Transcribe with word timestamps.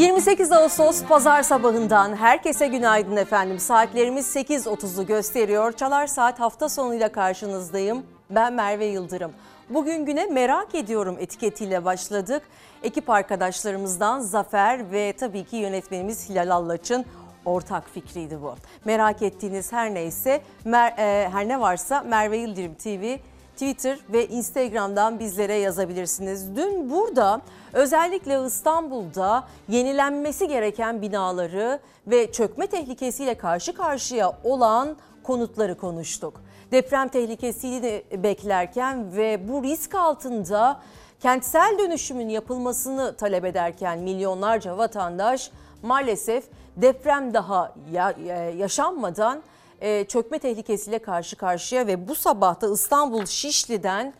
28 0.00 0.52
Ağustos 0.52 1.04
pazar 1.04 1.42
sabahından 1.42 2.16
herkese 2.16 2.66
günaydın 2.66 3.16
efendim. 3.16 3.58
Saatlerimiz 3.58 4.36
8.30'u 4.36 5.06
gösteriyor. 5.06 5.72
Çalar 5.72 6.06
Saat 6.06 6.40
hafta 6.40 6.68
sonuyla 6.68 7.12
karşınızdayım. 7.12 8.02
Ben 8.30 8.52
Merve 8.52 8.84
Yıldırım. 8.84 9.32
Bugün 9.70 10.06
güne 10.06 10.26
merak 10.26 10.74
ediyorum 10.74 11.16
etiketiyle 11.20 11.84
başladık. 11.84 12.42
Ekip 12.82 13.10
arkadaşlarımızdan 13.10 14.20
Zafer 14.20 14.92
ve 14.92 15.12
tabii 15.12 15.44
ki 15.44 15.56
yönetmenimiz 15.56 16.28
Hilal 16.28 16.50
Allaç'ın 16.50 17.04
ortak 17.44 17.90
fikriydi 17.90 18.42
bu. 18.42 18.54
Merak 18.84 19.22
ettiğiniz 19.22 19.72
her 19.72 19.94
neyse, 19.94 20.40
mer- 20.66 21.00
e, 21.00 21.28
her 21.28 21.48
ne 21.48 21.60
varsa 21.60 22.00
Merve 22.02 22.36
Yıldırım 22.36 22.74
TV 22.74 23.16
Twitter 23.60 23.98
ve 24.12 24.28
Instagram'dan 24.28 25.18
bizlere 25.18 25.54
yazabilirsiniz. 25.54 26.56
Dün 26.56 26.90
burada 26.90 27.40
özellikle 27.72 28.46
İstanbul'da 28.46 29.44
yenilenmesi 29.68 30.48
gereken 30.48 31.02
binaları 31.02 31.78
ve 32.06 32.32
çökme 32.32 32.66
tehlikesiyle 32.66 33.34
karşı 33.34 33.74
karşıya 33.74 34.32
olan 34.44 34.96
konutları 35.22 35.78
konuştuk. 35.78 36.42
Deprem 36.72 37.08
tehlikesini 37.08 38.02
beklerken 38.12 39.16
ve 39.16 39.48
bu 39.48 39.62
risk 39.62 39.94
altında 39.94 40.80
kentsel 41.20 41.78
dönüşümün 41.78 42.28
yapılmasını 42.28 43.16
talep 43.16 43.44
ederken 43.44 43.98
milyonlarca 43.98 44.78
vatandaş 44.78 45.50
maalesef 45.82 46.44
deprem 46.76 47.34
daha 47.34 47.74
ya- 47.92 48.50
yaşanmadan 48.58 49.42
e, 49.80 50.04
çökme 50.04 50.38
tehlikesiyle 50.38 50.98
karşı 50.98 51.36
karşıya 51.36 51.86
ve 51.86 52.08
bu 52.08 52.14
sabah 52.14 52.60
da 52.60 52.72
İstanbul 52.72 53.26
Şişli'den 53.26 54.14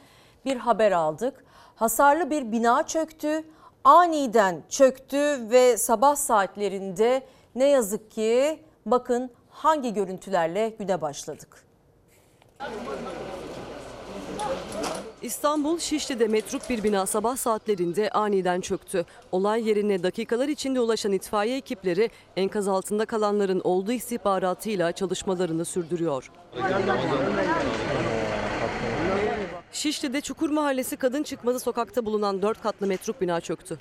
bir 0.44 0.56
haber 0.56 0.92
aldık. 0.92 1.44
Hasarlı 1.76 2.30
bir 2.30 2.52
bina 2.52 2.86
çöktü, 2.86 3.44
aniden 3.84 4.62
çöktü 4.68 5.50
ve 5.50 5.76
sabah 5.76 6.16
saatlerinde 6.16 7.22
ne 7.54 7.68
yazık 7.68 8.10
ki 8.10 8.62
bakın 8.86 9.30
hangi 9.50 9.94
görüntülerle 9.94 10.68
güne 10.68 11.00
başladık. 11.00 11.64
İstanbul 15.22 15.78
Şişli'de 15.78 16.28
metruk 16.28 16.70
bir 16.70 16.82
bina 16.82 17.06
sabah 17.06 17.36
saatlerinde 17.36 18.10
aniden 18.10 18.60
çöktü. 18.60 19.04
Olay 19.32 19.68
yerine 19.68 20.02
dakikalar 20.02 20.48
içinde 20.48 20.80
ulaşan 20.80 21.12
itfaiye 21.12 21.56
ekipleri 21.56 22.10
enkaz 22.36 22.68
altında 22.68 23.06
kalanların 23.06 23.60
olduğu 23.64 23.92
istihbaratıyla 23.92 24.92
çalışmalarını 24.92 25.64
sürdürüyor. 25.64 26.30
Şişli'de 29.72 30.20
Çukur 30.20 30.50
Mahallesi 30.50 30.96
Kadın 30.96 31.22
Çıkmazı 31.22 31.60
sokakta 31.60 32.04
bulunan 32.04 32.42
4 32.42 32.62
katlı 32.62 32.86
metruk 32.86 33.20
bina 33.20 33.40
çöktü. 33.40 33.78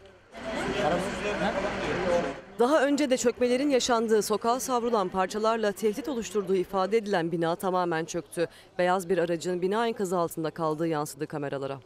Daha 2.60 2.84
önce 2.84 3.10
de 3.10 3.18
çökmelerin 3.18 3.70
yaşandığı 3.70 4.22
sokağa 4.22 4.60
savrulan 4.60 5.10
parçalarla 5.10 5.72
tehdit 5.72 6.10
oluşturduğu 6.10 6.56
ifade 6.56 6.98
edilen 6.98 7.32
bina 7.32 7.56
tamamen 7.56 8.06
çöktü. 8.06 8.48
Beyaz 8.78 9.10
bir 9.10 9.18
aracın 9.18 9.62
bina 9.62 9.88
enkazı 9.88 10.18
altında 10.18 10.52
kaldığı 10.52 10.88
yansıdı 10.88 11.28
kameralara. 11.28 11.80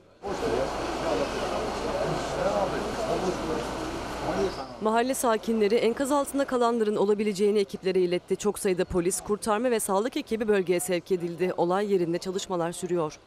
Mahalle 4.82 5.14
sakinleri 5.14 5.76
enkaz 5.76 6.12
altında 6.12 6.46
kalanların 6.46 6.96
olabileceğini 6.96 7.60
ekiplere 7.60 8.00
iletti. 8.00 8.36
Çok 8.36 8.60
sayıda 8.60 8.86
polis, 8.86 9.22
kurtarma 9.22 9.72
ve 9.72 9.80
sağlık 9.80 10.18
ekibi 10.18 10.48
bölgeye 10.48 10.80
sevk 10.80 11.12
edildi. 11.12 11.54
Olay 11.58 11.94
yerinde 11.94 12.18
çalışmalar 12.18 12.72
sürüyor. 12.72 13.20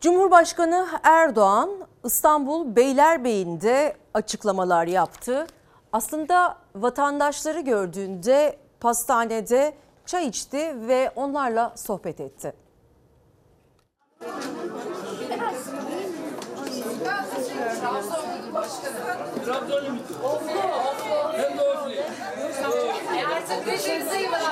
Cumhurbaşkanı 0.00 0.88
Erdoğan 1.02 1.70
İstanbul 2.04 2.76
Beylerbeyi'nde 2.76 3.96
açıklamalar 4.14 4.86
yaptı. 4.86 5.46
Aslında 5.92 6.56
vatandaşları 6.74 7.60
gördüğünde 7.60 8.56
pastanede 8.80 9.74
çay 10.06 10.26
içti 10.26 10.74
ve 10.88 11.12
onlarla 11.16 11.72
sohbet 11.76 12.20
etti. 12.20 12.52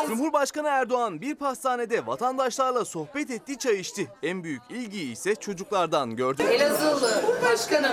Cumhurbaşkanı 0.09 0.69
Erdoğan 0.69 1.21
bir 1.21 1.35
pastanede 1.35 2.07
vatandaşlarla 2.07 2.85
sohbet 2.85 3.31
etti, 3.31 3.59
çay 3.59 3.81
içti. 3.81 4.09
En 4.23 4.45
büyük 4.45 4.63
ilgiyi 4.71 5.13
ise 5.13 5.35
çocuklardan 5.35 6.17
gördü. 6.17 6.43
Elazığlı 6.43 7.23
başkanım. 7.45 7.93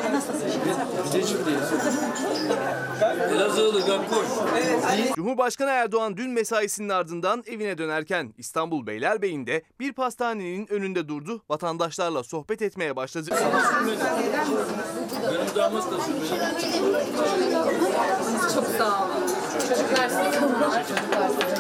Elazığlı 3.35 3.85
Gakkoş. 3.85 4.28
Cumhurbaşkanı 5.16 5.69
Erdoğan 5.69 6.17
dün 6.17 6.29
mesaisinin 6.31 6.89
ardından 6.89 7.44
evine 7.47 7.78
dönerken 7.78 8.34
İstanbul 8.38 8.88
Beylerbeyi'nde 8.88 9.61
bir 9.79 9.94
pastanenin 9.94 10.67
önünde 10.73 11.07
durdu. 11.07 11.41
Vatandaşlarla 11.49 12.23
sohbet 12.23 12.61
etmeye 12.61 12.95
başladı. 12.95 13.29
Benim 15.31 15.55
damat 15.55 15.91
da 15.91 15.97
Çok 18.53 18.66
sağ 18.78 19.03
olun. 19.03 19.28
Çocuklar. 19.69 20.06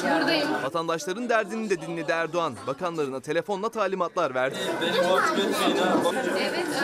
Buradayım. 0.03 0.47
Vatandaşların 0.63 1.29
derdini 1.29 1.69
de 1.69 1.81
dinledi 1.81 2.11
Erdoğan. 2.11 2.53
Bakanlarına 2.67 3.19
telefonla 3.19 3.69
talimatlar 3.69 4.35
verdi. 4.35 4.57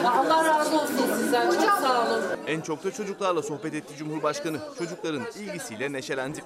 Ha. 0.03 0.13
Allah 0.19 0.46
razı 0.46 0.75
olsun 0.81 0.96
sizden. 1.18 1.52
Çok 1.52 1.62
sağ 1.81 2.07
olun. 2.07 2.22
En 2.47 2.62
çok 2.62 2.84
da 2.84 2.91
çocuklarla 2.91 3.41
sohbet 3.41 3.73
etti 3.73 3.94
Cumhurbaşkanı. 3.97 4.57
Çocukların 4.78 5.22
ilgisiyle 5.40 5.91
neşelendi. 5.91 6.44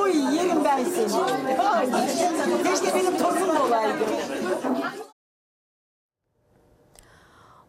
Oy 0.00 0.16
yerim 0.16 0.64
ben 0.64 0.84
seni. 0.84 1.08
Keşke 2.62 2.94
benim 2.94 3.18
torunum 3.18 3.60
olaydı. 3.60 4.04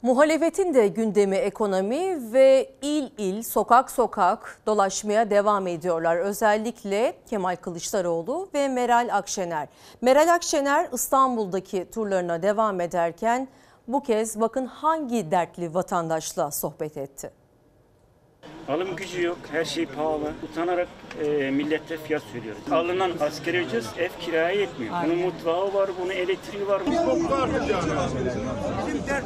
Muhalefetin 0.01 0.73
de 0.73 0.87
gündemi 0.87 1.35
ekonomi 1.35 2.33
ve 2.33 2.69
il 2.81 3.09
il, 3.17 3.43
sokak 3.43 3.91
sokak 3.91 4.61
dolaşmaya 4.65 5.29
devam 5.29 5.67
ediyorlar. 5.67 6.17
Özellikle 6.17 7.13
Kemal 7.29 7.55
Kılıçdaroğlu 7.55 8.49
ve 8.53 8.67
Meral 8.67 9.09
Akşener. 9.11 9.67
Meral 10.01 10.33
Akşener 10.33 10.89
İstanbul'daki 10.93 11.91
turlarına 11.91 12.41
devam 12.41 12.81
ederken 12.81 13.47
bu 13.87 14.03
kez 14.03 14.41
bakın 14.41 14.65
hangi 14.65 15.31
dertli 15.31 15.73
vatandaşla 15.73 16.51
sohbet 16.51 16.97
etti. 16.97 17.40
Alım 18.69 18.95
gücü 18.95 19.23
yok, 19.23 19.37
her 19.51 19.65
şey 19.65 19.85
pahalı. 19.85 20.31
Utanarak 20.51 20.87
e, 21.23 21.51
millete 21.51 21.97
fiyat 21.97 22.23
söylüyoruz. 22.33 22.61
Alınan 22.71 23.11
asgari 23.19 23.57
ücret 23.57 23.83
ev 23.99 24.09
kiraya 24.19 24.49
yetmiyor. 24.51 24.93
Bunun 25.05 25.17
mutfağı 25.17 25.73
var, 25.73 25.89
bunun 26.01 26.09
elektriği 26.09 26.67
var. 26.67 26.81
koptu 26.85 27.35
artık 27.43 27.69
yani. 27.69 27.91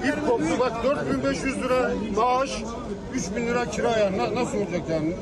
İp 0.10 0.28
koptu 0.28 0.60
bak 0.60 0.84
4500 0.84 1.64
lira 1.64 1.92
maaş, 2.16 2.64
3000 3.14 3.48
lira 3.48 3.66
kira 3.66 3.98
yani. 3.98 4.18
Na- 4.18 4.36
Nasıl 4.36 4.58
olacak 4.58 4.82
yani? 4.90 5.16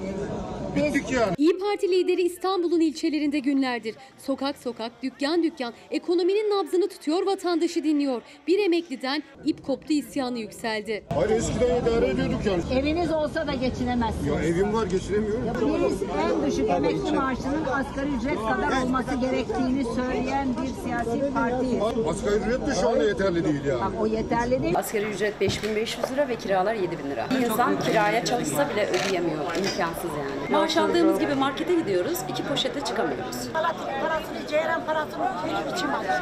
Bittik 0.76 1.12
yani. 1.12 1.34
İyi 1.54 1.60
Parti 1.60 1.92
lideri 1.92 2.22
İstanbul'un 2.22 2.80
ilçelerinde 2.80 3.40
günlerdir. 3.40 3.96
Sokak 4.18 4.58
sokak, 4.58 5.04
dükkan 5.04 5.44
dükkan 5.44 5.74
ekonominin 5.92 6.50
nabzını 6.50 6.90
tutuyor, 6.90 7.26
vatandaşı 7.26 7.84
dinliyor. 7.84 8.22
Bir 8.48 8.60
emekliden 8.60 9.24
ip 9.46 9.66
koptu 9.66 9.94
isyanı 9.94 10.40
yükseldi. 10.40 11.04
Hayır 11.14 11.30
eskiden 11.30 11.82
idare 11.82 12.08
ediyorduk 12.08 12.46
yani. 12.46 12.80
Eviniz 12.80 13.12
olsa 13.12 13.48
da 13.48 13.54
geçinemezsiniz. 13.54 14.28
Ya 14.28 14.44
evim 14.44 14.74
var 14.74 14.86
geçiremiyorum. 14.88 15.44
Birisi 15.46 16.06
en 16.06 16.52
düşük 16.52 16.70
emekli 16.70 17.12
maaşının 17.12 17.66
asgari 17.66 18.10
ücret 18.20 18.38
kadar 18.38 18.84
olması 18.84 19.16
gerektiğini 19.16 19.86
söyleyen 19.96 20.48
bir 20.64 20.84
siyasi 20.84 21.34
partiyiz. 21.34 21.84
Asgari 22.08 22.36
ücret 22.36 22.68
de 22.68 22.76
şu 22.82 22.90
anda 22.90 23.04
yeterli 23.04 23.44
değil 23.44 23.66
yani. 23.66 23.82
Bak 23.82 24.02
o 24.02 24.08
yeterli 24.08 24.64
değil. 24.64 24.78
Asgari 24.78 25.06
ücret 25.06 25.42
5500 25.42 26.12
lira 26.12 26.28
ve 26.28 26.36
kiralar 26.36 26.76
7000 26.76 27.10
lira. 27.10 27.28
Bir 27.32 27.46
insan 27.46 27.80
kiraya 27.80 28.26
çalışsa 28.26 28.70
bile 28.70 28.88
ödeyemiyor. 28.90 29.44
İmkansız 29.44 30.12
yani. 30.20 30.43
Maaş 30.54 30.78
aldığımız 30.78 31.20
gibi 31.20 31.36
markete 31.36 31.76
gidiyoruz, 31.76 32.18
iki 32.30 32.44
poşete 32.44 32.82
çıkamıyoruz. 32.82 33.36
Parasını, 33.54 34.48
ceyran 34.50 34.86
parasını 34.86 35.32
benim 35.46 35.76
için 35.76 35.88
alıyor. 35.88 36.20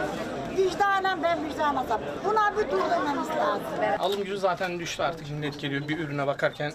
Vicdanen 0.58 1.24
ben 1.24 1.46
vicdan 1.50 1.76
azam. 1.76 2.02
Buna 2.26 2.54
bir 2.58 2.72
dur 2.72 2.78
dememiz 2.92 3.30
lazım. 3.30 3.64
Alım 4.00 4.24
gücü 4.24 4.38
zaten 4.38 4.80
düştü 4.80 5.04
artık 5.04 5.32
millet 5.32 5.60
geliyor 5.60 5.88
bir 5.88 6.00
ürüne 6.00 6.28
bakarken 6.28 6.74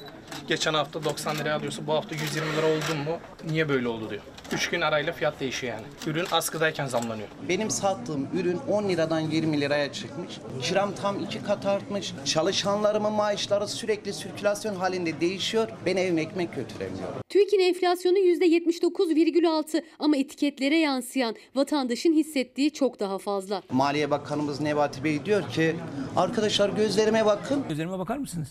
geçen 0.48 0.74
hafta 0.74 1.04
90 1.04 1.36
liraya 1.36 1.56
alıyorsa 1.56 1.86
bu 1.86 1.94
hafta 1.94 2.14
120 2.14 2.56
lira 2.56 2.66
oldu 2.66 3.10
mu 3.10 3.18
niye 3.50 3.68
böyle 3.68 3.88
oldu 3.88 4.10
diyor. 4.10 4.22
3 4.52 4.70
gün 4.70 4.80
arayla 4.80 5.12
fiyat 5.12 5.40
değişiyor 5.40 5.72
yani. 5.74 5.86
Ürün 6.06 6.26
askıdayken 6.32 6.86
zamlanıyor. 6.86 7.28
Benim 7.48 7.70
sattığım 7.70 8.28
ürün 8.34 8.58
10 8.68 8.88
liradan 8.88 9.20
20 9.20 9.60
liraya 9.60 9.92
çıkmış. 9.92 10.38
Kiram 10.62 10.94
tam 10.94 11.24
iki 11.24 11.42
kat 11.42 11.66
artmış. 11.66 12.14
Çalışanlarımın 12.24 13.12
maaşları 13.12 13.68
sürekli 13.68 14.12
sirkülasyon 14.12 14.74
halinde 14.74 15.20
değişiyor. 15.20 15.68
Ben 15.86 15.96
evime 15.96 16.20
ekmek 16.20 16.54
götüremiyorum. 16.54 17.14
TÜİK'in 17.28 17.60
enflasyonu 17.60 18.18
%79,6 18.18 19.82
ama 19.98 20.16
etiketlere 20.16 20.76
yansıyan 20.76 21.36
vatandaşın 21.54 22.12
hissettiği 22.12 22.70
çok 22.72 23.00
daha 23.00 23.18
fazla. 23.18 23.62
Maliye 23.70 24.10
Bakanımız 24.10 24.60
Nebati 24.60 25.04
Bey 25.04 25.24
diyor 25.24 25.50
ki 25.50 25.76
arkadaşlar 26.16 26.68
gözlerime 26.68 27.26
bakın. 27.26 27.64
Gözlerime 27.68 27.98
bakar 27.98 28.16
mısınız? 28.16 28.48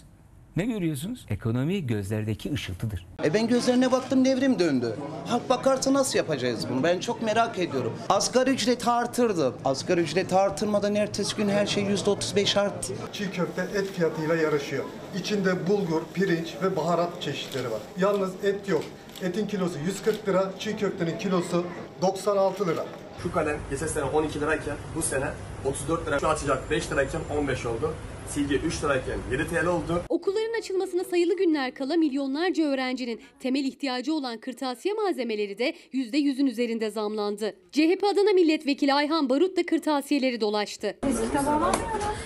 Ne 0.56 0.66
görüyorsunuz? 0.66 1.25
Ekonomi 1.30 1.88
gözlerdeki 1.88 2.54
ışıltıdır. 2.54 3.06
E 3.24 3.34
ben 3.34 3.48
gözlerine 3.48 3.92
baktım 3.92 4.24
nevrim 4.24 4.60
döndü. 4.60 4.96
Halk 5.28 5.50
bakarsa 5.50 5.94
nasıl 5.94 6.18
yapacağız 6.18 6.66
bunu? 6.69 6.84
Ben 6.84 7.00
çok 7.00 7.22
merak 7.22 7.60
ediyorum. 7.60 7.94
Asgari 8.10 8.50
ücreti 8.50 8.90
artırdı. 8.90 9.54
Asgari 9.66 10.02
ücreti 10.02 10.36
artırmadan 10.36 10.96
ertesi 10.96 11.36
gün 11.36 11.50
her 11.50 11.66
şey 11.66 11.84
yüzde 11.84 12.10
otuz 12.10 12.36
beş 12.36 12.57
arttı. 12.57 12.94
Çiğ 13.13 13.31
köfte 13.31 13.62
et 13.62 13.92
fiyatıyla 13.92 14.36
yarışıyor. 14.36 14.84
İçinde 15.19 15.68
bulgur, 15.68 16.02
pirinç 16.13 16.54
ve 16.63 16.75
baharat 16.75 17.22
çeşitleri 17.22 17.72
var. 17.72 17.80
Yalnız 17.98 18.31
et 18.44 18.69
yok. 18.69 18.84
Etin 19.22 19.48
kilosu 19.48 19.80
140 19.86 20.28
lira, 20.28 20.52
çiğ 20.60 20.78
köftenin 20.78 21.18
kilosu 21.18 21.66
96 22.02 22.68
lira. 22.68 22.86
Şu 23.24 23.31
kalem 23.31 23.57
geçen 23.69 23.88
sene 23.88 24.04
12 24.04 24.42
lirayken 24.42 24.75
bu 24.96 25.02
sene 25.02 25.25
34 25.66 26.07
lira. 26.07 26.19
Şu 26.19 26.28
açacak 26.28 26.72
5 26.72 26.92
lirayken 26.92 27.22
15 27.38 27.66
oldu. 27.66 27.94
Silgi 28.27 28.56
3 28.56 28.83
lirayken 28.83 29.18
7 29.31 29.48
TL 29.48 29.66
oldu. 29.66 30.01
Okulların 30.10 30.60
açılmasına 30.60 31.04
sayılı 31.04 31.38
günler 31.38 31.74
kala 31.74 31.95
milyonlarca 31.95 32.63
öğrencinin 32.63 33.19
temel 33.39 33.63
ihtiyacı 33.66 34.13
olan 34.13 34.38
kırtasiye 34.38 34.94
malzemeleri 34.94 35.57
de 35.57 35.74
%100'ün 35.94 36.45
üzerinde 36.45 36.92
zamlandı. 36.92 37.56
CHP 37.72 38.04
Adana 38.13 38.33
Milletvekili 38.33 38.94
Ayhan 38.94 39.30
Barut 39.30 39.57
da 39.57 39.66
kırtasiyeleri 39.66 40.42
dolaştı. 40.42 40.98
Eski 41.07 41.39
alamıyorum. 41.39 41.80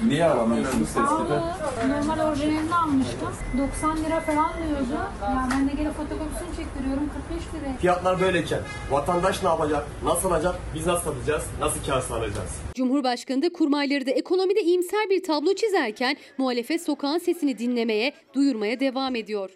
Niye 0.07 0.25
alamıyorsunuz 0.25 0.89
Normal 0.95 2.29
orijinalini 2.31 2.75
almıştım. 2.75 3.29
90 3.57 3.97
lira 4.03 4.19
falan 4.19 4.51
diyordu. 4.57 4.93
Ya 5.21 5.47
ben 5.51 5.69
de 5.69 5.71
gene 5.77 5.91
fotokopisini 5.91 6.55
çektiriyorum 6.57 7.09
45 7.29 7.61
lira. 7.63 7.77
Fiyatlar 7.77 8.21
böyleyken 8.21 8.59
vatandaş 8.91 9.43
ne 9.43 9.49
yapacak? 9.49 9.87
Nasıl 10.03 10.31
alacak? 10.31 10.55
Biz 10.75 10.87
nasıl 10.87 11.11
satacağız? 11.11 11.43
Nasıl 11.59 11.85
kar 11.85 12.01
sağlayacağız? 12.01 12.49
Cumhurbaşkanı 12.75 13.41
da 13.41 13.49
kurmayları 13.53 14.05
da 14.05 14.11
ekonomide 14.11 14.61
iyimser 14.61 15.09
bir 15.09 15.23
tablo 15.23 15.53
çizerken 15.89 16.17
muhalefet 16.37 16.81
sokağın 16.81 17.17
sesini 17.17 17.57
dinlemeye, 17.57 18.13
duyurmaya 18.33 18.79
devam 18.79 19.15
ediyor. 19.15 19.49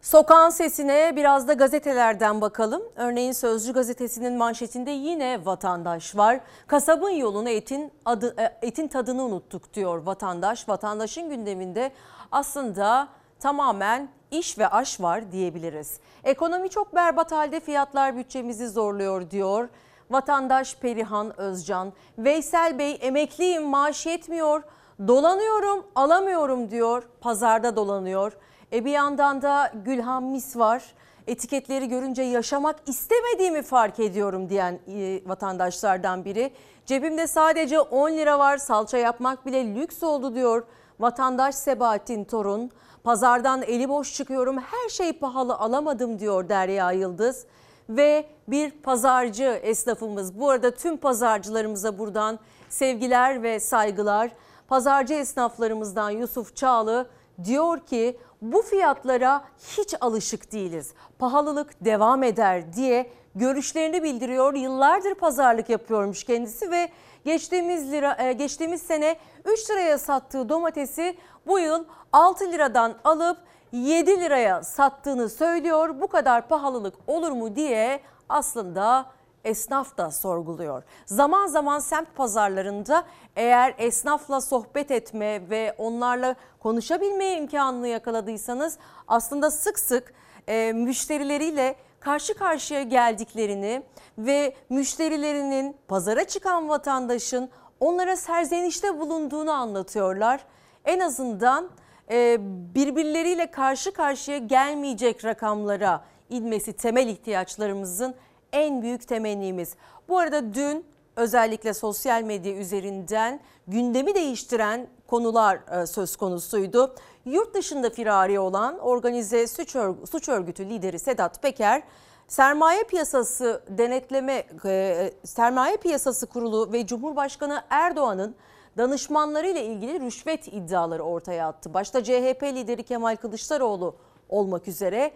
Sokağın 0.00 0.50
sesine 0.50 1.12
biraz 1.16 1.48
da 1.48 1.52
gazetelerden 1.52 2.40
bakalım. 2.40 2.82
Örneğin 2.96 3.32
Sözcü 3.32 3.72
gazetesinin 3.72 4.36
manşetinde 4.36 4.90
yine 4.90 5.44
vatandaş 5.44 6.16
var. 6.16 6.40
Kasabın 6.66 7.10
yolunu 7.10 7.48
etin 7.48 7.92
adı 8.04 8.34
e, 8.38 8.66
etin 8.66 8.88
tadını 8.88 9.22
unuttuk 9.22 9.74
diyor 9.74 9.98
vatandaş. 10.06 10.68
Vatandaşın 10.68 11.28
gündeminde 11.28 11.92
aslında 12.32 13.08
tamamen 13.40 14.08
iş 14.30 14.58
ve 14.58 14.68
aş 14.68 15.00
var 15.00 15.32
diyebiliriz. 15.32 16.00
Ekonomi 16.24 16.70
çok 16.70 16.94
berbat 16.94 17.32
halde 17.32 17.60
fiyatlar 17.60 18.16
bütçemizi 18.16 18.68
zorluyor 18.68 19.30
diyor. 19.30 19.68
Vatandaş 20.10 20.76
Perihan 20.76 21.40
Özcan, 21.40 21.92
Veysel 22.18 22.78
Bey 22.78 22.98
emekliyim 23.00 23.62
maaş 23.62 24.06
yetmiyor, 24.06 24.62
dolanıyorum 25.08 25.86
alamıyorum 25.94 26.70
diyor, 26.70 27.02
pazarda 27.20 27.76
dolanıyor. 27.76 28.32
E 28.72 28.84
bir 28.84 28.90
yandan 28.90 29.42
da 29.42 29.72
Gülhan 29.84 30.22
Mis 30.22 30.56
var. 30.56 30.94
Etiketleri 31.26 31.88
görünce 31.88 32.22
yaşamak 32.22 32.76
istemediğimi 32.86 33.62
fark 33.62 34.00
ediyorum 34.00 34.48
diyen 34.48 34.80
e, 34.88 35.20
vatandaşlardan 35.26 36.24
biri. 36.24 36.52
Cebimde 36.86 37.26
sadece 37.26 37.80
10 37.80 38.10
lira 38.10 38.38
var 38.38 38.58
salça 38.58 38.98
yapmak 38.98 39.46
bile 39.46 39.74
lüks 39.74 40.02
oldu 40.02 40.34
diyor 40.34 40.66
vatandaş 41.00 41.54
Sebahattin 41.54 42.24
Torun. 42.24 42.70
Pazardan 43.04 43.62
eli 43.62 43.88
boş 43.88 44.14
çıkıyorum 44.14 44.58
her 44.58 44.88
şey 44.88 45.12
pahalı 45.12 45.54
alamadım 45.54 46.18
diyor 46.18 46.48
Derya 46.48 46.92
Yıldız. 46.92 47.46
Ve 47.88 48.26
bir 48.48 48.70
pazarcı 48.70 49.60
esnafımız 49.62 50.40
bu 50.40 50.50
arada 50.50 50.70
tüm 50.70 50.96
pazarcılarımıza 50.96 51.98
buradan 51.98 52.38
sevgiler 52.68 53.42
ve 53.42 53.60
saygılar. 53.60 54.30
Pazarcı 54.70 55.14
esnaflarımızdan 55.14 56.10
Yusuf 56.10 56.56
Çağlı 56.56 57.10
diyor 57.44 57.80
ki 57.80 58.18
bu 58.42 58.62
fiyatlara 58.62 59.44
hiç 59.76 59.94
alışık 60.00 60.52
değiliz. 60.52 60.94
Pahalılık 61.18 61.84
devam 61.84 62.22
eder 62.22 62.72
diye 62.72 63.10
görüşlerini 63.34 64.02
bildiriyor. 64.02 64.54
Yıllardır 64.54 65.14
pazarlık 65.14 65.68
yapıyormuş 65.68 66.24
kendisi 66.24 66.70
ve 66.70 66.88
geçtiğimiz 67.24 67.92
lira 67.92 68.16
e, 68.22 68.32
geçtiğimiz 68.32 68.82
sene 68.82 69.16
3 69.44 69.70
liraya 69.70 69.98
sattığı 69.98 70.48
domatesi 70.48 71.16
bu 71.46 71.58
yıl 71.58 71.84
6 72.12 72.52
liradan 72.52 72.94
alıp 73.04 73.38
7 73.72 74.20
liraya 74.20 74.62
sattığını 74.62 75.28
söylüyor. 75.28 76.00
Bu 76.00 76.08
kadar 76.08 76.48
pahalılık 76.48 76.94
olur 77.06 77.30
mu 77.30 77.56
diye 77.56 78.00
aslında 78.28 79.06
esnaf 79.44 79.96
da 79.96 80.10
sorguluyor. 80.10 80.82
Zaman 81.06 81.46
zaman 81.46 81.78
semt 81.78 82.16
pazarlarında 82.16 83.04
eğer 83.36 83.74
esnafla 83.78 84.40
sohbet 84.40 84.90
etme 84.90 85.50
ve 85.50 85.74
onlarla 85.78 86.34
konuşabilme 86.58 87.36
imkanını 87.36 87.88
yakaladıysanız 87.88 88.78
aslında 89.08 89.50
sık 89.50 89.78
sık 89.78 90.14
e, 90.48 90.72
müşterileriyle 90.72 91.76
karşı 92.00 92.34
karşıya 92.34 92.82
geldiklerini 92.82 93.82
ve 94.18 94.54
müşterilerinin 94.70 95.76
pazara 95.88 96.24
çıkan 96.24 96.68
vatandaşın 96.68 97.50
onlara 97.80 98.16
serzenişte 98.16 99.00
bulunduğunu 99.00 99.50
anlatıyorlar. 99.50 100.40
En 100.84 101.00
azından 101.00 101.70
e, 102.10 102.36
birbirleriyle 102.74 103.50
karşı 103.50 103.92
karşıya 103.92 104.38
gelmeyecek 104.38 105.24
rakamlara 105.24 106.04
inmesi 106.30 106.72
temel 106.72 107.08
ihtiyaçlarımızın 107.08 108.14
en 108.52 108.82
büyük 108.82 109.08
temennimiz. 109.08 109.74
Bu 110.08 110.18
arada 110.18 110.54
dün 110.54 110.84
özellikle 111.20 111.74
sosyal 111.74 112.22
medya 112.22 112.52
üzerinden 112.52 113.40
gündemi 113.66 114.14
değiştiren 114.14 114.86
konular 115.06 115.82
e, 115.82 115.86
söz 115.86 116.16
konusuydu. 116.16 116.94
Yurt 117.24 117.54
dışında 117.54 117.90
firari 117.90 118.38
olan 118.38 118.78
organize 118.78 119.46
suç, 119.46 119.76
suç 120.10 120.28
örgütü 120.28 120.68
lideri 120.68 120.98
Sedat 120.98 121.42
Peker, 121.42 121.82
Sermaye 122.28 122.84
Piyasası 122.84 123.62
Denetleme 123.68 124.44
e, 124.64 125.12
Sermaye 125.24 125.76
Piyasası 125.76 126.26
Kurulu 126.26 126.72
ve 126.72 126.86
Cumhurbaşkanı 126.86 127.62
Erdoğan'ın 127.70 128.34
danışmanları 128.78 129.48
ile 129.48 129.64
ilgili 129.64 130.00
rüşvet 130.00 130.48
iddiaları 130.48 131.02
ortaya 131.02 131.48
attı. 131.48 131.74
Başta 131.74 132.04
CHP 132.04 132.42
lideri 132.42 132.82
Kemal 132.82 133.16
Kılıçdaroğlu 133.16 133.94
olmak 134.28 134.68
üzere 134.68 135.12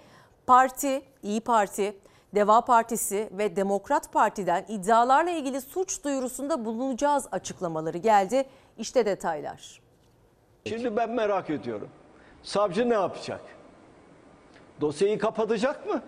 parti, 0.46 1.02
İyi 1.22 1.40
Parti, 1.40 1.96
Deva 2.34 2.60
Partisi 2.64 3.28
ve 3.32 3.56
Demokrat 3.56 4.12
Parti'den 4.12 4.64
iddialarla 4.68 5.30
ilgili 5.30 5.60
suç 5.60 6.04
duyurusunda 6.04 6.64
bulunacağız 6.64 7.26
açıklamaları 7.32 7.98
geldi. 7.98 8.44
İşte 8.78 9.06
detaylar. 9.06 9.80
Şimdi 10.66 10.96
ben 10.96 11.10
merak 11.10 11.50
ediyorum. 11.50 11.88
Savcı 12.42 12.90
ne 12.90 12.94
yapacak? 12.94 13.40
Dosyayı 14.80 15.18
kapatacak 15.18 15.86
mı? 15.86 16.02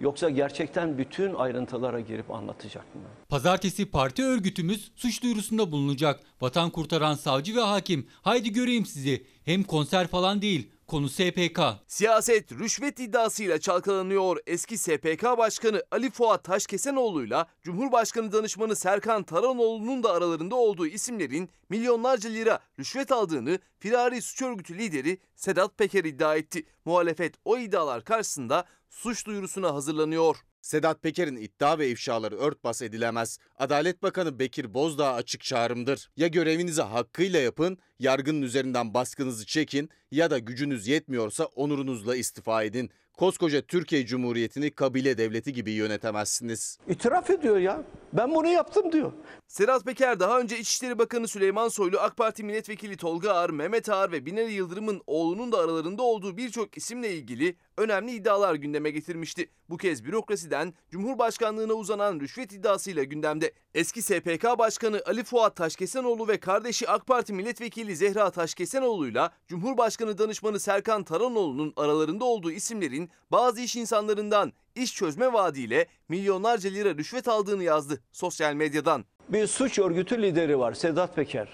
Yoksa 0.00 0.30
gerçekten 0.30 0.98
bütün 0.98 1.34
ayrıntılara 1.34 2.00
girip 2.00 2.30
anlatacak 2.30 2.94
mı? 2.94 3.00
Pazartesi 3.28 3.90
parti 3.90 4.24
örgütümüz 4.24 4.92
suç 4.96 5.22
duyurusunda 5.22 5.72
bulunacak. 5.72 6.20
Vatan 6.40 6.70
kurtaran 6.70 7.14
savcı 7.14 7.56
ve 7.56 7.60
hakim. 7.60 8.08
Haydi 8.22 8.52
göreyim 8.52 8.86
sizi. 8.86 9.26
Hem 9.44 9.62
konser 9.62 10.06
falan 10.06 10.42
değil. 10.42 10.70
Konu 10.92 11.08
SPK. 11.08 11.60
Siyaset 11.86 12.52
rüşvet 12.52 13.00
iddiasıyla 13.00 13.60
çalkalanıyor. 13.60 14.36
Eski 14.46 14.78
SPK 14.78 15.24
Başkanı 15.38 15.82
Ali 15.90 16.10
Fuat 16.10 16.44
Taşkesenoğlu'yla 16.44 17.46
Cumhurbaşkanı 17.62 18.32
danışmanı 18.32 18.76
Serkan 18.76 19.22
Taranoğlu'nun 19.22 20.02
da 20.02 20.12
aralarında 20.12 20.56
olduğu 20.56 20.86
isimlerin 20.86 21.50
milyonlarca 21.68 22.30
lira 22.30 22.58
rüşvet 22.78 23.12
aldığını 23.12 23.58
firari 23.78 24.22
suç 24.22 24.42
örgütü 24.42 24.78
lideri 24.78 25.18
Sedat 25.36 25.78
Peker 25.78 26.04
iddia 26.04 26.36
etti. 26.36 26.64
Muhalefet 26.84 27.34
o 27.44 27.58
iddialar 27.58 28.04
karşısında 28.04 28.64
suç 28.90 29.26
duyurusuna 29.26 29.74
hazırlanıyor. 29.74 30.36
Sedat 30.62 31.02
Peker'in 31.02 31.36
iddia 31.36 31.78
ve 31.78 31.88
ifşaları 31.88 32.38
örtbas 32.38 32.82
edilemez. 32.82 33.38
Adalet 33.56 34.02
Bakanı 34.02 34.38
Bekir 34.38 34.74
Bozdağ 34.74 35.14
açık 35.14 35.40
çağrımdır. 35.40 36.10
Ya 36.16 36.28
görevinizi 36.28 36.82
hakkıyla 36.82 37.40
yapın, 37.40 37.78
yargının 37.98 38.42
üzerinden 38.42 38.94
baskınızı 38.94 39.46
çekin 39.46 39.90
ya 40.10 40.30
da 40.30 40.38
gücünüz 40.38 40.86
yetmiyorsa 40.86 41.44
onurunuzla 41.44 42.16
istifa 42.16 42.62
edin. 42.62 42.90
Koskoca 43.18 43.62
Türkiye 43.62 44.06
Cumhuriyeti'ni 44.06 44.70
kabile 44.70 45.18
devleti 45.18 45.52
gibi 45.52 45.70
yönetemezsiniz. 45.72 46.78
İtiraf 46.88 47.30
ediyor 47.30 47.58
ya. 47.58 47.82
Ben 48.12 48.34
bunu 48.34 48.48
yaptım 48.48 48.92
diyor. 48.92 49.12
Sedat 49.48 49.84
Peker 49.84 50.20
daha 50.20 50.40
önce 50.40 50.58
İçişleri 50.58 50.98
Bakanı 50.98 51.28
Süleyman 51.28 51.68
Soylu, 51.68 51.98
AK 52.00 52.16
Parti 52.16 52.44
Milletvekili 52.44 52.96
Tolga 52.96 53.32
Ağar, 53.32 53.50
Mehmet 53.50 53.88
Ağar 53.88 54.12
ve 54.12 54.26
Binali 54.26 54.52
Yıldırım'ın 54.52 55.02
oğlunun 55.06 55.52
da 55.52 55.58
aralarında 55.58 56.02
olduğu 56.02 56.36
birçok 56.36 56.76
isimle 56.76 57.14
ilgili 57.14 57.56
önemli 57.76 58.12
iddialar 58.12 58.54
gündeme 58.54 58.90
getirmişti. 58.90 59.50
Bu 59.70 59.76
kez 59.76 60.04
bürokrasiden 60.04 60.74
Cumhurbaşkanlığına 60.90 61.72
uzanan 61.72 62.20
rüşvet 62.20 62.52
iddiasıyla 62.52 63.02
gündemde. 63.02 63.52
Eski 63.74 64.02
SPK 64.02 64.58
Başkanı 64.58 65.02
Ali 65.06 65.24
Fuat 65.24 65.56
Taşkesenoğlu 65.56 66.28
ve 66.28 66.40
kardeşi 66.40 66.88
AK 66.88 67.06
Parti 67.06 67.32
Milletvekili 67.32 67.96
Zehra 67.96 68.30
Taşkesenoğlu'yla 68.30 69.32
Cumhurbaşkanı 69.48 70.18
danışmanı 70.18 70.60
Serkan 70.60 71.04
Taranoğlu'nun 71.04 71.72
aralarında 71.76 72.24
olduğu 72.24 72.50
isimlerin 72.52 73.10
bazı 73.32 73.60
iş 73.60 73.76
insanlarından 73.76 74.52
iş 74.74 74.94
çözme 74.94 75.32
vaadiyle 75.32 75.86
milyonlarca 76.08 76.70
lira 76.70 76.94
rüşvet 76.94 77.28
aldığını 77.28 77.64
yazdı 77.64 78.00
sosyal 78.12 78.54
medyadan. 78.54 79.04
Bir 79.28 79.46
suç 79.46 79.78
örgütü 79.78 80.22
lideri 80.22 80.58
var 80.58 80.72
Sedat 80.72 81.16
Peker. 81.16 81.48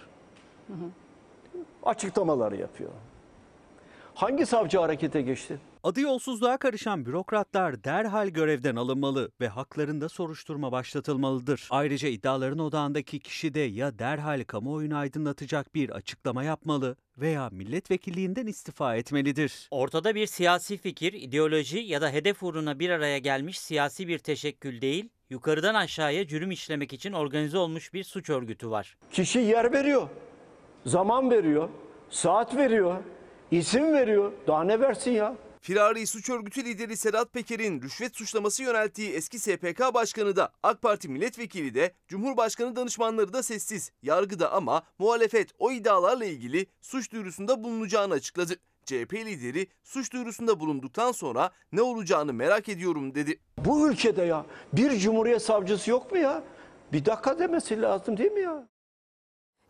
Açıklamalar 1.82 2.52
yapıyor. 2.52 2.90
Hangi 4.14 4.46
savcı 4.46 4.78
harekete 4.78 5.22
geçti? 5.22 5.58
Adı 5.82 6.00
yolsuzluğa 6.00 6.56
karışan 6.56 7.06
bürokratlar 7.06 7.84
derhal 7.84 8.28
görevden 8.28 8.76
alınmalı 8.76 9.30
ve 9.40 9.48
haklarında 9.48 10.08
soruşturma 10.08 10.72
başlatılmalıdır. 10.72 11.68
Ayrıca 11.70 12.08
iddiaların 12.08 12.58
odağındaki 12.58 13.20
kişi 13.20 13.54
de 13.54 13.60
ya 13.60 13.98
derhal 13.98 14.44
kamuoyunu 14.44 14.96
aydınlatacak 14.96 15.74
bir 15.74 15.90
açıklama 15.90 16.44
yapmalı 16.44 16.96
veya 17.18 17.48
milletvekilliğinden 17.50 18.46
istifa 18.46 18.96
etmelidir. 18.96 19.68
Ortada 19.70 20.14
bir 20.14 20.26
siyasi 20.26 20.76
fikir, 20.76 21.12
ideoloji 21.12 21.78
ya 21.78 22.00
da 22.00 22.10
hedef 22.10 22.42
uğruna 22.42 22.78
bir 22.78 22.90
araya 22.90 23.18
gelmiş 23.18 23.58
siyasi 23.60 24.08
bir 24.08 24.18
teşekkül 24.18 24.80
değil, 24.80 25.08
yukarıdan 25.30 25.74
aşağıya 25.74 26.26
cürüm 26.26 26.50
işlemek 26.50 26.92
için 26.92 27.12
organize 27.12 27.58
olmuş 27.58 27.94
bir 27.94 28.04
suç 28.04 28.30
örgütü 28.30 28.70
var. 28.70 28.96
Kişi 29.12 29.38
yer 29.38 29.72
veriyor, 29.72 30.08
zaman 30.86 31.30
veriyor, 31.30 31.68
saat 32.10 32.56
veriyor, 32.56 32.96
isim 33.50 33.92
veriyor. 33.92 34.32
Daha 34.46 34.64
ne 34.64 34.80
versin 34.80 35.10
ya? 35.10 35.36
Firari 35.60 36.06
suç 36.06 36.30
örgütü 36.30 36.64
lideri 36.64 36.96
Sedat 36.96 37.32
Peker'in 37.32 37.82
rüşvet 37.82 38.16
suçlaması 38.16 38.62
yönelttiği 38.62 39.10
eski 39.10 39.38
SPK 39.38 39.94
başkanı 39.94 40.36
da 40.36 40.52
AK 40.62 40.82
Parti 40.82 41.08
milletvekili 41.08 41.74
de 41.74 41.94
Cumhurbaşkanı 42.08 42.76
danışmanları 42.76 43.32
da 43.32 43.42
sessiz. 43.42 43.92
Yargıda 44.02 44.52
ama 44.52 44.82
muhalefet 44.98 45.50
o 45.58 45.72
iddialarla 45.72 46.24
ilgili 46.24 46.66
suç 46.80 47.12
duyurusunda 47.12 47.64
bulunacağını 47.64 48.14
açıkladı. 48.14 48.54
CHP 48.84 49.14
lideri 49.14 49.66
suç 49.84 50.12
duyurusunda 50.12 50.60
bulunduktan 50.60 51.12
sonra 51.12 51.50
ne 51.72 51.82
olacağını 51.82 52.32
merak 52.32 52.68
ediyorum 52.68 53.14
dedi. 53.14 53.40
Bu 53.58 53.90
ülkede 53.90 54.22
ya 54.22 54.46
bir 54.72 54.98
cumhuriyet 54.98 55.42
savcısı 55.42 55.90
yok 55.90 56.12
mu 56.12 56.18
ya? 56.18 56.42
Bir 56.92 57.04
dakika 57.04 57.38
demesi 57.38 57.82
lazım 57.82 58.16
değil 58.16 58.32
mi 58.32 58.40
ya? 58.40 58.68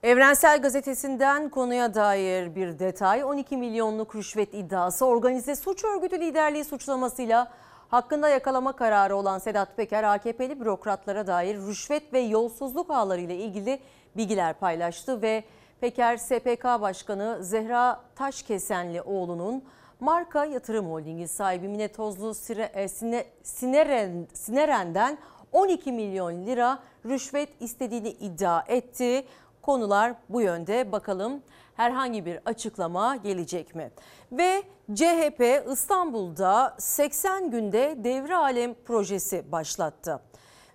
Evrensel 0.02 0.62
Gazetesi'nden 0.62 1.48
konuya 1.48 1.94
dair 1.94 2.54
bir 2.54 2.78
detay 2.78 3.24
12 3.24 3.56
milyonluk 3.56 4.16
rüşvet 4.16 4.54
iddiası 4.54 5.06
organize 5.06 5.56
suç 5.56 5.84
örgütü 5.84 6.20
liderliği 6.20 6.64
suçlamasıyla 6.64 7.52
hakkında 7.88 8.28
yakalama 8.28 8.72
kararı 8.72 9.16
olan 9.16 9.38
Sedat 9.38 9.76
Peker 9.76 10.04
AKP'li 10.04 10.60
bürokratlara 10.60 11.26
dair 11.26 11.56
rüşvet 11.56 12.12
ve 12.12 12.18
yolsuzluk 12.20 12.90
ağları 12.90 13.20
ile 13.20 13.36
ilgili 13.36 13.80
bilgiler 14.16 14.54
paylaştı 14.54 15.22
ve 15.22 15.44
Peker 15.80 16.16
SPK 16.16 16.64
Başkanı 16.64 17.38
Zehra 17.40 18.00
Taşkesenli 18.16 19.02
oğlunun 19.02 19.64
marka 20.00 20.44
yatırım 20.44 20.90
holdingi 20.90 21.28
sahibi 21.28 21.68
Mine 21.68 21.88
Tozlu 21.88 22.30
e, 22.74 22.88
Sine- 22.88 23.24
Sineren, 23.42 24.26
Sineren'den 24.32 25.18
12 25.52 25.92
milyon 25.92 26.46
lira 26.46 26.78
rüşvet 27.06 27.48
istediğini 27.60 28.08
iddia 28.08 28.62
etti. 28.68 29.24
Konular 29.68 30.14
bu 30.28 30.40
yönde 30.40 30.92
bakalım 30.92 31.42
herhangi 31.74 32.26
bir 32.26 32.40
açıklama 32.44 33.16
gelecek 33.16 33.74
mi? 33.74 33.90
Ve 34.32 34.62
CHP 34.94 35.64
İstanbul'da 35.72 36.76
80 36.78 37.50
günde 37.50 37.96
devre 38.04 38.36
alem 38.36 38.74
projesi 38.74 39.52
başlattı. 39.52 40.20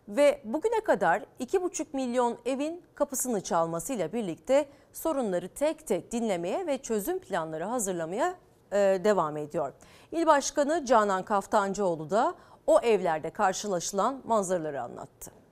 Ve 0.07 0.41
bugüne 0.43 0.79
kadar 0.79 1.25
2,5 1.39 1.85
milyon 1.93 2.37
evin 2.45 2.83
kapısını 2.95 3.41
çalmasıyla 3.41 4.13
birlikte 4.13 4.65
sorunları 4.91 5.49
tek 5.49 5.87
tek 5.87 6.11
dinlemeye 6.11 6.67
ve 6.67 6.77
çözüm 6.77 7.19
planları 7.19 7.63
hazırlamaya 7.63 8.35
e, 8.71 8.77
devam 9.03 9.37
ediyor. 9.37 9.73
İl 10.11 10.25
Başkanı 10.25 10.85
Canan 10.85 11.25
Kaftancıoğlu 11.25 12.09
da 12.09 12.35
o 12.67 12.79
evlerde 12.79 13.29
karşılaşılan 13.29 14.21
manzaraları 14.25 14.81
anlattı. 14.81 15.42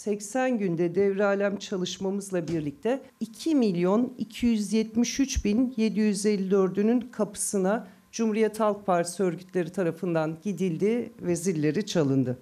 80 0.00 0.58
günde 0.58 0.94
devre 0.94 1.24
alem 1.24 1.56
çalışmamızla 1.56 2.48
birlikte 2.48 3.02
2 3.20 3.54
milyon 3.54 4.14
273 4.18 5.44
bin 5.44 5.70
754'ünün 5.70 7.00
kapısına 7.00 7.88
Cumhuriyet 8.12 8.60
Halk 8.60 8.86
Partisi 8.86 9.22
örgütleri 9.22 9.72
tarafından 9.72 10.38
gidildi 10.42 11.12
ve 11.20 11.36
zilleri 11.36 11.86
çalındı. 11.86 12.38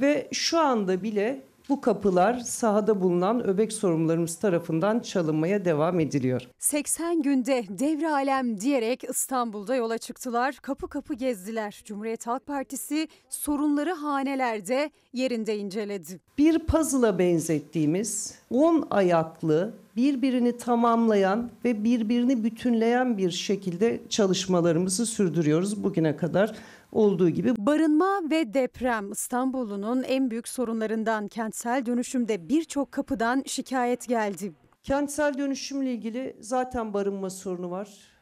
Ve 0.00 0.28
şu 0.32 0.58
anda 0.58 1.02
bile 1.02 1.42
bu 1.68 1.80
kapılar 1.80 2.38
sahada 2.38 3.00
bulunan 3.00 3.46
öbek 3.46 3.72
sorumlularımız 3.72 4.36
tarafından 4.36 5.00
çalınmaya 5.00 5.64
devam 5.64 6.00
ediliyor. 6.00 6.48
80 6.58 7.22
günde 7.22 7.64
devre 7.68 8.10
alem 8.10 8.60
diyerek 8.60 9.04
İstanbul'da 9.04 9.76
yola 9.76 9.98
çıktılar. 9.98 10.58
Kapı 10.62 10.88
kapı 10.88 11.14
gezdiler. 11.14 11.82
Cumhuriyet 11.84 12.26
Halk 12.26 12.46
Partisi 12.46 13.08
sorunları 13.28 13.92
hanelerde 13.92 14.90
yerinde 15.12 15.58
inceledi. 15.58 16.20
Bir 16.38 16.58
puzzle'a 16.58 17.18
benzettiğimiz 17.18 18.34
10 18.50 18.86
ayaklı, 18.90 19.74
birbirini 19.96 20.56
tamamlayan 20.56 21.50
ve 21.64 21.84
birbirini 21.84 22.44
bütünleyen 22.44 23.18
bir 23.18 23.30
şekilde 23.30 24.00
çalışmalarımızı 24.08 25.06
sürdürüyoruz 25.06 25.84
bugüne 25.84 26.16
kadar 26.16 26.54
olduğu 26.96 27.30
gibi. 27.30 27.54
Barınma 27.58 28.20
ve 28.30 28.54
deprem 28.54 29.12
İstanbul'un 29.12 30.02
en 30.02 30.30
büyük 30.30 30.48
sorunlarından 30.48 31.28
kentsel 31.28 31.86
dönüşümde 31.86 32.48
birçok 32.48 32.92
kapıdan 32.92 33.42
şikayet 33.46 34.08
geldi. 34.08 34.52
Kentsel 34.82 35.38
dönüşümle 35.38 35.92
ilgili 35.92 36.36
zaten 36.40 36.94
barınma 36.94 37.30
sorunu 37.30 37.70
var. 37.70 38.15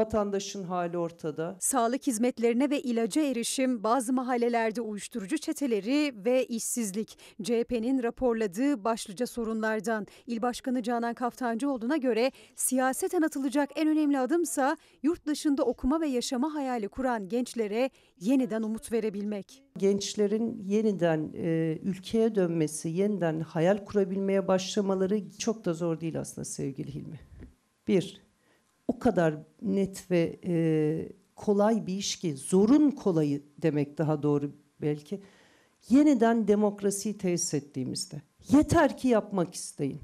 Vatandaşın 0.00 0.62
hali 0.62 0.98
ortada. 0.98 1.56
Sağlık 1.60 2.06
hizmetlerine 2.06 2.70
ve 2.70 2.80
ilaca 2.80 3.22
erişim, 3.22 3.82
bazı 3.84 4.12
mahallelerde 4.12 4.80
uyuşturucu 4.80 5.38
çeteleri 5.38 6.12
ve 6.24 6.44
işsizlik. 6.44 7.18
CHP'nin 7.42 8.02
raporladığı 8.02 8.84
başlıca 8.84 9.26
sorunlardan. 9.26 10.06
İl 10.26 10.42
Başkanı 10.42 10.82
Canan 10.82 11.14
Kaftancıoğlu'na 11.14 11.96
göre 11.96 12.32
siyaseten 12.56 13.22
atılacak 13.22 13.70
en 13.76 13.88
önemli 13.88 14.18
adımsa 14.18 14.76
yurt 15.02 15.26
dışında 15.26 15.64
okuma 15.64 16.00
ve 16.00 16.06
yaşama 16.06 16.54
hayali 16.54 16.88
kuran 16.88 17.28
gençlere 17.28 17.90
yeniden 18.20 18.62
umut 18.62 18.92
verebilmek. 18.92 19.62
Gençlerin 19.78 20.62
yeniden 20.64 21.32
e, 21.34 21.78
ülkeye 21.82 22.34
dönmesi, 22.34 22.88
yeniden 22.88 23.40
hayal 23.40 23.84
kurabilmeye 23.84 24.48
başlamaları 24.48 25.30
çok 25.38 25.64
da 25.64 25.74
zor 25.74 26.00
değil 26.00 26.20
aslında 26.20 26.44
sevgili 26.44 26.94
Hilmi. 26.94 27.20
Bir, 27.88 28.29
o 28.90 28.98
kadar 28.98 29.34
net 29.62 30.10
ve 30.10 30.36
e, 30.44 30.54
kolay 31.36 31.86
bir 31.86 31.94
iş 31.94 32.16
ki, 32.16 32.36
zorun 32.36 32.90
kolayı 32.90 33.42
demek 33.62 33.98
daha 33.98 34.22
doğru 34.22 34.52
belki. 34.80 35.22
Yeniden 35.88 36.48
demokrasiyi 36.48 37.18
tesis 37.18 37.54
ettiğimizde. 37.54 38.22
Yeter 38.48 38.96
ki 38.96 39.08
yapmak 39.08 39.54
isteyin. 39.54 40.00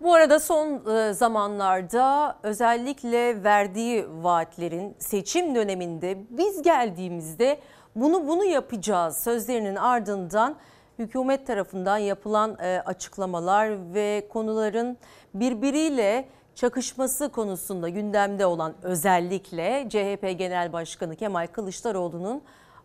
Bu 0.00 0.14
arada 0.14 0.40
son 0.40 0.96
e, 0.96 1.12
zamanlarda 1.12 2.38
özellikle 2.42 3.44
verdiği 3.44 4.06
vaatlerin 4.22 4.94
seçim 4.98 5.54
döneminde 5.54 6.18
biz 6.30 6.62
geldiğimizde 6.62 7.60
bunu 7.96 8.28
bunu 8.28 8.44
yapacağız 8.44 9.16
sözlerinin 9.16 9.76
ardından 9.76 10.56
hükümet 10.98 11.46
tarafından 11.46 11.98
yapılan 11.98 12.58
e, 12.60 12.82
açıklamalar 12.86 13.94
ve 13.94 14.28
konuların 14.28 14.96
birbiriyle 15.34 16.28
çakışması 16.54 17.28
konusunda 17.28 17.88
gündemde 17.88 18.46
olan 18.46 18.74
özellikle 18.82 19.86
CHP 19.88 20.38
Genel 20.38 20.72
Başkanı 20.72 21.16
Kemal 21.16 21.46
Kılıçdaroğlu'nun 21.46 22.42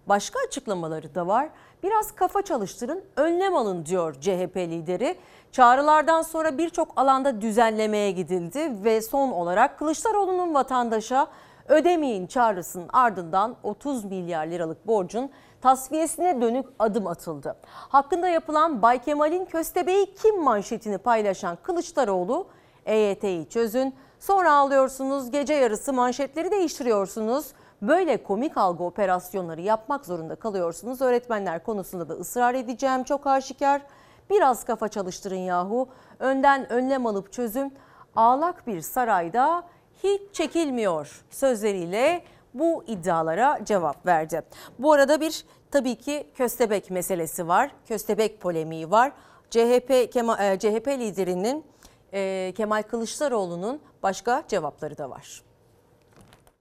başka 0.08 0.40
açıklamaları 0.48 1.16
da 1.16 1.28
var. 1.28 1.50
Biraz 1.84 2.12
kafa 2.12 2.42
çalıştırın, 2.42 3.04
önlem 3.16 3.56
alın 3.56 3.86
diyor 3.86 4.14
CHP 4.22 4.58
lideri. 4.58 5.18
Çağrılardan 5.52 6.22
sonra 6.22 6.58
birçok 6.58 6.94
alanda 6.96 7.42
düzenlemeye 7.42 8.12
gidildi 8.12 8.84
ve 8.84 9.02
son 9.02 9.32
olarak 9.32 9.80
Kılıçdaroğlu'nun 9.80 10.54
vatandaşa 10.54 11.28
ödemeyin 11.68 12.28
çağrısının 12.28 12.90
ardından 12.94 13.56
30 13.64 14.06
milyar 14.06 14.48
liralık 14.48 14.88
borcun 14.88 15.30
tasfiyesine 15.62 16.42
dönük 16.42 16.66
adım 16.80 17.08
atıldı. 17.08 17.56
Hakkında 17.66 18.28
yapılan 18.28 18.82
Bay 18.82 19.00
Kemal'in 19.02 19.46
köstebeği 19.46 20.14
kim 20.16 20.44
manşetini 20.44 20.98
paylaşan 20.98 21.58
Kılıçdaroğlu 21.64 22.48
EYT'yi 22.90 23.50
çözün. 23.50 23.96
Sonra 24.20 24.54
ağlıyorsunuz, 24.54 25.32
gece 25.32 25.54
yarısı 25.54 25.94
manşetleri 25.94 26.52
değiştiriyorsunuz. 26.52 27.46
Böyle 27.82 28.24
komik 28.24 28.58
algı 28.58 28.84
operasyonları 28.84 29.62
yapmak 29.62 30.06
zorunda 30.06 30.36
kalıyorsunuz. 30.36 31.02
Öğretmenler 31.02 31.64
konusunda 31.64 32.10
da 32.10 32.14
ısrar 32.14 32.54
edeceğim 32.54 33.04
çok 33.04 33.28
aşikar. 33.28 33.82
Biraz 34.30 34.66
kafa 34.66 34.88
çalıştırın 34.88 35.36
yahu. 35.36 35.90
Önden 36.20 36.72
önlem 36.72 37.06
alıp 37.06 37.34
çözüm. 37.34 37.72
Ağlak 38.16 38.68
bir 38.68 38.82
sarayda 38.82 39.64
hiç 40.04 40.22
çekilmiyor 40.34 41.26
sözleriyle 41.30 42.24
bu 42.54 42.84
iddialara 42.88 43.60
cevap 43.66 44.06
verdi. 44.06 44.42
Bu 44.80 44.94
arada 44.94 45.22
bir 45.22 45.46
tabii 45.72 45.96
ki 45.96 46.28
köstebek 46.36 46.92
meselesi 46.92 47.48
var. 47.48 47.72
Köstebek 47.88 48.42
polemiği 48.42 48.92
var. 48.92 49.12
CHP 49.50 50.12
Kemal, 50.14 50.58
CHP 50.60 50.88
liderinin 50.88 51.66
e, 52.14 52.54
Kemal 52.58 52.84
Kılıçdaroğlu'nun 52.84 53.82
başka 54.04 54.44
cevapları 54.48 54.98
da 54.98 55.10
var. 55.10 55.42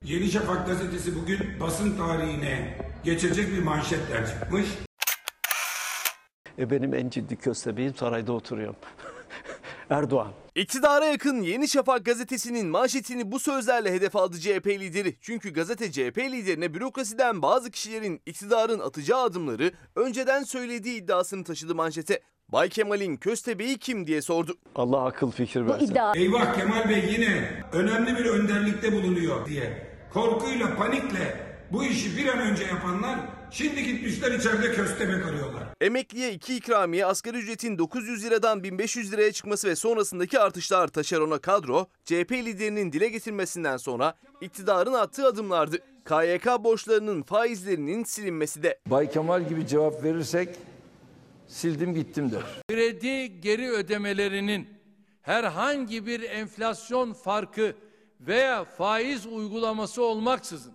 Yeni 0.05 0.31
Şafak 0.31 0.67
gazetesi 0.67 1.17
bugün 1.17 1.61
basın 1.61 1.97
tarihine 1.97 2.79
geçecek 3.05 3.53
bir 3.53 3.63
manşetler 3.63 4.27
çıkmış. 4.27 4.67
E 6.59 6.71
benim 6.71 6.95
en 6.95 7.09
ciddi 7.09 7.37
köstebeğim 7.37 7.95
sarayda 7.95 8.33
oturuyorum. 8.33 8.77
Erdoğan. 9.91 10.33
İktidara 10.55 11.05
yakın 11.05 11.41
Yeni 11.41 11.69
Şafak 11.69 12.05
gazetesinin 12.05 12.67
manşetini 12.67 13.33
bu 13.33 13.39
sözlerle 13.39 13.93
hedef 13.93 14.17
aldı 14.17 14.41
CHP 14.41 14.67
lideri. 14.67 15.17
Çünkü 15.21 15.53
gazete 15.53 15.93
CHP 15.93 16.19
liderine 16.19 16.75
bürokrasiden 16.75 17.43
bazı 17.43 17.71
kişilerin 17.71 18.21
iktidarın 18.27 18.81
atacağı 18.81 19.23
adımları 19.23 19.73
önceden 19.97 20.43
söylediği 20.43 21.03
iddiasını 21.03 21.45
taşıdı 21.45 21.75
manşete. 21.75 22.21
Bay 22.53 22.69
Kemal'in 22.69 23.17
köstebeği 23.17 23.79
kim 23.79 24.07
diye 24.07 24.23
sordu. 24.23 24.59
Allah 24.75 25.05
akıl 25.05 25.31
fikir 25.31 25.67
versin. 25.67 25.97
Eyvah 26.15 26.55
Kemal 26.59 26.89
Bey 26.89 27.05
yine 27.13 27.51
önemli 27.73 28.17
bir 28.19 28.25
önderlikte 28.25 28.93
bulunuyor 28.93 29.47
diye 29.47 29.87
korkuyla, 30.13 30.77
panikle 30.77 31.49
bu 31.73 31.85
işi 31.85 32.17
bir 32.17 32.29
an 32.29 32.39
önce 32.39 32.65
yapanlar 32.65 33.19
şimdi 33.51 33.85
gitmişler 33.85 34.33
içeride 34.33 34.73
köstebek 34.73 35.27
arıyorlar. 35.27 35.63
Emekliye 35.81 36.33
iki 36.33 36.57
ikramiye, 36.57 37.07
asgari 37.07 37.37
ücretin 37.37 37.79
900 37.79 38.25
liradan 38.25 38.63
1500 38.63 39.13
liraya 39.13 39.33
çıkması 39.33 39.69
ve 39.69 39.77
sonrasındaki 39.77 40.39
artışlar 40.39 40.89
taşerona 40.89 41.39
kadro, 41.39 41.87
CHP 42.05 42.33
liderinin 42.33 42.93
dile 42.93 43.09
getirmesinden 43.09 43.77
sonra 43.77 44.15
iktidarın 44.41 44.93
attığı 44.93 45.27
adımlardı. 45.27 45.77
KYK 46.09 46.47
borçlarının 46.65 47.23
faizlerinin 47.23 48.05
silinmesi 48.05 48.63
de. 48.63 48.79
Bay 48.87 49.11
Kemal 49.11 49.49
gibi 49.49 49.67
cevap 49.67 50.05
verirsek 50.05 50.49
sildim 51.49 51.95
gittim 51.95 52.33
der. 52.33 52.43
Kredi 52.69 53.41
geri 53.41 53.71
ödemelerinin 53.71 54.69
herhangi 55.23 56.07
bir 56.07 56.23
enflasyon 56.23 57.13
farkı 57.13 57.75
veya 58.21 58.65
faiz 58.65 59.27
uygulaması 59.27 60.03
olmaksızın 60.03 60.73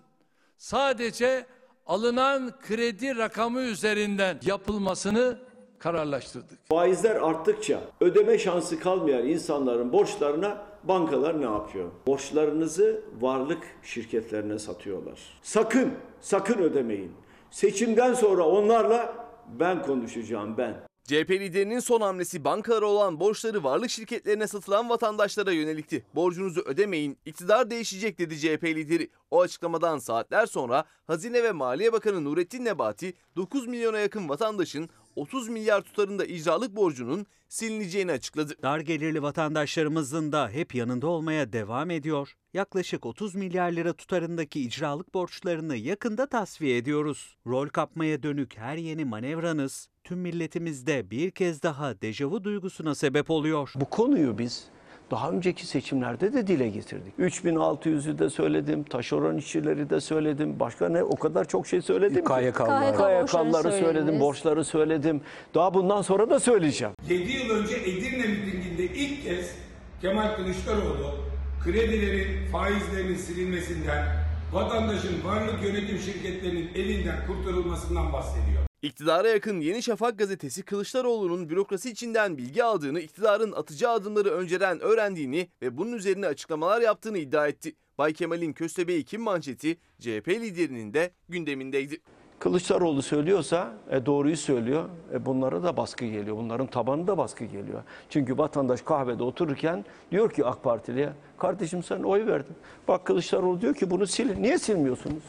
sadece 0.57 1.45
alınan 1.85 2.59
kredi 2.59 3.17
rakamı 3.17 3.61
üzerinden 3.61 4.39
yapılmasını 4.45 5.39
kararlaştırdık. 5.79 6.59
Faizler 6.69 7.15
arttıkça 7.15 7.79
ödeme 8.01 8.37
şansı 8.37 8.79
kalmayan 8.79 9.27
insanların 9.27 9.93
borçlarına 9.93 10.65
bankalar 10.83 11.41
ne 11.41 11.45
yapıyor? 11.45 11.91
Borçlarınızı 12.07 13.01
varlık 13.21 13.63
şirketlerine 13.83 14.59
satıyorlar. 14.59 15.19
Sakın, 15.41 15.93
sakın 16.21 16.57
ödemeyin. 16.57 17.11
Seçimden 17.51 18.13
sonra 18.13 18.43
onlarla 18.43 19.22
ben 19.59 19.81
konuşacağım 19.81 20.57
ben. 20.57 20.83
CHP 21.03 21.31
liderinin 21.31 21.79
son 21.79 22.01
hamlesi 22.01 22.43
bankalara 22.43 22.85
olan 22.85 23.19
borçları 23.19 23.63
varlık 23.63 23.89
şirketlerine 23.89 24.47
satılan 24.47 24.89
vatandaşlara 24.89 25.51
yönelikti. 25.51 26.05
Borcunuzu 26.15 26.61
ödemeyin, 26.61 27.17
iktidar 27.25 27.69
değişecek 27.69 28.19
dedi 28.19 28.39
CHP 28.39 28.63
lideri. 28.63 29.09
O 29.31 29.41
açıklamadan 29.41 29.97
saatler 29.97 30.45
sonra 30.45 30.85
Hazine 31.07 31.43
ve 31.43 31.51
Maliye 31.51 31.93
Bakanı 31.93 32.23
Nurettin 32.23 32.65
Nebati 32.65 33.13
9 33.35 33.67
milyona 33.67 33.99
yakın 33.99 34.29
vatandaşın 34.29 34.89
30 35.15 35.49
milyar 35.49 35.81
tutarında 35.81 36.25
icralık 36.25 36.75
borcunun 36.75 37.25
silineceğini 37.49 38.11
açıkladı. 38.11 38.53
Dar 38.61 38.79
gelirli 38.79 39.21
vatandaşlarımızın 39.21 40.31
da 40.31 40.49
hep 40.49 40.75
yanında 40.75 41.07
olmaya 41.07 41.53
devam 41.53 41.91
ediyor. 41.91 42.33
Yaklaşık 42.53 43.05
30 43.05 43.35
milyar 43.35 43.71
lira 43.71 43.93
tutarındaki 43.93 44.61
icralık 44.61 45.13
borçlarını 45.13 45.75
yakında 45.75 46.25
tasfiye 46.25 46.77
ediyoruz. 46.77 47.37
Rol 47.47 47.67
kapmaya 47.67 48.23
dönük 48.23 48.57
her 48.57 48.77
yeni 48.77 49.05
manevranız 49.05 49.89
tüm 50.03 50.19
milletimizde 50.19 51.11
bir 51.11 51.31
kez 51.31 51.63
daha 51.63 52.01
dejavu 52.01 52.43
duygusuna 52.43 52.95
sebep 52.95 53.29
oluyor. 53.29 53.73
Bu 53.75 53.85
konuyu 53.85 54.37
biz 54.37 54.67
daha 55.13 55.29
önceki 55.29 55.67
seçimlerde 55.67 56.33
de 56.33 56.47
dile 56.47 56.69
getirdik. 56.69 57.13
3600'ü 57.19 58.19
de 58.19 58.29
söyledim, 58.29 58.83
taşeron 58.83 59.37
işçileri 59.37 59.89
de 59.89 60.01
söyledim. 60.01 60.59
Başka 60.59 60.89
ne 60.89 61.03
o 61.03 61.15
kadar 61.15 61.45
çok 61.45 61.67
şey 61.67 61.81
söyledim. 61.81 62.25
KYK'lılar. 62.25 62.97
KYK'lıları 62.97 63.71
söyledim, 63.71 64.19
borçları 64.19 64.65
söyledim. 64.65 65.21
Daha 65.55 65.73
bundan 65.73 66.01
sonra 66.01 66.29
da 66.29 66.39
söyleyeceğim. 66.39 66.93
7 67.09 67.31
yıl 67.31 67.49
önce 67.49 67.75
Edirne 67.75 68.27
mitinginde 68.27 68.83
ilk 68.83 69.23
kez 69.23 69.55
Kemal 70.01 70.35
Kılıçdaroğlu 70.35 71.15
kredilerin 71.63 72.51
faizlerinin 72.51 73.15
silinmesinden, 73.15 74.05
vatandaşın 74.53 75.23
varlık 75.25 75.63
yönetim 75.63 75.97
şirketlerinin 75.97 76.69
elinden 76.75 77.27
kurtarılmasından 77.27 78.13
bahsediyor. 78.13 78.63
İktidara 78.83 79.27
yakın 79.27 79.59
Yeni 79.59 79.83
Şafak 79.83 80.19
gazetesi 80.19 80.63
Kılıçdaroğlu'nun 80.63 81.49
bürokrasi 81.49 81.89
içinden 81.89 82.37
bilgi 82.37 82.63
aldığını, 82.63 82.99
iktidarın 82.99 83.51
atacağı 83.51 83.93
adımları 83.93 84.29
önceden 84.29 84.79
öğrendiğini 84.79 85.49
ve 85.61 85.77
bunun 85.77 85.93
üzerine 85.93 86.27
açıklamalar 86.27 86.81
yaptığını 86.81 87.17
iddia 87.17 87.47
etti. 87.47 87.75
Bay 87.97 88.13
Kemal'in 88.13 88.53
köstebeği 88.53 89.03
kim 89.05 89.21
manşeti 89.21 89.77
CHP 89.99 90.27
liderinin 90.27 90.93
de 90.93 91.11
gündemindeydi. 91.29 92.01
Kılıçdaroğlu 92.43 93.01
söylüyorsa 93.01 93.71
e, 93.91 94.05
doğruyu 94.05 94.37
söylüyor. 94.37 94.85
E, 95.13 95.25
bunlara 95.25 95.63
da 95.63 95.77
baskı 95.77 96.05
geliyor. 96.05 96.37
Bunların 96.37 96.67
tabanı 96.67 97.07
da 97.07 97.17
baskı 97.17 97.45
geliyor. 97.45 97.83
Çünkü 98.09 98.37
vatandaş 98.37 98.81
kahvede 98.81 99.23
otururken 99.23 99.85
diyor 100.11 100.31
ki 100.31 100.45
AK 100.45 100.63
Partili'ye 100.63 101.09
kardeşim 101.37 101.83
sen 101.83 102.03
oy 102.03 102.25
verdin. 102.27 102.55
Bak 102.87 103.05
Kılıçdaroğlu 103.05 103.61
diyor 103.61 103.73
ki 103.73 103.89
bunu 103.89 104.07
silin. 104.07 104.43
Niye 104.43 104.57
silmiyorsunuz? 104.57 105.23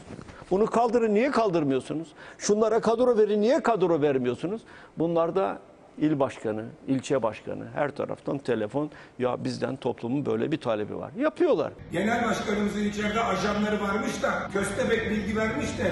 Bunu 0.51 0.65
kaldırın 0.65 1.13
niye 1.13 1.31
kaldırmıyorsunuz? 1.31 2.07
Şunlara 2.37 2.79
kadro 2.79 3.17
verin 3.17 3.41
niye 3.41 3.63
kadro 3.63 4.01
vermiyorsunuz? 4.01 4.61
Bunlar 4.97 5.35
da 5.35 5.59
il 5.97 6.19
başkanı, 6.19 6.65
ilçe 6.87 7.23
başkanı 7.23 7.65
her 7.73 7.91
taraftan 7.91 8.37
telefon 8.37 8.89
ya 9.19 9.43
bizden 9.43 9.75
toplumun 9.75 10.25
böyle 10.25 10.51
bir 10.51 10.57
talebi 10.57 10.97
var. 10.97 11.11
Yapıyorlar. 11.17 11.71
Genel 11.91 12.25
başkanımızın 12.25 12.83
içeride 12.83 13.21
ajanları 13.21 13.81
varmış 13.81 14.23
da 14.23 14.49
köstebek 14.53 15.09
bilgi 15.09 15.37
vermiş 15.37 15.77
de 15.77 15.91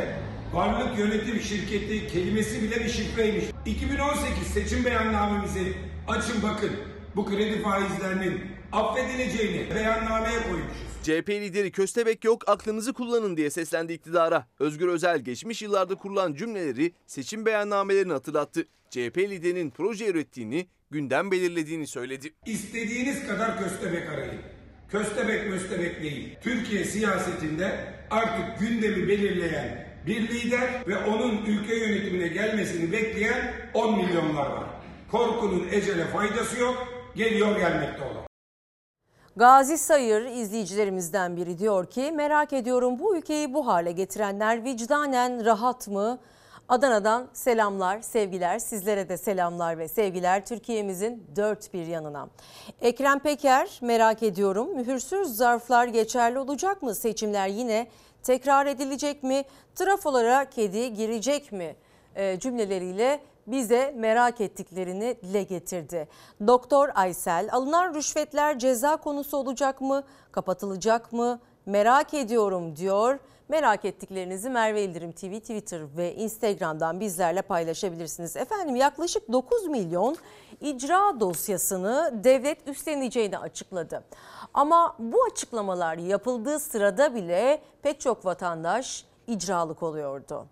varlık 0.53 0.99
yönetim 0.99 1.39
şirketi 1.41 2.07
kelimesi 2.07 2.61
bile 2.61 2.79
bir 2.79 2.89
şifreymiş. 2.89 3.45
2018 3.65 4.47
seçim 4.47 4.85
beyannamemizi 4.85 5.73
açın 6.07 6.43
bakın. 6.43 6.71
Bu 7.15 7.25
kredi 7.25 7.61
faizlerinin 7.61 8.41
affedileceğini 8.71 9.75
beyannameye 9.75 10.43
koymuşuz. 10.43 10.93
CHP 11.03 11.29
lideri 11.29 11.71
köstebek 11.71 12.23
yok 12.23 12.49
aklınızı 12.49 12.93
kullanın 12.93 13.37
diye 13.37 13.49
seslendi 13.49 13.93
iktidara. 13.93 14.47
Özgür 14.59 14.87
Özel 14.87 15.19
geçmiş 15.19 15.61
yıllarda 15.61 15.95
kurulan 15.95 16.33
cümleleri 16.33 16.93
seçim 17.07 17.45
beyannamelerini 17.45 18.13
hatırlattı. 18.13 18.67
CHP 18.89 19.17
liderinin 19.17 19.69
proje 19.69 20.07
ürettiğini, 20.07 20.67
gündem 20.91 21.31
belirlediğini 21.31 21.87
söyledi. 21.87 22.33
İstediğiniz 22.45 23.27
kadar 23.27 23.59
köstebek 23.59 24.09
arayın. 24.09 24.41
Köstebek 24.89 25.49
möstebek 25.49 26.01
değil. 26.01 26.37
Türkiye 26.43 26.85
siyasetinde 26.85 27.93
artık 28.11 28.59
gündemi 28.59 29.07
belirleyen 29.07 29.92
bir 30.07 30.29
lider 30.29 30.87
ve 30.87 30.97
onun 30.97 31.45
ülke 31.45 31.75
yönetimine 31.75 32.27
gelmesini 32.27 32.91
bekleyen 32.91 33.53
10 33.73 33.97
milyonlar 33.97 34.45
var. 34.45 34.63
Korkunun 35.11 35.67
ecele 35.71 36.05
faydası 36.05 36.59
yok, 36.59 36.87
geliyor 37.15 37.57
gelmekte 37.57 38.03
olan. 38.03 38.23
Gazi 39.35 39.77
Sayır 39.77 40.25
izleyicilerimizden 40.25 41.37
biri 41.37 41.57
diyor 41.57 41.85
ki 41.85 42.11
merak 42.11 42.53
ediyorum 42.53 42.99
bu 42.99 43.17
ülkeyi 43.17 43.53
bu 43.53 43.67
hale 43.67 43.91
getirenler 43.91 44.63
vicdanen 44.63 45.45
rahat 45.45 45.87
mı? 45.87 46.19
Adana'dan 46.69 47.27
selamlar, 47.33 48.01
sevgiler. 48.01 48.59
Sizlere 48.59 49.09
de 49.09 49.17
selamlar 49.17 49.77
ve 49.77 49.87
sevgiler 49.87 50.45
Türkiye'mizin 50.45 51.27
dört 51.35 51.73
bir 51.73 51.87
yanına. 51.87 52.29
Ekrem 52.81 53.19
Peker 53.19 53.79
merak 53.81 54.23
ediyorum. 54.23 54.75
Mühürsüz 54.75 55.35
zarflar 55.35 55.87
geçerli 55.87 56.39
olacak 56.39 56.81
mı? 56.81 56.95
Seçimler 56.95 57.47
yine 57.47 57.87
tekrar 58.23 58.65
edilecek 58.65 59.23
mi? 59.23 59.43
Trafolara 59.75 60.49
kedi 60.49 60.93
girecek 60.93 61.51
mi? 61.51 61.75
E, 62.15 62.39
cümleleriyle 62.39 63.19
bize 63.47 63.93
merak 63.97 64.41
ettiklerini 64.41 65.17
dile 65.23 65.43
getirdi. 65.43 66.07
Doktor 66.47 66.89
Aysel 66.95 67.49
alınan 67.51 67.93
rüşvetler 67.95 68.59
ceza 68.59 68.97
konusu 68.97 69.38
olacak 69.38 69.81
mı? 69.81 70.03
Kapatılacak 70.31 71.13
mı? 71.13 71.39
Merak 71.65 72.13
ediyorum 72.13 72.75
diyor. 72.75 73.19
Merak 73.49 73.86
ettiklerinizi 73.86 74.49
Merve 74.49 74.84
İldirim 74.84 75.12
TV, 75.12 75.39
Twitter 75.39 75.82
ve 75.97 76.15
Instagram'dan 76.15 76.99
bizlerle 76.99 77.41
paylaşabilirsiniz. 77.41 78.38
Efendim 78.38 78.75
yaklaşık 78.75 79.32
9 79.32 79.67
milyon 79.67 80.15
icra 80.62 81.19
dosyasını 81.19 82.12
devlet 82.23 82.67
üstleneceğini 82.67 83.38
açıkladı. 83.38 84.03
Ama 84.53 84.95
bu 84.99 85.23
açıklamalar 85.32 85.97
yapıldığı 85.97 86.60
sırada 86.60 87.15
bile 87.15 87.62
pek 87.82 87.99
çok 88.01 88.25
vatandaş 88.25 89.06
icralık 89.27 89.84
oluyordu. 89.84 90.45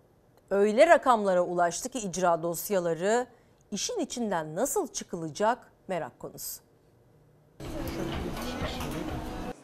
Öyle 0.50 0.86
rakamlara 0.86 1.42
ulaştı 1.42 1.88
ki 1.88 1.98
icra 1.98 2.42
dosyaları 2.42 3.26
işin 3.70 4.00
içinden 4.00 4.54
nasıl 4.54 4.88
çıkılacak 4.88 5.72
merak 5.88 6.18
konusu. 6.18 6.60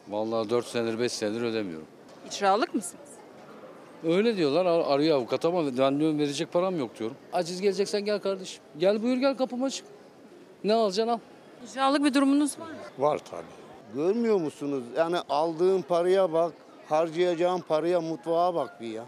Vallahi 0.09 0.49
4 0.49 0.65
senedir 0.65 0.99
5 0.99 1.11
senedir 1.11 1.41
ödemiyorum. 1.41 1.87
İcralık 2.27 2.75
mısınız? 2.75 3.08
Öyle 4.03 4.37
diyorlar 4.37 4.65
ar- 4.65 4.93
arıyor 4.95 5.17
avukat 5.17 5.45
ama 5.45 5.77
ben 5.77 5.99
diyorum 5.99 6.19
verecek 6.19 6.51
param 6.53 6.79
yok 6.79 6.99
diyorum. 6.99 7.17
Aciz 7.33 7.61
geleceksen 7.61 8.05
gel 8.05 8.19
kardeşim. 8.19 8.63
Gel 8.77 9.03
buyur 9.03 9.17
gel 9.17 9.37
kapım 9.37 9.63
açık. 9.63 9.85
Ne 10.63 10.73
alacaksın 10.73 11.13
al. 11.13 11.19
İcralık 11.71 12.03
bir 12.03 12.13
durumunuz 12.13 12.59
var 12.59 12.65
mı? 12.67 12.73
Var 13.05 13.19
tabii. 13.31 13.43
Görmüyor 13.95 14.37
musunuz? 14.37 14.83
Yani 14.97 15.17
aldığın 15.29 15.81
paraya 15.81 16.33
bak, 16.33 16.53
harcayacağın 16.89 17.59
paraya, 17.59 18.01
mutfağa 18.01 18.55
bak 18.55 18.81
bir 18.81 18.87
ya. 18.87 19.05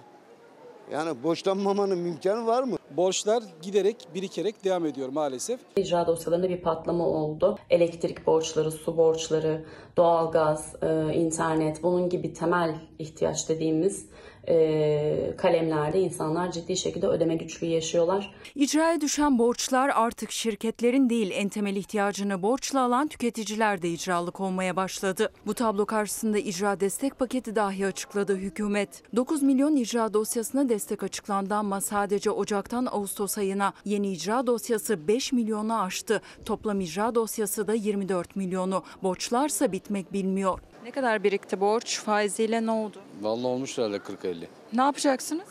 Yani 0.91 1.23
borçlanmamanın 1.23 2.05
imkanı 2.05 2.45
var 2.47 2.63
mı? 2.63 2.77
Borçlar 2.91 3.43
giderek 3.61 3.95
birikerek 4.15 4.63
devam 4.63 4.85
ediyor 4.85 5.09
maalesef. 5.09 5.59
İcra 5.75 6.07
dosyalarında 6.07 6.49
bir 6.49 6.61
patlama 6.61 7.07
oldu. 7.07 7.57
Elektrik 7.69 8.27
borçları, 8.27 8.71
su 8.71 8.97
borçları, 8.97 9.65
doğalgaz, 9.97 10.75
e, 10.83 11.13
internet 11.13 11.83
bunun 11.83 12.09
gibi 12.09 12.33
temel 12.33 12.75
ihtiyaç 12.99 13.49
dediğimiz 13.49 14.05
e, 14.47 15.33
kalemlerde 15.37 15.99
insanlar 15.99 16.51
ciddi 16.51 16.77
şekilde 16.77 17.07
ödeme 17.07 17.35
güçlüğü 17.35 17.67
yaşıyorlar. 17.67 18.33
İcraya 18.55 19.01
düşen 19.01 19.39
borçlar 19.39 19.91
artık 19.95 20.31
şirketlerin 20.31 21.09
değil 21.09 21.31
en 21.33 21.49
temel 21.49 21.75
ihtiyacını 21.75 22.41
borçla 22.41 22.81
alan 22.81 23.07
tüketiciler 23.07 23.81
de 23.81 23.89
icralık 23.89 24.39
olmaya 24.39 24.75
başladı. 24.75 25.31
Bu 25.45 25.53
tablo 25.53 25.85
karşısında 25.85 26.37
icra 26.37 26.79
destek 26.79 27.19
paketi 27.19 27.55
dahi 27.55 27.85
açıkladı 27.85 28.35
hükümet. 28.35 29.03
9 29.15 29.43
milyon 29.43 29.75
icra 29.75 30.13
dosyasına 30.13 30.69
destek 30.69 31.03
açıklandı 31.03 31.55
ama 31.55 31.81
sadece 31.81 32.31
Ocak'tan 32.31 32.85
Ağustos 32.85 33.37
ayına 33.37 33.73
yeni 33.85 34.11
icra 34.11 34.47
dosyası 34.47 35.07
5 35.07 35.31
milyonu 35.31 35.81
aştı. 35.81 36.21
Toplam 36.45 36.81
icra 36.81 37.15
dosyası 37.15 37.67
da 37.67 37.73
24 37.73 38.35
milyonu. 38.35 38.83
Borçlarsa 39.03 39.71
bitmek 39.71 40.13
bilmiyor. 40.13 40.59
Ne 40.83 40.91
kadar 40.91 41.23
birikti 41.23 41.59
borç? 41.59 41.99
Faiziyle 41.99 42.65
ne 42.65 42.71
oldu? 42.71 42.97
Vallahi 43.21 43.47
olmuş 43.47 43.77
herhalde 43.77 43.97
40-50. 43.99 44.47
Ne 44.73 44.81
yapacaksınız? 44.81 45.47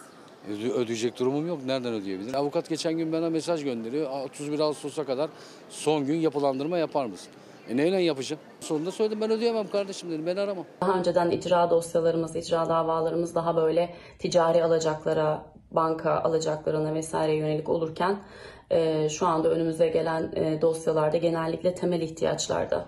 Öde- 0.51 0.73
ödeyecek 0.73 1.19
durumum 1.19 1.47
yok. 1.49 1.59
Nereden 1.67 1.93
ödeyebilirim? 1.93 2.37
Avukat 2.37 2.69
geçen 2.69 2.93
gün 2.95 3.13
bana 3.13 3.31
mesaj 3.31 3.65
gönderiyor. 3.65 4.11
"Aa, 4.11 4.23
31 4.25 4.61
Ağustos'a 4.61 5.05
kadar 5.05 5.31
son 5.71 6.07
gün 6.07 6.17
yapılandırma 6.17 6.79
yapar 6.79 7.07
mısın? 7.07 7.29
E 7.69 7.77
neyle 7.77 8.03
yapacağım? 8.03 8.43
Sonunda 8.61 8.91
söyledim 8.91 9.21
ben 9.21 9.31
ödeyemem 9.31 9.69
kardeşim 9.71 10.11
dedim. 10.11 10.27
Beni 10.27 10.41
arama. 10.41 10.63
Daha 10.81 10.99
önceden 10.99 11.31
icra 11.31 11.71
dosyalarımız, 11.71 12.37
icra 12.37 12.69
davalarımız 12.69 13.35
daha 13.35 13.57
böyle 13.57 13.95
ticari 14.19 14.65
alacaklara, 14.65 15.43
banka 15.71 16.13
alacaklarına 16.21 16.95
vesaire 16.95 17.35
yönelik 17.37 17.69
olurken 17.69 18.17
e, 18.71 19.09
şu 19.09 19.27
anda 19.27 19.49
önümüze 19.51 19.89
gelen 19.89 20.33
e, 20.37 20.61
dosyalarda 20.63 21.17
genellikle 21.17 21.75
temel 21.75 22.01
ihtiyaçlarda 22.01 22.87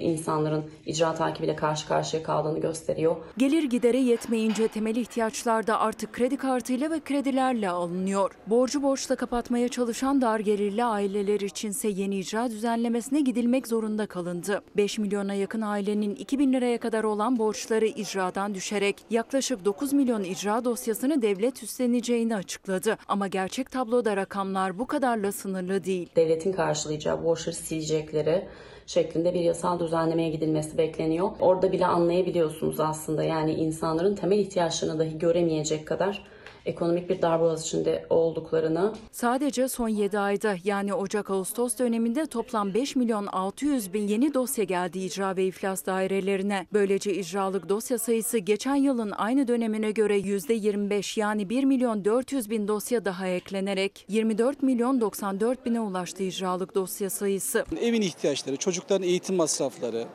insanların 0.00 0.64
icra 0.86 1.14
takibiyle 1.14 1.56
karşı 1.56 1.88
karşıya 1.88 2.22
kaldığını 2.22 2.58
gösteriyor. 2.60 3.16
Gelir 3.38 3.62
gidere 3.62 3.98
yetmeyince 3.98 4.68
temel 4.68 4.96
ihtiyaçlar 4.96 5.66
da 5.66 5.80
artık 5.80 6.12
kredi 6.12 6.36
kartıyla 6.36 6.90
ve 6.90 7.00
kredilerle 7.00 7.70
alınıyor. 7.70 8.30
Borcu 8.46 8.82
borçla 8.82 9.16
kapatmaya 9.16 9.68
çalışan 9.68 10.20
dar 10.20 10.40
gelirli 10.40 10.84
aileler 10.84 11.40
içinse 11.40 11.88
yeni 11.88 12.18
icra 12.18 12.50
düzenlemesine 12.50 13.20
gidilmek 13.20 13.68
zorunda 13.68 14.06
kalındı. 14.06 14.62
5 14.76 14.98
milyona 14.98 15.34
yakın 15.34 15.60
ailenin 15.60 16.14
2000 16.14 16.52
liraya 16.52 16.78
kadar 16.78 17.04
olan 17.04 17.38
borçları 17.38 17.86
icradan 17.86 18.54
düşerek 18.54 18.96
yaklaşık 19.10 19.64
9 19.64 19.92
milyon 19.92 20.24
icra 20.24 20.64
dosyasını 20.64 21.22
devlet 21.22 21.62
üstleneceğini 21.62 22.36
açıkladı. 22.36 22.98
Ama 23.08 23.28
gerçek 23.28 23.70
tabloda 23.70 24.16
rakamlar 24.16 24.78
bu 24.78 24.86
kadarla 24.86 25.32
sınırlı 25.32 25.84
değil. 25.84 26.08
Devletin 26.16 26.52
karşılayacağı 26.52 27.24
borçları 27.24 27.56
silecekleri 27.56 28.48
şeklinde 28.92 29.34
bir 29.34 29.40
yasal 29.40 29.80
düzenlemeye 29.80 30.30
gidilmesi 30.30 30.78
bekleniyor. 30.78 31.30
Orada 31.40 31.72
bile 31.72 31.86
anlayabiliyorsunuz 31.86 32.80
aslında 32.80 33.22
yani 33.24 33.52
insanların 33.54 34.14
temel 34.14 34.38
ihtiyaçlarını 34.38 34.98
dahi 34.98 35.18
göremeyecek 35.18 35.86
kadar 35.86 36.22
ekonomik 36.66 37.10
bir 37.10 37.22
darboğaz 37.22 37.66
içinde 37.66 38.06
olduklarını 38.10 38.92
Sadece 39.12 39.68
son 39.68 39.88
7 39.88 40.18
ayda 40.18 40.56
yani 40.64 40.94
Ocak-Ağustos 40.94 41.78
döneminde 41.78 42.26
toplam 42.26 42.74
5 42.74 42.96
milyon 42.96 43.26
600 43.26 43.92
bin 43.92 44.08
yeni 44.08 44.34
dosya 44.34 44.64
geldi 44.64 44.98
icra 44.98 45.36
ve 45.36 45.44
iflas 45.44 45.86
dairelerine. 45.86 46.66
Böylece 46.72 47.14
icralık 47.14 47.68
dosya 47.68 47.98
sayısı 47.98 48.38
geçen 48.38 48.74
yılın 48.74 49.10
aynı 49.10 49.48
dönemine 49.48 49.90
göre 49.90 50.18
%25 50.18 51.20
yani 51.20 51.48
1 51.48 51.64
milyon 51.64 52.04
400 52.04 52.50
bin 52.50 52.68
dosya 52.68 53.04
daha 53.04 53.26
eklenerek 53.28 54.04
24 54.08 54.62
milyon 54.62 55.00
94 55.00 55.66
bine 55.66 55.80
ulaştı 55.80 56.22
icralık 56.22 56.74
dosya 56.74 57.10
sayısı. 57.10 57.64
Evin 57.80 58.02
ihtiyaçları, 58.02 58.56
çocukların 58.56 59.02
eğitim 59.02 59.36
masrafları, 59.36 60.06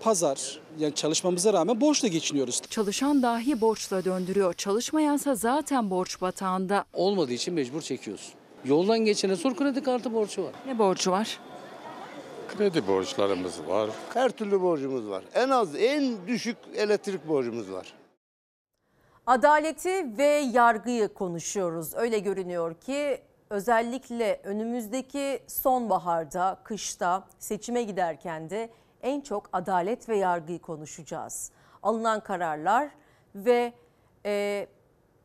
pazar 0.00 0.60
yani 0.78 0.94
çalışmamıza 0.94 1.52
rağmen 1.52 1.80
borçla 1.80 2.08
geçiniyoruz. 2.08 2.62
Çalışan 2.70 3.22
dahi 3.22 3.60
borçla 3.60 4.04
döndürüyor. 4.04 4.54
Çalışmayansa 4.54 5.34
zaten 5.34 5.90
borç 5.90 6.20
batağında. 6.20 6.84
Olmadığı 6.92 7.32
için 7.32 7.54
mecbur 7.54 7.82
çekiyoruz. 7.82 8.32
Yoldan 8.64 8.98
geçene 8.98 9.36
sor 9.36 9.54
kredi 9.56 9.82
kartı 9.82 10.12
borcu 10.12 10.44
var. 10.44 10.52
Ne 10.66 10.78
borcu 10.78 11.10
var? 11.10 11.38
Kredi 12.48 12.86
borçlarımız 12.86 13.66
var. 13.66 13.90
Her 14.14 14.30
türlü 14.30 14.60
borcumuz 14.60 15.08
var. 15.08 15.24
En 15.34 15.48
az 15.48 15.76
en 15.76 16.26
düşük 16.26 16.56
elektrik 16.74 17.28
borcumuz 17.28 17.72
var. 17.72 17.94
Adaleti 19.26 20.18
ve 20.18 20.50
yargıyı 20.52 21.08
konuşuyoruz. 21.08 21.94
Öyle 21.94 22.18
görünüyor 22.18 22.74
ki 22.74 23.20
özellikle 23.50 24.40
önümüzdeki 24.44 25.42
sonbaharda, 25.46 26.60
kışta 26.64 27.24
seçime 27.38 27.82
giderken 27.82 28.50
de 28.50 28.70
en 29.02 29.20
çok 29.20 29.48
adalet 29.52 30.08
ve 30.08 30.16
yargıyı 30.16 30.58
konuşacağız. 30.58 31.50
Alınan 31.82 32.20
kararlar 32.20 32.88
ve 33.34 33.72
e, 34.26 34.66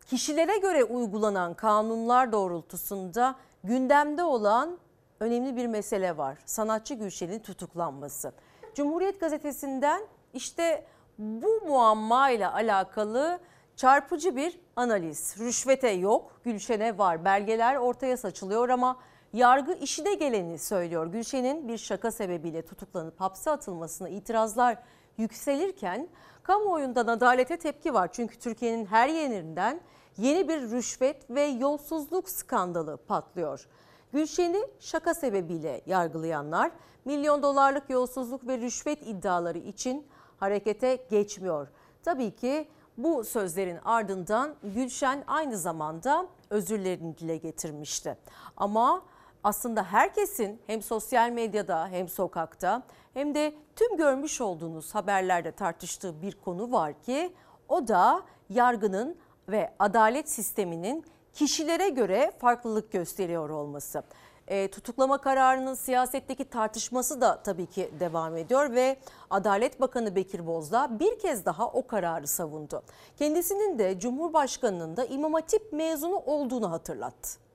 kişilere 0.05 0.57
göre 0.57 0.83
uygulanan 0.83 1.53
kanunlar 1.53 2.31
doğrultusunda 2.31 3.35
gündemde 3.63 4.23
olan 4.23 4.77
önemli 5.19 5.55
bir 5.55 5.67
mesele 5.67 6.17
var. 6.17 6.37
Sanatçı 6.45 6.93
Gülşen'in 6.93 7.39
tutuklanması. 7.39 8.31
Cumhuriyet 8.75 9.19
Gazetesi'nden 9.19 10.01
işte 10.33 10.85
bu 11.17 11.61
muammayla 11.67 12.53
alakalı 12.53 13.39
çarpıcı 13.75 14.35
bir 14.35 14.59
analiz. 14.75 15.35
Rüşvete 15.39 15.89
yok, 15.89 16.41
Gülşen'e 16.43 16.97
var. 16.97 17.25
Belgeler 17.25 17.75
ortaya 17.75 18.17
saçılıyor 18.17 18.69
ama 18.69 18.97
yargı 19.33 19.73
işine 19.73 20.13
geleni 20.13 20.59
söylüyor. 20.59 21.07
Gülşen'in 21.07 21.67
bir 21.67 21.77
şaka 21.77 22.11
sebebiyle 22.11 22.61
tutuklanıp 22.61 23.21
hapse 23.21 23.51
atılmasına 23.51 24.09
itirazlar 24.09 24.77
yükselirken 25.17 26.07
kamuoyundan 26.43 27.07
adalete 27.07 27.57
tepki 27.57 27.93
var. 27.93 28.09
Çünkü 28.11 28.39
Türkiye'nin 28.39 28.85
her 28.85 29.09
yerinden 29.09 29.81
yeni 30.17 30.47
bir 30.47 30.61
rüşvet 30.61 31.29
ve 31.29 31.41
yolsuzluk 31.43 32.29
skandalı 32.29 32.97
patlıyor. 32.97 33.67
Gülşen'i 34.13 34.67
şaka 34.79 35.13
sebebiyle 35.13 35.81
yargılayanlar 35.85 36.71
milyon 37.05 37.43
dolarlık 37.43 37.89
yolsuzluk 37.89 38.47
ve 38.47 38.57
rüşvet 38.57 39.07
iddiaları 39.07 39.57
için 39.57 40.07
harekete 40.37 40.95
geçmiyor. 41.09 41.67
Tabii 42.03 42.35
ki 42.35 42.67
bu 42.97 43.23
sözlerin 43.23 43.79
ardından 43.85 44.55
Gülşen 44.63 45.23
aynı 45.27 45.57
zamanda 45.57 46.27
özürlerini 46.49 47.17
dile 47.17 47.37
getirmişti. 47.37 48.17
Ama 48.57 49.01
aslında 49.47 49.83
herkesin 49.83 50.61
hem 50.67 50.81
sosyal 50.81 51.29
medyada 51.29 51.87
hem 51.87 52.09
sokakta 52.09 52.83
hem 53.13 53.35
de 53.35 53.53
tüm 53.75 53.97
görmüş 53.97 54.41
olduğunuz 54.41 54.95
haberlerde 54.95 55.51
tartıştığı 55.51 56.21
bir 56.21 56.31
konu 56.31 56.71
var 56.71 56.93
ki 57.01 57.33
o 57.69 57.87
da 57.87 58.21
yargının 58.49 59.17
ve 59.49 59.73
adalet 59.79 60.29
sisteminin 60.29 61.05
kişilere 61.33 61.89
göre 61.89 62.31
farklılık 62.39 62.91
gösteriyor 62.91 63.49
olması. 63.49 64.03
E, 64.47 64.71
tutuklama 64.71 65.17
kararının 65.17 65.73
siyasetteki 65.73 66.49
tartışması 66.49 67.21
da 67.21 67.43
tabii 67.43 67.65
ki 67.65 67.91
devam 67.99 68.37
ediyor 68.37 68.71
ve 68.71 68.97
Adalet 69.29 69.81
Bakanı 69.81 70.15
Bekir 70.15 70.47
Bozdağ 70.47 70.99
bir 70.99 71.19
kez 71.19 71.45
daha 71.45 71.67
o 71.67 71.87
kararı 71.87 72.27
savundu. 72.27 72.83
Kendisinin 73.17 73.79
de 73.79 73.99
Cumhurbaşkanı'nın 73.99 74.97
da 74.97 75.05
İmam 75.05 75.33
Hatip 75.33 75.73
mezunu 75.73 76.17
olduğunu 76.17 76.71
hatırlattı. 76.71 77.46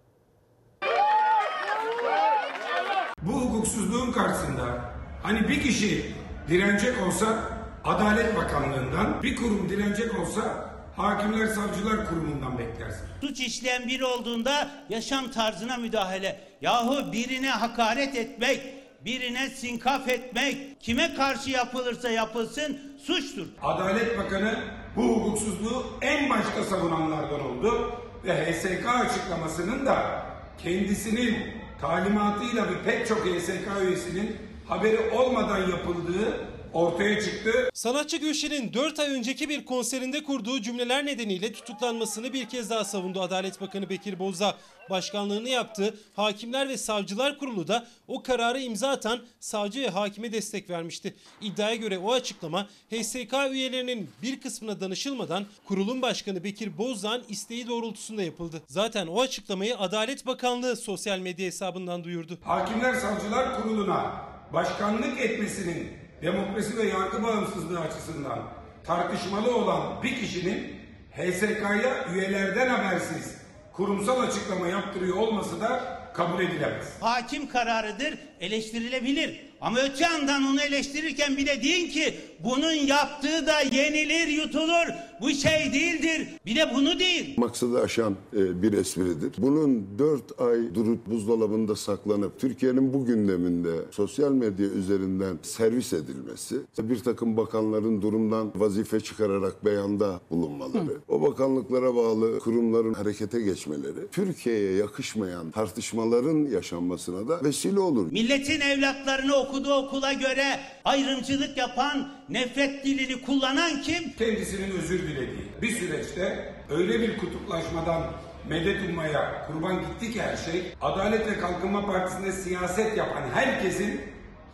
Bu 3.23 3.33
hukuksuzluğun 3.33 4.13
karşısında 4.13 4.93
hani 5.23 5.49
bir 5.49 5.63
kişi 5.63 6.15
direnecek 6.49 7.03
olsa 7.07 7.39
Adalet 7.85 8.37
Bakanlığı'ndan, 8.37 9.23
bir 9.23 9.37
kurum 9.37 9.69
direnecek 9.69 10.19
olsa 10.21 10.73
Hakimler 10.97 11.47
Savcılar 11.47 12.09
Kurumu'ndan 12.09 12.59
beklersin. 12.59 13.07
Suç 13.21 13.41
işleyen 13.41 13.89
biri 13.89 14.05
olduğunda 14.05 14.71
yaşam 14.89 15.31
tarzına 15.31 15.77
müdahale. 15.77 16.41
Yahu 16.61 17.13
birine 17.13 17.51
hakaret 17.51 18.17
etmek, 18.17 18.61
birine 19.05 19.51
sinkaf 19.51 20.09
etmek, 20.09 20.81
kime 20.81 21.15
karşı 21.15 21.51
yapılırsa 21.51 22.11
yapılsın 22.11 22.81
suçtur. 23.07 23.47
Adalet 23.63 24.19
Bakanı 24.19 24.59
bu 24.97 25.03
hukuksuzluğu 25.03 25.87
en 26.03 26.31
başta 26.31 26.65
savunanlardan 26.65 27.41
oldu 27.41 27.93
ve 28.25 28.53
HSK 28.53 28.87
açıklamasının 28.89 29.87
da 29.87 30.23
kendisinin 30.59 31.62
talimatıyla 31.83 32.65
ve 32.65 32.83
pek 32.85 33.07
çok 33.07 33.19
HSK 33.19 33.83
üyesinin 33.83 34.37
haberi 34.69 35.11
olmadan 35.11 35.59
yapıldığı 35.59 36.52
ortaya 36.75 37.21
çıktı. 37.21 37.71
Sanatçı 37.75 38.17
Gülşen'in 38.17 38.73
4 38.73 38.99
ay 38.99 39.11
önceki 39.11 39.49
bir 39.49 39.65
konserinde 39.65 40.23
kurduğu 40.23 40.63
cümleler 40.63 41.07
nedeniyle 41.07 41.53
tutuklanmasını 41.53 42.33
bir 42.33 42.49
kez 42.49 42.71
daha 42.71 42.85
savundu 42.85 43.21
Adalet 43.21 43.61
Bakanı 43.61 43.91
Bekir 43.91 44.19
Bozdağ. 44.19 44.57
Başkanlığını 44.91 45.49
yaptığı 45.49 45.95
Hakimler 46.17 46.69
ve 46.69 46.77
Savcılar 46.77 47.39
Kurulu 47.39 47.69
da 47.69 47.87
o 48.09 48.23
kararı 48.23 48.61
imza 48.61 48.89
atan 48.89 49.21
savcı 49.41 49.81
ve 49.81 49.89
hakime 49.89 50.33
destek 50.33 50.71
vermişti. 50.71 51.15
İddiaya 51.41 51.75
göre 51.75 51.99
o 51.99 52.13
açıklama 52.13 52.67
HSK 52.91 53.35
üyelerinin 53.51 54.11
bir 54.23 54.41
kısmına 54.41 54.81
danışılmadan 54.81 55.47
kurulun 55.69 56.03
başkanı 56.03 56.45
Bekir 56.45 56.79
Bozdağ'ın 56.79 57.25
isteği 57.29 57.69
doğrultusunda 57.69 58.23
yapıldı. 58.23 58.63
Zaten 58.69 59.07
o 59.07 59.21
açıklamayı 59.21 59.79
Adalet 59.79 60.27
Bakanlığı 60.27 60.77
sosyal 60.77 61.19
medya 61.19 61.47
hesabından 61.47 62.05
duyurdu. 62.05 62.39
Hakimler 62.45 62.95
Savcılar 62.95 63.63
Kurulu'na 63.63 64.13
başkanlık 64.53 65.21
etmesinin 65.21 66.02
demokrasi 66.23 66.77
ve 66.77 66.83
yargı 66.83 67.23
bağımsızlığı 67.23 67.81
açısından 67.81 68.39
tartışmalı 68.85 69.57
olan 69.57 70.03
bir 70.03 70.21
kişinin 70.21 70.77
HSK'ya 71.17 72.07
üyelerden 72.15 72.69
habersiz 72.69 73.37
kurumsal 73.73 74.21
açıklama 74.21 74.67
yaptırıyor 74.69 75.17
olması 75.17 75.61
da 75.61 76.03
kabul 76.15 76.43
edilemez. 76.45 76.87
Hakim 77.01 77.49
kararıdır, 77.49 78.19
eleştirilebilir. 78.41 79.41
Ama 79.61 79.79
öte 79.79 80.05
yandan 80.05 80.47
onu 80.47 80.63
eleştirirken 80.63 81.37
bir 81.37 81.47
de 81.47 81.63
deyin 81.63 81.91
ki 81.91 82.21
bunun 82.41 82.73
yaptığı 82.73 83.47
da 83.47 83.61
yenilir, 83.61 84.29
yutulur. 84.29 84.87
Bu 85.23 85.31
şey 85.31 85.73
değildir. 85.73 86.29
Bir 86.47 86.57
de 86.57 86.71
bunu 86.75 86.99
değil. 86.99 87.35
Maksadı 87.37 87.83
aşan 87.83 88.17
e, 88.37 88.63
bir 88.63 88.73
espridir. 88.73 89.33
Bunun 89.39 89.87
4 89.99 90.41
ay 90.41 90.75
durup 90.75 91.07
buzdolabında 91.07 91.77
saklanıp 91.77 92.41
Türkiye'nin 92.41 92.95
bu 92.95 93.05
gündeminde 93.05 93.71
sosyal 93.91 94.33
medya 94.33 94.67
üzerinden 94.67 95.39
servis 95.43 95.93
edilmesi, 95.93 96.57
bir 96.79 96.99
takım 96.99 97.37
bakanların 97.37 98.03
durumdan 98.03 98.53
vazife 98.55 99.01
çıkararak 99.01 99.65
beyanda 99.65 100.21
bulunmaları, 100.31 100.99
o 101.09 101.23
bakanlıklara 101.23 101.95
bağlı 101.95 102.39
kurumların 102.39 102.95
harekete 102.95 103.41
geçmeleri, 103.41 104.09
Türkiye'ye 104.13 104.73
yakışmayan 104.73 105.51
tartışmaların 105.51 106.51
yaşanmasına 106.51 107.29
da 107.29 107.45
vesile 107.45 107.81
olur. 107.81 108.13
Milletin 108.13 108.61
evlatlarını 108.61 109.35
okuduğu 109.37 109.75
okula 109.75 110.13
göre 110.13 110.61
ayrımcılık 110.85 111.57
yapan, 111.57 112.09
nefret 112.29 112.85
dilini 112.85 113.23
kullanan 113.23 113.83
kim? 113.83 114.13
Kendisinin 114.19 114.71
özür 114.71 115.12
dilediği 115.17 115.45
bir 115.63 115.71
süreçte 115.71 116.55
öyle 116.71 117.01
bir 117.01 117.19
kutuplaşmadan 117.19 118.03
medet 118.49 118.91
ummaya 118.91 119.47
kurban 119.47 119.81
gitti 119.81 120.13
ki 120.13 120.23
her 120.23 120.37
şey, 120.37 120.75
Adalet 120.81 121.27
ve 121.27 121.41
Kalkınma 121.41 121.87
Partisi'nde 121.87 122.33
siyaset 122.33 122.97
yapan 122.97 123.23
herkesin 123.35 124.01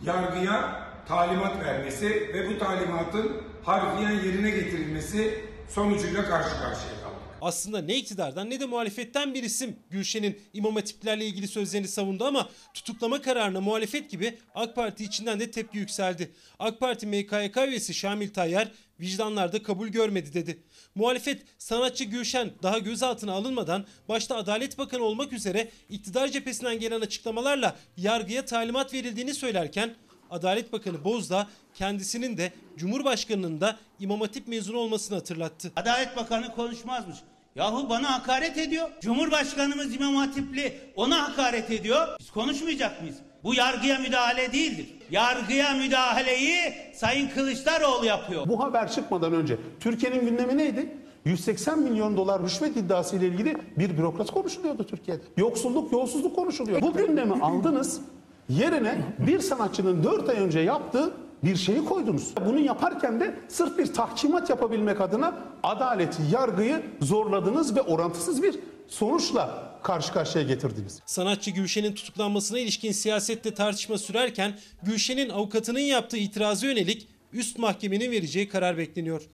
yargıya 0.01 0.89
talimat 1.07 1.65
vermesi 1.65 2.09
ve 2.33 2.49
bu 2.49 2.57
talimatın 2.59 3.41
harfiyen 3.63 4.11
yerine 4.11 4.49
getirilmesi 4.49 5.43
sonucuyla 5.69 6.25
karşı 6.25 6.49
karşıya. 6.49 6.98
Aslında 7.41 7.81
ne 7.81 7.97
iktidardan 7.97 8.49
ne 8.49 8.59
de 8.59 8.65
muhalefetten 8.65 9.33
bir 9.33 9.43
isim 9.43 9.75
Gülşen'in 9.89 10.41
imam 10.53 10.75
hatiplerle 10.75 11.25
ilgili 11.25 11.47
sözlerini 11.47 11.87
savundu 11.87 12.25
ama 12.25 12.49
tutuklama 12.73 13.21
kararına 13.21 13.61
muhalefet 13.61 14.09
gibi 14.09 14.37
AK 14.55 14.75
Parti 14.75 15.03
içinden 15.03 15.39
de 15.39 15.51
tepki 15.51 15.77
yükseldi. 15.77 16.31
AK 16.59 16.79
Parti 16.79 17.07
MKYK 17.07 17.57
üyesi 17.67 17.93
Şamil 17.93 18.33
Tayyar 18.33 18.71
vicdanlarda 18.99 19.63
kabul 19.63 19.87
görmedi 19.87 20.33
dedi. 20.33 20.63
Muhalefet 20.95 21.41
sanatçı 21.57 22.03
Gülşen 22.03 22.51
daha 22.63 22.79
gözaltına 22.79 23.31
alınmadan 23.31 23.85
başta 24.09 24.35
Adalet 24.35 24.77
Bakanı 24.77 25.03
olmak 25.03 25.33
üzere 25.33 25.69
iktidar 25.89 26.27
cephesinden 26.27 26.79
gelen 26.79 27.01
açıklamalarla 27.01 27.75
yargıya 27.97 28.45
talimat 28.45 28.93
verildiğini 28.93 29.33
söylerken 29.33 29.95
Adalet 30.29 30.73
Bakanı 30.73 31.03
Bozdağ 31.03 31.47
kendisinin 31.73 32.37
de 32.37 32.53
Cumhurbaşkanı'nın 32.77 33.61
da 33.61 33.77
İmam 33.99 34.21
Hatip 34.21 34.47
mezunu 34.47 34.77
olmasını 34.77 35.17
hatırlattı. 35.17 35.71
Adalet 35.75 36.15
Bakanı 36.17 36.55
konuşmazmış. 36.55 37.17
Yahu 37.55 37.89
bana 37.89 38.13
hakaret 38.13 38.57
ediyor. 38.57 38.89
Cumhurbaşkanımız 39.01 39.95
İmam 39.95 40.15
Hatipli 40.15 40.73
ona 40.95 41.29
hakaret 41.29 41.71
ediyor. 41.71 42.07
Biz 42.19 42.31
konuşmayacak 42.31 43.01
mıyız? 43.01 43.15
Bu 43.43 43.53
yargıya 43.53 43.99
müdahale 43.99 44.53
değildir. 44.53 44.85
Yargıya 45.11 45.73
müdahaleyi 45.73 46.73
Sayın 46.95 47.29
Kılıçdaroğlu 47.29 48.05
yapıyor. 48.05 48.47
Bu 48.47 48.59
haber 48.63 48.91
çıkmadan 48.91 49.33
önce 49.33 49.57
Türkiye'nin 49.79 50.25
gündemi 50.25 50.57
neydi? 50.57 50.97
180 51.25 51.79
milyon 51.79 52.17
dolar 52.17 52.43
rüşvet 52.43 52.77
iddiası 52.77 53.15
ile 53.15 53.27
ilgili 53.27 53.57
bir 53.77 53.97
bürokrat 53.97 54.31
konuşuluyordu 54.31 54.83
Türkiye'de. 54.87 55.21
Yoksulluk, 55.37 55.91
yolsuzluk 55.91 56.35
konuşuluyor. 56.35 56.81
Bu 56.81 56.93
gündemi 56.93 57.43
aldınız. 57.43 58.01
Yerine 58.49 59.01
bir 59.27 59.39
sanatçının 59.39 60.03
4 60.03 60.29
ay 60.29 60.39
önce 60.39 60.59
yaptığı 60.59 61.13
bir 61.43 61.55
şeyi 61.55 61.85
koydunuz. 61.85 62.33
Bunu 62.45 62.59
yaparken 62.59 63.19
de 63.19 63.39
sırf 63.47 63.77
bir 63.77 63.93
tahkimat 63.93 64.49
yapabilmek 64.49 65.01
adına 65.01 65.37
adaleti, 65.63 66.21
yargıyı 66.31 66.81
zorladınız 67.01 67.75
ve 67.75 67.81
orantısız 67.81 68.43
bir 68.43 68.59
sonuçla 68.87 69.73
karşı 69.83 70.13
karşıya 70.13 70.43
getirdiniz. 70.43 71.01
Sanatçı 71.05 71.51
Gülşen'in 71.51 71.93
tutuklanmasına 71.93 72.59
ilişkin 72.59 72.91
siyasette 72.91 73.53
tartışma 73.53 73.97
sürerken 73.97 74.53
Gülşen'in 74.83 75.29
avukatının 75.29 75.79
yaptığı 75.79 76.17
itirazı 76.17 76.65
yönelik 76.65 77.07
üst 77.33 77.59
mahkemenin 77.59 78.11
vereceği 78.11 78.49
karar 78.49 78.77
bekleniyor. 78.77 79.29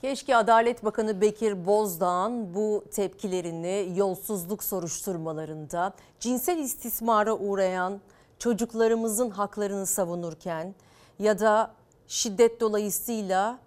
Keşke 0.00 0.36
Adalet 0.36 0.84
Bakanı 0.84 1.20
Bekir 1.20 1.66
Bozdağ'ın 1.66 2.54
bu 2.54 2.84
tepkilerini 2.90 3.92
yolsuzluk 3.94 4.64
soruşturmalarında 4.64 5.92
cinsel 6.20 6.58
istismara 6.58 7.34
uğrayan 7.34 8.00
çocuklarımızın 8.38 9.30
haklarını 9.30 9.86
savunurken 9.86 10.74
ya 11.18 11.38
da 11.38 11.74
şiddet 12.06 12.60
dolayısıyla 12.60 13.58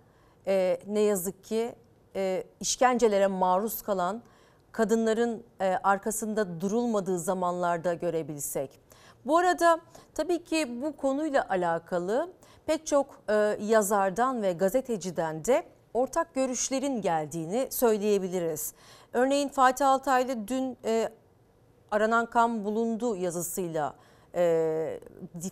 e, 0.48 0.80
ne 0.88 1.00
yazık 1.00 1.44
ki 1.44 1.76
e, 2.16 2.44
işkencelere 2.60 3.28
maruz 3.28 3.82
kalan 3.82 4.22
kadınların 4.72 5.44
e, 5.62 5.66
arkasında 5.84 6.62
durulmadığı 6.62 7.20
zamanlarda 7.20 7.94
görebilsek. 7.94 8.80
Bu 9.26 9.38
arada 9.38 9.80
tabii 10.14 10.44
ki 10.44 10.82
bu 10.82 10.98
konuyla 10.98 11.46
alakalı 11.50 12.34
pek 12.66 12.88
çok 12.88 13.22
e, 13.30 13.58
yazardan 13.62 14.42
ve 14.42 14.54
gazeteciden 14.54 15.46
de 15.46 15.73
ortak 15.94 16.34
görüşlerin 16.34 17.02
geldiğini 17.02 17.68
söyleyebiliriz. 17.70 18.74
Örneğin 19.14 19.50
Fatih 19.50 19.88
Altaylı 19.88 20.48
dün 20.48 20.78
e, 20.86 21.10
aranan 21.92 22.26
kan 22.26 22.66
bulundu 22.66 23.16
yazısıyla 23.16 23.96
e, 24.36 25.00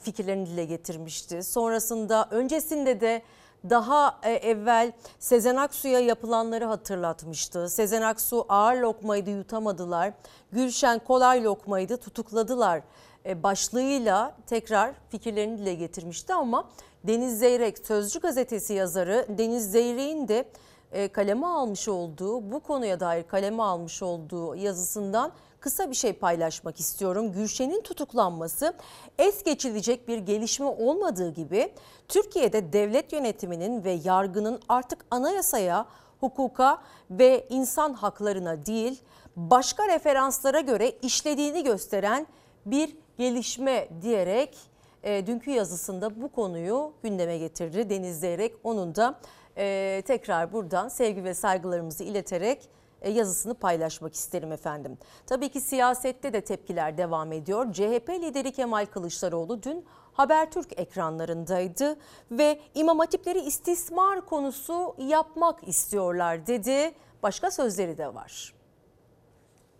fikirlerini 0.02 0.46
dile 0.46 0.66
getirmişti. 0.66 1.44
Sonrasında 1.44 2.28
öncesinde 2.32 3.02
de 3.02 3.22
daha 3.70 4.20
e, 4.24 4.32
evvel 4.32 4.92
Sezen 5.20 5.56
Aksu'ya 5.56 6.00
yapılanları 6.00 6.66
hatırlatmıştı. 6.66 7.70
Sezen 7.70 8.02
Aksu 8.02 8.46
ağır 8.50 8.76
lokmaydı 8.76 9.30
yutamadılar. 9.30 10.14
Gülşen 10.52 11.00
kolay 11.00 11.44
lokmaydı 11.44 11.98
tutukladılar 11.98 12.82
başlığıyla 13.26 14.36
tekrar 14.48 14.92
fikirlerini 15.10 15.58
dile 15.58 15.74
getirmişti 15.74 16.34
ama 16.34 16.70
Deniz 17.04 17.40
Zeyrek 17.40 17.86
Sözcü 17.86 18.20
gazetesi 18.20 18.74
yazarı 18.74 19.26
Deniz 19.30 19.72
Zeyrek'in 19.72 20.28
de 20.28 20.46
e, 20.92 21.08
kaleme 21.08 21.48
almış 21.48 21.88
olduğu 21.88 22.52
bu 22.52 22.60
konuya 22.60 23.00
dair 23.00 23.24
kaleme 23.24 23.64
almış 23.64 24.04
olduğu 24.04 24.56
yazısından 24.56 25.32
kısa 25.60 25.90
bir 25.90 25.96
şey 25.96 26.14
paylaşmak 26.14 26.80
istiyorum. 26.80 27.32
Gülşen'in 27.32 27.82
tutuklanması 27.82 28.74
es 29.18 29.44
geçilecek 29.44 30.08
bir 30.08 30.18
gelişme 30.18 30.66
olmadığı 30.66 31.34
gibi 31.34 31.74
Türkiye'de 32.08 32.74
devlet 32.74 33.14
yönetiminin 33.14 33.84
ve 33.84 33.92
yargının 34.04 34.60
artık 34.70 35.06
anayasaya, 35.12 35.86
hukuka 36.20 36.82
ve 37.12 37.48
insan 37.50 37.94
haklarına 37.94 38.66
değil 38.66 39.02
başka 39.36 39.88
referanslara 39.88 40.60
göre 40.60 40.92
işlediğini 41.02 41.64
gösteren 41.64 42.28
bir 42.66 42.98
gelişme 43.18 43.88
diyerek 44.02 44.58
e, 45.04 45.28
dünkü 45.28 45.52
yazısında 45.52 46.22
bu 46.22 46.32
konuyu 46.32 46.94
gündeme 47.04 47.38
getirdi 47.38 47.90
Deniz 47.90 48.20
Zeyrek. 48.20 48.54
Onun 48.64 48.96
da 48.96 49.20
e, 49.58 50.04
tekrar 50.08 50.54
buradan 50.54 50.88
sevgi 50.88 51.24
ve 51.24 51.34
saygılarımızı 51.34 52.04
ileterek 52.04 52.70
e, 53.02 53.10
yazısını 53.12 53.54
paylaşmak 53.54 54.14
isterim 54.14 54.52
efendim. 54.52 54.98
Tabii 55.28 55.50
ki 55.50 55.62
siyasette 55.62 56.34
de 56.34 56.42
tepkiler 56.42 56.98
devam 56.98 57.32
ediyor. 57.32 57.74
CHP 57.74 58.10
lideri 58.10 58.52
Kemal 58.52 58.86
Kılıçdaroğlu 58.86 59.64
dün 59.64 59.86
Habertürk 60.14 60.80
ekranlarındaydı 60.80 61.96
ve 62.32 62.60
İmam 62.76 63.00
Hatipleri 63.00 63.40
istismar 63.40 64.26
konusu 64.26 64.96
yapmak 64.98 65.68
istiyorlar 65.68 66.48
dedi. 66.48 66.92
Başka 67.24 67.52
sözleri 67.52 67.98
de 67.98 68.16
var 68.16 68.61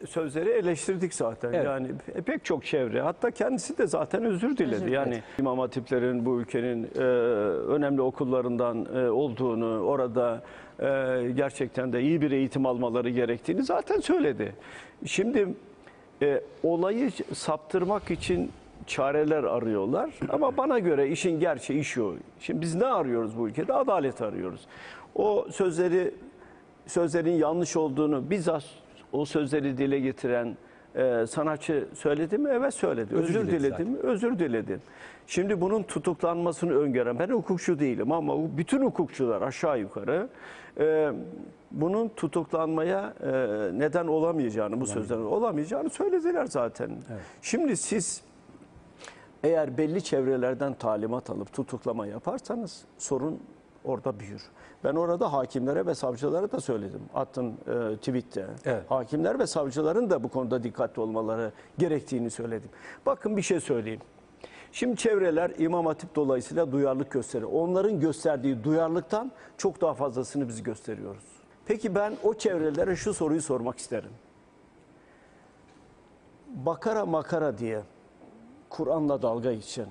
sözleri 0.10 0.50
eleştirdik 0.50 1.14
zaten. 1.14 1.54
Evet. 1.54 1.66
Yani 1.66 1.88
pek 2.26 2.46
çok 2.46 2.66
çevre 2.66 3.02
hatta 3.02 3.32
kendisi 3.32 3.78
de 3.78 3.88
zaten 3.88 4.26
özür 4.26 4.58
diledi. 4.58 4.76
Özür 4.76 4.88
yani 4.88 5.22
İmam 5.40 5.60
Hatiplerin 5.60 6.26
bu 6.26 6.42
ülkenin 6.42 6.90
e, 6.96 7.00
önemli 7.68 8.02
okullarından 8.02 8.88
e, 8.96 9.10
olduğunu, 9.10 9.80
orada 9.80 10.44
e, 10.80 10.86
gerçekten 11.36 11.94
de 11.94 12.02
iyi 12.02 12.22
bir 12.22 12.32
eğitim 12.32 12.66
almaları 12.66 13.10
gerektiğini 13.10 13.64
zaten 13.64 14.00
söyledi. 14.00 14.56
Şimdi 15.06 15.48
e, 16.22 16.42
olayı 16.64 17.12
saptırmak 17.34 18.12
için 18.12 18.52
çareler 18.88 19.44
arıyorlar. 19.44 20.10
Ama 20.30 20.58
bana 20.58 20.80
göre 20.80 21.10
işin 21.10 21.40
gerçeği 21.40 21.84
şu. 21.84 22.16
Şimdi 22.40 22.62
biz 22.62 22.76
ne 22.76 22.86
arıyoruz 22.86 23.38
bu 23.38 23.48
ülkede? 23.48 23.74
Adalet 23.74 24.22
arıyoruz. 24.22 24.62
O 25.16 25.48
sözleri 25.52 26.14
sözlerin 26.88 27.32
yanlış 27.32 27.78
olduğunu 27.78 28.30
bizzat 28.30 28.64
o 29.14 29.26
sözleri 29.26 29.78
dile 29.78 30.00
getiren 30.00 30.58
e, 30.96 31.26
sanatçı 31.28 31.88
söyledi 31.94 32.38
mi? 32.38 32.50
Evet 32.54 32.74
söyledi. 32.74 33.16
Özür 33.16 33.40
Özür, 33.40 33.52
diledi 33.52 33.86
mi? 33.86 33.98
Özür 33.98 34.40
diledi. 34.40 34.80
Şimdi 35.28 35.62
bunun 35.62 35.84
tutuklanmasını 35.84 36.74
öngören, 36.74 37.20
ben 37.20 37.30
hukukçu 37.30 37.80
değilim 37.80 38.12
ama 38.12 38.58
bütün 38.58 38.86
hukukçular 38.86 39.42
aşağı 39.42 39.80
yukarı 39.80 40.30
e, 40.80 41.12
bunun 41.72 42.10
tutuklanmaya 42.10 43.14
e, 43.24 43.30
neden 43.80 44.08
olamayacağını, 44.08 44.82
bu 44.82 44.86
sözlerin 44.86 45.26
olamayacağını 45.26 45.90
söylediler 45.90 46.46
zaten. 46.46 46.92
Şimdi 47.42 47.78
siz 47.78 48.24
eğer 49.44 49.78
belli 49.78 50.04
çevrelerden 50.04 50.74
talimat 50.74 51.30
alıp 51.30 51.54
tutuklama 51.54 52.08
yaparsanız 52.08 52.86
sorun 52.98 53.40
orada 53.84 54.20
büyür. 54.20 54.42
Ben 54.84 54.96
orada 54.96 55.34
hakimlere 55.34 55.86
ve 55.86 55.96
savcılara 55.96 56.52
da 56.52 56.62
söyledim. 56.62 57.02
Attım 57.14 57.48
e, 57.48 57.96
tweette. 57.96 58.48
Hakimler 58.90 59.40
ve 59.40 59.48
savcıların 59.48 60.10
da 60.10 60.24
bu 60.24 60.30
konuda 60.30 60.64
dikkatli 60.64 61.02
olmaları 61.02 61.52
gerektiğini 61.78 62.30
söyledim. 62.30 62.70
Bakın 63.06 63.38
bir 63.38 63.42
şey 63.42 63.60
söyleyeyim. 63.60 64.02
Şimdi 64.72 64.98
çevreler 64.98 65.52
İmam 65.58 65.86
Hatip 65.86 66.16
dolayısıyla 66.16 66.72
duyarlılık 66.72 67.12
gösteriyor. 67.12 67.52
Onların 67.54 68.00
gösterdiği 68.00 68.64
duyarlılıktan 68.64 69.32
çok 69.58 69.82
daha 69.82 69.94
fazlasını 69.94 70.48
biz 70.48 70.64
gösteriyoruz. 70.64 71.24
Peki 71.66 71.96
ben 71.96 72.14
o 72.24 72.34
çevrelere 72.34 72.96
şu 72.96 73.14
soruyu 73.14 73.42
sormak 73.42 73.78
isterim. 73.78 74.12
Bakara 76.48 77.06
makara 77.06 77.58
diye 77.58 77.82
Kur'an'la 78.70 79.22
dalga 79.22 79.54
geçen 79.54 79.88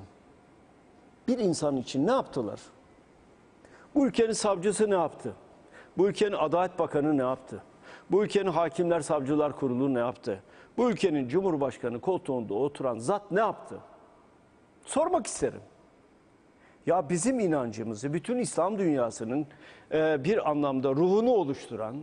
bir 1.29 1.39
insan 1.39 1.77
için 1.77 2.07
ne 2.07 2.11
yaptılar? 2.11 2.61
Bu 3.95 4.07
ülkenin 4.07 4.33
savcısı 4.33 4.91
ne 4.91 4.95
yaptı? 4.95 5.35
Bu 5.99 6.09
ülkenin 6.09 6.37
Adalet 6.37 6.79
Bakanı 6.79 7.19
ne 7.19 7.23
yaptı? 7.23 7.63
Bu 8.11 8.25
ülkenin 8.25 8.51
Hakimler 8.51 9.01
Savcılar 9.01 9.57
Kurulu 9.57 9.95
ne 9.95 9.99
yaptı? 9.99 10.43
Bu 10.77 10.91
ülkenin 10.91 11.29
Cumhurbaşkanı 11.29 12.01
koltuğunda 12.01 12.55
oturan 12.55 12.99
zat 12.99 13.31
ne 13.31 13.41
yaptı? 13.41 13.81
Sormak 14.83 15.27
isterim. 15.27 15.61
Ya 16.87 17.09
bizim 17.09 17.41
inancımızı, 17.41 18.13
bütün 18.13 18.39
İslam 18.39 18.79
dünyasının 18.79 19.47
e, 19.93 20.25
bir 20.25 20.51
anlamda 20.51 20.91
ruhunu 20.91 21.31
oluşturan 21.31 21.97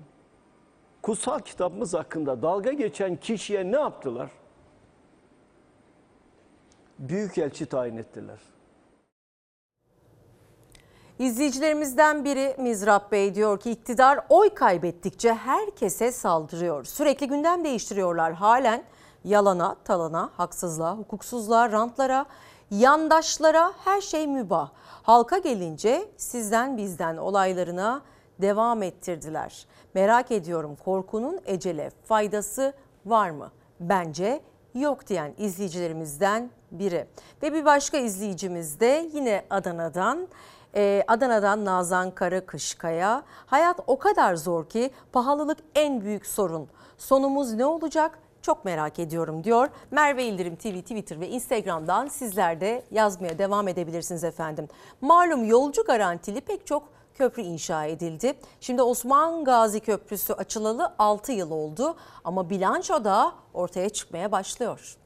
kutsal 1.02 1.40
kitabımız 1.40 1.94
hakkında 1.94 2.42
dalga 2.42 2.74
geçen 2.74 3.16
kişiye 3.16 3.72
ne 3.72 3.76
yaptılar? 3.76 4.32
Büyükelçi 7.00 7.66
tayin 7.66 7.98
ettiler. 7.98 8.40
İzleyicilerimizden 11.20 12.26
biri 12.26 12.56
Mizrap 12.58 13.12
Bey 13.12 13.36
diyor 13.36 13.60
ki 13.60 13.72
iktidar 13.72 14.20
oy 14.30 14.50
kaybettikçe 14.50 15.34
herkese 15.34 16.12
saldırıyor. 16.12 16.86
Sürekli 16.86 17.28
gündem 17.28 17.64
değiştiriyorlar 17.64 18.34
halen 18.34 18.84
yalana, 19.24 19.76
talana, 19.84 20.30
haksızlığa, 20.38 20.98
hukuksuzluğa, 20.98 21.72
rantlara, 21.72 22.26
yandaşlara 22.72 23.74
her 23.86 24.02
şey 24.02 24.28
mübah. 24.28 24.70
Halka 25.04 25.38
gelince 25.38 26.10
sizden 26.18 26.78
bizden 26.78 27.18
olaylarına 27.18 28.02
devam 28.42 28.84
ettirdiler. 28.84 29.66
Merak 29.94 30.32
ediyorum 30.32 30.78
korkunun 30.86 31.40
ecele 31.46 31.92
faydası 32.06 32.74
var 33.06 33.30
mı? 33.30 33.52
Bence 33.80 34.42
yok 34.76 35.08
diyen 35.08 35.34
izleyicilerimizden 35.38 36.50
biri. 36.72 37.08
Ve 37.44 37.54
bir 37.54 37.66
başka 37.66 37.98
izleyicimiz 37.98 38.80
de 38.80 39.10
yine 39.14 39.46
Adana'dan 39.50 40.28
ee, 40.78 41.04
Adana'dan 41.08 41.66
Nazan 41.66 42.12
Karakışkaya. 42.12 43.24
Hayat 43.46 43.80
o 43.88 44.00
kadar 44.00 44.36
zor 44.36 44.70
ki 44.70 44.92
pahalılık 45.12 45.58
en 45.76 46.02
büyük 46.02 46.26
sorun. 46.26 46.68
Sonumuz 46.98 47.54
ne 47.54 47.66
olacak? 47.66 48.20
Çok 48.42 48.66
merak 48.66 49.00
ediyorum 49.00 49.44
diyor. 49.44 49.70
Merve 49.92 50.26
İldirim 50.26 50.56
TV 50.56 50.82
Twitter 50.82 51.20
ve 51.20 51.30
Instagram'dan 51.30 52.08
sizler 52.08 52.62
de 52.62 52.84
yazmaya 52.92 53.38
devam 53.38 53.68
edebilirsiniz 53.68 54.24
efendim. 54.24 54.68
Malum 55.02 55.46
yolcu 55.46 55.84
garantili 55.84 56.42
pek 56.42 56.68
çok 56.68 56.84
köprü 57.16 57.42
inşa 57.42 57.86
edildi. 57.86 58.34
Şimdi 58.62 58.82
Osman 58.82 59.44
Gazi 59.44 59.80
Köprüsü 59.80 60.34
açılalı 60.34 60.94
6 61.00 61.32
yıl 61.32 61.52
oldu 61.52 61.96
ama 62.24 62.50
bilanço 62.50 63.04
da 63.04 63.32
ortaya 63.54 63.90
çıkmaya 63.90 64.32
başlıyor. 64.32 64.98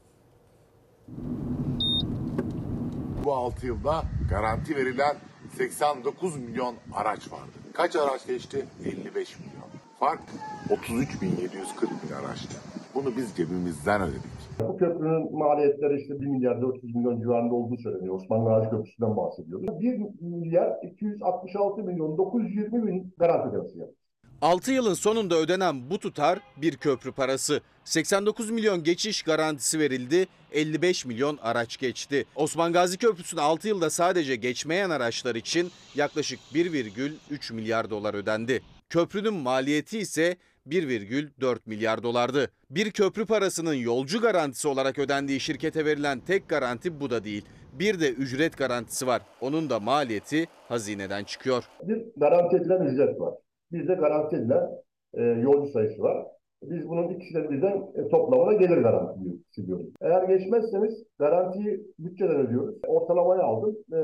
Bu 3.24 3.34
6 3.34 3.66
yılda 3.66 4.02
garanti 4.30 4.76
verilen 4.76 5.16
89 5.52 6.36
milyon 6.36 6.74
araç 6.94 7.32
vardı. 7.32 7.52
Kaç 7.72 7.96
araç 7.96 8.26
geçti? 8.26 8.66
55 8.84 9.38
milyon. 9.38 9.68
Fark 9.98 10.20
33.740 10.68 12.08
bin 12.08 12.14
araçtı. 12.14 12.56
Bunu 12.94 13.16
biz 13.16 13.36
cebimizden 13.36 14.02
ödedik. 14.02 14.32
Bu 14.68 14.76
köprünün 14.76 15.38
maliyetleri 15.38 16.00
işte 16.00 16.20
1 16.20 16.26
milyar 16.26 16.62
400 16.62 16.94
milyon 16.94 17.20
civarında 17.20 17.54
olduğu 17.54 17.76
söyleniyor. 17.76 18.14
Osman 18.14 18.44
Gazi 18.44 18.70
Köprüsü'nden 18.70 19.16
bahsediyoruz. 19.16 19.80
1 19.80 20.00
milyar 20.20 20.72
266 20.82 21.82
milyon 21.82 22.18
920 22.18 22.86
bin 22.86 23.14
garanti 23.18 23.48
ödemesi 23.48 23.78
yaptı. 23.78 24.01
6 24.42 24.72
yılın 24.72 24.94
sonunda 24.94 25.36
ödenen 25.36 25.90
bu 25.90 25.98
tutar 25.98 26.38
bir 26.56 26.76
köprü 26.76 27.12
parası. 27.12 27.60
89 27.84 28.50
milyon 28.50 28.84
geçiş 28.84 29.22
garantisi 29.22 29.78
verildi, 29.78 30.26
55 30.52 31.06
milyon 31.06 31.38
araç 31.42 31.76
geçti. 31.76 32.24
Osman 32.34 32.72
Gazi 32.72 32.98
Köprüsü'nün 32.98 33.40
6 33.40 33.68
yılda 33.68 33.90
sadece 33.90 34.36
geçmeyen 34.36 34.90
araçlar 34.90 35.34
için 35.34 35.70
yaklaşık 35.94 36.40
1,3 36.54 37.52
milyar 37.52 37.90
dolar 37.90 38.14
ödendi. 38.14 38.62
Köprünün 38.90 39.34
maliyeti 39.34 39.98
ise 39.98 40.36
1,4 40.68 41.58
milyar 41.66 42.02
dolardı. 42.02 42.50
Bir 42.70 42.90
köprü 42.90 43.26
parasının 43.26 43.74
yolcu 43.74 44.20
garantisi 44.20 44.68
olarak 44.68 44.98
ödendiği 44.98 45.40
şirkete 45.40 45.84
verilen 45.84 46.20
tek 46.20 46.48
garanti 46.48 47.00
bu 47.00 47.10
da 47.10 47.24
değil. 47.24 47.44
Bir 47.72 48.00
de 48.00 48.10
ücret 48.10 48.58
garantisi 48.58 49.06
var. 49.06 49.22
Onun 49.40 49.70
da 49.70 49.80
maliyeti 49.80 50.46
hazineden 50.68 51.24
çıkıyor. 51.24 51.64
Bir 51.82 52.02
garanti 52.16 52.56
edilen 52.56 52.86
ücret 52.86 53.20
var. 53.20 53.34
Bir 53.72 53.88
de 53.88 53.94
garanti 53.94 54.36
edilen 54.36 54.68
e, 55.14 55.22
yolcu 55.22 55.72
sayısı 55.72 56.02
var. 56.02 56.26
Biz 56.62 56.88
bunun 56.88 57.08
ikisinden 57.08 57.50
birden 57.50 57.82
e, 57.94 58.08
toplamına 58.08 58.52
gelir 58.52 58.76
garantisi 58.76 59.66
diyoruz. 59.66 59.86
Eğer 60.00 60.22
geçmezseniz 60.22 61.04
garantiyi 61.18 61.86
bütçeden 61.98 62.36
ödüyoruz. 62.36 62.74
Ortalamayı 62.86 63.42
aldım. 63.42 63.76
E, 63.92 63.98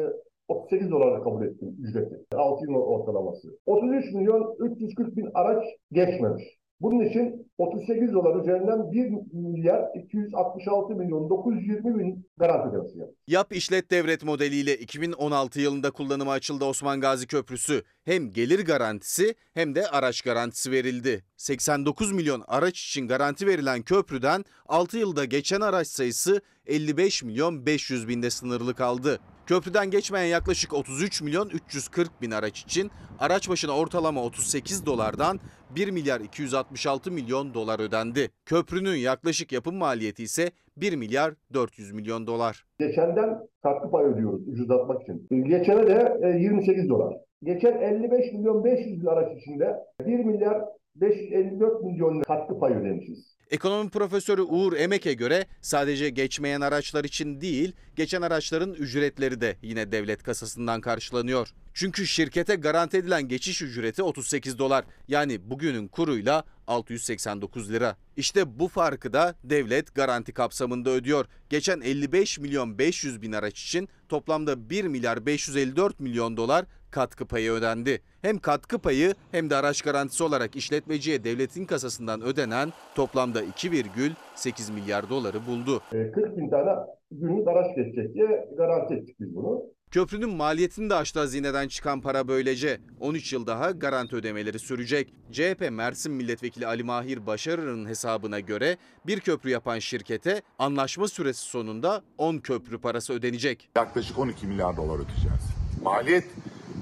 38 0.49 0.91
dolara 0.91 1.23
kabul 1.23 1.47
ettim 1.47 1.77
ücreti. 1.83 2.21
6 2.35 2.65
yıl 2.65 2.75
ortalaması. 2.75 3.49
33 3.67 4.15
milyon 4.15 4.57
340 4.61 5.17
bin 5.17 5.31
araç 5.35 5.65
geçmemiş. 5.93 6.45
Bunun 6.81 7.05
için 7.05 7.51
38 7.59 8.13
dolar 8.13 8.41
üzerinden 8.41 8.93
1 8.93 9.11
milyar 9.33 9.89
266 10.05 10.95
milyon 10.95 11.31
920 11.31 11.99
bin 11.99 12.27
garanti 12.37 12.69
ödemesi 12.69 12.99
yaptı. 12.99 13.15
Yap 13.27 13.57
işlet 13.57 13.91
devret 13.91 14.25
modeliyle 14.25 14.77
2016 14.77 15.61
yılında 15.61 15.91
kullanıma 15.91 16.33
açıldı 16.33 16.65
Osman 16.65 17.01
Gazi 17.01 17.27
Köprüsü. 17.27 17.83
Hem 18.05 18.31
gelir 18.31 18.65
garantisi 18.65 19.35
hem 19.55 19.75
de 19.75 19.89
araç 19.89 20.23
garantisi 20.23 20.71
verildi. 20.73 21.25
89 21.37 22.13
milyon 22.13 22.45
araç 22.49 22.85
için 22.85 23.09
garanti 23.09 23.47
verilen 23.47 23.83
köprüden 23.83 24.45
6 24.67 24.99
yılda 24.99 25.25
geçen 25.25 25.61
araç 25.61 25.87
sayısı 25.87 26.41
55 26.67 27.23
milyon 27.23 27.67
500 27.67 28.09
binde 28.09 28.31
sınırlı 28.31 28.75
kaldı. 28.75 29.19
Köprüden 29.49 29.91
geçmeyen 29.91 30.27
yaklaşık 30.27 30.75
33 30.75 31.23
milyon 31.23 31.49
340 31.49 32.23
bin 32.23 32.31
araç 32.31 32.61
için 32.61 32.91
araç 33.19 33.49
başına 33.49 33.77
ortalama 33.77 34.25
38 34.25 34.87
dolardan 34.87 35.41
1 35.77 35.91
milyar 35.91 36.21
266 36.21 37.11
milyon 37.11 37.55
dolar 37.55 37.81
ödendi. 37.81 38.31
Köprünün 38.47 38.97
yaklaşık 38.97 39.53
yapım 39.53 39.77
maliyeti 39.77 40.23
ise 40.23 40.51
1 40.77 40.97
milyar 40.97 41.35
400 41.55 41.93
milyon 41.93 42.27
dolar. 42.27 42.65
Geçenden 42.79 43.39
katkı 43.63 43.91
pay 43.91 44.05
ödüyoruz 44.05 44.49
ucuzlatmak 44.49 45.03
için. 45.03 45.27
Geçene 45.31 45.87
de 45.87 46.19
e, 46.23 46.39
28 46.39 46.89
dolar. 46.89 47.17
Geçen 47.43 47.79
55 47.81 48.33
milyon 48.33 48.65
500 48.65 49.01
bin 49.01 49.07
araç 49.07 49.39
içinde 49.43 49.77
1 50.07 50.25
milyar 50.25 50.65
554 50.97 51.85
milyon 51.85 52.23
katkı 52.23 52.59
pay 52.59 52.73
ödemişiz. 52.73 53.39
Ekonomi 53.51 53.91
profesörü 53.91 54.43
Uğur 54.43 54.73
Emek'e 54.73 55.15
göre 55.15 55.47
sadece 55.61 56.11
geçmeyen 56.11 56.61
araçlar 56.61 57.05
için 57.05 57.41
değil, 57.41 57.73
geçen 57.97 58.23
araçların 58.23 58.75
ücretleri 58.75 59.41
de 59.41 59.57
yine 59.63 59.93
devlet 59.93 60.23
kasasından 60.23 60.81
karşılanıyor. 60.81 61.49
Çünkü 61.75 62.07
şirkete 62.07 62.55
garanti 62.55 62.97
edilen 62.97 63.29
geçiş 63.29 63.63
ücreti 63.63 64.03
38 64.03 64.59
dolar. 64.59 64.85
Yani 65.09 65.51
bugünün 65.51 65.89
kuruyla 65.89 66.45
689 66.67 67.73
lira. 67.73 67.97
İşte 68.17 68.59
bu 68.59 68.69
farkı 68.69 69.13
da 69.13 69.35
devlet 69.45 69.95
garanti 69.95 70.33
kapsamında 70.33 70.91
ödüyor. 70.91 71.27
Geçen 71.51 71.81
55 71.81 72.39
milyon 72.39 72.79
500 72.79 73.23
bin 73.23 73.33
araç 73.33 73.63
için 73.63 73.89
toplamda 74.09 74.71
1 74.71 74.85
milyar 74.85 75.27
554 75.27 76.01
milyon 76.01 76.37
dolar 76.37 76.65
katkı 76.91 77.27
payı 77.27 77.51
ödendi. 77.51 78.03
Hem 78.23 78.39
katkı 78.39 78.79
payı 78.79 79.15
hem 79.31 79.51
de 79.51 79.57
araç 79.57 79.83
garantisi 79.83 80.25
olarak 80.25 80.57
işletmeciye 80.57 81.25
devletin 81.25 81.65
kasasından 81.65 82.23
ödenen 82.23 82.73
toplamda 82.95 83.45
2,8 83.45 84.73
milyar 84.73 85.11
doları 85.11 85.47
buldu. 85.47 85.81
E, 85.93 86.11
40 86.11 86.37
bin 86.37 86.51
tane 86.51 86.71
günlük 87.11 87.49
araç 87.49 87.77
geçecek 87.77 88.15
diye 88.15 88.49
garanti 88.57 88.95
ettik 88.95 89.21
biz 89.21 89.35
bunu. 89.35 89.63
Köprünün 89.91 90.31
maliyetini 90.31 90.91
de 90.91 90.95
aştı 90.95 91.19
hazineden 91.19 91.69
çıkan 91.69 92.01
para 92.01 92.29
böylece. 92.29 92.81
13 93.01 93.33
yıl 93.33 93.47
daha 93.47 93.71
garanti 93.71 94.17
ödemeleri 94.17 94.59
sürecek. 94.59 95.15
CHP 95.33 95.69
Mersin 95.71 96.13
Milletvekili 96.13 96.67
Ali 96.67 96.83
Mahir 96.83 97.27
Başarır'ın 97.27 97.87
hesabına 97.87 98.41
göre 98.41 98.77
bir 99.07 99.21
köprü 99.21 99.51
yapan 99.51 99.79
şirkete 99.79 100.43
anlaşma 100.59 101.09
süresi 101.09 101.41
sonunda 101.41 102.03
10 102.19 102.39
köprü 102.39 102.79
parası 102.79 103.13
ödenecek. 103.13 103.71
Yaklaşık 103.77 104.19
12 104.19 104.47
milyar 104.47 104.77
dolar 104.77 104.95
ödeyeceğiz. 104.95 105.43
Maliyet 105.83 106.25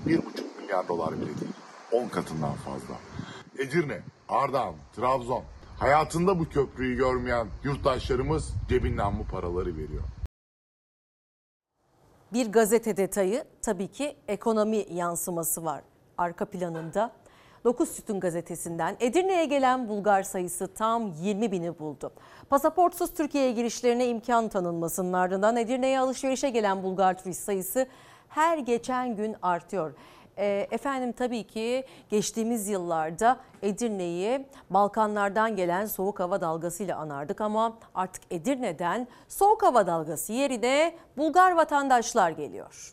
1,5 0.07 0.46
milyar 0.67 0.89
dolar 0.89 1.13
bile 1.13 1.27
değil. 1.27 1.53
10 1.93 2.09
katından 2.09 2.53
fazla. 2.53 2.95
Edirne, 3.59 4.01
Ardahan, 4.29 4.75
Trabzon. 4.97 5.43
Hayatında 5.79 6.39
bu 6.39 6.49
köprüyü 6.49 6.97
görmeyen 6.97 7.47
yurttaşlarımız 7.65 8.55
cebinden 8.69 9.19
bu 9.19 9.25
paraları 9.27 9.77
veriyor. 9.77 10.03
Bir 12.33 12.53
gazete 12.53 12.97
detayı 12.97 13.45
tabii 13.63 13.89
ki 13.89 14.17
ekonomi 14.29 14.87
yansıması 14.91 15.65
var 15.65 15.83
arka 16.19 16.45
planında. 16.45 17.13
9 17.65 17.89
Sütun 17.89 18.21
gazetesinden 18.21 18.97
Edirne'ye 19.01 19.45
gelen 19.45 19.89
Bulgar 19.89 20.23
sayısı 20.23 20.75
tam 20.75 21.13
20 21.13 21.53
bini 21.53 21.79
buldu. 21.79 22.13
Pasaportsuz 22.51 23.15
Türkiye'ye 23.15 23.53
girişlerine 23.53 24.09
imkan 24.09 24.49
tanınmasının 24.49 25.13
ardından 25.13 25.57
Edirne'ye 25.57 26.01
alışverişe 26.01 26.51
gelen 26.51 26.83
Bulgar 26.83 27.23
turist 27.23 27.45
sayısı 27.45 27.87
her 28.29 28.59
geçen 28.59 29.17
gün 29.17 29.37
artıyor. 29.43 29.93
E, 30.39 30.69
efendim 30.71 31.13
tabii 31.13 31.45
ki 31.45 31.85
geçtiğimiz 32.11 32.69
yıllarda 32.69 33.41
Edirne'yi 33.63 34.47
Balkanlardan 34.71 35.57
gelen 35.57 35.87
soğuk 35.87 36.21
hava 36.21 36.41
dalgasıyla 36.41 36.97
anardık 36.97 37.41
ama 37.41 37.79
artık 37.95 38.23
Edirne'den 38.31 39.09
soğuk 39.29 39.63
hava 39.63 39.87
dalgası 39.87 40.33
yerine 40.33 40.95
Bulgar 41.17 41.53
vatandaşlar 41.53 42.31
geliyor. 42.31 42.93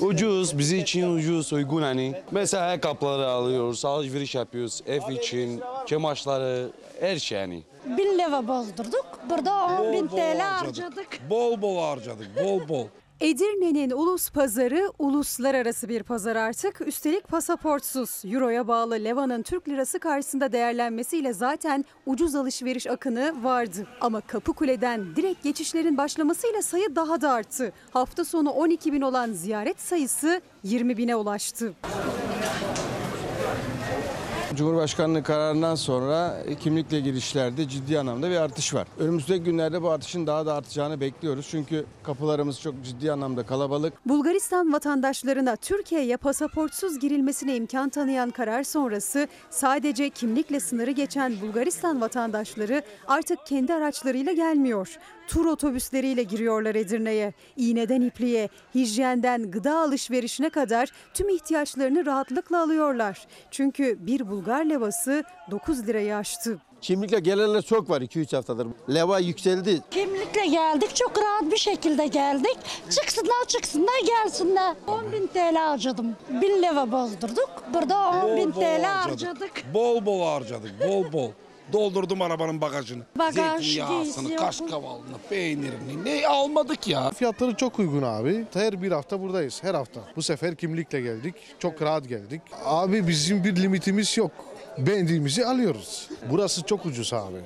Ucuz, 0.00 0.58
bizi 0.58 0.78
için 0.78 1.16
ucuz, 1.16 1.52
uygun 1.52 1.82
hani. 1.82 2.14
Mesela 2.30 2.62
ayakkabıları 2.64 3.28
alıyoruz, 3.28 3.84
alışveriş 3.84 4.34
yapıyoruz, 4.34 4.82
ev 4.86 5.10
için, 5.10 5.62
çamaşırları, 5.86 6.70
her 7.00 7.16
şey 7.16 7.38
hani. 7.38 7.62
Bin 7.84 8.18
lira 8.18 8.48
bozdurduk. 8.48 9.06
Burada 9.30 9.64
10 9.64 9.92
bin 9.92 10.08
TL 10.08 10.38
harcadık. 10.38 11.20
Bol 11.30 11.62
bol 11.62 11.82
harcadık, 11.82 12.44
bol 12.44 12.68
bol. 12.68 12.86
Edirne'nin 13.20 13.90
ulus 13.90 14.30
pazarı 14.30 14.92
uluslararası 14.98 15.88
bir 15.88 16.02
pazar 16.02 16.36
artık. 16.36 16.80
Üstelik 16.86 17.28
pasaportsuz. 17.28 18.22
Euro'ya 18.24 18.68
bağlı 18.68 18.94
Leva'nın 18.94 19.42
Türk 19.42 19.68
lirası 19.68 19.98
karşısında 19.98 20.52
değerlenmesiyle 20.52 21.32
zaten 21.32 21.84
ucuz 22.06 22.34
alışveriş 22.34 22.86
akını 22.86 23.44
vardı. 23.44 23.86
Ama 24.00 24.20
Kapıkule'den 24.20 25.16
direkt 25.16 25.42
geçişlerin 25.42 25.96
başlamasıyla 25.96 26.62
sayı 26.62 26.96
daha 26.96 27.20
da 27.20 27.30
arttı. 27.32 27.72
Hafta 27.90 28.24
sonu 28.24 28.50
12 28.50 28.92
bin 28.92 29.00
olan 29.00 29.32
ziyaret 29.32 29.80
sayısı 29.80 30.40
20 30.62 30.96
bine 30.96 31.16
ulaştı. 31.16 31.74
Cumhurbaşkanlığı 34.56 35.22
kararından 35.22 35.74
sonra 35.74 36.36
kimlikle 36.60 37.00
girişlerde 37.00 37.68
ciddi 37.68 37.98
anlamda 37.98 38.30
bir 38.30 38.36
artış 38.36 38.74
var. 38.74 38.88
Önümüzdeki 38.98 39.44
günlerde 39.44 39.82
bu 39.82 39.90
artışın 39.90 40.26
daha 40.26 40.46
da 40.46 40.54
artacağını 40.54 41.00
bekliyoruz. 41.00 41.46
Çünkü 41.50 41.84
kapılarımız 42.02 42.60
çok 42.60 42.74
ciddi 42.84 43.12
anlamda 43.12 43.46
kalabalık. 43.46 44.06
Bulgaristan 44.06 44.72
vatandaşlarına 44.72 45.56
Türkiye'ye 45.56 46.16
pasaportsuz 46.16 46.98
girilmesine 46.98 47.56
imkan 47.56 47.88
tanıyan 47.88 48.30
karar 48.30 48.62
sonrası 48.62 49.28
sadece 49.50 50.10
kimlikle 50.10 50.60
sınırı 50.60 50.90
geçen 50.90 51.40
Bulgaristan 51.40 52.00
vatandaşları 52.00 52.82
artık 53.06 53.46
kendi 53.46 53.74
araçlarıyla 53.74 54.32
gelmiyor. 54.32 54.98
Tur 55.28 55.46
otobüsleriyle 55.46 56.22
giriyorlar 56.22 56.74
Edirne'ye. 56.74 57.32
İğneden 57.56 58.00
ipliğe, 58.00 58.48
hijyenden 58.74 59.50
gıda 59.50 59.78
alışverişine 59.78 60.50
kadar 60.50 60.92
tüm 61.14 61.28
ihtiyaçlarını 61.28 62.06
rahatlıkla 62.06 62.62
alıyorlar. 62.62 63.26
Çünkü 63.50 64.06
bir 64.06 64.28
Bulgar 64.30 64.64
levası 64.64 65.24
9 65.50 65.86
lirayı 65.86 66.16
aştı. 66.16 66.58
Kimlikle 66.80 67.20
gelenler 67.20 67.62
çok 67.62 67.90
var 67.90 68.00
2-3 68.00 68.36
haftadır. 68.36 68.68
Leva 68.94 69.18
yükseldi. 69.18 69.82
Kimlikle 69.90 70.46
geldik. 70.46 70.96
Çok 70.96 71.18
rahat 71.22 71.52
bir 71.52 71.56
şekilde 71.56 72.06
geldik. 72.06 72.56
Çıksınlar 72.90 73.44
çıksınlar 73.48 74.00
gelsinler. 74.06 74.74
10 74.86 75.12
bin 75.12 75.26
TL 75.26 75.54
harcadım. 75.56 76.16
1000 76.42 76.62
lira 76.62 76.92
bozdurduk. 76.92 77.50
Burada 77.74 78.08
10 78.24 78.36
bin 78.36 78.52
TL 78.52 78.82
harcadık. 78.82 79.74
Bol 79.74 80.06
bol 80.06 80.26
harcadık, 80.26 80.88
bol 80.88 81.12
bol. 81.12 81.30
Doldurdum 81.72 82.22
arabanın 82.22 82.60
bagajını. 82.60 83.02
Bagaj, 83.18 83.64
Zeytinyağısını, 83.64 84.28
giysi, 84.28 84.36
kaşkavalını, 84.36 85.18
peynirini 85.28 86.04
ne 86.04 86.26
almadık 86.28 86.88
ya. 86.88 87.10
Fiyatları 87.10 87.54
çok 87.54 87.78
uygun 87.78 88.02
abi. 88.02 88.44
Her 88.54 88.82
bir 88.82 88.92
hafta 88.92 89.20
buradayız. 89.20 89.62
Her 89.62 89.74
hafta. 89.74 90.00
Bu 90.16 90.22
sefer 90.22 90.54
kimlikle 90.56 91.00
geldik. 91.00 91.34
Çok 91.58 91.82
rahat 91.82 92.08
geldik. 92.08 92.42
Abi 92.64 93.08
bizim 93.08 93.44
bir 93.44 93.56
limitimiz 93.56 94.16
yok. 94.18 94.30
Beğendiğimizi 94.78 95.46
alıyoruz. 95.46 96.08
Burası 96.30 96.62
çok 96.62 96.86
ucuz 96.86 97.12
abi. 97.12 97.38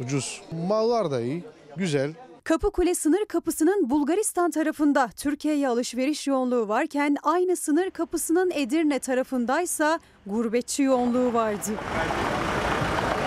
Ucuz. 0.00 0.42
Mallar 0.68 1.10
da 1.10 1.20
iyi. 1.20 1.44
Güzel. 1.76 2.10
Kapıkule 2.44 2.94
sınır 2.94 3.24
kapısının 3.24 3.90
Bulgaristan 3.90 4.50
tarafında 4.50 5.10
Türkiye'ye 5.16 5.68
alışveriş 5.68 6.26
yoğunluğu 6.26 6.68
varken 6.68 7.16
aynı 7.22 7.56
sınır 7.56 7.90
kapısının 7.90 8.50
Edirne 8.54 8.98
tarafındaysa 8.98 9.98
gurbetçi 10.26 10.82
yoğunluğu 10.82 11.32
vardı. 11.34 11.70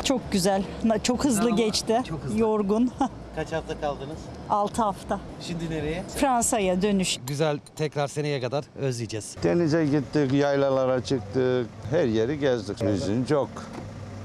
Çok 0.05 0.31
güzel. 0.31 0.63
Çok 1.03 1.25
hızlı 1.25 1.49
geçti. 1.55 2.01
Yorgun. 2.35 2.91
Kaç 3.35 3.51
hafta 3.51 3.81
kaldınız? 3.81 4.17
6 4.49 4.81
hafta. 4.81 5.19
Şimdi 5.41 5.69
nereye? 5.69 6.03
Fransa'ya 6.15 6.81
dönüş. 6.81 7.17
Güzel 7.27 7.59
tekrar 7.75 8.07
seneye 8.07 8.41
kadar 8.41 8.65
özleyeceğiz. 8.75 9.35
Denize 9.43 9.85
gittik, 9.85 10.33
yaylalara 10.33 11.03
çıktık, 11.03 11.67
her 11.91 12.05
yeri 12.05 12.39
gezdik. 12.39 12.77
Bizim 12.81 13.25
çok 13.25 13.49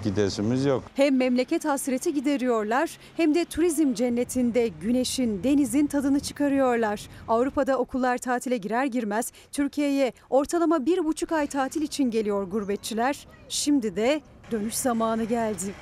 gidesimiz 0.04 0.64
yok. 0.64 0.82
Hem 0.94 1.16
memleket 1.16 1.64
hasreti 1.64 2.14
gideriyorlar 2.14 2.90
hem 3.16 3.34
de 3.34 3.44
turizm 3.44 3.94
cennetinde 3.94 4.68
güneşin, 4.68 5.42
denizin 5.44 5.86
tadını 5.86 6.20
çıkarıyorlar. 6.20 7.08
Avrupa'da 7.28 7.78
okullar 7.78 8.18
tatile 8.18 8.56
girer 8.56 8.84
girmez 8.84 9.32
Türkiye'ye 9.52 10.12
ortalama 10.30 10.86
bir 10.86 11.04
buçuk 11.04 11.32
ay 11.32 11.46
tatil 11.46 11.82
için 11.82 12.10
geliyor 12.10 12.42
gurbetçiler. 12.42 13.26
Şimdi 13.48 13.96
de 13.96 14.20
dönüş 14.50 14.74
zamanı 14.74 15.24
geldi. 15.24 15.74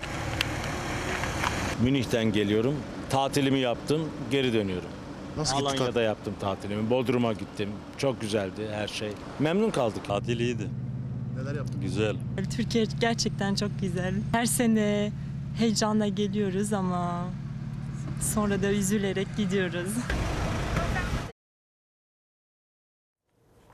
Münih'ten 1.82 2.24
geliyorum. 2.32 2.74
Tatilimi 3.10 3.58
yaptım, 3.58 4.08
geri 4.30 4.52
dönüyorum. 4.52 4.88
Nasıl 5.36 5.56
gitti 5.58 5.68
Alanya'da 5.68 6.02
yaptım 6.02 6.34
tatilimi. 6.40 6.90
Bodrum'a 6.90 7.32
gittim. 7.32 7.70
Çok 7.98 8.20
güzeldi 8.20 8.68
her 8.72 8.88
şey. 8.88 9.12
Memnun 9.38 9.70
kaldık. 9.70 10.04
Tatil 10.04 10.40
iyiydi. 10.40 10.68
Neler 11.36 11.54
yaptık? 11.54 11.82
Güzel. 11.82 12.16
Türkiye 12.56 12.84
gerçekten 13.00 13.54
çok 13.54 13.70
güzel. 13.80 14.14
Her 14.32 14.46
sene 14.46 15.12
heyecanla 15.58 16.08
geliyoruz 16.08 16.72
ama 16.72 17.24
sonra 18.34 18.62
da 18.62 18.70
üzülerek 18.70 19.28
gidiyoruz. 19.36 19.92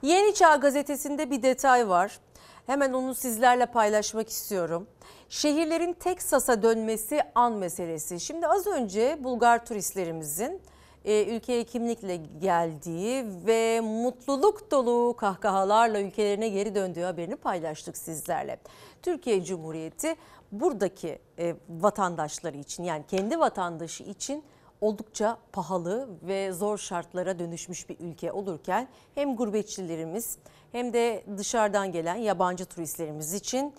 Yeni 0.03 0.35
Çağ 0.35 0.57
gazetesinde 0.57 1.31
bir 1.31 1.43
detay 1.43 1.89
var. 1.89 2.19
Hemen 2.67 2.93
onu 2.93 3.15
sizlerle 3.15 3.67
paylaşmak 3.67 4.29
istiyorum. 4.29 4.87
Şehirlerin 5.29 5.93
Teksas'a 5.93 6.63
dönmesi 6.63 7.21
an 7.35 7.53
meselesi. 7.53 8.21
Şimdi 8.21 8.47
az 8.47 8.67
önce 8.67 9.25
Bulgar 9.25 9.67
turistlerimizin 9.67 10.61
e, 11.05 11.37
ülkeye 11.37 11.65
kimlikle 11.65 12.17
geldiği 12.17 13.25
ve 13.47 13.81
mutluluk 13.81 14.71
dolu 14.71 15.17
kahkahalarla 15.17 16.01
ülkelerine 16.01 16.49
geri 16.49 16.75
döndüğü 16.75 17.03
haberini 17.03 17.37
paylaştık 17.37 17.97
sizlerle. 17.97 18.59
Türkiye 19.03 19.45
Cumhuriyeti 19.45 20.17
buradaki 20.53 21.19
e, 21.39 21.55
vatandaşları 21.69 22.57
için 22.57 22.85
yani 22.85 23.05
kendi 23.09 23.39
vatandaşı 23.39 24.03
için 24.03 24.45
oldukça 24.81 25.39
pahalı 25.53 26.09
ve 26.23 26.53
zor 26.53 26.79
şartlara 26.79 27.39
dönüşmüş 27.39 27.89
bir 27.89 28.01
ülke 28.01 28.33
olurken 28.33 28.89
hem 29.15 29.37
gurbetçilerimiz 29.37 30.39
hem 30.75 30.93
de 30.93 31.25
dışarıdan 31.39 31.93
gelen 31.93 32.17
yabancı 32.17 32.65
turistlerimiz 32.65 33.35
için 33.35 33.75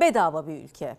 bedava 0.00 0.46
bir 0.46 0.64
ülke. 0.64 0.96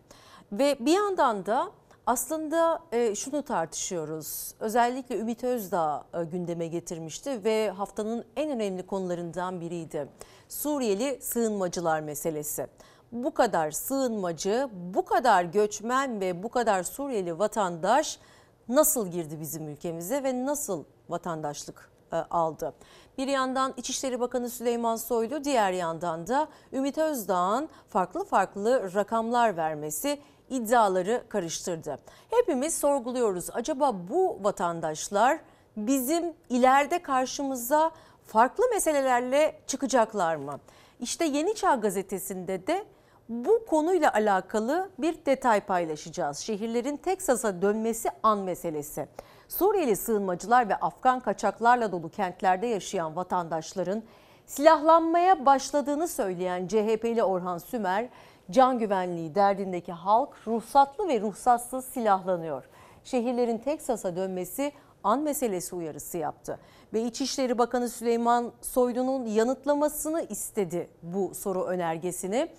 Ve 0.51 0.77
bir 0.79 0.93
yandan 0.93 1.45
da 1.45 1.71
aslında 2.05 2.79
e, 2.91 3.15
şunu 3.15 3.41
tartışıyoruz. 3.43 4.53
Özellikle 4.59 5.17
Ümit 5.19 5.43
Özdağ 5.43 6.03
e, 6.13 6.23
gündeme 6.23 6.67
getirmişti 6.67 7.43
ve 7.43 7.69
haftanın 7.69 8.25
en 8.35 8.51
önemli 8.51 8.85
konularından 8.85 9.61
biriydi. 9.61 10.07
Suriyeli 10.49 11.19
sığınmacılar 11.21 11.99
meselesi. 11.99 12.67
Bu 13.11 13.33
kadar 13.33 13.71
sığınmacı, 13.71 14.69
bu 14.73 15.05
kadar 15.05 15.43
göçmen 15.43 16.21
ve 16.21 16.43
bu 16.43 16.49
kadar 16.49 16.83
Suriyeli 16.83 17.39
vatandaş 17.39 18.19
nasıl 18.67 19.07
girdi 19.07 19.39
bizim 19.39 19.67
ülkemize 19.67 20.23
ve 20.23 20.45
nasıl 20.45 20.83
vatandaşlık 21.09 21.98
aldı. 22.11 22.73
Bir 23.17 23.27
yandan 23.27 23.73
İçişleri 23.77 24.19
Bakanı 24.19 24.49
Süleyman 24.49 24.95
Soylu, 24.95 25.43
diğer 25.43 25.71
yandan 25.71 26.27
da 26.27 26.47
Ümit 26.73 26.97
Özdağ'ın 26.97 27.69
farklı 27.89 28.23
farklı 28.25 28.93
rakamlar 28.95 29.57
vermesi 29.57 30.19
iddiaları 30.49 31.23
karıştırdı. 31.29 31.99
Hepimiz 32.29 32.77
sorguluyoruz. 32.77 33.49
Acaba 33.53 33.95
bu 34.09 34.39
vatandaşlar 34.41 35.39
bizim 35.77 36.33
ileride 36.49 37.01
karşımıza 37.01 37.91
farklı 38.25 38.63
meselelerle 38.73 39.59
çıkacaklar 39.67 40.35
mı? 40.35 40.59
İşte 40.99 41.25
Yeni 41.25 41.55
Çağ 41.55 41.75
gazetesinde 41.75 42.67
de 42.67 42.85
bu 43.29 43.65
konuyla 43.65 44.13
alakalı 44.13 44.89
bir 44.97 45.25
detay 45.25 45.61
paylaşacağız. 45.61 46.37
Şehirlerin 46.37 46.97
Teksas'a 46.97 47.61
dönmesi 47.61 48.09
an 48.23 48.39
meselesi. 48.39 49.07
Suriyeli 49.49 49.95
sığınmacılar 49.95 50.69
ve 50.69 50.75
Afgan 50.75 51.19
kaçaklarla 51.19 51.91
dolu 51.91 52.09
kentlerde 52.09 52.67
yaşayan 52.67 53.15
vatandaşların 53.15 54.03
silahlanmaya 54.45 55.45
başladığını 55.45 56.07
söyleyen 56.07 56.67
CHP'li 56.67 57.23
Orhan 57.23 57.57
Sümer, 57.57 58.09
can 58.51 58.79
güvenliği 58.79 59.35
derdindeki 59.35 59.91
halk 59.91 60.29
ruhsatlı 60.47 61.07
ve 61.07 61.21
ruhsatsız 61.21 61.85
silahlanıyor. 61.85 62.63
Şehirlerin 63.03 63.57
Teksas'a 63.57 64.15
dönmesi 64.15 64.71
an 65.03 65.19
meselesi 65.19 65.75
uyarısı 65.75 66.17
yaptı. 66.17 66.59
Ve 66.93 67.03
İçişleri 67.03 67.57
Bakanı 67.57 67.89
Süleyman 67.89 68.51
Soylu'nun 68.61 69.25
yanıtlamasını 69.25 70.25
istedi 70.29 70.89
bu 71.03 71.35
soru 71.35 71.63
önergesini. 71.63 72.49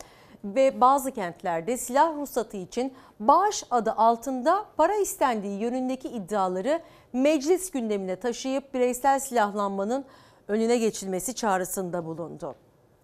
Ve 0.44 0.80
bazı 0.80 1.10
kentlerde 1.10 1.76
silah 1.76 2.16
ruhsatı 2.16 2.56
için 2.56 2.94
bağış 3.20 3.64
adı 3.70 3.92
altında 3.92 4.64
para 4.76 4.94
istendiği 4.94 5.60
yönündeki 5.60 6.08
iddiaları 6.08 6.80
meclis 7.12 7.70
gündemine 7.70 8.16
taşıyıp 8.16 8.74
bireysel 8.74 9.18
silahlanmanın 9.18 10.04
önüne 10.48 10.78
geçilmesi 10.78 11.34
çağrısında 11.34 12.04
bulundu. 12.04 12.54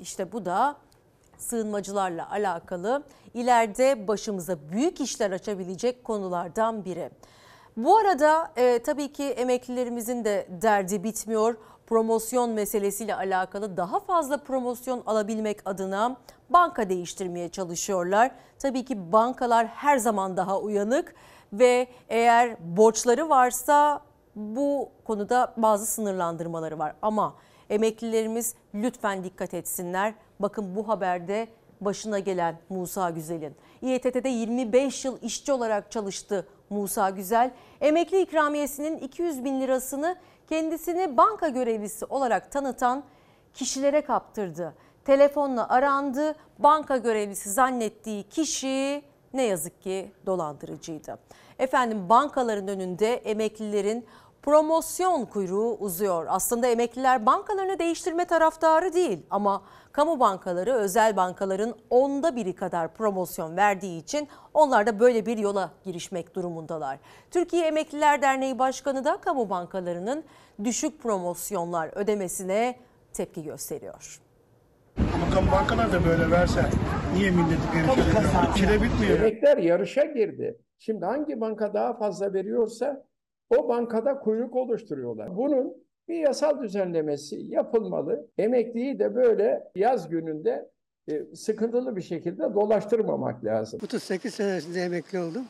İşte 0.01 0.32
bu 0.32 0.45
da 0.45 0.76
sığınmacılarla 1.39 2.30
alakalı 2.30 3.03
ileride 3.34 4.09
başımıza 4.09 4.57
büyük 4.72 5.01
işler 5.01 5.30
açabilecek 5.30 6.05
konulardan 6.05 6.84
biri. 6.84 7.11
Bu 7.76 7.97
arada 7.97 8.53
e, 8.57 8.78
tabii 8.78 9.12
ki 9.12 9.24
emeklilerimizin 9.24 10.24
de 10.24 10.49
derdi 10.62 11.05
bitmiyor. 11.05 11.57
Promosyon 11.87 12.51
meselesiyle 12.51 13.14
alakalı 13.14 13.76
daha 13.76 14.01
fazla 14.01 14.37
promosyon 14.37 15.03
alabilmek 15.07 15.59
adına 15.64 16.16
banka 16.51 16.89
değiştirmeye 16.89 17.49
çalışıyorlar. 17.49 18.31
Tabii 18.59 18.85
ki 18.85 19.13
bankalar 19.13 19.67
her 19.67 19.99
zaman 19.99 20.37
daha 20.37 20.61
uyanık 20.61 21.15
ve 21.53 21.87
eğer 22.09 22.57
borçları 22.77 23.29
varsa 23.29 24.01
bu 24.37 24.89
konuda 25.05 25.55
bazı 25.57 25.87
sınırlandırmaları 25.87 26.79
var. 26.79 26.95
Ama 27.03 27.35
emeklilerimiz 27.71 28.55
lütfen 28.75 29.25
dikkat 29.25 29.55
etsinler. 29.55 30.15
Bakın 30.41 30.77
bu 30.77 30.89
haberde 30.89 31.49
başına 31.81 32.19
gelen 32.19 32.59
Musa 32.69 33.11
Güzel'in. 33.11 33.57
İETT'de 33.83 34.29
25 34.29 35.05
yıl 35.05 35.19
işçi 35.23 35.53
olarak 35.53 35.91
çalıştı 35.91 36.47
Musa 36.71 37.11
Güzel. 37.11 37.51
Emekli 37.81 38.21
ikramiyesinin 38.21 38.99
200 38.99 39.45
bin 39.45 39.61
lirasını 39.61 40.17
kendisini 40.49 41.17
banka 41.17 41.49
görevlisi 41.49 42.05
olarak 42.05 42.53
tanıtan 42.53 43.05
kişilere 43.55 44.01
kaptırdı. 44.01 44.75
Telefonla 45.07 45.69
arandı. 45.69 46.35
Banka 46.59 46.97
görevlisi 46.97 47.51
zannettiği 47.51 48.23
kişi 48.23 49.03
ne 49.35 49.43
yazık 49.43 49.83
ki 49.83 50.13
dolandırıcıydı. 50.27 51.19
Efendim 51.59 52.09
bankaların 52.09 52.69
önünde 52.69 53.15
emeklilerin 53.15 54.07
promosyon 54.43 55.25
kuyruğu 55.25 55.77
uzuyor. 55.81 56.27
Aslında 56.29 56.67
emekliler 56.67 57.27
bankalarını 57.27 57.79
değiştirme 57.79 58.25
taraftarı 58.25 58.93
değil 58.93 59.19
ama 59.31 59.63
kamu 59.93 60.21
bankaları 60.21 60.75
özel 60.75 61.17
bankaların 61.17 61.75
onda 61.91 62.37
biri 62.37 62.55
kadar 62.55 62.95
promosyon 62.95 63.57
verdiği 63.57 64.03
için 64.03 64.29
onlar 64.55 64.87
da 64.87 65.01
böyle 65.01 65.27
bir 65.27 65.39
yola 65.39 65.71
girişmek 65.85 66.35
durumundalar. 66.35 66.99
Türkiye 67.31 67.67
Emekliler 67.67 68.23
Derneği 68.23 68.59
Başkanı 68.59 69.05
da 69.05 69.17
kamu 69.17 69.51
bankalarının 69.51 70.25
düşük 70.65 71.03
promosyonlar 71.03 71.91
ödemesine 71.95 72.79
tepki 73.13 73.43
gösteriyor. 73.43 74.26
Ama 74.99 75.35
kamu 75.35 75.53
bankalar 75.53 75.93
da 75.93 76.05
böyle 76.05 76.31
verse 76.31 76.61
niye 77.15 77.31
milleti 77.31 77.71
perişan? 77.73 78.53
Çile 78.55 78.83
bitmiyor. 78.83 79.19
Emekler 79.21 79.57
yarışa 79.57 80.05
girdi. 80.05 80.59
Şimdi 80.79 81.05
hangi 81.05 81.41
banka 81.41 81.75
daha 81.75 81.97
fazla 81.99 82.33
veriyorsa 82.33 83.07
o 83.57 83.69
bankada 83.69 84.19
kuyruk 84.19 84.57
oluşturuyorlar. 84.57 85.37
Bunun 85.37 85.73
bir 86.09 86.19
yasal 86.19 86.63
düzenlemesi 86.63 87.37
yapılmalı. 87.37 88.27
Emekliyi 88.39 88.99
de 88.99 89.15
böyle 89.15 89.63
yaz 89.75 90.09
gününde 90.09 90.71
e, 91.11 91.23
sıkıntılı 91.35 91.97
bir 91.97 92.03
şekilde 92.03 92.55
dolaştırmamak 92.55 93.45
lazım. 93.45 93.81
38 93.85 94.35
senesinde 94.35 94.81
emekli 94.81 95.19
oldum. 95.21 95.45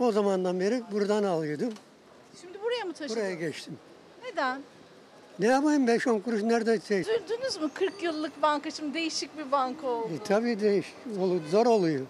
O 0.00 0.12
zamandan 0.12 0.60
beri 0.60 0.82
buradan 0.92 1.22
alıyordum. 1.24 1.72
Şimdi 2.40 2.58
buraya 2.64 2.84
mı 2.84 2.92
taşındın? 2.92 3.16
Buraya 3.22 3.34
geçtim. 3.34 3.74
Neden? 4.32 4.60
Ne 5.38 5.46
yapayım 5.46 5.86
5-10 5.86 6.22
kuruş 6.22 6.42
nerede 6.42 6.80
şey? 6.80 7.00
Üzüldünüz 7.00 7.60
mü 7.60 7.68
40 7.74 8.02
yıllık 8.02 8.42
banka 8.42 8.70
şimdi 8.70 8.94
değişik 8.94 9.38
bir 9.38 9.52
banka 9.52 9.86
oldu. 9.86 10.08
E, 10.14 10.24
tabii 10.24 10.60
değiş, 10.60 10.86
olu- 11.20 11.40
zor 11.50 11.66
oluyor. 11.66 12.06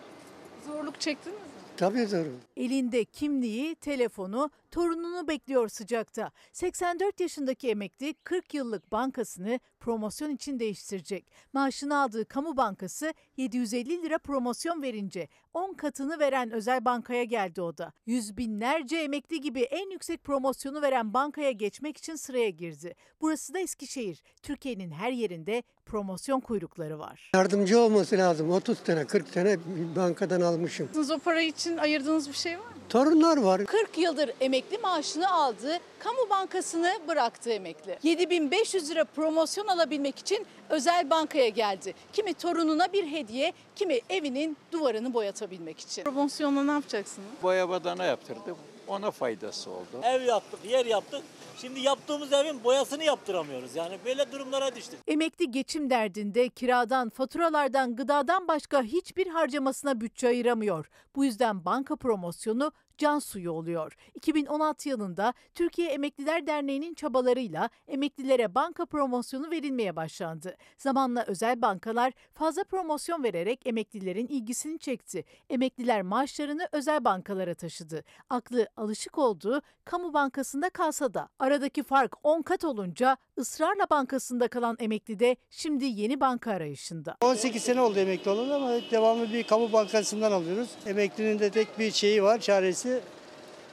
Zorluk 0.66 1.00
çektiniz 1.00 1.36
mi? 1.36 1.42
Tabii 1.76 2.06
zor. 2.06 2.24
Elinde 2.58 3.04
kimliği, 3.04 3.74
telefonu, 3.74 4.50
torununu 4.70 5.28
bekliyor 5.28 5.68
sıcakta. 5.68 6.30
84 6.52 7.20
yaşındaki 7.20 7.68
emekli 7.68 8.14
40 8.24 8.54
yıllık 8.54 8.92
bankasını 8.92 9.60
promosyon 9.80 10.30
için 10.30 10.58
değiştirecek. 10.58 11.32
Maaşını 11.52 11.98
aldığı 11.98 12.24
kamu 12.24 12.56
bankası 12.56 13.14
750 13.36 14.02
lira 14.02 14.18
promosyon 14.18 14.82
verince 14.82 15.28
10 15.54 15.74
katını 15.74 16.18
veren 16.18 16.50
özel 16.50 16.84
bankaya 16.84 17.24
geldi 17.24 17.62
o 17.62 17.78
da. 17.78 17.92
Yüz 18.06 18.36
binlerce 18.36 18.96
emekli 18.96 19.40
gibi 19.40 19.60
en 19.60 19.90
yüksek 19.90 20.24
promosyonu 20.24 20.82
veren 20.82 21.14
bankaya 21.14 21.50
geçmek 21.50 21.96
için 21.96 22.14
sıraya 22.14 22.50
girdi. 22.50 22.94
Burası 23.20 23.54
da 23.54 23.58
Eskişehir. 23.58 24.22
Türkiye'nin 24.42 24.90
her 24.90 25.12
yerinde 25.12 25.62
promosyon 25.86 26.40
kuyrukları 26.40 26.98
var. 26.98 27.30
Yardımcı 27.34 27.80
olması 27.80 28.18
lazım. 28.18 28.50
30 28.50 28.78
sene, 28.78 29.06
40 29.06 29.28
sene 29.28 29.56
bankadan 29.96 30.40
almışım. 30.40 30.88
Siz 30.94 31.10
o 31.10 31.18
para 31.18 31.40
için 31.40 31.76
ayırdığınız 31.76 32.28
bir 32.28 32.34
şey 32.34 32.47
var 32.56 32.64
mı? 32.64 32.72
Torunlar 32.88 33.36
var. 33.36 33.66
40 33.66 33.98
yıldır 33.98 34.30
emekli 34.40 34.78
maaşını 34.78 35.32
aldı, 35.32 35.78
kamu 35.98 36.30
bankasını 36.30 36.98
bıraktı 37.08 37.50
emekli. 37.50 37.98
7500 38.02 38.90
lira 38.90 39.04
promosyon 39.04 39.66
alabilmek 39.66 40.18
için 40.18 40.46
özel 40.70 41.10
bankaya 41.10 41.48
geldi. 41.48 41.94
Kimi 42.12 42.34
torununa 42.34 42.92
bir 42.92 43.06
hediye, 43.06 43.52
kimi 43.76 44.00
evinin 44.10 44.56
duvarını 44.72 45.14
boyatabilmek 45.14 45.80
için. 45.80 46.04
Promosyonla 46.04 46.62
ne 46.64 46.72
yapacaksınız? 46.72 47.28
Boya 47.42 47.68
badana 47.68 48.04
yaptırdık. 48.04 48.56
Ona 48.88 49.10
faydası 49.10 49.70
oldu. 49.70 50.00
Ev 50.02 50.22
yaptık, 50.22 50.60
yer 50.64 50.86
yaptık. 50.86 51.22
Şimdi 51.56 51.80
yaptığımız 51.80 52.32
evin 52.32 52.64
boyasını 52.64 53.04
yaptıramıyoruz. 53.04 53.76
Yani 53.76 53.98
böyle 54.04 54.32
durumlara 54.32 54.74
düştük. 54.76 54.98
Emekli 55.06 55.50
geçim 55.50 55.90
derdinde 55.90 56.48
kiradan, 56.48 57.08
faturalardan, 57.08 57.96
gıdadan 57.96 58.48
başka 58.48 58.82
hiçbir 58.82 59.26
harcamasına 59.26 60.00
bütçe 60.00 60.28
ayıramıyor. 60.28 60.90
Bu 61.16 61.24
yüzden 61.24 61.64
banka 61.64 61.96
promosyonu 61.96 62.72
can 62.98 63.18
suyu 63.18 63.52
oluyor. 63.52 63.96
2016 64.14 64.88
yılında 64.88 65.34
Türkiye 65.54 65.90
Emekliler 65.90 66.46
Derneği'nin 66.46 66.94
çabalarıyla 66.94 67.70
emeklilere 67.88 68.54
banka 68.54 68.86
promosyonu 68.86 69.50
verilmeye 69.50 69.96
başlandı. 69.96 70.56
Zamanla 70.78 71.24
özel 71.26 71.62
bankalar 71.62 72.12
fazla 72.34 72.64
promosyon 72.64 73.24
vererek 73.24 73.66
emeklilerin 73.66 74.26
ilgisini 74.26 74.78
çekti. 74.78 75.24
Emekliler 75.50 76.02
maaşlarını 76.02 76.68
özel 76.72 77.04
bankalara 77.04 77.54
taşıdı. 77.54 78.04
Aklı 78.30 78.68
alışık 78.76 79.18
olduğu 79.18 79.62
kamu 79.84 80.14
bankasında 80.14 80.70
kalsa 80.70 81.14
da 81.14 81.28
aradaki 81.38 81.82
fark 81.82 82.14
10 82.22 82.42
kat 82.42 82.64
olunca 82.64 83.16
ısrarla 83.38 83.86
bankasında 83.90 84.48
kalan 84.48 84.76
emekli 84.80 85.18
de 85.18 85.36
şimdi 85.50 85.84
yeni 85.84 86.20
banka 86.20 86.50
arayışında. 86.50 87.16
18 87.20 87.62
sene 87.62 87.80
oldu 87.80 87.98
emekli 87.98 88.30
olalı 88.30 88.54
ama 88.54 88.70
devamlı 88.90 89.32
bir 89.32 89.42
kamu 89.42 89.72
bankasından 89.72 90.32
alıyoruz. 90.32 90.68
Emeklinin 90.86 91.38
de 91.38 91.50
tek 91.50 91.78
bir 91.78 91.90
şeyi 91.90 92.22
var, 92.22 92.38
çaresi 92.38 92.87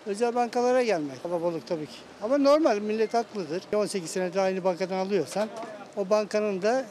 özel 0.06 0.36
bankalara 0.36 0.84
gelmek. 0.84 1.24
Kalabalık 1.24 1.68
tabii 1.68 1.86
ki. 1.86 1.98
Ama 2.22 2.38
normal, 2.38 2.80
millet 2.80 3.14
haklıdır. 3.14 3.64
18 3.76 4.10
senedir 4.10 4.40
aynı 4.40 4.64
bankadan 4.64 4.98
alıyorsan 5.06 5.50
o 5.98 6.10
bankanın 6.10 6.62
da 6.62 6.86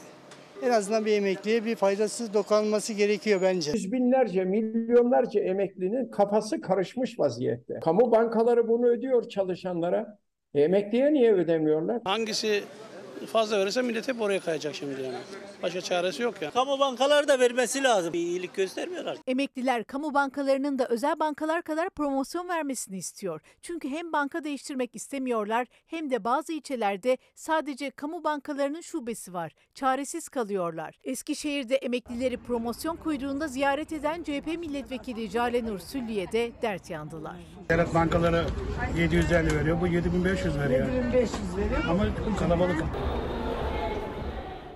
en 0.63 0.71
azından 0.71 1.05
bir 1.05 1.13
emekliye 1.13 1.65
bir 1.65 1.77
faydası 1.77 2.35
dokunması 2.35 2.93
gerekiyor 2.93 3.41
bence. 3.43 3.71
Yüz 3.71 3.93
binlerce, 3.93 4.45
milyonlarca 4.45 5.41
emeklinin 5.41 6.11
kafası 6.11 6.61
karışmış 6.61 7.19
vaziyette. 7.19 7.75
Kamu 7.85 8.11
bankaları 8.11 8.69
bunu 8.69 8.87
ödüyor 8.87 9.29
çalışanlara. 9.29 10.19
E, 10.55 10.61
emekliye 10.61 11.13
niye 11.13 11.33
ödemiyorlar? 11.33 12.01
Hangisi 12.05 12.63
fazla 13.27 13.59
verirse 13.59 13.83
millet 13.83 14.09
hep 14.09 14.21
oraya 14.21 14.41
kayacak 14.41 14.75
şimdi 14.75 15.03
yani. 15.03 15.17
Başka 15.63 15.81
çaresi 15.81 16.23
yok 16.23 16.43
ya. 16.43 16.51
Kamu 16.51 16.79
bankaları 16.79 17.29
da 17.29 17.41
vermesi 17.41 17.83
lazım. 17.83 18.13
Bir 18.13 18.19
iyilik 18.19 18.55
göstermiyorlar. 18.55 19.19
Emekliler 19.27 19.85
kamu 19.85 20.15
bankalarının 20.15 20.79
da 20.79 20.87
özel 20.87 21.21
bankalar 21.21 21.63
kadar 21.63 21.91
promosyon 21.91 22.49
vermesini 22.49 22.97
istiyor. 22.99 23.41
Çünkü 23.63 23.89
hem 23.89 24.13
banka 24.13 24.45
değiştirmek 24.45 24.97
istemiyorlar 24.97 25.67
hem 25.87 26.11
de 26.11 26.25
bazı 26.25 26.53
ilçelerde 26.53 27.19
sadece 27.35 27.91
kamu 27.91 28.25
bankalarının 28.25 28.81
şubesi 28.81 29.33
var. 29.33 29.53
Çaresiz 29.75 30.29
kalıyorlar. 30.29 30.99
Eskişehir'de 31.05 31.77
emeklileri 31.77 32.37
promosyon 32.37 32.97
kuyruğunda 32.97 33.49
ziyaret 33.49 33.93
eden 33.93 34.23
CHP 34.23 34.47
milletvekili 34.59 35.31
Jale 35.31 35.67
Nur 35.67 35.79
Süllü'ye 35.79 36.33
de 36.33 36.53
dert 36.63 36.91
yandılar. 36.91 37.37
Devlet 37.69 37.95
bankaları 37.95 38.45
750 38.99 39.57
veriyor, 39.57 39.81
bu 39.81 39.87
7500 39.87 40.59
veriyor. 40.59 40.93
7500 40.93 41.57
veriyor. 41.57 41.85
Ama 41.91 42.05
kalabalık. 42.39 42.85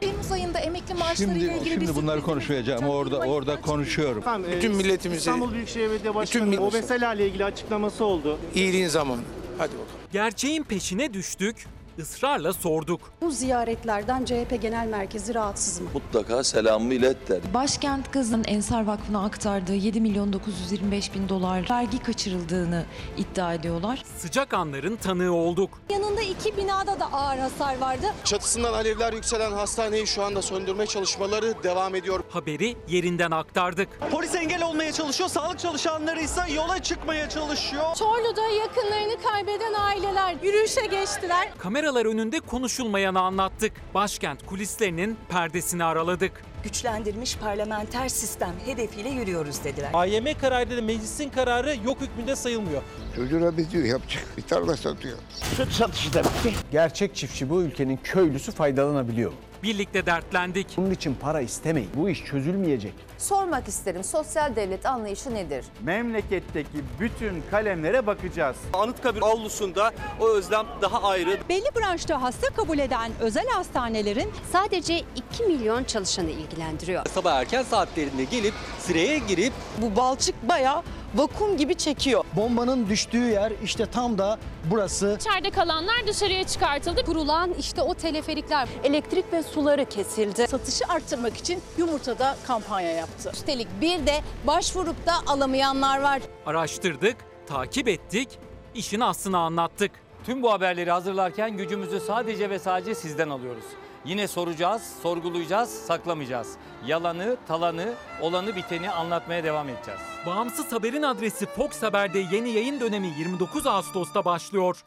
Temmuz 0.01 0.32
ayında 0.32 0.59
emekli 0.59 0.94
maaşları 0.94 1.30
ile 1.30 1.40
Şimdi, 1.40 1.55
ilgili 1.59 1.70
şimdi 1.74 1.88
bir 1.88 1.94
bunları 1.94 2.22
konuşmayacağım. 2.22 2.84
Orada 2.88 3.18
orada 3.18 3.61
konuşuyorum. 3.61 4.22
Bütün 4.57 4.74
milletimizi 4.74 5.18
İstanbul 5.18 5.53
Büyükşehir 5.53 5.80
Belediye 5.90 5.99
Bütün 6.01 6.14
Başkanı'nın 6.14 6.49
millet- 6.49 6.61
obezite 6.61 6.96
ile 6.96 7.26
ilgili 7.28 7.44
açıklaması 7.44 8.05
oldu. 8.05 8.38
iyiliğin 8.55 8.88
zamanı. 8.88 9.20
Hadi 9.59 9.72
bakalım. 9.72 9.88
Gerçeğin 10.12 10.62
peşine 10.62 11.14
düştük, 11.14 11.66
ısrarla 11.99 12.53
sorduk. 12.53 13.01
Bu 13.22 13.30
ziyaretlerden 13.30 14.24
CHP 14.24 14.62
Genel 14.62 14.86
Merkezi 14.86 15.34
rahatsız 15.34 15.80
mı? 15.80 15.88
Mutlaka 15.94 16.44
selamımı 16.44 16.94
ilet 16.94 17.28
der. 17.28 17.40
Başkent 17.55 18.12
Gaz'ın 18.12 18.44
Ensar 18.46 18.86
Vakfı'na 18.86 19.24
aktardığı 19.24 19.74
7 19.74 20.01
milyon 20.01 20.32
925 20.32 21.14
bin 21.14 21.28
dolar 21.28 21.66
vergi 21.70 22.03
kaçırıldığını 22.03 22.84
iddia 23.16 23.55
ediyorlar. 23.55 24.03
Sıcak 24.18 24.55
anların 24.55 24.96
tanığı 24.96 25.32
olduk. 25.34 25.70
Yanında 25.90 26.20
iki 26.22 26.57
binada 26.57 27.01
da 27.01 27.12
ağır 27.12 27.38
hasar 27.38 27.78
vardı. 27.78 28.07
Çatısından 28.24 28.72
alevler 28.72 29.12
yükselen 29.12 29.53
hastaneyi 29.53 30.07
şu 30.07 30.22
anda 30.22 30.42
söndürme 30.42 30.86
çalışmaları 30.86 31.55
devam 31.62 31.94
ediyor. 31.94 32.20
Haberi 32.30 32.76
yerinden 32.88 33.30
aktardık. 33.30 33.88
Polis 34.11 34.34
engel 34.34 34.62
olmaya 34.62 34.92
çalışıyor, 34.92 35.28
sağlık 35.28 35.59
çalışanları 35.59 36.20
ise 36.20 36.40
yola 36.57 36.82
çıkmaya 36.82 37.28
çalışıyor. 37.28 37.94
Çorlu'da 37.94 38.49
yakınlarını 38.49 39.22
kaybeden 39.22 39.74
aileler 39.74 40.36
yürüyüşe 40.42 40.86
geçtiler. 40.86 41.49
Kameralar 41.89 42.14
önünde 42.14 42.41
konuşulmayanı 42.41 43.20
anlattık. 43.20 43.72
Başkent 43.95 44.47
kulislerinin 44.47 45.16
perdesini 45.28 45.84
araladık. 45.84 46.32
güçlendirilmiş 46.64 47.36
parlamenter 47.36 48.09
sistem 48.09 48.55
hedefiyle 48.66 49.09
yürüyoruz 49.09 49.64
dediler. 49.64 49.91
AYM 49.95 50.39
kararıyla 50.41 50.76
da 50.76 50.82
meclisin 50.82 51.30
kararı 51.30 51.76
yok 51.84 52.01
hükmünde 52.01 52.36
sayılmıyor. 52.36 52.82
Çocuğuna 53.16 53.57
bir 53.57 53.70
diyor 53.70 53.84
yapacak. 53.84 54.24
Bir 54.36 54.43
tarla 54.43 54.76
satıyor. 54.76 55.18
Süt 55.57 55.72
satışı 55.72 56.12
da 56.12 56.24
bitti. 56.24 56.55
Gerçek 56.70 57.14
çiftçi 57.14 57.51
bu 57.51 57.62
ülkenin 57.62 57.97
köylüsü 58.05 58.53
faydalanabiliyor. 58.53 59.32
Birlikte 59.62 60.06
dertlendik. 60.06 60.66
Bunun 60.76 60.90
için 60.90 61.14
para 61.14 61.40
istemeyin. 61.40 61.90
Bu 61.94 62.11
iş 62.11 62.24
çözülmeyecek. 62.24 62.92
Sormak 63.18 63.68
isterim 63.68 64.04
sosyal 64.04 64.56
devlet 64.56 64.86
anlayışı 64.86 65.34
nedir? 65.34 65.64
Memleketteki 65.82 66.78
bütün 67.00 67.42
kalemlere 67.50 68.06
bakacağız. 68.06 68.56
Anıtkabir 68.72 69.22
avlusunda 69.22 69.90
o 70.20 70.28
özlem 70.28 70.66
daha 70.82 71.02
ayrı. 71.02 71.38
Belli 71.48 71.68
branşta 71.76 72.22
hasta 72.22 72.46
kabul 72.46 72.78
eden 72.78 73.12
özel 73.20 73.46
hastanelerin 73.48 74.30
sadece 74.52 74.98
2 75.32 75.42
milyon 75.44 75.84
çalışanı 75.84 76.30
ilgilendiriyor. 76.30 77.06
Sabah 77.06 77.34
erken 77.34 77.62
saatlerinde 77.62 78.24
gelip 78.24 78.54
sıraya 78.80 79.18
girip 79.18 79.52
bu 79.78 79.96
balçık 79.96 80.48
bayağı 80.48 80.82
vakum 81.14 81.56
gibi 81.56 81.74
çekiyor. 81.74 82.24
Bombanın 82.36 82.88
düştüğü 82.88 83.30
yer 83.30 83.52
işte 83.64 83.86
tam 83.86 84.18
da 84.18 84.38
burası. 84.70 85.16
İçeride 85.20 85.50
kalanlar 85.50 86.06
dışarıya 86.06 86.46
çıkartıldı. 86.46 87.04
Kurulan 87.04 87.52
işte 87.59 87.82
o 87.82 87.94
teleferikler. 87.94 88.68
Elektrik 88.84 89.32
ve 89.32 89.42
suları 89.42 89.84
kesildi. 89.84 90.46
Satışı 90.48 90.84
arttırmak 90.88 91.36
için 91.36 91.61
yumurtada 91.78 92.36
kampanya 92.46 92.90
yaptı. 92.92 93.30
Üstelik 93.34 93.68
bir 93.80 94.06
de 94.06 94.20
başvurup 94.46 95.06
da 95.06 95.12
alamayanlar 95.26 96.00
var. 96.00 96.22
Araştırdık, 96.46 97.16
takip 97.46 97.88
ettik, 97.88 98.28
işin 98.74 99.00
aslını 99.00 99.38
anlattık. 99.38 99.90
Tüm 100.26 100.42
bu 100.42 100.52
haberleri 100.52 100.90
hazırlarken 100.90 101.56
gücümüzü 101.56 102.00
sadece 102.00 102.50
ve 102.50 102.59
sadece 102.59 102.94
sizden 102.94 103.28
alıyoruz. 103.28 103.64
Yine 104.05 104.28
soracağız, 104.28 104.82
sorgulayacağız, 105.03 105.70
saklamayacağız. 105.70 106.57
Yalanı, 106.86 107.36
talanı, 107.49 107.94
olanı 108.20 108.57
biteni 108.57 108.90
anlatmaya 108.90 109.44
devam 109.44 109.68
edeceğiz. 109.68 110.01
Bağımsız 110.26 110.72
haberin 110.72 111.03
adresi 111.03 111.46
Fox 111.46 111.82
Haber'de 111.82 112.18
yeni 112.18 112.51
yayın 112.51 112.80
dönemi 112.80 113.07
29 113.18 113.66
Ağustos'ta 113.66 114.24
başlıyor. 114.24 114.84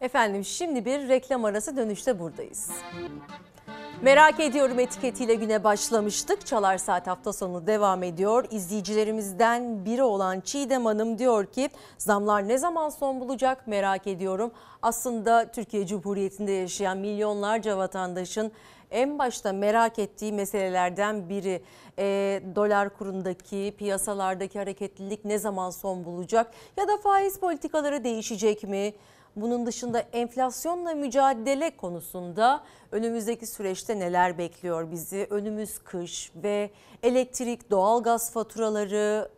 Efendim 0.00 0.44
şimdi 0.44 0.84
bir 0.84 1.08
reklam 1.08 1.44
arası 1.44 1.76
dönüşte 1.76 2.18
buradayız. 2.18 2.70
Merak 4.02 4.40
ediyorum 4.40 4.78
etiketiyle 4.78 5.34
güne 5.34 5.64
başlamıştık. 5.64 6.46
Çalar 6.46 6.78
Saat 6.78 7.06
hafta 7.06 7.32
sonu 7.32 7.66
devam 7.66 8.02
ediyor. 8.02 8.44
İzleyicilerimizden 8.50 9.84
biri 9.84 10.02
olan 10.02 10.40
Çiğdem 10.40 10.86
Hanım 10.86 11.18
diyor 11.18 11.46
ki 11.46 11.70
zamlar 11.98 12.48
ne 12.48 12.58
zaman 12.58 12.88
son 12.88 13.20
bulacak 13.20 13.66
merak 13.66 14.06
ediyorum. 14.06 14.52
Aslında 14.82 15.52
Türkiye 15.52 15.86
Cumhuriyeti'nde 15.86 16.52
yaşayan 16.52 16.98
milyonlarca 16.98 17.78
vatandaşın 17.78 18.52
en 18.90 19.18
başta 19.18 19.52
merak 19.52 19.98
ettiği 19.98 20.32
meselelerden 20.32 21.28
biri 21.28 21.62
e, 21.98 22.42
dolar 22.54 22.96
kurundaki 22.96 23.74
piyasalardaki 23.78 24.58
hareketlilik 24.58 25.24
ne 25.24 25.38
zaman 25.38 25.70
son 25.70 26.04
bulacak 26.04 26.50
ya 26.76 26.88
da 26.88 26.96
faiz 26.96 27.40
politikaları 27.40 28.04
değişecek 28.04 28.62
mi? 28.62 28.94
Bunun 29.36 29.66
dışında 29.66 30.00
enflasyonla 30.00 30.94
mücadele 30.94 31.76
konusunda 31.76 32.64
önümüzdeki 32.92 33.46
süreçte 33.46 33.98
neler 33.98 34.38
bekliyor 34.38 34.90
bizi? 34.90 35.26
Önümüz 35.30 35.78
kış 35.78 36.32
ve 36.36 36.70
elektrik, 37.02 37.70
doğalgaz 37.70 38.32
faturaları 38.32 39.28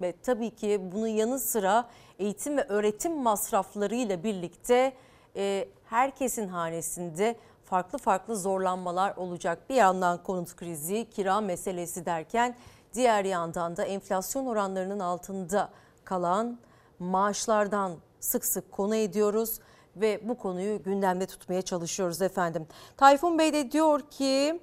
ve 0.00 0.14
tabii 0.22 0.50
ki 0.50 0.80
bunun 0.92 1.06
yanı 1.06 1.38
sıra 1.38 1.88
eğitim 2.18 2.56
ve 2.56 2.64
öğretim 2.68 3.16
masraflarıyla 3.16 4.24
birlikte 4.24 4.92
e, 5.36 5.68
herkesin 5.84 6.48
hanesinde 6.48 7.36
farklı 7.64 7.98
farklı 7.98 8.36
zorlanmalar 8.36 9.16
olacak. 9.16 9.58
Bir 9.70 9.74
yandan 9.74 10.22
konut 10.22 10.56
krizi, 10.56 11.10
kira 11.10 11.40
meselesi 11.40 12.06
derken 12.06 12.56
diğer 12.94 13.24
yandan 13.24 13.76
da 13.76 13.84
enflasyon 13.84 14.46
oranlarının 14.46 15.00
altında 15.00 15.70
kalan 16.04 16.58
maaşlardan 16.98 17.92
sık 18.20 18.44
sık 18.44 18.72
konu 18.72 18.96
ediyoruz 18.96 19.60
ve 19.96 20.20
bu 20.28 20.38
konuyu 20.38 20.82
gündemde 20.82 21.26
tutmaya 21.26 21.62
çalışıyoruz 21.62 22.22
efendim. 22.22 22.66
Tayfun 22.96 23.38
Bey 23.38 23.52
de 23.52 23.72
diyor 23.72 24.00
ki 24.00 24.60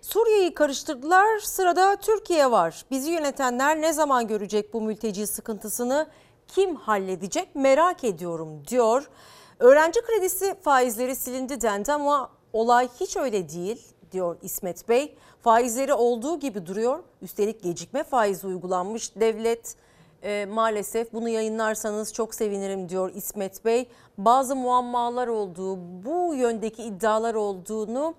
Suriye'yi 0.00 0.54
karıştırdılar 0.54 1.38
sırada 1.38 1.96
Türkiye 1.96 2.50
var. 2.50 2.84
Bizi 2.90 3.10
yönetenler 3.10 3.80
ne 3.80 3.92
zaman 3.92 4.26
görecek 4.26 4.72
bu 4.72 4.80
mülteci 4.80 5.26
sıkıntısını 5.26 6.06
kim 6.48 6.76
halledecek 6.76 7.54
merak 7.54 8.04
ediyorum 8.04 8.62
diyor. 8.68 9.10
Öğrenci 9.58 10.00
kredisi 10.00 10.54
faizleri 10.60 11.16
silindi 11.16 11.60
dendi 11.60 11.92
ama 11.92 12.30
olay 12.52 12.88
hiç 13.00 13.16
öyle 13.16 13.48
değil 13.48 13.86
diyor 14.12 14.36
İsmet 14.42 14.88
Bey. 14.88 15.16
Faizleri 15.42 15.94
olduğu 15.94 16.40
gibi 16.40 16.66
duruyor. 16.66 17.02
Üstelik 17.22 17.62
gecikme 17.62 18.04
faizi 18.04 18.46
uygulanmış 18.46 19.16
devlet 19.16 19.76
e, 20.22 20.46
maalesef 20.46 21.12
bunu 21.12 21.28
yayınlarsanız 21.28 22.12
çok 22.12 22.34
sevinirim 22.34 22.88
diyor 22.88 23.10
İsmet 23.14 23.64
Bey. 23.64 23.88
Bazı 24.18 24.56
muammalar 24.56 25.28
olduğu, 25.28 25.78
bu 26.04 26.34
yöndeki 26.34 26.82
iddialar 26.82 27.34
olduğunu 27.34 28.14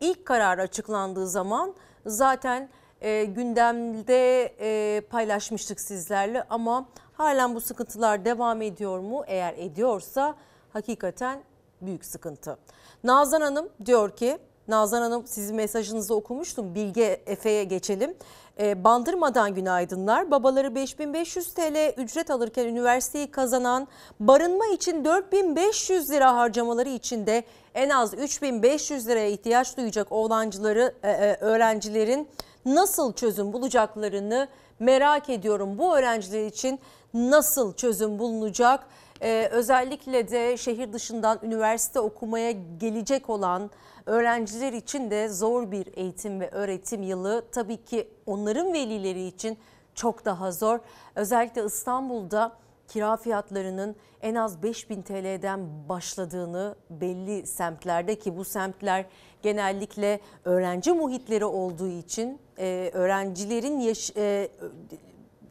ilk 0.00 0.26
karar 0.26 0.58
açıklandığı 0.58 1.28
zaman 1.28 1.74
zaten 2.06 2.68
e, 3.00 3.24
gündemde 3.24 4.54
e, 4.60 5.00
paylaşmıştık 5.00 5.80
sizlerle 5.80 6.42
ama 6.50 6.88
halen 7.12 7.54
bu 7.54 7.60
sıkıntılar 7.60 8.24
devam 8.24 8.62
ediyor 8.62 8.98
mu? 8.98 9.24
Eğer 9.26 9.54
ediyorsa 9.58 10.34
hakikaten 10.72 11.40
büyük 11.80 12.04
sıkıntı. 12.04 12.58
Nazan 13.04 13.40
Hanım 13.40 13.68
diyor 13.86 14.16
ki, 14.16 14.38
Nazan 14.68 15.02
Hanım 15.02 15.26
sizin 15.26 15.56
mesajınızı 15.56 16.14
okumuştum. 16.14 16.74
Bilge 16.74 17.22
Efe'ye 17.26 17.64
geçelim. 17.64 18.14
E, 18.60 18.84
Bandırmadan 18.84 19.54
günaydınlar. 19.54 20.30
Babaları 20.30 20.74
5500 20.74 21.54
TL 21.54 22.00
ücret 22.00 22.30
alırken 22.30 22.66
üniversiteyi 22.66 23.30
kazanan 23.30 23.88
barınma 24.20 24.66
için 24.66 25.04
4500 25.04 26.10
lira 26.10 26.36
harcamaları 26.36 26.88
için 26.88 27.26
de 27.26 27.44
en 27.74 27.88
az 27.90 28.14
3500 28.14 29.08
liraya 29.08 29.28
ihtiyaç 29.28 29.76
duyacak 29.76 30.12
oğlancıları, 30.12 30.94
e, 31.02 31.10
e, 31.10 31.36
öğrencilerin 31.40 32.28
nasıl 32.66 33.12
çözüm 33.12 33.52
bulacaklarını 33.52 34.48
merak 34.78 35.30
ediyorum. 35.30 35.78
Bu 35.78 35.96
öğrenciler 35.96 36.46
için 36.46 36.78
nasıl 37.14 37.74
çözüm 37.74 38.18
bulunacak? 38.18 38.86
Ee, 39.22 39.48
özellikle 39.52 40.30
de 40.30 40.56
şehir 40.56 40.92
dışından 40.92 41.38
üniversite 41.42 42.00
okumaya 42.00 42.50
gelecek 42.80 43.30
olan 43.30 43.70
öğrenciler 44.06 44.72
için 44.72 45.10
de 45.10 45.28
zor 45.28 45.70
bir 45.70 45.86
eğitim 45.96 46.40
ve 46.40 46.50
öğretim 46.50 47.02
yılı. 47.02 47.44
Tabii 47.52 47.84
ki 47.84 48.08
onların 48.26 48.72
velileri 48.72 49.26
için 49.26 49.58
çok 49.94 50.24
daha 50.24 50.52
zor. 50.52 50.78
Özellikle 51.14 51.64
İstanbul'da 51.64 52.52
kira 52.88 53.16
fiyatlarının 53.16 53.96
en 54.22 54.34
az 54.34 54.62
5000 54.62 55.02
TL'den 55.02 55.88
başladığını 55.88 56.74
belli 56.90 57.46
semtlerde 57.46 58.18
ki 58.18 58.36
bu 58.36 58.44
semtler 58.44 59.06
genellikle 59.42 60.20
öğrenci 60.44 60.92
muhitleri 60.92 61.44
olduğu 61.44 61.88
için 61.88 62.38
e, 62.58 62.90
öğrencilerin 62.94 63.80
yaş, 63.80 64.12
e, 64.16 64.48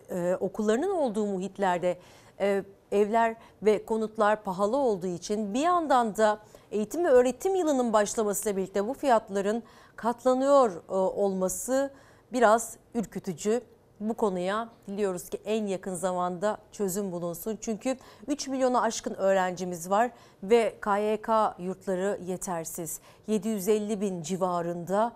e, 0.10 0.38
okullarının 0.39 0.95
olduğu 0.95 1.26
muhitlerde 1.26 1.97
e, 2.39 2.64
evler 2.91 3.36
ve 3.64 3.86
konutlar 3.86 4.43
pahalı 4.43 4.78
olduğu 4.78 5.08
için 5.08 5.53
bir 5.53 5.62
yandan 5.62 6.18
da 6.18 6.39
eğitim 6.76 7.05
ve 7.05 7.09
öğretim 7.09 7.55
yılının 7.55 7.93
başlamasıyla 7.93 8.57
birlikte 8.57 8.88
bu 8.88 8.93
fiyatların 8.93 9.63
katlanıyor 9.95 10.71
e, 10.89 10.93
olması 10.93 11.91
biraz 12.34 12.78
ürkütücü. 12.95 13.61
Bu 13.99 14.13
konuya 14.13 14.69
diliyoruz 14.88 15.30
ki 15.30 15.39
en 15.45 15.67
yakın 15.67 15.95
zamanda 15.95 16.57
çözüm 16.71 17.11
bulunsun. 17.11 17.57
Çünkü 17.61 17.97
3 18.28 18.47
milyonu 18.47 18.82
aşkın 18.82 19.13
öğrencimiz 19.13 19.89
var 19.89 20.11
ve 20.43 20.76
KYK 20.82 21.30
yurtları 21.59 22.19
yetersiz. 22.26 22.99
750 23.28 24.01
bin 24.01 24.21
civarında. 24.21 25.11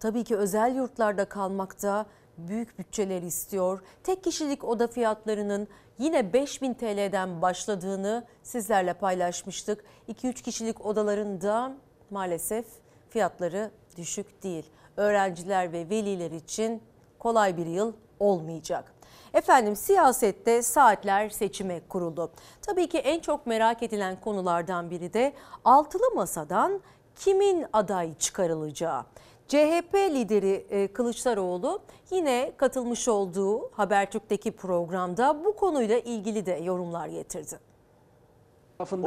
Tabii 0.00 0.24
ki 0.24 0.36
özel 0.36 0.76
yurtlarda 0.76 1.24
kalmakta 1.24 2.06
büyük 2.38 2.78
bütçeler 2.78 3.22
istiyor. 3.22 3.80
Tek 4.02 4.24
kişilik 4.24 4.64
oda 4.64 4.86
fiyatlarının 4.86 5.68
yine 5.98 6.32
5000 6.32 6.74
TL'den 6.74 7.42
başladığını 7.42 8.24
sizlerle 8.42 8.94
paylaşmıştık. 8.94 9.84
2-3 10.08 10.42
kişilik 10.42 10.86
odaların 10.86 11.40
da 11.40 11.72
maalesef 12.10 12.66
fiyatları 13.10 13.70
düşük 13.96 14.42
değil. 14.42 14.66
Öğrenciler 14.96 15.72
ve 15.72 15.90
veliler 15.90 16.30
için 16.30 16.82
kolay 17.18 17.56
bir 17.56 17.66
yıl 17.66 17.92
olmayacak. 18.20 18.94
Efendim 19.34 19.76
siyasette 19.76 20.62
saatler 20.62 21.28
seçime 21.28 21.80
kuruldu. 21.88 22.32
Tabii 22.62 22.88
ki 22.88 22.98
en 22.98 23.20
çok 23.20 23.46
merak 23.46 23.82
edilen 23.82 24.20
konulardan 24.20 24.90
biri 24.90 25.12
de 25.12 25.32
altılı 25.64 26.14
masadan 26.14 26.80
kimin 27.16 27.66
aday 27.72 28.14
çıkarılacağı. 28.18 29.04
CHP 29.48 29.94
lideri 29.94 30.66
e, 30.70 30.88
Kılıçdaroğlu 30.92 31.80
yine 32.10 32.52
katılmış 32.56 33.08
olduğu 33.08 33.70
Habertürk'teki 33.72 34.52
programda 34.52 35.44
bu 35.44 35.56
konuyla 35.56 35.98
ilgili 35.98 36.46
de 36.46 36.52
yorumlar 36.52 37.08
getirdi. 37.08 37.58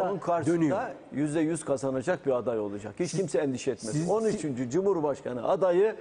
Onun 0.02 0.20
karşısında 0.20 0.94
yüzde 1.12 1.40
yüz 1.40 1.66
kazanacak 1.66 2.26
bir 2.26 2.32
aday 2.32 2.60
olacak. 2.60 2.96
Hiç 3.00 3.12
kimse 3.12 3.40
endişe 3.40 3.72
etmesin. 3.72 4.00
siz- 4.00 4.10
13. 4.10 4.70
Cumhurbaşkanı 4.72 5.48
adayı 5.48 5.96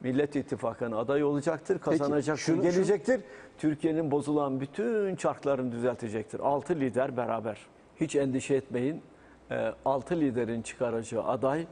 Millet 0.00 0.36
İttifakı'nın 0.36 0.96
adayı 0.96 1.26
olacaktır, 1.26 1.78
kazanacaktır, 1.78 2.42
şunu- 2.42 2.62
gelecektir. 2.62 3.20
Türkiye'nin 3.58 4.10
bozulan 4.10 4.60
bütün 4.60 5.16
çarklarını 5.16 5.72
düzeltecektir. 5.72 6.40
6 6.40 6.74
lider 6.74 7.16
beraber. 7.16 7.58
Hiç 8.00 8.16
endişe 8.16 8.54
etmeyin. 8.54 9.02
6 9.84 10.20
liderin 10.20 10.62
çıkaracağı 10.62 11.24
aday 11.24 11.66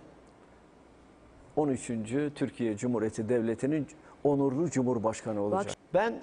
13. 1.56 1.90
Türkiye 2.34 2.76
Cumhuriyeti 2.76 3.28
Devleti'nin 3.28 3.86
onurlu 4.24 4.70
Cumhurbaşkanı 4.70 5.40
olacak. 5.42 5.74
Ben 5.94 6.22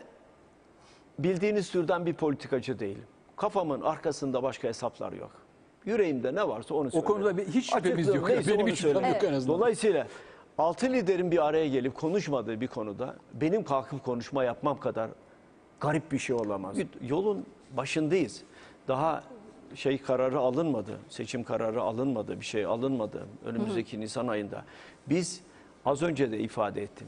bildiğiniz 1.20 1.72
türden 1.72 2.06
bir 2.06 2.14
politikacı 2.14 2.80
değilim. 2.80 3.04
Kafamın 3.36 3.82
arkasında 3.82 4.44
başka 4.44 4.68
hesaplar 4.68 5.12
yok. 5.14 5.32
Yüreğimde 5.86 6.36
ne 6.36 6.48
varsa 6.48 6.76
onu 6.76 6.92
söylerim. 6.92 7.14
konuda 7.14 7.38
bir- 7.38 7.48
hiç 7.48 7.74
şüphemiz 7.74 8.08
yok. 8.08 8.30
Benim 8.48 8.68
hiç 8.68 8.80
şüphem 8.80 9.06
yok 9.06 9.24
en 9.24 9.34
azından. 9.34 9.58
Dolayısıyla 9.60 10.08
altı 10.58 10.86
liderin 10.94 11.32
bir 11.32 11.46
araya 11.48 11.68
gelip 11.68 11.96
konuşmadığı 11.96 12.62
bir 12.62 12.68
konuda 12.68 13.16
benim 13.34 13.64
kalkıp 13.64 14.04
konuşma 14.06 14.44
yapmam 14.44 14.80
kadar 14.80 15.10
garip 15.80 16.12
bir 16.12 16.20
şey 16.20 16.36
olamaz. 16.36 16.78
Yolun 17.08 17.46
başındayız. 17.78 18.42
Daha 18.88 19.24
şey 19.76 19.98
kararı 19.98 20.40
alınmadı, 20.40 21.00
seçim 21.10 21.44
kararı 21.44 21.82
alınmadı, 21.82 22.40
bir 22.40 22.46
şey 22.46 22.66
alınmadı 22.66 23.28
önümüzdeki 23.46 24.00
Nisan 24.00 24.28
ayında. 24.28 24.66
Biz 25.10 25.42
az 25.86 26.02
önce 26.02 26.32
de 26.32 26.40
ifade 26.40 26.82
ettim. 26.82 27.08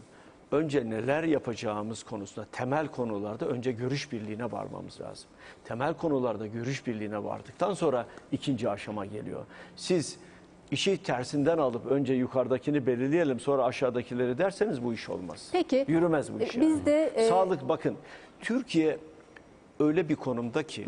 Önce 0.52 0.90
neler 0.90 1.24
yapacağımız 1.24 2.04
konusunda 2.04 2.48
temel 2.52 2.88
konularda 2.88 3.48
önce 3.48 3.72
görüş 3.72 4.12
birliğine 4.12 4.52
varmamız 4.52 5.02
lazım. 5.02 5.30
Temel 5.66 5.94
konularda 5.94 6.48
görüş 6.48 6.88
birliğine 6.88 7.24
vardıktan 7.24 7.74
sonra 7.74 8.06
ikinci 8.32 8.70
aşama 8.70 9.06
geliyor. 9.06 9.46
Siz 9.76 10.18
işi 10.72 11.04
tersinden 11.04 11.58
alıp 11.58 11.86
önce 11.86 12.14
yukarıdakini 12.14 12.88
belirleyelim 12.88 13.40
sonra 13.40 13.64
aşağıdakileri 13.64 14.38
derseniz 14.38 14.84
bu 14.84 14.94
iş 14.94 15.10
olmaz. 15.10 15.50
Peki. 15.52 15.86
Yürümez 15.88 16.34
bu 16.34 16.44
iş. 16.44 16.58
E, 16.58 16.62
biz 16.62 16.70
yani. 16.70 16.86
de, 16.86 17.06
e, 17.06 17.28
Sağlık 17.28 17.70
bakın 17.70 17.96
Türkiye 18.42 18.98
öyle 19.80 20.10
bir 20.10 20.16
konumda 20.16 20.64
ki 20.64 20.86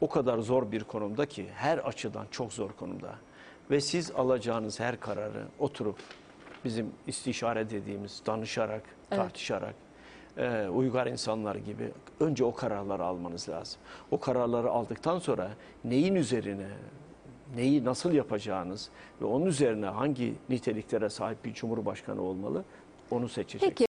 o 0.00 0.08
kadar 0.08 0.38
zor 0.38 0.72
bir 0.72 0.84
konumda 0.84 1.26
ki 1.26 1.48
her 1.54 1.78
açıdan 1.78 2.26
çok 2.30 2.52
zor 2.52 2.70
konumda. 2.70 3.14
Ve 3.70 3.80
siz 3.80 4.10
alacağınız 4.10 4.80
her 4.80 5.00
kararı 5.00 5.46
oturup 5.58 5.96
bizim 6.64 6.92
istişare 7.06 7.70
dediğimiz 7.70 8.22
danışarak, 8.26 8.82
Evet. 9.10 9.22
tartışarak 9.22 9.74
e, 10.36 10.68
uygar 10.68 11.06
insanlar 11.06 11.54
gibi 11.54 11.92
önce 12.20 12.44
o 12.44 12.54
kararları 12.54 13.04
almanız 13.04 13.48
lazım. 13.48 13.80
O 14.10 14.20
kararları 14.20 14.70
aldıktan 14.70 15.18
sonra 15.18 15.50
neyin 15.84 16.14
üzerine, 16.14 16.68
neyi 17.56 17.84
nasıl 17.84 18.12
yapacağınız 18.12 18.90
ve 19.20 19.24
onun 19.24 19.46
üzerine 19.46 19.86
hangi 19.86 20.34
niteliklere 20.48 21.10
sahip 21.10 21.44
bir 21.44 21.54
cumhurbaşkanı 21.54 22.22
olmalı 22.22 22.64
onu 23.10 23.28
seçecek. 23.28 23.68
Peki. 23.68 23.89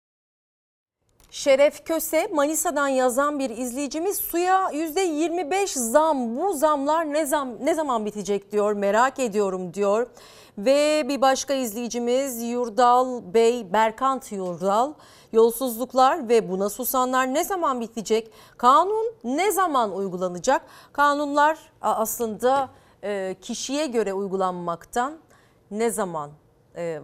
Şeref 1.39 1.85
Köse 1.85 2.29
Manisa'dan 2.33 2.89
yazan 2.89 3.39
bir 3.39 3.51
izleyicimiz 3.51 4.17
suya 4.17 4.71
%25 4.73 5.79
zam 5.79 6.37
bu 6.37 6.53
zamlar 6.53 7.13
ne 7.13 7.27
zam 7.27 7.49
ne 7.61 7.75
zaman 7.75 8.07
bitecek 8.07 8.53
diyor 8.53 8.73
merak 8.73 9.19
ediyorum 9.19 9.75
diyor. 9.75 10.07
Ve 10.59 11.09
bir 11.09 11.21
başka 11.21 11.55
izleyicimiz 11.55 12.43
Yurdal 12.43 13.35
Bey 13.35 13.73
Berkant 13.73 14.33
Yurdal 14.33 14.93
yolsuzluklar 15.33 16.29
ve 16.29 16.51
buna 16.51 16.69
susanlar 16.69 17.35
ne 17.35 17.45
zaman 17.45 17.81
bitecek? 17.81 18.31
Kanun 18.57 19.15
ne 19.25 19.53
zaman 19.53 19.93
uygulanacak? 19.93 20.63
Kanunlar 20.93 21.59
aslında 21.81 22.69
e, 23.05 23.37
kişiye 23.43 23.87
göre 23.87 24.13
uygulanmaktan 24.13 25.19
ne 25.71 25.91
zaman 25.91 26.31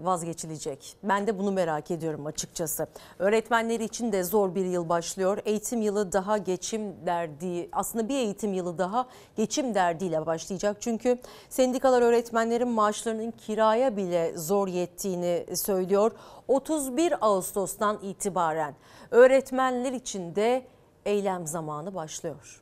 vazgeçilecek? 0.02 0.96
Ben 1.02 1.26
de 1.26 1.38
bunu 1.38 1.52
merak 1.52 1.90
ediyorum 1.90 2.26
açıkçası. 2.26 2.86
Öğretmenler 3.18 3.80
için 3.80 4.12
de 4.12 4.24
zor 4.24 4.54
bir 4.54 4.64
yıl 4.64 4.88
başlıyor. 4.88 5.38
Eğitim 5.44 5.82
yılı 5.82 6.12
daha 6.12 6.38
geçim 6.38 7.06
derdi, 7.06 7.68
aslında 7.72 8.08
bir 8.08 8.14
eğitim 8.14 8.52
yılı 8.52 8.78
daha 8.78 9.06
geçim 9.36 9.74
derdiyle 9.74 10.26
başlayacak. 10.26 10.76
Çünkü 10.80 11.18
sendikalar 11.48 12.02
öğretmenlerin 12.02 12.68
maaşlarının 12.68 13.30
kiraya 13.30 13.96
bile 13.96 14.38
zor 14.38 14.68
yettiğini 14.68 15.56
söylüyor. 15.56 16.12
31 16.48 17.14
Ağustos'tan 17.20 17.98
itibaren 18.02 18.74
öğretmenler 19.10 19.92
için 19.92 20.34
de 20.34 20.66
eylem 21.04 21.46
zamanı 21.46 21.94
başlıyor. 21.94 22.60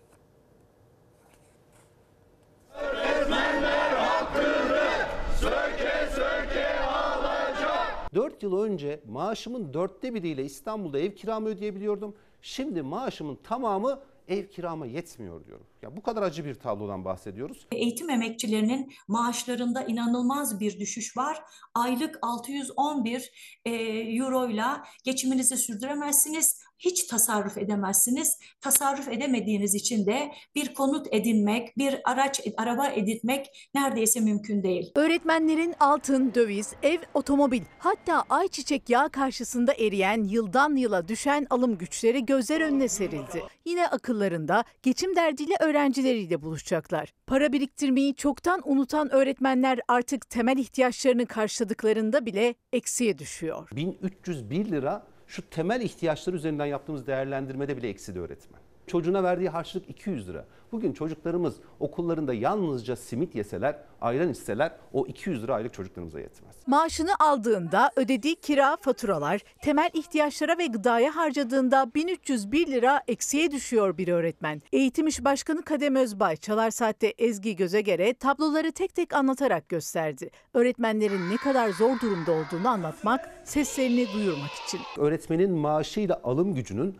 4 8.15 8.43
yıl 8.43 8.59
önce 8.63 9.01
maaşımın 9.09 9.75
dörtte 9.75 10.15
biriyle 10.15 10.45
İstanbul'da 10.45 10.99
ev 10.99 11.15
kiramı 11.15 11.49
ödeyebiliyordum. 11.49 12.15
Şimdi 12.43 12.83
maaşımın 12.83 13.39
tamamı 13.45 14.03
ev 14.29 14.47
kirama 14.47 14.87
yetmiyor 14.87 15.45
diyorum. 15.45 15.67
Ya 15.83 15.97
bu 15.97 16.03
kadar 16.03 16.23
acı 16.23 16.45
bir 16.45 16.55
tablodan 16.55 17.05
bahsediyoruz. 17.05 17.67
Eğitim 17.73 18.11
emekçilerinin 18.11 18.93
maaşlarında 19.09 19.83
inanılmaz 19.83 20.61
bir 20.61 20.81
düşüş 20.81 21.17
var. 21.17 21.43
Aylık 21.75 22.19
611 22.23 23.33
e, 23.65 23.71
euroyla 24.17 24.85
geçiminizi 25.05 25.57
sürdüremezsiniz. 25.57 26.63
Hiç 26.85 27.05
tasarruf 27.05 27.59
edemezsiniz. 27.59 28.39
Tasarruf 28.61 29.09
edemediğiniz 29.09 29.75
için 29.75 30.07
de 30.07 30.33
bir 30.55 30.75
konut 30.75 31.07
edinmek, 31.11 31.79
bir 31.79 32.01
araç, 32.05 32.41
araba 32.57 32.89
edinmek 32.89 33.71
neredeyse 33.75 34.21
mümkün 34.21 34.63
değil. 34.63 34.93
Öğretmenlerin 34.95 35.75
altın, 35.81 36.35
döviz, 36.35 36.73
ev, 36.83 36.99
otomobil 37.15 37.63
hatta 37.79 38.25
ayçiçek 38.31 38.91
yağı 38.91 39.11
karşısında 39.11 39.75
eriyen 39.75 40.25
yıldan 40.25 40.77
yıla 40.77 41.09
düşen 41.09 41.47
alım 41.51 41.79
güçleri 41.79 42.27
gözler 42.27 42.61
önüne 42.61 42.89
serildi. 42.89 43.43
Yine 43.65 43.87
akıllarında 43.87 44.65
geçim 44.83 45.17
derdiyle 45.17 45.55
öğrencileriyle 45.61 46.43
buluşacaklar. 46.43 47.13
Para 47.27 47.53
biriktirmeyi 47.53 48.15
çoktan 48.15 48.63
unutan 48.65 49.13
öğretmenler 49.13 49.81
artık 49.89 50.31
temel 50.31 50.59
ihtiyaçlarını 50.59 51.27
karşıladıklarında 51.27 52.27
bile 52.27 52.55
eksiye 52.73 53.19
düşüyor. 53.19 53.69
1301 53.73 54.71
lira 54.71 55.12
şu 55.33 55.51
temel 55.51 55.81
ihtiyaçlar 55.81 56.33
üzerinden 56.33 56.67
yaptığımız 56.67 57.07
değerlendirmede 57.07 57.77
bile 57.77 57.89
eksidi 57.89 58.21
öğretmen. 58.21 58.61
Çocuğuna 58.87 59.23
verdiği 59.23 59.49
harçlık 59.49 59.91
200 59.91 60.29
lira. 60.29 60.45
Bugün 60.73 60.93
çocuklarımız 60.93 61.55
okullarında 61.81 62.35
yalnızca 62.35 62.97
simit 62.97 63.35
yeseler, 63.35 63.79
ayran 64.01 64.31
içseler 64.31 64.73
o 64.93 65.07
200 65.07 65.43
lira 65.43 65.55
aylık 65.55 65.75
çocuklarımıza 65.75 66.21
yetmez. 66.21 66.57
Maaşını 66.67 67.11
aldığında 67.21 67.91
ödediği 67.97 68.37
kira, 68.37 68.77
faturalar, 68.77 69.41
temel 69.63 69.91
ihtiyaçlara 69.95 70.59
ve 70.59 70.67
gıdaya 70.67 71.17
harcadığında 71.17 71.91
1301 71.95 72.67
lira 72.67 73.03
eksiye 73.09 73.51
düşüyor 73.51 73.99
bir 73.99 74.09
öğretmen. 74.09 74.63
Eğitim 74.73 75.07
İş 75.07 75.25
Başkanı 75.25 75.63
Kadem 75.63 75.97
Özbay, 75.97 76.37
Çalar 76.37 76.71
Saat'te 76.71 77.07
Ezgi 77.07 77.57
Gözegere 77.57 78.15
tabloları 78.15 78.73
tek 78.73 78.95
tek 78.95 79.15
anlatarak 79.15 79.69
gösterdi. 79.69 80.31
Öğretmenlerin 80.55 81.31
ne 81.31 81.37
kadar 81.37 81.71
zor 81.71 82.01
durumda 82.01 82.33
olduğunu 82.33 82.69
anlatmak, 82.69 83.31
seslerini 83.45 84.07
duyurmak 84.15 84.53
için. 84.67 84.81
Öğretmenin 84.99 85.51
maaşıyla 85.51 86.21
alım 86.25 86.55
gücünün 86.55 86.97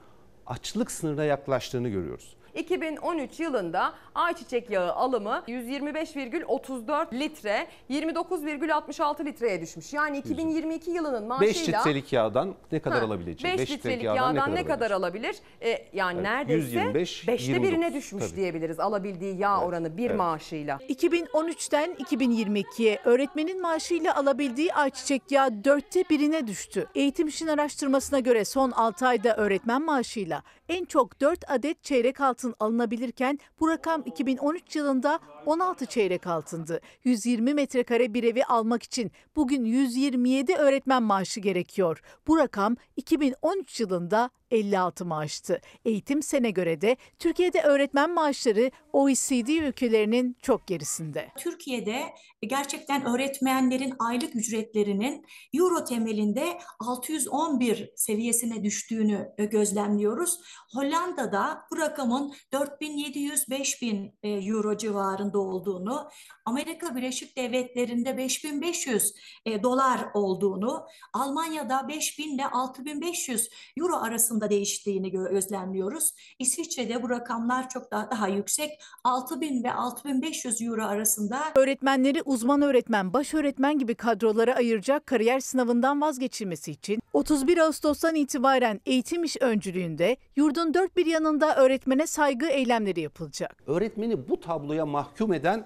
açlık 0.47 0.91
sınırına 0.91 1.25
yaklaştığını 1.25 1.89
görüyoruz. 1.89 2.37
2013 2.55 3.41
yılında 3.41 3.93
ayçiçek 4.15 4.71
yağı 4.71 4.93
alımı 4.93 5.43
125,34 5.49 7.13
litre 7.13 7.67
29,66 7.91 9.25
litreye 9.25 9.61
düşmüş. 9.61 9.93
Yani 9.93 10.19
2022 10.19 10.91
yılının 10.91 11.23
5 11.23 11.29
maaşıyla 11.29 11.79
litrelik 11.79 12.13
yağdan 12.13 12.55
ne 12.73 12.81
kadar 12.81 12.99
Ha, 12.99 13.07
alabileceği? 13.07 13.53
5 13.53 13.61
beş 13.61 13.71
litrelik 13.71 14.05
yağdan, 14.05 14.55
ne 14.55 14.65
kadar, 14.65 14.91
alabilir? 14.91 15.37
Ee, 15.63 15.85
yani 15.93 16.15
Evet, 16.15 16.25
neredeyse 16.25 16.79
125, 16.79 17.25
5'te 17.25 17.33
29 17.33 17.69
birine 17.69 17.95
düşmüş 17.95 18.25
tabii. 18.25 18.37
diyebiliriz 18.37 18.81
alabildiği 18.81 19.37
yağ 19.39 19.61
oranı 19.61 19.97
bir 19.97 20.07
evet. 20.07 20.17
maaşıyla. 20.17 20.77
2013'ten 20.89 21.95
2022'ye 21.95 22.99
öğretmenin 23.05 23.63
maaşıyla 23.63 24.17
alabildiği 24.17 24.75
ayçiçek 24.75 25.23
yağı 25.31 25.65
dörtte 25.65 26.05
birine 26.11 26.47
düştü. 26.47 26.87
Eğitim 26.95 27.29
İş'in 27.29 27.47
araştırmasına 27.47 28.19
göre 28.19 28.45
son 28.45 28.71
6 28.71 29.07
ayda 29.07 29.37
öğretmen 29.37 29.83
maaşıyla 29.83 30.43
en 30.69 30.85
çok 30.85 31.21
4 31.21 31.51
adet 31.51 31.85
çeyrek 31.85 32.21
altın 32.21 32.42
alınabilirken 32.61 33.39
bu 33.61 33.69
rakam 33.69 34.03
2013 34.07 34.77
yılında 34.77 35.19
16 35.47 35.87
çeyrek 35.87 36.27
altındı. 36.27 36.81
120 37.05 37.55
metrekare 37.55 38.15
bir 38.15 38.25
evi 38.25 38.45
almak 38.45 38.83
için 38.83 39.13
bugün 39.37 39.65
127 39.65 40.55
öğretmen 40.55 41.03
maaşı 41.03 41.41
gerekiyor. 41.41 42.03
Bu 42.27 42.37
rakam 42.37 42.77
2013 42.97 43.81
yılında 43.81 44.31
56 44.53 45.05
maaştı. 45.05 45.61
Eğitim 45.85 46.23
sene 46.23 46.51
göre 46.51 46.81
de 46.81 46.97
Türkiye'de 47.19 47.63
öğretmen 47.63 48.15
maaşları 48.15 48.71
OECD 48.93 49.49
ülkelerinin 49.49 50.37
çok 50.43 50.67
gerisinde. 50.67 51.29
Türkiye'de 51.39 52.03
gerçekten 52.43 53.05
öğretmenlerin 53.05 53.95
aylık 53.99 54.37
ücretlerinin 54.37 55.27
euro 55.55 55.85
temelinde 55.85 56.59
611 56.81 57.91
seviyesine 57.97 58.65
düştüğünü 58.65 59.29
gözlemliyoruz. 59.39 60.41
Hollanda'da 60.75 61.63
bu 61.71 61.79
rakamın 61.79 62.33
4700-5000 62.53 64.13
e, 64.23 64.29
euro 64.29 64.77
civarında 64.77 65.39
olduğunu, 65.39 66.09
Amerika 66.45 66.97
Birleşik 66.97 67.37
Devletleri'nde 67.37 68.17
5500 68.17 69.15
e, 69.47 69.63
dolar 69.63 70.01
olduğunu, 70.15 70.87
Almanya'da 71.13 71.89
5000 71.89 72.35
ile 72.35 72.47
6500 72.47 73.49
euro 73.77 73.97
arasında 73.97 74.42
değiştiğini 74.51 75.09
gö- 75.09 75.31
gözlemliyoruz. 75.31 76.15
İsviçre'de 76.39 77.03
bu 77.03 77.11
rakamlar 77.11 77.69
çok 77.69 77.91
daha, 77.91 78.11
daha 78.11 78.29
yüksek. 78.29 78.71
6000 79.05 79.65
ve 79.65 79.73
6500 79.73 80.63
euro 80.63 80.85
arasında 80.85 81.39
Öğretmenleri 81.55 82.23
uzman 82.23 82.63
öğretmen, 82.63 83.13
baş 83.13 83.35
öğretmen 83.35 83.79
gibi 83.79 83.95
kadrolara 83.95 84.55
ayıracak 84.55 85.07
kariyer 85.07 85.41
sınavından 85.41 86.01
vazgeçilmesi 86.01 86.71
için 86.71 87.03
31 87.13 87.59
Ağustos'tan 87.59 88.15
itibaren 88.15 88.81
eğitim 88.87 89.25
iş 89.25 89.37
öncülüğünde 89.41 90.17
yurdun 90.37 90.75
dört 90.75 90.97
bir 90.97 91.07
yanında 91.07 91.57
öğretmene 91.57 92.07
saygı 92.07 92.47
eylemleri 92.47 93.01
yapılacak. 93.01 93.63
Öğretmeni 93.67 94.29
bu 94.29 94.41
tabloya 94.41 94.87
mahkum 94.87 95.33
eden 95.33 95.65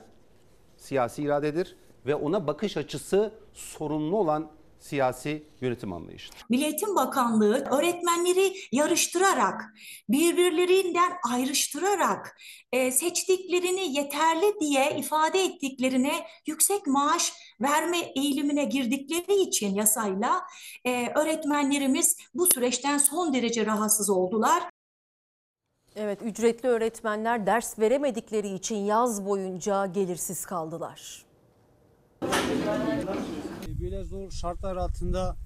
siyasi 0.77 1.22
iradedir 1.22 1.77
ve 2.07 2.14
ona 2.14 2.47
bakış 2.47 2.77
açısı 2.77 3.33
sorunlu 3.53 4.16
olan 4.16 4.49
siyasi 4.81 5.43
yönetim 5.61 5.93
anlayışıdır. 5.93 6.39
Milli 6.49 6.64
Eğitim 6.64 6.97
Bakanlığı 6.97 7.64
öğretmenleri 7.70 8.55
yarıştırarak, 8.72 9.62
birbirlerinden 10.09 11.12
ayrıştırarak 11.33 12.37
e, 12.72 12.93
seçtiklerini 12.93 13.97
yeterli 13.97 14.61
diye 14.61 14.97
ifade 14.99 15.45
ettiklerine 15.45 16.27
yüksek 16.47 16.87
maaş 16.87 17.33
verme 17.61 17.99
eğilimine 17.99 18.64
girdikleri 18.64 19.41
için 19.41 19.74
yasayla 19.74 20.43
e, 20.85 21.09
öğretmenlerimiz 21.14 22.16
bu 22.35 22.47
süreçten 22.47 22.99
son 22.99 23.35
derece 23.35 23.66
rahatsız 23.66 24.11
oldular. 24.11 24.62
Evet, 25.97 26.22
ücretli 26.22 26.68
öğretmenler 26.68 27.47
ders 27.47 27.79
veremedikleri 27.79 28.49
için 28.49 28.77
yaz 28.77 29.27
boyunca 29.27 29.87
gelirsiz 29.87 30.47
kaldılar. 30.47 31.27
Böyle 33.97 34.09
zor 34.09 34.30
şartlar 34.30 34.76
altında 34.76 35.36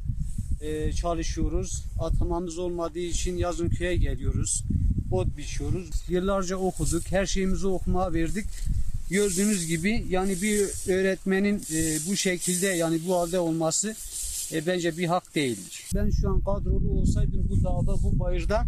e, 0.61 0.92
çalışıyoruz. 0.92 1.84
Atamamız 1.98 2.59
olmadığı 2.59 2.98
için 2.98 3.36
yazın 3.36 3.68
köye 3.68 3.96
geliyoruz. 3.96 4.64
Ot 5.11 5.36
biçiyoruz. 5.36 5.90
Yıllarca 6.09 6.57
okuduk. 6.57 7.03
Her 7.11 7.26
şeyimizi 7.26 7.66
okumaya 7.66 8.12
verdik. 8.12 8.46
Gördüğünüz 9.11 9.66
gibi 9.66 10.05
yani 10.09 10.42
bir 10.42 10.90
öğretmenin 10.92 11.57
e, 11.57 11.98
bu 12.09 12.16
şekilde 12.16 12.66
yani 12.66 12.98
bu 13.09 13.16
halde 13.16 13.38
olması 13.38 13.94
e, 14.53 14.66
bence 14.66 14.96
bir 14.96 15.07
hak 15.07 15.34
değildir. 15.34 15.84
Ben 15.94 16.11
şu 16.11 16.30
an 16.30 16.40
kadrolu 16.40 16.90
olsaydım 16.90 17.48
bu 17.48 17.64
dağda 17.64 18.03
bu 18.03 18.18
bayırda 18.18 18.64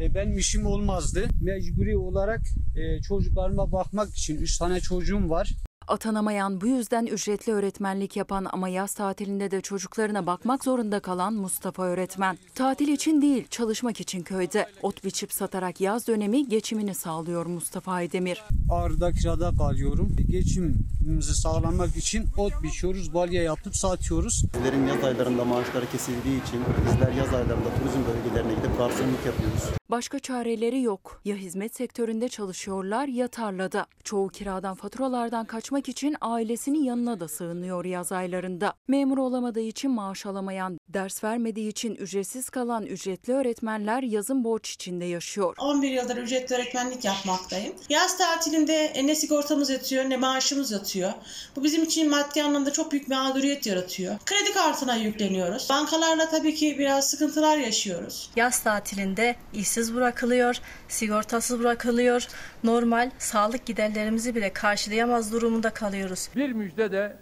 e, 0.00 0.14
benim 0.14 0.38
işim 0.38 0.66
olmazdı. 0.66 1.28
Mecburi 1.42 1.96
olarak 1.96 2.40
e, 2.76 3.02
çocuklarıma 3.02 3.72
bakmak 3.72 4.16
için 4.16 4.36
3 4.36 4.58
tane 4.58 4.80
çocuğum 4.80 5.30
var. 5.30 5.54
Atanamayan 5.90 6.60
bu 6.60 6.66
yüzden 6.66 7.06
ücretli 7.06 7.52
öğretmenlik 7.52 8.16
yapan 8.16 8.46
ama 8.52 8.68
yaz 8.68 8.94
tatilinde 8.94 9.50
de 9.50 9.60
çocuklarına 9.60 10.26
bakmak 10.26 10.64
zorunda 10.64 11.00
kalan 11.00 11.34
Mustafa 11.34 11.82
öğretmen. 11.82 12.38
Tatil 12.54 12.88
için 12.88 13.22
değil, 13.22 13.46
çalışmak 13.50 14.00
için 14.00 14.22
köyde. 14.22 14.66
Ot 14.82 15.04
biçip 15.04 15.32
satarak 15.32 15.80
yaz 15.80 16.08
dönemi 16.08 16.48
geçimini 16.48 16.94
sağlıyor 16.94 17.46
Mustafa 17.46 17.92
Aydemir. 17.92 18.44
Ağrı'da 18.70 19.12
kirada 19.12 19.50
kalıyorum. 19.58 20.16
Geçimimizi 20.28 21.34
sağlamak 21.34 21.96
için 21.96 22.24
ot 22.36 22.62
biçiyoruz, 22.62 23.14
balya 23.14 23.42
yapıp 23.42 23.76
satıyoruz. 23.76 24.44
Bizlerin 24.54 24.86
yaz 24.86 25.04
aylarında 25.04 25.44
maaşları 25.44 25.90
kesildiği 25.90 26.42
için 26.42 26.60
bizler 26.86 27.12
yaz 27.12 27.34
aylarında 27.34 27.68
turizm 27.78 28.00
bölgelerine 28.08 28.54
gidip 28.54 28.78
garsonluk 28.78 29.26
yapıyoruz. 29.26 29.79
Başka 29.90 30.18
çareleri 30.18 30.82
yok. 30.82 31.20
Ya 31.24 31.36
hizmet 31.36 31.76
sektöründe 31.76 32.28
çalışıyorlar 32.28 33.08
ya 33.08 33.28
tarlada. 33.28 33.86
Çoğu 34.04 34.28
kiradan 34.28 34.74
faturalardan 34.74 35.44
kaçmak 35.44 35.88
için 35.88 36.16
ailesinin 36.20 36.84
yanına 36.84 37.20
da 37.20 37.28
sığınıyor 37.28 37.84
yaz 37.84 38.12
aylarında. 38.12 38.74
Memur 38.88 39.18
olamadığı 39.18 39.60
için 39.60 39.90
maaş 39.90 40.26
alamayan, 40.26 40.78
ders 40.88 41.24
vermediği 41.24 41.68
için 41.68 41.94
ücretsiz 41.94 42.50
kalan 42.50 42.86
ücretli 42.86 43.32
öğretmenler 43.32 44.02
yazın 44.02 44.44
borç 44.44 44.70
içinde 44.70 45.04
yaşıyor. 45.04 45.54
11 45.58 45.90
yıldır 45.90 46.16
ücretli 46.16 46.54
öğretmenlik 46.54 47.04
yapmaktayım. 47.04 47.74
Yaz 47.88 48.18
tatilinde 48.18 48.92
ne 49.04 49.14
sigortamız 49.14 49.70
yatıyor 49.70 50.04
ne 50.04 50.16
maaşımız 50.16 50.70
yatıyor. 50.70 51.12
Bu 51.56 51.64
bizim 51.64 51.82
için 51.82 52.10
maddi 52.10 52.42
anlamda 52.42 52.72
çok 52.72 52.92
büyük 52.92 53.08
mağduriyet 53.08 53.66
yaratıyor. 53.66 54.18
Kredi 54.26 54.52
kartına 54.52 54.96
yükleniyoruz. 54.96 55.66
Bankalarla 55.70 56.28
tabii 56.28 56.54
ki 56.54 56.76
biraz 56.78 57.10
sıkıntılar 57.10 57.56
yaşıyoruz. 57.56 58.30
Yaz 58.36 58.58
tatilinde 58.62 59.36
işsiz 59.52 59.79
bırakılıyor, 59.94 60.60
sigortasız 60.88 61.60
bırakılıyor. 61.60 62.26
Normal 62.64 63.10
sağlık 63.18 63.66
giderlerimizi 63.66 64.34
bile 64.34 64.52
karşılayamaz 64.52 65.32
durumunda 65.32 65.70
kalıyoruz. 65.70 66.28
Bir 66.36 66.52
müjde 66.52 66.92
de 66.92 67.16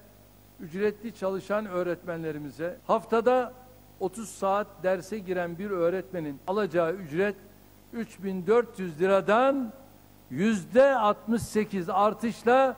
ücretli 0.61 1.15
çalışan 1.15 1.67
öğretmenlerimize 1.67 2.77
haftada 2.87 3.53
30 4.01 4.29
saat 4.29 4.67
derse 4.83 5.19
giren 5.19 5.59
bir 5.59 5.71
öğretmenin 5.71 6.41
alacağı 6.47 6.93
ücret 6.93 7.37
3400 7.93 9.01
liradan 9.01 9.73
yüzde 10.31 10.97
68 10.97 11.89
artışla 11.89 12.77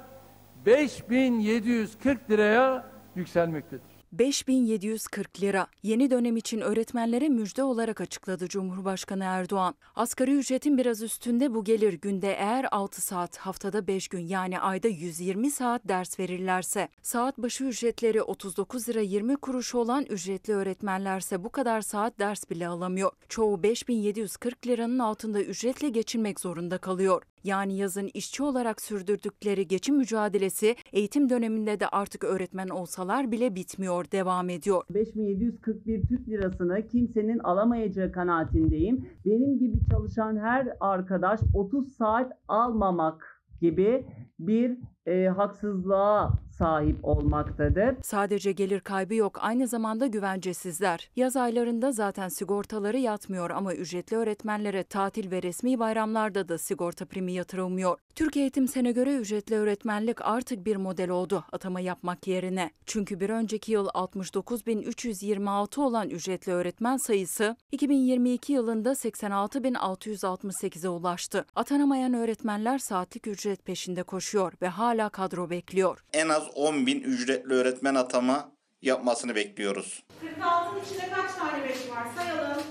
5740 0.66 2.30
liraya 2.30 2.84
yükselmektedir. 3.14 3.89
5740 4.12 5.40
lira. 5.40 5.66
Yeni 5.82 6.10
dönem 6.10 6.36
için 6.36 6.60
öğretmenlere 6.60 7.28
müjde 7.28 7.62
olarak 7.62 8.00
açıkladı 8.00 8.48
Cumhurbaşkanı 8.48 9.24
Erdoğan. 9.24 9.74
Asgari 9.94 10.36
ücretin 10.36 10.78
biraz 10.78 11.02
üstünde 11.02 11.54
bu 11.54 11.64
gelir 11.64 11.92
günde 11.92 12.32
eğer 12.32 12.66
6 12.70 13.02
saat, 13.02 13.36
haftada 13.36 13.86
5 13.86 14.08
gün 14.08 14.20
yani 14.20 14.60
ayda 14.60 14.88
120 14.88 15.50
saat 15.50 15.88
ders 15.88 16.18
verirlerse. 16.18 16.88
Saat 17.02 17.38
başı 17.38 17.64
ücretleri 17.64 18.22
39 18.22 18.88
lira 18.88 19.00
20 19.00 19.36
kuruş 19.36 19.74
olan 19.74 20.04
ücretli 20.04 20.52
öğretmenlerse 20.52 21.44
bu 21.44 21.50
kadar 21.50 21.80
saat 21.80 22.18
ders 22.18 22.50
bile 22.50 22.68
alamıyor. 22.68 23.10
Çoğu 23.28 23.62
5740 23.62 24.66
liranın 24.66 24.98
altında 24.98 25.42
ücretle 25.42 25.88
geçinmek 25.88 26.40
zorunda 26.40 26.78
kalıyor. 26.78 27.22
Yani 27.44 27.76
yazın 27.76 28.10
işçi 28.14 28.42
olarak 28.42 28.80
sürdürdükleri 28.80 29.68
geçim 29.68 29.96
mücadelesi 29.96 30.76
eğitim 30.92 31.30
döneminde 31.30 31.80
de 31.80 31.88
artık 31.88 32.24
öğretmen 32.24 32.68
olsalar 32.68 33.32
bile 33.32 33.54
bitmiyor, 33.54 34.10
devam 34.12 34.50
ediyor. 34.50 34.82
5741 34.90 36.02
Türk 36.08 36.28
lirasını 36.28 36.88
kimsenin 36.88 37.38
alamayacağı 37.38 38.12
kanaatindeyim. 38.12 39.08
Benim 39.26 39.58
gibi 39.58 39.78
çalışan 39.90 40.36
her 40.36 40.68
arkadaş 40.80 41.40
30 41.54 41.92
saat 41.92 42.32
almamak 42.48 43.42
gibi 43.60 44.06
bir 44.38 44.78
e, 45.06 45.28
haksızlığa 45.28 46.32
sahip 46.58 47.04
olmaktadır. 47.04 47.96
Sadece 48.02 48.52
gelir 48.52 48.80
kaybı 48.80 49.14
yok, 49.14 49.38
aynı 49.40 49.68
zamanda 49.68 50.06
güvencesizler. 50.06 51.10
Yaz 51.16 51.36
aylarında 51.36 51.92
zaten 51.92 52.28
sigortaları 52.28 52.98
yatmıyor 52.98 53.50
ama 53.50 53.74
ücretli 53.74 54.16
öğretmenlere 54.16 54.82
tatil 54.82 55.30
ve 55.30 55.42
resmi 55.42 55.78
bayramlarda 55.78 56.48
da 56.48 56.58
sigorta 56.58 57.04
primi 57.04 57.32
yatırılmıyor. 57.32 57.98
Türk 58.14 58.36
Eğitim 58.36 58.68
Sen'e 58.68 58.92
göre 58.92 59.16
ücretli 59.16 59.56
öğretmenlik 59.56 60.22
artık 60.22 60.66
bir 60.66 60.76
model 60.76 61.10
oldu 61.10 61.44
atama 61.52 61.80
yapmak 61.80 62.26
yerine. 62.26 62.70
Çünkü 62.86 63.20
bir 63.20 63.30
önceki 63.30 63.72
yıl 63.72 63.86
69.326 63.86 65.80
olan 65.80 66.10
ücretli 66.10 66.52
öğretmen 66.52 66.96
sayısı 66.96 67.56
2022 67.72 68.52
yılında 68.52 68.90
86.668'e 68.92 70.88
ulaştı. 70.88 71.44
Atanamayan 71.56 72.14
öğretmenler 72.14 72.78
saatlik 72.78 73.26
ücret 73.26 73.64
peşinde 73.64 74.02
koşuyor 74.02 74.52
ve 74.62 74.68
hala 74.68 75.08
kadro 75.08 75.50
bekliyor. 75.50 76.04
En 76.12 76.28
az 76.28 76.49
10 76.54 76.86
bin 76.86 77.00
ücretli 77.00 77.54
öğretmen 77.54 77.94
atama 77.94 78.52
yapmasını 78.82 79.34
bekliyoruz. 79.34 80.02
46'ın 80.40 80.84
içinde 80.84 81.10
kaç 81.10 81.34
tane 81.34 81.64
5 81.64 81.90
var 81.90 82.06
sayalım. 82.16 82.62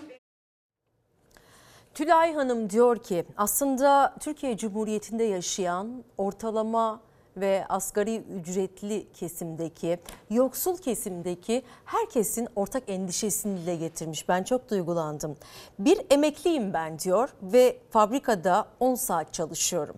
Tülay 1.94 2.34
Hanım 2.34 2.70
diyor 2.70 3.04
ki 3.04 3.26
aslında 3.38 4.16
Türkiye 4.20 4.58
Cumhuriyeti'nde 4.58 5.24
yaşayan 5.24 6.04
ortalama 6.18 7.02
ve 7.42 7.66
asgari 7.70 8.18
ücretli 8.18 9.08
kesimdeki, 9.14 10.00
yoksul 10.30 10.78
kesimdeki 10.78 11.64
herkesin 11.86 12.48
ortak 12.56 12.84
endişesini 12.88 13.58
dile 13.58 13.76
getirmiş. 13.76 14.30
Ben 14.30 14.44
çok 14.44 14.70
duygulandım. 14.70 15.38
Bir 15.80 16.02
emekliyim 16.10 16.74
ben 16.74 17.00
diyor 17.00 17.30
ve 17.42 17.78
fabrikada 17.90 18.68
10 18.80 18.96
saat 18.96 19.34
çalışıyorum. 19.34 19.96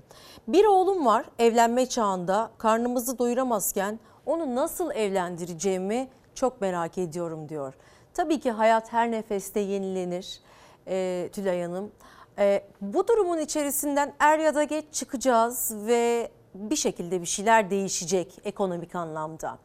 Bir 0.48 0.66
oğlum 0.66 1.06
var 1.06 1.26
evlenme 1.40 1.86
çağında 1.86 2.52
karnımızı 2.58 3.18
doyuramazken 3.20 4.00
onu 4.26 4.56
nasıl 4.56 4.92
evlendireceğimi 4.92 6.08
çok 6.36 6.62
merak 6.62 6.98
ediyorum 6.98 7.50
diyor. 7.50 7.74
Tabii 8.14 8.40
ki 8.40 8.52
hayat 8.52 8.94
her 8.94 9.12
nefeste 9.12 9.60
yenilenir 9.60 10.42
e, 10.88 11.30
Tülay 11.34 11.62
Hanım. 11.62 11.92
E, 12.40 12.64
bu 12.82 13.08
durumun 13.08 13.38
içerisinden 13.38 14.14
er 14.20 14.40
ya 14.40 14.56
da 14.56 14.64
geç 14.64 14.86
çıkacağız 14.92 15.72
ve 15.88 16.32
bir 16.56 16.76
şekilde 16.76 17.22
bir 17.22 17.26
şeyler 17.26 17.70
değişecek 17.70 18.40
ekonomik 18.44 18.96
anlamda. 18.96 19.58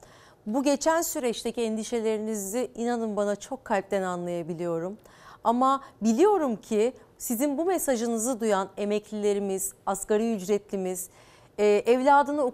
Bu 0.47 0.62
geçen 0.62 1.03
süreçteki 1.03 1.62
endişelerinizi 1.62 2.70
inanın 2.74 3.16
bana 3.16 3.37
çok 3.37 3.64
kalpten 3.64 4.03
anlayabiliyorum. 4.03 4.99
Ama 5.45 5.82
biliyorum 6.03 6.57
ki 6.57 6.93
sizin 7.18 7.59
bu 7.59 7.64
mesajınızı 7.64 8.41
duyan 8.41 8.68
emeklilerimiz, 8.76 9.72
asgari 9.87 10.34
ücretlimiz, 10.34 11.11
e, 11.59 11.66
evladını 11.66 12.45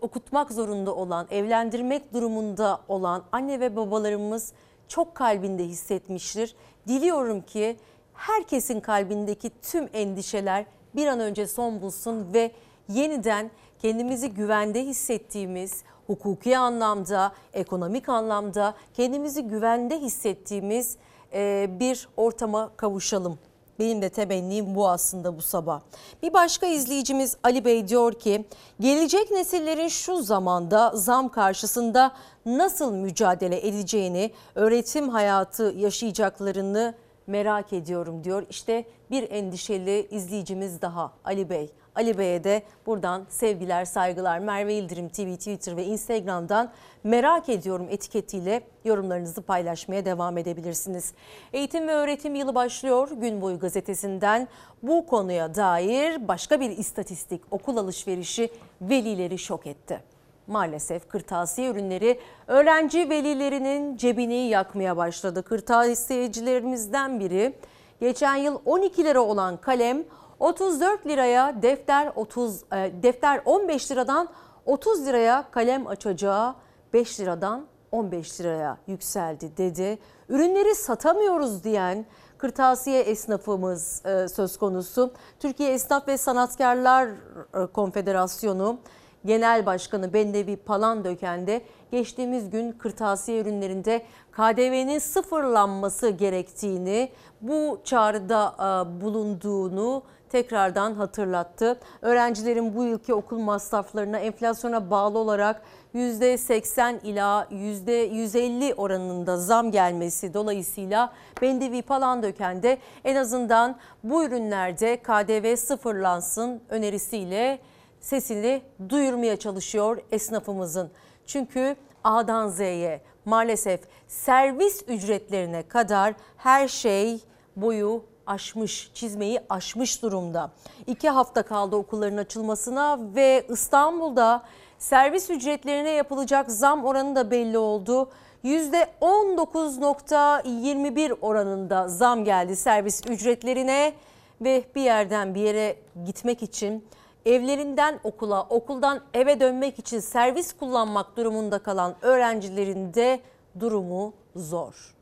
okutmak 0.00 0.52
zorunda 0.52 0.94
olan, 0.94 1.26
evlendirmek 1.30 2.14
durumunda 2.14 2.80
olan 2.88 3.24
anne 3.32 3.60
ve 3.60 3.76
babalarımız 3.76 4.52
çok 4.88 5.14
kalbinde 5.14 5.64
hissetmiştir. 5.64 6.56
Diliyorum 6.88 7.42
ki 7.42 7.76
herkesin 8.14 8.80
kalbindeki 8.80 9.50
tüm 9.62 9.88
endişeler 9.92 10.66
bir 10.94 11.06
an 11.06 11.20
önce 11.20 11.46
son 11.46 11.82
bulsun 11.82 12.32
ve 12.32 12.52
yeniden 12.88 13.50
kendimizi 13.82 14.30
güvende 14.30 14.84
hissettiğimiz, 14.84 15.82
hukuki 16.06 16.58
anlamda, 16.58 17.32
ekonomik 17.52 18.08
anlamda 18.08 18.74
kendimizi 18.94 19.42
güvende 19.42 20.00
hissettiğimiz 20.00 20.96
e, 21.32 21.66
bir 21.80 22.08
ortama 22.16 22.70
kavuşalım. 22.76 23.38
Benim 23.78 24.02
de 24.02 24.08
temennim 24.08 24.74
bu 24.74 24.88
aslında 24.88 25.36
bu 25.36 25.42
sabah. 25.42 25.80
Bir 26.22 26.32
başka 26.32 26.66
izleyicimiz 26.66 27.36
Ali 27.42 27.64
Bey 27.64 27.88
diyor 27.88 28.12
ki 28.12 28.44
gelecek 28.80 29.30
nesillerin 29.30 29.88
şu 29.88 30.22
zamanda 30.22 30.92
zam 30.94 31.28
karşısında 31.28 32.12
nasıl 32.46 32.92
mücadele 32.92 33.68
edeceğini, 33.68 34.30
öğretim 34.54 35.08
hayatı 35.08 35.74
yaşayacaklarını 35.76 36.94
merak 37.26 37.72
ediyorum 37.72 38.24
diyor. 38.24 38.46
İşte 38.50 38.84
bir 39.10 39.30
endişeli 39.30 40.08
izleyicimiz 40.10 40.82
daha 40.82 41.12
Ali 41.24 41.50
Bey. 41.50 41.70
Ali 41.94 42.18
Bey'e 42.18 42.44
de 42.44 42.62
buradan 42.86 43.26
sevgiler, 43.28 43.84
saygılar. 43.84 44.38
Merve 44.38 44.74
İldirim 44.74 45.08
TV, 45.08 45.34
Twitter 45.36 45.76
ve 45.76 45.84
Instagram'dan 45.84 46.72
merak 47.04 47.48
ediyorum 47.48 47.86
etiketiyle 47.90 48.60
yorumlarınızı 48.84 49.42
paylaşmaya 49.42 50.04
devam 50.04 50.38
edebilirsiniz. 50.38 51.12
Eğitim 51.52 51.88
ve 51.88 51.92
öğretim 51.92 52.34
yılı 52.34 52.54
başlıyor. 52.54 53.08
Gün 53.10 53.40
boyu 53.40 53.58
gazetesinden 53.58 54.48
bu 54.82 55.06
konuya 55.06 55.54
dair 55.54 56.28
başka 56.28 56.60
bir 56.60 56.70
istatistik 56.70 57.42
okul 57.50 57.76
alışverişi 57.76 58.50
velileri 58.80 59.38
şok 59.38 59.66
etti. 59.66 60.15
Maalesef 60.46 61.08
kırtasiye 61.08 61.70
ürünleri 61.70 62.20
öğrenci 62.46 63.10
velilerinin 63.10 63.96
cebini 63.96 64.48
yakmaya 64.48 64.96
başladı. 64.96 65.42
Kırtasiyecilerimizden 65.42 67.20
biri 67.20 67.58
geçen 68.00 68.36
yıl 68.36 68.58
12 68.64 69.04
lira 69.04 69.20
olan 69.20 69.56
kalem 69.56 70.04
34 70.38 71.06
liraya 71.06 71.62
defter 71.62 72.12
30 72.14 72.62
e, 72.62 72.92
defter 73.02 73.42
15 73.44 73.90
liradan 73.90 74.28
30 74.64 75.06
liraya 75.06 75.50
kalem 75.50 75.86
açacağı 75.86 76.54
5 76.92 77.20
liradan 77.20 77.66
15 77.92 78.40
liraya 78.40 78.78
yükseldi 78.86 79.56
dedi. 79.56 79.98
Ürünleri 80.28 80.74
satamıyoruz 80.74 81.64
diyen 81.64 82.06
kırtasiye 82.38 83.00
esnafımız 83.00 84.06
e, 84.06 84.28
söz 84.28 84.58
konusu. 84.58 85.12
Türkiye 85.40 85.72
Esnaf 85.72 86.08
ve 86.08 86.18
Sanatkarlar 86.18 87.08
e, 87.08 87.66
Konfederasyonu 87.72 88.78
Genel 89.26 89.66
Başkanı 89.66 90.12
Bendevi 90.12 90.56
Palandöken 90.56 91.46
de 91.46 91.62
geçtiğimiz 91.90 92.50
gün 92.50 92.72
kırtasiye 92.72 93.40
ürünlerinde 93.40 94.02
KDV'nin 94.32 94.98
sıfırlanması 94.98 96.08
gerektiğini, 96.08 97.08
bu 97.40 97.80
çağrıda 97.84 98.54
bulunduğunu 99.00 100.02
tekrardan 100.28 100.94
hatırlattı. 100.94 101.80
Öğrencilerin 102.02 102.76
bu 102.76 102.84
yılki 102.84 103.14
okul 103.14 103.38
masraflarına 103.38 104.18
enflasyona 104.18 104.90
bağlı 104.90 105.18
olarak 105.18 105.62
%80 105.94 107.02
ila 107.02 107.46
%150 107.50 108.74
oranında 108.74 109.36
zam 109.36 109.70
gelmesi 109.70 110.34
dolayısıyla 110.34 111.12
Bendevi 111.42 111.82
Palandöken 111.82 112.62
de 112.62 112.78
en 113.04 113.16
azından 113.16 113.76
bu 114.04 114.24
ürünlerde 114.24 114.96
KDV 114.96 115.56
sıfırlansın 115.56 116.60
önerisiyle 116.68 117.58
sesini 118.06 118.62
duyurmaya 118.88 119.36
çalışıyor 119.36 119.98
esnafımızın. 120.12 120.90
Çünkü 121.26 121.76
A'dan 122.04 122.48
Z'ye 122.48 123.00
maalesef 123.24 123.80
servis 124.08 124.82
ücretlerine 124.88 125.68
kadar 125.68 126.14
her 126.36 126.68
şey 126.68 127.20
boyu 127.56 128.04
aşmış, 128.26 128.90
çizmeyi 128.94 129.40
aşmış 129.48 130.02
durumda. 130.02 130.50
İki 130.86 131.08
hafta 131.08 131.42
kaldı 131.42 131.76
okulların 131.76 132.16
açılmasına 132.16 132.98
ve 133.14 133.46
İstanbul'da 133.48 134.42
servis 134.78 135.30
ücretlerine 135.30 135.90
yapılacak 135.90 136.50
zam 136.50 136.84
oranı 136.84 137.16
da 137.16 137.30
belli 137.30 137.58
oldu. 137.58 138.10
%19.21 138.44 141.16
oranında 141.20 141.88
zam 141.88 142.24
geldi 142.24 142.56
servis 142.56 143.06
ücretlerine 143.06 143.92
ve 144.40 144.64
bir 144.74 144.82
yerden 144.82 145.34
bir 145.34 145.40
yere 145.40 145.76
gitmek 146.04 146.42
için 146.42 146.84
evlerinden 147.26 148.00
okula, 148.04 148.42
okuldan 148.42 149.00
eve 149.14 149.40
dönmek 149.40 149.78
için 149.78 150.00
servis 150.00 150.52
kullanmak 150.52 151.16
durumunda 151.16 151.58
kalan 151.58 151.94
öğrencilerin 152.02 152.94
de 152.94 153.20
durumu 153.60 154.14
zor. 154.36 154.94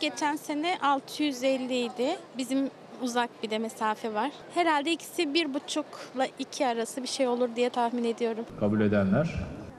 Geçen 0.00 0.36
sene 0.36 0.78
650 0.82 1.84
idi. 1.84 2.16
Bizim 2.38 2.70
uzak 3.02 3.30
bir 3.42 3.50
de 3.50 3.58
mesafe 3.58 4.14
var. 4.14 4.30
Herhalde 4.54 4.92
ikisi 4.92 5.34
bir 5.34 5.54
buçukla 5.54 6.26
iki 6.38 6.66
arası 6.66 7.02
bir 7.02 7.08
şey 7.08 7.28
olur 7.28 7.48
diye 7.56 7.70
tahmin 7.70 8.04
ediyorum. 8.04 8.44
Kabul 8.60 8.80
edenler, 8.80 9.34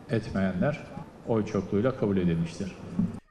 etmeyenler 0.09 0.79
oy 1.27 1.45
çokluğuyla 1.45 1.97
kabul 1.97 2.17
edilmiştir. 2.17 2.75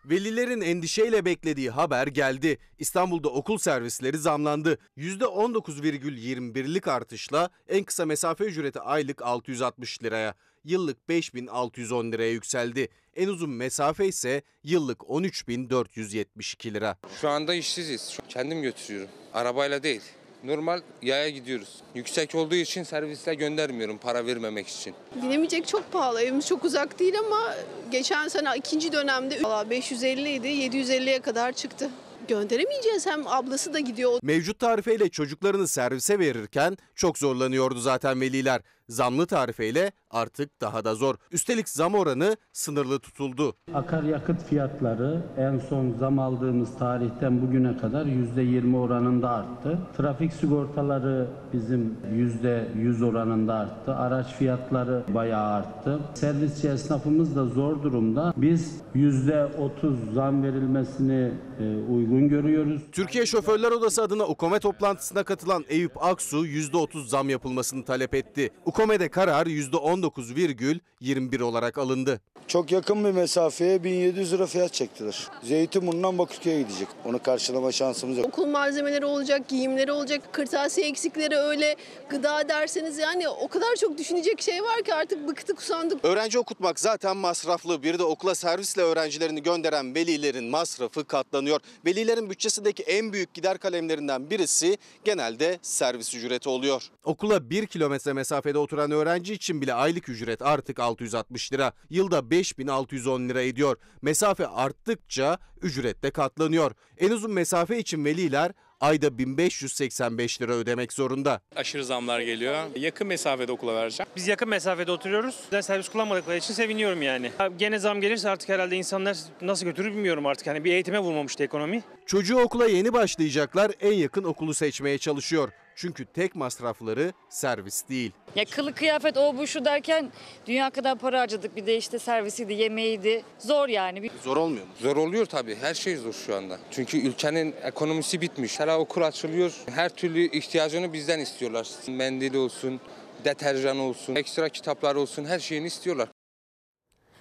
Velilerin 0.07 0.61
endişeyle 0.61 1.25
beklediği 1.25 1.71
haber 1.71 2.07
geldi. 2.07 2.59
İstanbul'da 2.79 3.29
okul 3.29 3.59
servisleri 3.59 4.19
zamlandı. 4.19 4.79
%19,21'lik 4.97 6.89
artışla 6.89 7.51
en 7.69 7.85
kısa 7.85 8.07
mesafe 8.07 8.45
ücreti 8.45 8.81
aylık 8.81 9.23
660 9.23 10.03
liraya. 10.03 10.35
yıllık 10.65 11.09
5610 11.09 12.13
liraya 12.13 12.31
yükseldi. 12.33 12.89
En 13.17 13.29
uzun 13.29 13.51
mesafe 13.51 14.07
ise 14.07 14.43
yıllık 14.63 15.01
13472 15.09 16.75
lira. 16.75 16.97
Şu 17.21 17.29
anda 17.29 17.55
işsiziz. 17.55 18.19
Kendim 18.29 18.63
götürüyorum. 18.63 19.11
Arabayla 19.35 19.83
değil. 19.83 20.03
Normal 20.45 20.81
yaya 21.03 21.29
gidiyoruz. 21.29 21.69
Yüksek 21.95 22.35
olduğu 22.35 22.55
için 22.55 22.83
servisle 22.83 23.35
göndermiyorum 23.35 23.99
para 23.99 24.27
vermemek 24.27 24.69
için. 24.69 24.95
Gidemeyecek 25.23 25.67
çok 25.67 25.93
pahalı. 25.93 26.23
Evimiz 26.23 26.47
çok 26.47 26.65
uzak 26.65 26.99
değil 26.99 27.15
ama 27.19 27.55
geçen 27.91 28.29
sene 28.29 28.49
ikinci 28.57 28.93
dönemde 28.93 29.43
valla 29.43 29.71
550 29.71 30.33
idi 30.33 30.47
750'ye 30.49 31.21
kadar 31.21 31.53
çıktı. 31.53 31.91
Gönderemeyeceğiz 32.29 33.07
hem 33.07 33.27
ablası 33.27 33.75
da 33.75 33.81
gidiyor. 33.81 34.19
Mevcut 34.23 34.59
tarifeyle 34.59 35.09
çocuklarını 35.09 35.69
servise 35.69 36.19
verirken 36.19 36.77
çok 36.95 37.19
zorlanıyordu 37.19 37.79
zaten 37.81 38.21
veliler. 38.21 38.61
Zamlı 38.89 39.27
tarifeyle 39.27 39.93
artık 40.11 40.61
daha 40.61 40.85
da 40.85 40.95
zor. 40.95 41.15
Üstelik 41.33 41.69
zam 41.69 41.95
oranı 41.95 42.37
sınırlı 42.53 42.99
tutuldu. 42.99 43.55
Akaryakıt 43.75 44.45
fiyatları 44.45 45.23
en 45.39 45.59
son 45.59 45.91
zam 45.99 46.19
aldığımız 46.19 46.79
tarihten 46.79 47.43
bugüne 47.43 47.77
kadar 47.77 48.07
%20 48.07 48.77
oranında 48.77 49.31
arttı. 49.31 49.79
Trafik 49.97 50.33
sigortaları 50.33 51.29
bizim 51.53 51.97
%100 52.15 53.05
oranında 53.05 53.55
arttı. 53.55 53.95
Araç 53.95 54.27
fiyatları 54.27 55.05
bayağı 55.15 55.53
arttı. 55.53 56.01
Servisçi 56.15 56.69
esnafımız 56.69 57.37
da 57.37 57.47
zor 57.47 57.83
durumda. 57.83 58.35
Biz 58.37 58.81
%30 58.95 60.13
zam 60.15 60.43
verilmesini 60.43 61.33
e, 61.61 61.77
uygun 61.93 62.29
görüyoruz. 62.29 62.83
Türkiye 62.93 63.27
Şoförler 63.27 63.71
Odası 63.71 64.03
adına 64.03 64.25
UKOME 64.27 64.59
toplantısına 64.59 65.23
katılan 65.23 65.65
Eyüp 65.69 66.05
Aksu 66.05 66.47
%30 66.47 67.07
zam 67.07 67.29
yapılmasını 67.29 67.85
talep 67.85 68.15
etti. 68.15 68.51
UKOME'de 68.75 69.09
karar 69.09 69.47
%19,21 69.47 71.43
olarak 71.43 71.79
alındı. 71.79 72.21
Çok 72.47 72.73
yakın 72.73 73.05
bir 73.05 73.11
mesafeye 73.11 73.85
1700 73.85 74.33
lira 74.33 74.47
fiyat 74.47 74.73
çektiler. 74.73 75.29
Zeytinburnu'ndan 75.43 76.19
Bakırköy'e 76.19 76.63
gidecek. 76.63 76.89
Onu 77.05 77.23
karşılama 77.23 77.73
şansımız 77.73 78.19
yok. 78.19 78.27
Okul 78.27 78.47
malzemeleri 78.47 79.05
olacak, 79.05 79.49
giyimleri 79.49 79.93
olacak, 79.93 80.33
kırtasiye 80.33 80.89
eksikleri 80.89 81.37
öyle, 81.37 81.77
gıda 82.09 82.49
derseniz 82.49 82.99
yani 82.99 83.29
o 83.29 83.49
kadar 83.49 83.77
çok 83.81 83.99
düşünecek 83.99 84.43
şey 84.43 84.63
var 84.63 84.83
ki 84.83 84.95
artık 84.95 85.29
bıktık 85.29 85.59
usandık. 85.61 86.05
Öğrenci 86.05 86.39
okutmak 86.39 86.81
zaten 86.81 87.17
masraflı. 87.17 87.83
Bir 87.83 87.99
de 87.99 88.03
okula 88.03 88.35
servisle 88.35 88.83
öğrencilerini 88.83 89.43
gönderen 89.43 89.95
velilerin 89.95 90.45
masrafı 90.45 91.05
katlanıyor. 91.05 91.61
Velilerin 91.87 92.31
bütçesindeki 92.31 92.83
en 92.83 93.13
büyük 93.13 93.35
gider 93.35 93.59
kalemlerinden 93.59 94.31
birisi 94.31 94.79
genelde 95.05 95.59
servis 95.63 96.15
ücreti 96.15 96.49
oluyor. 96.49 96.83
Okula 97.05 97.51
1 97.51 97.67
kilometre 97.67 98.13
mesafede 98.13 98.59
oturan 98.65 98.91
öğrenci 98.91 99.35
için 99.35 99.63
bile 99.63 99.75
aylık 99.75 100.09
ücret 100.09 100.43
artık 100.43 100.79
660 100.81 101.53
lira. 101.53 101.73
Yılda 101.91 102.31
5610 102.31 103.29
lira 103.29 103.43
ediyor. 103.43 103.77
Mesafe 104.03 104.47
arttıkça 104.47 105.39
ücret 105.63 106.03
de 106.03 106.11
katlanıyor. 106.11 106.73
En 106.99 107.11
uzun 107.11 107.33
mesafe 107.33 107.79
için 107.79 108.05
veliler 108.05 108.53
ayda 108.81 109.19
1585 109.19 110.43
lira 110.43 110.53
ödemek 110.53 110.93
zorunda. 110.93 111.41
Aşırı 111.57 111.85
zamlar 111.85 112.21
geliyor. 112.21 112.57
Yakın 112.77 113.07
mesafede 113.07 113.53
okula 113.53 113.75
vereceğim. 113.75 114.11
Biz 114.17 114.29
yakın 114.29 114.49
mesafede 114.49 114.91
oturuyoruz. 114.93 115.41
Ben 115.53 115.61
servis 115.61 115.89
kullanmadıkları 115.89 116.39
için 116.39 116.55
seviniyorum 116.55 117.03
yani. 117.03 117.31
Gene 117.59 117.79
zam 117.79 118.01
gelirse 118.01 118.31
artık 118.31 118.49
herhalde 118.49 118.77
insanlar 118.77 119.17
nasıl 119.43 119.67
götürür 119.67 119.91
bilmiyorum 119.91 120.27
artık. 120.27 120.47
Hani 120.47 120.65
bir 120.65 120.73
eğitime 120.73 120.99
vurmamıştı 120.99 121.45
ekonomi. 121.45 121.83
Çocuğu 122.07 122.39
okula 122.39 122.67
yeni 122.67 122.93
başlayacaklar 122.93 123.73
en 123.81 123.93
yakın 123.93 124.25
okulu 124.25 124.55
seçmeye 124.55 124.99
çalışıyor. 124.99 125.49
Çünkü 125.77 126.05
tek 126.05 126.35
masrafları 126.35 127.13
servis 127.29 127.89
değil. 127.89 128.13
Ya 128.37 128.45
kılı 128.45 128.75
kıyafet 128.75 129.17
o 129.17 129.37
bu 129.37 129.47
şu 129.47 129.65
derken 129.65 130.13
dünya 130.47 130.71
kadar 130.71 130.99
para 130.99 131.21
harcadık. 131.21 131.57
Bir 131.57 131.67
de 131.67 131.77
işte 131.77 131.99
servisiydi, 131.99 132.53
yemeğiydi. 132.53 133.23
Zor 133.39 133.69
yani. 133.69 134.11
Zor 134.23 134.37
olmuyor 134.37 134.67
mu? 134.67 134.73
Zor 134.81 134.97
oluyor 134.97 135.27
tabii. 135.27 135.57
Her 135.61 135.75
şey 135.75 135.97
zor 135.97 136.13
şu 136.13 136.37
anda. 136.37 136.59
Çünkü 136.71 136.99
ülkenin 136.99 137.55
ekonomisi 137.63 138.21
bitmiş. 138.21 138.61
Hala 138.61 138.79
okul 138.79 139.03
açılıyor. 139.03 139.53
Her 139.75 139.89
türlü 139.89 140.21
ihtiyacını 140.39 140.93
bizden 140.93 141.19
istiyorlar. 141.21 141.69
Mendil 141.89 142.35
olsun, 142.35 142.81
deterjan 143.25 143.79
olsun, 143.79 144.15
ekstra 144.15 144.49
kitaplar 144.49 144.95
olsun 144.95 145.25
her 145.25 145.39
şeyini 145.39 145.67
istiyorlar. 145.67 146.09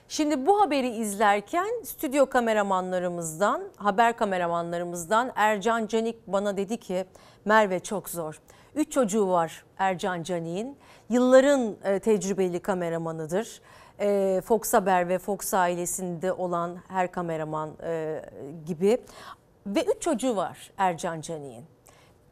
Şimdi 0.07 0.45
bu 0.45 0.61
haberi 0.61 0.89
izlerken 0.89 1.83
stüdyo 1.83 2.25
kameramanlarımızdan, 2.25 3.61
haber 3.77 4.17
kameramanlarımızdan 4.17 5.31
Ercan 5.35 5.87
Canik 5.87 6.27
bana 6.27 6.57
dedi 6.57 6.77
ki 6.77 7.05
Merve 7.45 7.79
çok 7.79 8.09
zor. 8.09 8.41
Üç 8.75 8.91
çocuğu 8.91 9.27
var 9.27 9.65
Ercan 9.77 10.23
Canik'in. 10.23 10.77
Yılların 11.09 11.75
e, 11.83 11.99
tecrübeli 11.99 12.59
kameramanıdır. 12.59 13.61
E, 13.99 14.41
Fox 14.45 14.73
Haber 14.73 15.09
ve 15.09 15.19
Fox 15.19 15.53
ailesinde 15.53 16.33
olan 16.33 16.77
her 16.87 17.11
kameraman 17.11 17.71
e, 17.83 18.21
gibi. 18.65 18.97
Ve 19.67 19.83
üç 19.83 20.01
çocuğu 20.01 20.35
var 20.35 20.71
Ercan 20.77 21.21
Canik'in. 21.21 21.72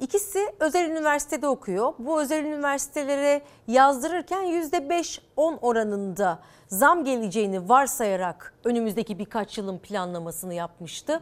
İkisi 0.02 0.54
özel 0.60 0.90
üniversitede 0.90 1.48
okuyor. 1.48 1.94
Bu 2.00 2.22
özel 2.22 2.46
üniversitelere 2.46 3.42
yazdırırken 3.68 4.44
%5-10 4.44 5.60
oranında 5.62 6.40
zam 6.68 7.04
geleceğini 7.04 7.70
varsayarak 7.70 8.54
önümüzdeki 8.64 9.20
birkaç 9.20 9.58
yılın 9.58 9.78
planlamasını 9.78 10.54
yapmıştı. 10.54 11.22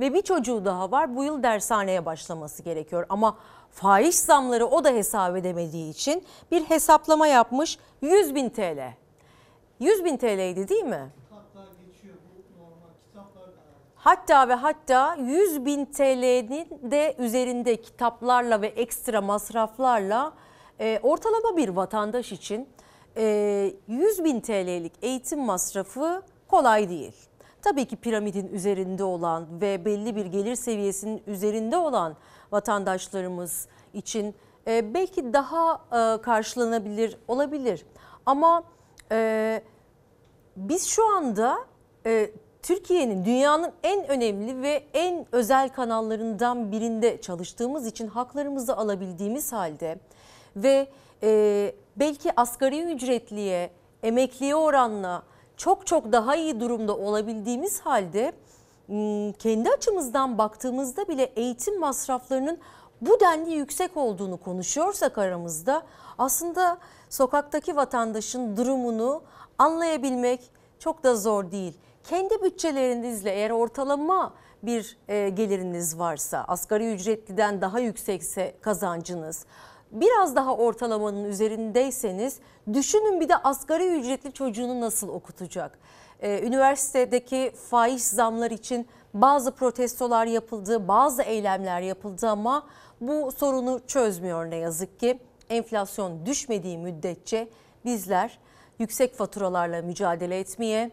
Ve 0.00 0.14
bir 0.14 0.22
çocuğu 0.22 0.64
daha 0.64 0.90
var 0.90 1.16
bu 1.16 1.24
yıl 1.24 1.42
dershaneye 1.42 2.06
başlaması 2.06 2.62
gerekiyor. 2.62 3.06
Ama 3.08 3.38
faiz 3.70 4.18
zamları 4.18 4.66
o 4.66 4.84
da 4.84 4.90
hesap 4.90 5.36
edemediği 5.36 5.90
için 5.90 6.24
bir 6.50 6.64
hesaplama 6.64 7.26
yapmış 7.26 7.78
100 8.02 8.34
bin 8.34 8.50
TL. 8.50 8.92
100 9.80 10.04
bin 10.04 10.16
TL'ydi 10.16 10.68
değil 10.68 10.84
mi? 10.84 11.10
Hatta 11.30 11.68
ve 14.06 14.54
hatta 14.54 15.14
100 15.14 15.64
bin 15.64 15.84
TL'nin 15.84 16.90
de 16.90 17.14
üzerinde 17.18 17.76
kitaplarla 17.76 18.62
ve 18.62 18.66
ekstra 18.66 19.20
masraflarla 19.20 20.32
e, 20.80 21.00
ortalama 21.02 21.56
bir 21.56 21.68
vatandaş 21.68 22.32
için 22.32 22.68
e, 23.16 23.74
100 23.88 24.24
bin 24.24 24.40
TL'lik 24.40 24.92
eğitim 25.02 25.40
masrafı 25.40 26.22
kolay 26.48 26.88
değil. 26.88 27.12
Tabii 27.62 27.84
ki 27.84 27.96
piramidin 27.96 28.48
üzerinde 28.48 29.04
olan 29.04 29.60
ve 29.60 29.84
belli 29.84 30.16
bir 30.16 30.26
gelir 30.26 30.54
seviyesinin 30.54 31.22
üzerinde 31.26 31.76
olan 31.76 32.16
vatandaşlarımız 32.52 33.68
için 33.94 34.34
e, 34.66 34.94
belki 34.94 35.32
daha 35.32 35.74
e, 35.74 36.22
karşılanabilir 36.22 37.18
olabilir. 37.28 37.86
Ama 38.26 38.62
e, 39.12 39.62
biz 40.56 40.86
şu 40.86 41.16
anda 41.16 41.58
e, 42.06 42.30
Türkiye'nin 42.62 43.24
dünyanın 43.24 43.72
en 43.82 44.08
önemli 44.08 44.62
ve 44.62 44.84
en 44.94 45.26
özel 45.32 45.68
kanallarından 45.68 46.72
birinde 46.72 47.20
çalıştığımız 47.20 47.86
için 47.86 48.06
haklarımızı 48.06 48.76
alabildiğimiz 48.76 49.52
halde 49.52 49.98
ve 50.56 50.88
e, 51.22 51.72
belki 51.96 52.40
asgari 52.40 52.82
ücretliye, 52.82 53.70
emekliye 54.02 54.54
oranla 54.54 55.22
çok 55.56 55.86
çok 55.86 56.12
daha 56.12 56.36
iyi 56.36 56.60
durumda 56.60 56.96
olabildiğimiz 56.96 57.80
halde 57.80 58.32
kendi 59.38 59.70
açımızdan 59.70 60.38
baktığımızda 60.38 61.08
bile 61.08 61.22
eğitim 61.22 61.80
masraflarının 61.80 62.58
bu 63.00 63.20
denli 63.20 63.50
yüksek 63.50 63.96
olduğunu 63.96 64.36
konuşuyorsak 64.36 65.18
aramızda 65.18 65.82
aslında 66.18 66.78
sokaktaki 67.10 67.76
vatandaşın 67.76 68.56
durumunu 68.56 69.22
anlayabilmek 69.58 70.40
çok 70.78 71.04
da 71.04 71.16
zor 71.16 71.50
değil. 71.50 71.78
Kendi 72.08 72.42
bütçelerinizle 72.42 73.30
eğer 73.30 73.50
ortalama 73.50 74.34
bir 74.62 74.98
e, 75.08 75.28
geliriniz 75.28 75.98
varsa 75.98 76.44
asgari 76.48 76.94
ücretliden 76.94 77.60
daha 77.60 77.80
yüksekse 77.80 78.54
kazancınız 78.60 79.46
biraz 79.90 80.36
daha 80.36 80.56
ortalamanın 80.56 81.24
üzerindeyseniz 81.24 82.38
düşünün 82.72 83.20
bir 83.20 83.28
de 83.28 83.36
asgari 83.36 83.98
ücretli 83.98 84.32
çocuğunu 84.32 84.80
nasıl 84.80 85.08
okutacak? 85.08 85.78
Ee, 86.20 86.40
üniversitedeki 86.46 87.52
faiz 87.70 88.04
zamlar 88.04 88.50
için 88.50 88.88
bazı 89.14 89.54
protestolar 89.54 90.26
yapıldı, 90.26 90.88
bazı 90.88 91.22
eylemler 91.22 91.80
yapıldı 91.80 92.28
ama 92.28 92.66
bu 93.00 93.32
sorunu 93.32 93.80
çözmüyor 93.86 94.50
ne 94.50 94.56
yazık 94.56 95.00
ki. 95.00 95.18
Enflasyon 95.50 96.26
düşmediği 96.26 96.78
müddetçe 96.78 97.48
bizler 97.84 98.38
yüksek 98.78 99.14
faturalarla 99.14 99.82
mücadele 99.82 100.38
etmeye 100.38 100.90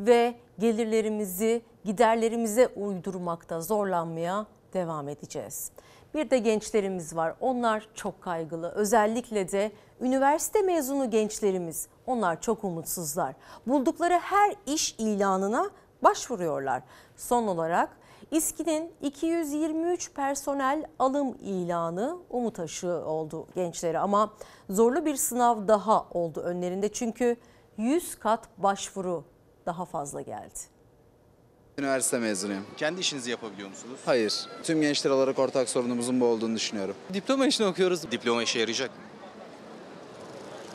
ve 0.00 0.34
gelirlerimizi 0.58 1.62
giderlerimize 1.84 2.68
uydurmakta 2.68 3.60
zorlanmaya 3.60 4.46
devam 4.74 5.08
edeceğiz. 5.08 5.70
Bir 6.14 6.30
de 6.30 6.38
gençlerimiz 6.38 7.16
var. 7.16 7.34
Onlar 7.40 7.88
çok 7.94 8.22
kaygılı. 8.22 8.70
Özellikle 8.70 9.52
de 9.52 9.72
üniversite 10.00 10.62
mezunu 10.62 11.10
gençlerimiz. 11.10 11.88
Onlar 12.06 12.40
çok 12.40 12.64
umutsuzlar. 12.64 13.34
Buldukları 13.66 14.14
her 14.14 14.54
iş 14.66 14.94
ilanına 14.98 15.70
başvuruyorlar. 16.02 16.82
Son 17.16 17.46
olarak 17.46 17.98
İSKİ'nin 18.30 18.92
223 19.02 20.12
personel 20.14 20.84
alım 20.98 21.36
ilanı 21.40 22.18
umut 22.30 22.60
aşığı 22.60 23.04
oldu 23.04 23.46
gençlere 23.54 23.98
ama 23.98 24.32
zorlu 24.70 25.04
bir 25.06 25.16
sınav 25.16 25.68
daha 25.68 26.06
oldu 26.10 26.40
önlerinde 26.40 26.92
çünkü 26.92 27.36
100 27.76 28.14
kat 28.14 28.48
başvuru 28.58 29.24
daha 29.68 29.84
fazla 29.84 30.20
geldi. 30.22 30.58
Üniversite 31.78 32.18
mezunuyum. 32.18 32.64
Kendi 32.76 33.00
işinizi 33.00 33.30
yapabiliyor 33.30 33.68
musunuz? 33.68 33.98
Hayır. 34.04 34.34
Tüm 34.62 34.80
gençler 34.80 35.10
olarak 35.10 35.38
ortak 35.38 35.68
sorunumuzun 35.68 36.20
bu 36.20 36.24
olduğunu 36.26 36.56
düşünüyorum. 36.56 36.94
Diploma 37.14 37.46
işini 37.46 37.66
okuyoruz. 37.66 38.10
Diploma 38.10 38.42
işe 38.42 38.58
yarayacak 38.58 38.90
mı? 38.90 39.02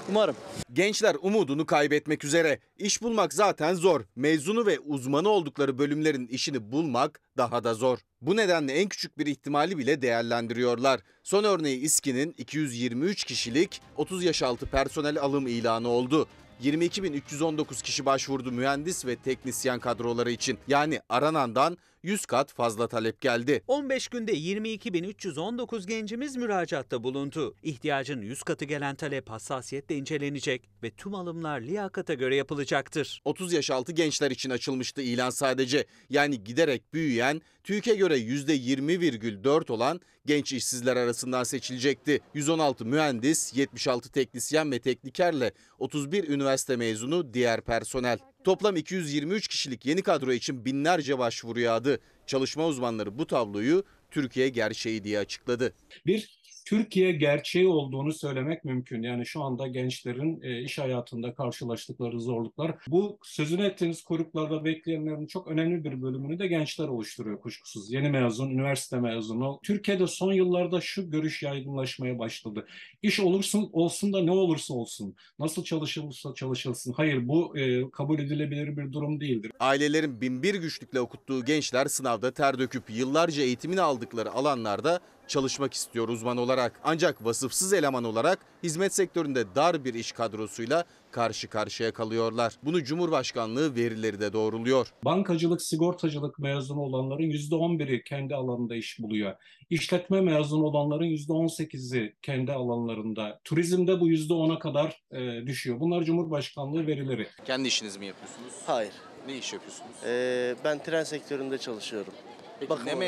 Umarım. 0.10 0.36
Gençler 0.74 1.16
umudunu 1.22 1.66
kaybetmek 1.66 2.24
üzere. 2.24 2.60
İş 2.78 3.02
bulmak 3.02 3.34
zaten 3.34 3.74
zor. 3.74 4.02
Mezunu 4.16 4.66
ve 4.66 4.80
uzmanı 4.80 5.30
oldukları 5.30 5.78
bölümlerin 5.78 6.28
işini 6.28 6.72
bulmak 6.72 7.22
daha 7.38 7.64
da 7.64 7.74
zor. 7.74 7.98
Bu 8.22 8.36
nedenle 8.36 8.74
en 8.74 8.90
küçük 8.90 9.18
bir 9.18 9.26
ihtimali 9.26 9.78
bile 9.78 10.02
değerlendiriyorlar. 10.02 11.00
Son 11.24 11.44
örneği 11.44 11.80
İSKİ'nin 11.80 12.36
223 12.38 13.24
kişilik 13.24 13.82
30 13.98 14.24
yaş 14.24 14.44
altı 14.44 14.66
personel 14.66 15.20
alım 15.20 15.48
ilanı 15.48 15.88
oldu. 15.88 16.28
22.319 16.62 17.84
kişi 17.84 18.06
başvurdu 18.06 18.52
mühendis 18.52 19.06
ve 19.06 19.16
teknisyen 19.16 19.80
kadroları 19.80 20.32
için. 20.32 20.60
Yani 20.68 21.02
aranandan 21.10 21.78
100 22.04 22.26
kat 22.26 22.54
fazla 22.54 22.88
talep 22.88 23.22
geldi. 23.22 23.64
15 23.68 24.08
günde 24.08 24.32
22.319 24.32 25.88
gencimiz 25.88 26.36
müracaatta 26.36 27.04
bulundu. 27.04 27.56
İhtiyacın 27.64 28.22
100 28.22 28.44
katı 28.44 28.66
gelen 28.66 28.96
talep 28.96 29.30
hassasiyetle 29.30 29.96
incelenecek 29.96 30.70
ve 30.84 30.92
tüm 30.92 31.16
alımlar 31.16 31.62
liyakata 31.62 32.14
göre 32.14 32.36
yapılacaktır. 32.36 33.22
30 33.26 33.54
yaş 33.54 33.72
altı 33.72 33.92
gençler 33.92 34.32
için 34.32 34.50
açılmıştı 34.50 35.02
ilan 35.02 35.30
sadece. 35.30 35.86
Yani 36.10 36.44
giderek 36.44 36.94
büyüyen, 36.94 37.42
TÜİK'e 37.64 37.96
göre 37.96 38.18
%20,4 38.18 39.72
olan 39.72 40.02
genç 40.26 40.54
işsizler 40.54 40.98
arasından 40.98 41.44
seçilecekti. 41.44 42.20
116 42.34 42.86
mühendis, 42.86 43.54
76 43.58 44.12
teknisyen 44.12 44.72
ve 44.72 44.80
teknikerle 44.80 45.52
31 45.80 46.28
üniversite 46.30 46.76
mezunu 46.76 47.34
diğer 47.34 47.62
personel. 47.62 48.20
Toplam 48.44 48.76
223 48.76 49.48
kişilik 49.48 49.86
yeni 49.86 50.02
kadro 50.02 50.34
için 50.34 50.66
binlerce 50.66 51.18
başvuru 51.18 51.60
yağdı. 51.60 52.00
Çalışma 52.28 52.68
uzmanları 52.68 53.18
bu 53.18 53.28
tabloyu 53.28 53.84
Türkiye 54.12 54.50
gerçeği 54.50 55.04
diye 55.04 55.20
açıkladı. 55.20 55.74
Bir 56.06 56.43
Türkiye 56.66 57.12
gerçeği 57.12 57.68
olduğunu 57.68 58.14
söylemek 58.14 58.66
mümkün. 58.66 59.04
Yani 59.04 59.26
şu 59.26 59.44
anda 59.44 59.68
gençlerin 59.68 60.42
e, 60.42 60.62
iş 60.62 60.80
hayatında 60.80 61.34
karşılaştıkları 61.34 62.22
zorluklar. 62.22 62.76
Bu 62.88 63.20
sözünü 63.24 63.66
ettiğiniz 63.66 64.04
kuyruklarda 64.04 64.66
bekleyenlerin 64.66 65.28
çok 65.28 65.48
önemli 65.48 65.84
bir 65.84 66.02
bölümünü 66.02 66.40
de 66.40 66.48
gençler 66.48 66.88
oluşturuyor 66.88 67.42
kuşkusuz. 67.42 67.94
Yeni 67.94 68.10
mezun, 68.10 68.50
üniversite 68.50 69.00
mezunu. 69.00 69.60
Türkiye'de 69.64 70.08
son 70.08 70.34
yıllarda 70.34 70.82
şu 70.82 71.10
görüş 71.10 71.44
yaygınlaşmaya 71.44 72.20
başladı. 72.20 72.68
İş 73.02 73.20
olursun 73.20 73.70
olsun 73.74 74.14
da 74.14 74.24
ne 74.24 74.32
olursa 74.32 74.74
olsun. 74.74 75.16
Nasıl 75.40 75.64
çalışılırsa 75.64 76.34
çalışılsın. 76.34 76.94
Hayır 76.94 77.28
bu 77.28 77.58
e, 77.58 77.92
kabul 77.92 78.20
edilebilir 78.20 78.78
bir 78.78 78.94
durum 78.94 79.20
değildir. 79.22 79.52
Ailelerin 79.60 80.22
binbir 80.22 80.56
güçlükle 80.56 81.00
okuttuğu 81.00 81.46
gençler 81.46 81.86
sınavda 81.86 82.32
ter 82.32 82.60
döküp 82.60 82.84
yıllarca 82.90 83.44
eğitimini 83.44 83.82
aldıkları 83.82 84.32
alanlarda 84.32 85.00
çalışmak 85.34 85.74
istiyor 85.74 86.08
uzman 86.08 86.38
olarak. 86.38 86.80
Ancak 86.84 87.26
vasıfsız 87.26 87.74
eleman 87.74 88.04
olarak 88.04 88.40
hizmet 88.64 88.94
sektöründe 88.94 89.56
dar 89.56 89.86
bir 89.86 89.94
iş 89.94 90.12
kadrosuyla 90.12 90.84
karşı 91.12 91.48
karşıya 91.48 91.92
kalıyorlar. 91.94 92.54
Bunu 92.64 92.84
Cumhurbaşkanlığı 92.84 93.76
verileri 93.76 94.20
de 94.20 94.34
doğruluyor. 94.34 94.88
Bankacılık, 95.06 95.62
sigortacılık 95.62 96.40
mezunu 96.40 96.80
olanların 96.80 97.24
%11'i 97.24 98.04
kendi 98.04 98.36
alanında 98.36 98.76
iş 98.76 99.00
buluyor. 99.00 99.34
İşletme 99.70 100.22
mezunu 100.22 100.64
olanların 100.64 101.06
%18'i 101.06 102.16
kendi 102.22 102.52
alanlarında. 102.52 103.40
Turizmde 103.44 104.00
bu 104.00 104.10
%10'a 104.10 104.60
kadar 104.60 105.04
e, 105.12 105.48
düşüyor. 105.48 105.80
Bunlar 105.80 106.04
Cumhurbaşkanlığı 106.04 106.88
verileri. 106.88 107.28
Kendi 107.46 107.68
işinizi 107.68 108.00
mi 108.00 108.06
yapıyorsunuz? 108.06 108.54
Hayır. 108.66 108.94
Ne 109.28 109.38
iş 109.38 109.54
yapıyorsunuz? 109.54 109.92
Ee, 110.06 110.56
ben 110.64 110.84
tren 110.84 111.04
sektöründe 111.04 111.58
çalışıyorum. 111.58 112.14
Peki 112.60 112.70
Bakım 112.70 112.86
ne 112.86 112.96
olarak. 112.96 113.08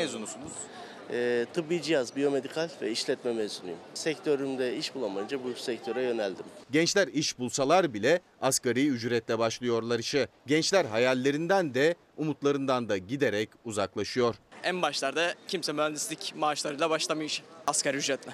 Ee, 1.10 1.46
tıbbi 1.54 1.82
cihaz, 1.82 2.16
biyomedikal 2.16 2.68
ve 2.82 2.90
işletme 2.90 3.32
mezunuyum. 3.32 3.78
Sektörümde 3.94 4.76
iş 4.76 4.94
bulamayınca 4.94 5.44
bu 5.44 5.54
sektöre 5.54 6.02
yöneldim. 6.02 6.44
Gençler 6.70 7.08
iş 7.08 7.38
bulsalar 7.38 7.94
bile 7.94 8.20
asgari 8.40 8.86
ücretle 8.88 9.38
başlıyorlar 9.38 9.98
işe. 9.98 10.28
Gençler 10.46 10.84
hayallerinden 10.84 11.74
de 11.74 11.94
umutlarından 12.16 12.88
da 12.88 12.98
giderek 12.98 13.48
uzaklaşıyor. 13.64 14.34
En 14.64 14.82
başlarda 14.82 15.34
kimse 15.48 15.72
mühendislik 15.72 16.32
maaşlarıyla 16.36 16.90
başlamıyor 16.90 17.30
işe. 17.30 17.42
Asgari 17.66 17.96
ücretle. 17.96 18.32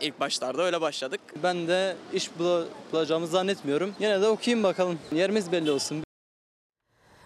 İlk 0.00 0.20
başlarda 0.20 0.62
öyle 0.62 0.80
başladık. 0.80 1.20
Ben 1.42 1.68
de 1.68 1.96
iş 2.12 2.30
bula- 2.38 2.66
bulacağımı 2.92 3.26
zannetmiyorum. 3.26 3.94
Yine 4.00 4.20
de 4.20 4.26
okuyayım 4.28 4.62
bakalım. 4.64 4.98
Yerimiz 5.12 5.52
belli 5.52 5.70
olsun. 5.70 6.04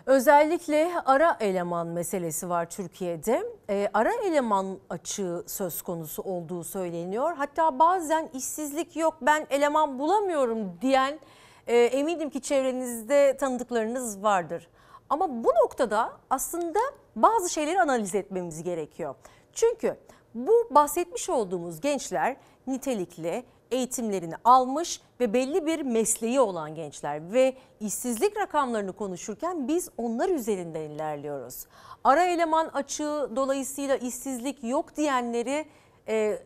Özellikle 0.06 0.92
ara 1.04 1.36
eleman 1.40 1.86
meselesi 1.86 2.48
var 2.48 2.70
Türkiye'de. 2.70 3.46
Ee, 3.70 3.88
ara 3.94 4.12
eleman 4.12 4.78
açığı 4.90 5.44
söz 5.46 5.82
konusu 5.82 6.22
olduğu 6.22 6.64
söyleniyor. 6.64 7.36
Hatta 7.36 7.78
bazen 7.78 8.30
işsizlik 8.34 8.96
yok 8.96 9.14
ben 9.22 9.46
eleman 9.50 9.98
bulamıyorum 9.98 10.78
diyen 10.82 11.18
e, 11.66 11.76
eminim 11.76 12.30
ki 12.30 12.40
çevrenizde 12.40 13.36
tanıdıklarınız 13.36 14.22
vardır. 14.22 14.68
Ama 15.10 15.44
bu 15.44 15.48
noktada 15.48 16.12
aslında 16.30 16.78
bazı 17.16 17.50
şeyleri 17.50 17.80
analiz 17.80 18.14
etmemiz 18.14 18.62
gerekiyor. 18.62 19.14
Çünkü 19.52 19.96
bu 20.34 20.68
bahsetmiş 20.70 21.30
olduğumuz 21.30 21.80
gençler 21.80 22.36
nitelikli 22.66 23.44
eğitimlerini 23.70 24.34
almış 24.44 25.00
ve 25.20 25.32
belli 25.32 25.66
bir 25.66 25.82
mesleği 25.82 26.40
olan 26.40 26.74
gençler 26.74 27.32
ve 27.32 27.54
işsizlik 27.80 28.36
rakamlarını 28.36 28.92
konuşurken 28.92 29.68
biz 29.68 29.88
onlar 29.96 30.28
üzerinden 30.28 30.80
ilerliyoruz. 30.80 31.66
Ara 32.04 32.24
eleman 32.24 32.66
açığı 32.66 33.30
dolayısıyla 33.36 33.96
işsizlik 33.96 34.64
yok 34.64 34.96
diyenleri 34.96 35.66
e, 36.08 36.38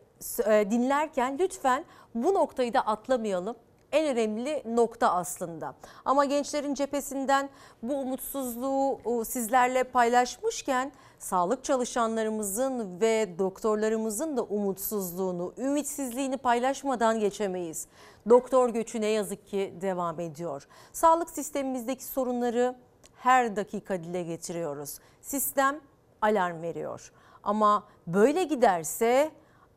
e, 0.45 0.71
dinlerken 0.71 1.37
lütfen 1.39 1.85
bu 2.15 2.33
noktayı 2.33 2.73
da 2.73 2.81
atlamayalım. 2.81 3.55
En 3.91 4.07
önemli 4.07 4.63
nokta 4.65 5.13
aslında. 5.13 5.75
Ama 6.05 6.25
gençlerin 6.25 6.73
cephesinden 6.73 7.49
bu 7.83 7.93
umutsuzluğu 7.93 9.25
sizlerle 9.25 9.83
paylaşmışken 9.83 10.91
sağlık 11.19 11.63
çalışanlarımızın 11.63 13.01
ve 13.01 13.39
doktorlarımızın 13.39 14.37
da 14.37 14.43
umutsuzluğunu, 14.43 15.53
ümitsizliğini 15.57 16.37
paylaşmadan 16.37 17.19
geçemeyiz. 17.19 17.87
Doktor 18.29 18.69
göçü 18.69 19.01
ne 19.01 19.07
yazık 19.07 19.47
ki 19.47 19.73
devam 19.81 20.19
ediyor. 20.19 20.67
Sağlık 20.93 21.29
sistemimizdeki 21.29 22.03
sorunları 22.03 22.75
her 23.15 23.55
dakika 23.55 24.03
dile 24.03 24.23
getiriyoruz. 24.23 24.99
Sistem 25.21 25.79
alarm 26.21 26.61
veriyor. 26.61 27.11
Ama 27.43 27.87
böyle 28.07 28.43
giderse 28.43 29.31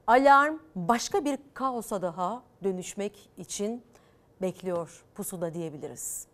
alarm 0.07 0.59
başka 0.77 1.24
bir 1.24 1.39
kaosa 1.55 2.03
daha 2.03 2.43
dönüşmek 2.65 3.31
için 3.36 3.82
bekliyor 4.45 5.05
pusuda 5.15 5.55
diyebiliriz. 5.55 6.27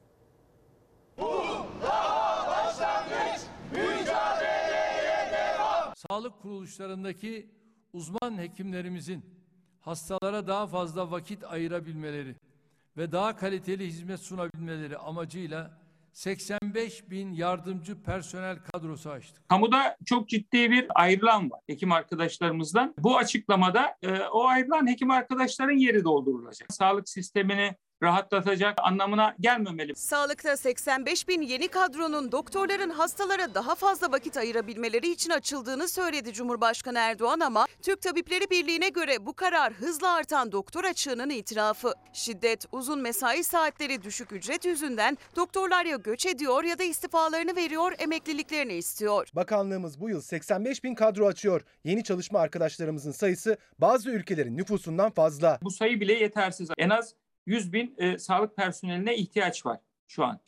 Sağlık 5.97 6.43
kuruluşlarındaki 6.43 7.51
uzman 7.93 8.39
hekimlerimizin 8.39 9.24
hastalara 9.81 10.47
daha 10.47 10.66
fazla 10.66 11.11
vakit 11.11 11.45
ayırabilmeleri 11.45 12.37
ve 12.97 13.12
daha 13.12 13.37
kaliteli 13.37 13.87
hizmet 13.87 14.20
sunabilmeleri 14.20 14.99
amacıyla 14.99 15.81
85 16.12 17.11
bin 17.11 17.32
yardımcı 17.32 18.03
personel 18.03 18.59
kadrosu 18.59 19.11
açtık. 19.11 19.49
Kamuda 19.49 19.97
çok 20.05 20.28
ciddi 20.28 20.70
bir 20.70 20.87
ayrılan 20.95 21.51
var 21.51 21.61
hekim 21.66 21.93
arkadaşlarımızdan. 21.93 22.95
Bu 22.99 23.16
açıklamada 23.16 23.97
e, 24.03 24.20
o 24.23 24.47
ayrılan 24.47 24.87
hekim 24.87 25.11
arkadaşların 25.11 25.77
yeri 25.77 26.05
doldurulacak. 26.05 26.73
Sağlık 26.73 27.09
sistemini 27.09 27.77
rahatlatacak 28.02 28.78
anlamına 28.82 29.35
gelmemeli. 29.40 29.94
Sağlıkta 29.97 30.56
85 30.56 31.28
bin 31.28 31.43
yeni 31.43 31.68
kadronun 31.68 32.32
doktorların 32.32 32.90
hastalara 32.90 33.55
daha 33.55 33.74
fazla 33.74 34.12
vakit 34.12 34.36
ayırabilmeleri 34.36 35.10
için 35.10 35.31
açıldığını 35.31 35.89
söyledi 35.89 36.32
Cumhurbaşkanı 36.32 36.98
Erdoğan 36.98 37.40
ama 37.40 37.66
Türk 37.82 38.02
Tabipleri 38.02 38.51
Birliği'ne 38.51 38.89
göre 38.89 39.27
bu 39.27 39.32
karar 39.32 39.72
hızla 39.72 40.14
artan 40.14 40.52
doktor 40.52 40.85
açığının 40.85 41.31
itirafı. 41.31 41.93
Şiddet, 42.12 42.64
uzun 42.72 43.01
mesai 43.01 43.44
saatleri, 43.44 44.02
düşük 44.02 44.32
ücret 44.32 44.64
yüzünden 44.64 45.18
doktorlar 45.36 45.85
ya 45.85 45.97
göç 45.97 46.27
ediyor 46.27 46.64
ya 46.64 46.78
da 46.78 46.82
istifalarını 46.82 47.56
veriyor, 47.56 47.93
emekliliklerini 47.98 48.74
istiyor. 48.74 49.28
Bakanlığımız 49.35 50.01
bu 50.01 50.09
yıl 50.09 50.20
85 50.20 50.85
bin 50.85 50.94
kadro 50.94 51.27
açıyor. 51.27 51.62
Yeni 51.85 52.05
çalışma 52.05 52.39
arkadaşlarımızın 52.39 53.12
sayısı 53.12 53.56
bazı 53.78 54.10
ülkelerin 54.10 54.56
nüfusundan 54.56 55.10
fazla. 55.10 55.59
Bu 55.62 55.70
sayı 55.70 56.01
bile 56.01 56.12
yetersiz. 56.12 56.68
En 56.78 56.90
az 56.90 57.14
100 57.47 57.73
bin 57.73 57.95
e, 57.99 58.19
sağlık 58.19 58.57
personeline 58.57 59.17
ihtiyaç 59.17 59.67
var 59.67 59.81
şu 60.07 60.25
an. 60.25 60.41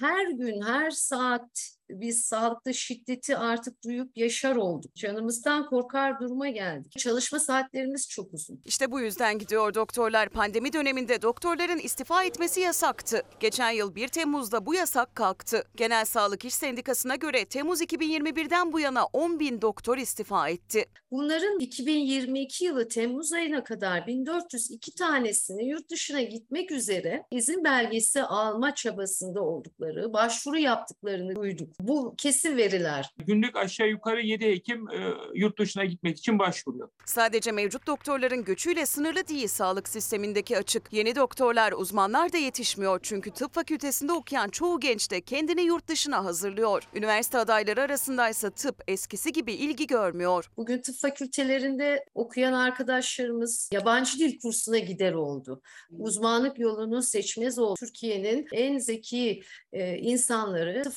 her 0.00 0.30
gün, 0.30 0.62
her 0.62 0.90
saat 0.90 1.76
biz 1.92 2.24
sağlıkta 2.24 2.72
şiddeti 2.72 3.36
artık 3.36 3.84
duyup 3.84 4.16
yaşar 4.16 4.56
olduk. 4.56 4.94
Canımızdan 4.94 5.66
korkar 5.66 6.20
duruma 6.20 6.48
geldik. 6.48 6.92
Çalışma 6.98 7.38
saatlerimiz 7.38 8.08
çok 8.08 8.34
uzun. 8.34 8.60
İşte 8.64 8.90
bu 8.90 9.00
yüzden 9.00 9.38
gidiyor 9.38 9.74
doktorlar. 9.74 10.28
Pandemi 10.28 10.72
döneminde 10.72 11.22
doktorların 11.22 11.78
istifa 11.78 12.24
etmesi 12.24 12.60
yasaktı. 12.60 13.22
Geçen 13.40 13.70
yıl 13.70 13.94
1 13.94 14.08
Temmuz'da 14.08 14.66
bu 14.66 14.74
yasak 14.74 15.14
kalktı. 15.14 15.64
Genel 15.76 16.04
Sağlık 16.04 16.44
İş 16.44 16.54
Sendikası'na 16.54 17.16
göre 17.16 17.44
Temmuz 17.44 17.82
2021'den 17.82 18.72
bu 18.72 18.80
yana 18.80 19.04
10 19.06 19.40
bin 19.40 19.62
doktor 19.62 19.98
istifa 19.98 20.48
etti. 20.48 20.84
Bunların 21.10 21.58
2022 21.58 22.64
yılı 22.64 22.88
Temmuz 22.88 23.32
ayına 23.32 23.64
kadar 23.64 24.06
1402 24.06 24.94
tanesini 24.94 25.68
yurt 25.68 25.90
dışına 25.90 26.22
gitmek 26.22 26.70
üzere 26.70 27.24
izin 27.30 27.64
belgesi 27.64 28.22
alma 28.22 28.74
çabasında 28.74 29.42
oldukları, 29.42 30.12
başvuru 30.12 30.58
yaptıklarını 30.58 31.36
duyduk. 31.36 31.68
Bu 31.82 32.14
kesin 32.18 32.56
veriler. 32.56 33.14
Günlük 33.26 33.56
aşağı 33.56 33.88
yukarı 33.88 34.22
7 34.22 34.46
hekim 34.46 34.88
e, 34.88 35.14
yurt 35.34 35.58
dışına 35.58 35.84
gitmek 35.84 36.18
için 36.18 36.38
başvuruyor. 36.38 36.88
Sadece 37.04 37.52
mevcut 37.52 37.86
doktorların 37.86 38.44
göçüyle 38.44 38.86
sınırlı 38.86 39.28
değil 39.28 39.48
sağlık 39.48 39.88
sistemindeki 39.88 40.58
açık. 40.58 40.92
Yeni 40.92 41.16
doktorlar, 41.16 41.72
uzmanlar 41.72 42.32
da 42.32 42.38
yetişmiyor 42.38 43.00
çünkü 43.02 43.30
tıp 43.30 43.54
fakültesinde 43.54 44.12
okuyan 44.12 44.48
çoğu 44.48 44.80
genç 44.80 45.10
de 45.10 45.20
kendini 45.20 45.62
yurt 45.62 45.88
dışına 45.88 46.24
hazırlıyor. 46.24 46.82
Üniversite 46.94 47.38
adayları 47.38 47.80
arasındaysa 47.80 48.50
tıp 48.50 48.82
eskisi 48.88 49.32
gibi 49.32 49.52
ilgi 49.52 49.86
görmüyor. 49.86 50.50
Bugün 50.56 50.78
tıp 50.80 50.96
fakültelerinde 50.96 52.04
okuyan 52.14 52.52
arkadaşlarımız 52.52 53.70
yabancı 53.72 54.18
dil 54.18 54.40
kursuna 54.40 54.78
gider 54.78 55.12
oldu. 55.12 55.62
Uzmanlık 55.98 56.58
yolunu 56.58 57.02
seçmez 57.02 57.58
oldu. 57.58 57.74
Türkiye'nin 57.80 58.46
en 58.52 58.78
zeki 58.78 59.42
e, 59.72 59.96
insanları 59.96 60.82
tıp 60.82 60.92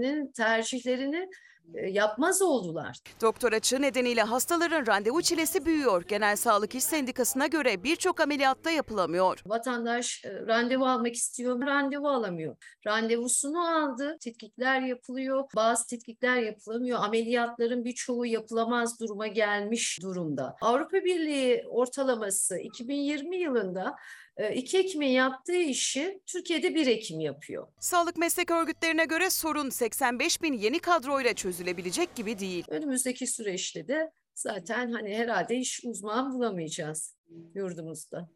fakültelerinin 0.00 0.32
tercihlerini 0.32 1.28
e, 1.74 1.90
yapmaz 1.90 2.42
oldular. 2.42 2.98
Doktor 3.22 3.52
açığı 3.52 3.82
nedeniyle 3.82 4.22
hastaların 4.22 4.86
randevu 4.86 5.22
çilesi 5.22 5.66
büyüyor. 5.66 6.04
Genel 6.08 6.36
Sağlık 6.36 6.74
İş 6.74 6.84
Sendikası'na 6.84 7.46
göre 7.46 7.82
birçok 7.82 8.20
ameliyatta 8.20 8.70
yapılamıyor. 8.70 9.42
Vatandaş 9.46 10.24
e, 10.24 10.46
randevu 10.46 10.86
almak 10.86 11.14
istiyor, 11.14 11.66
randevu 11.66 12.08
alamıyor. 12.08 12.56
Randevusunu 12.86 13.68
aldı, 13.68 14.16
tetkikler 14.20 14.80
yapılıyor. 14.80 15.44
Bazı 15.56 15.86
tetkikler 15.86 16.36
yapılamıyor. 16.36 16.98
Ameliyatların 17.02 17.84
birçoğu 17.84 18.26
yapılamaz 18.26 19.00
duruma 19.00 19.26
gelmiş 19.26 19.98
durumda. 20.02 20.56
Avrupa 20.60 20.96
Birliği 20.96 21.64
ortalaması 21.68 22.58
2020 22.58 23.36
yılında 23.36 23.96
e, 24.40 24.54
iki 24.54 24.78
hekimin 24.78 25.08
yaptığı 25.08 25.56
işi 25.56 26.20
Türkiye'de 26.26 26.74
bir 26.74 26.86
hekim 26.86 27.20
yapıyor. 27.20 27.66
Sağlık 27.80 28.16
meslek 28.16 28.50
örgütlerine 28.50 29.04
göre 29.04 29.30
sorun 29.30 29.70
85 29.70 30.42
bin 30.42 30.52
yeni 30.52 30.78
kadroyla 30.78 31.34
çözülebilecek 31.34 32.14
gibi 32.14 32.38
değil. 32.38 32.64
Önümüzdeki 32.68 33.26
süreçte 33.26 33.88
de 33.88 34.12
zaten 34.34 34.92
hani 34.92 35.16
herhalde 35.16 35.56
iş 35.56 35.80
uzman 35.84 36.32
bulamayacağız 36.32 37.16
yurdumuzda. 37.54 38.30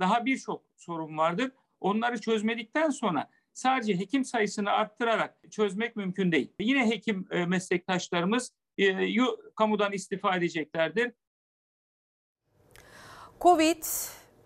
Daha 0.00 0.24
birçok 0.24 0.64
sorun 0.76 1.18
vardır. 1.18 1.50
Onları 1.80 2.20
çözmedikten 2.20 2.90
sonra 2.90 3.30
sadece 3.52 3.98
hekim 3.98 4.24
sayısını 4.24 4.70
arttırarak 4.70 5.36
çözmek 5.50 5.96
mümkün 5.96 6.32
değil. 6.32 6.52
Yine 6.60 6.90
hekim 6.90 7.26
e, 7.30 7.46
meslektaşlarımız 7.46 8.52
e, 8.78 9.16
kamudan 9.56 9.92
istifa 9.92 10.36
edeceklerdir. 10.36 11.12
Covid 13.44 13.84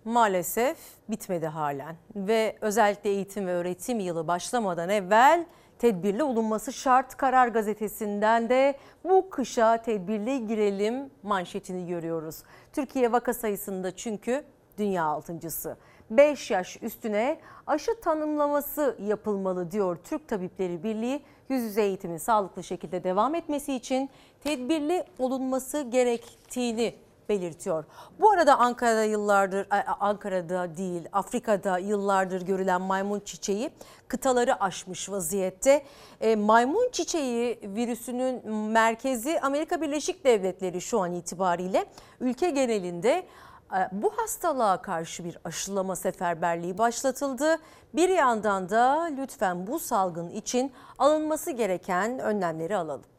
maalesef 0.05 0.79
bitmedi 1.09 1.47
halen 1.47 1.97
ve 2.17 2.57
özellikle 2.61 3.11
eğitim 3.11 3.47
ve 3.47 3.53
öğretim 3.53 4.01
yılı 4.01 4.29
başlamadan 4.29 4.89
evvel 4.89 5.47
tedbirli 5.79 6.23
olunması 6.23 6.73
şart 6.73 7.17
Karar 7.17 7.49
Gazetesi'nden 7.49 8.49
de 8.49 8.79
bu 9.05 9.31
kışa 9.31 9.83
tedbirli 9.83 10.47
girelim 10.47 11.11
manşetini 11.23 11.87
görüyoruz. 11.87 12.43
Türkiye 12.73 13.13
vaka 13.13 13.35
sayısında 13.35 13.97
çünkü 13.97 14.45
dünya 14.79 15.05
altıncısı. 15.05 15.77
5 16.11 16.51
yaş 16.51 16.83
üstüne 16.83 17.41
aşı 17.67 18.01
tanımlaması 18.01 18.97
yapılmalı 19.03 19.71
diyor 19.71 19.99
Türk 20.05 20.29
Tabipleri 20.29 20.83
Birliği. 20.83 21.23
Yüz 21.49 21.63
yüze 21.63 21.83
eğitimin 21.83 22.19
sağlıklı 22.19 22.65
şekilde 22.65 23.05
devam 23.05 23.35
etmesi 23.35 23.75
için 23.75 24.11
tedbirli 24.41 25.05
olunması 25.19 25.83
gerektiğini 25.83 26.95
belirtiyor. 27.29 27.85
Bu 28.21 28.31
arada 28.31 28.59
Ankara'da 28.59 29.05
yıllardır 29.05 29.67
Ankara'da 30.01 30.77
değil 30.77 31.03
Afrika'da 31.13 31.79
yıllardır 31.79 32.43
görülen 32.43 32.83
maymun 32.83 33.21
çiçeği 33.21 33.71
kıtaları 34.09 34.63
aşmış 34.63 35.11
vaziyette. 35.11 35.83
E, 36.21 36.37
maymun 36.37 36.89
çiçeği 36.93 37.61
virüsünün 37.63 38.53
merkezi 38.53 39.41
Amerika 39.41 39.81
Birleşik 39.81 40.25
Devletleri 40.25 40.81
şu 40.81 41.01
an 41.01 41.13
itibariyle 41.13 41.85
ülke 42.21 42.51
genelinde 42.51 43.27
e, 43.75 43.89
bu 43.93 44.13
hastalığa 44.17 44.83
karşı 44.83 45.25
bir 45.25 45.39
aşılama 45.45 45.97
seferberliği 45.97 46.79
başlatıldı. 46.79 47.59
Bir 47.95 48.09
yandan 48.09 48.69
da 48.69 49.11
lütfen 49.17 49.67
bu 49.67 49.79
salgın 49.79 50.31
için 50.31 50.73
alınması 50.99 51.51
gereken 51.51 52.19
önlemleri 52.19 52.77
alalım. 52.77 53.18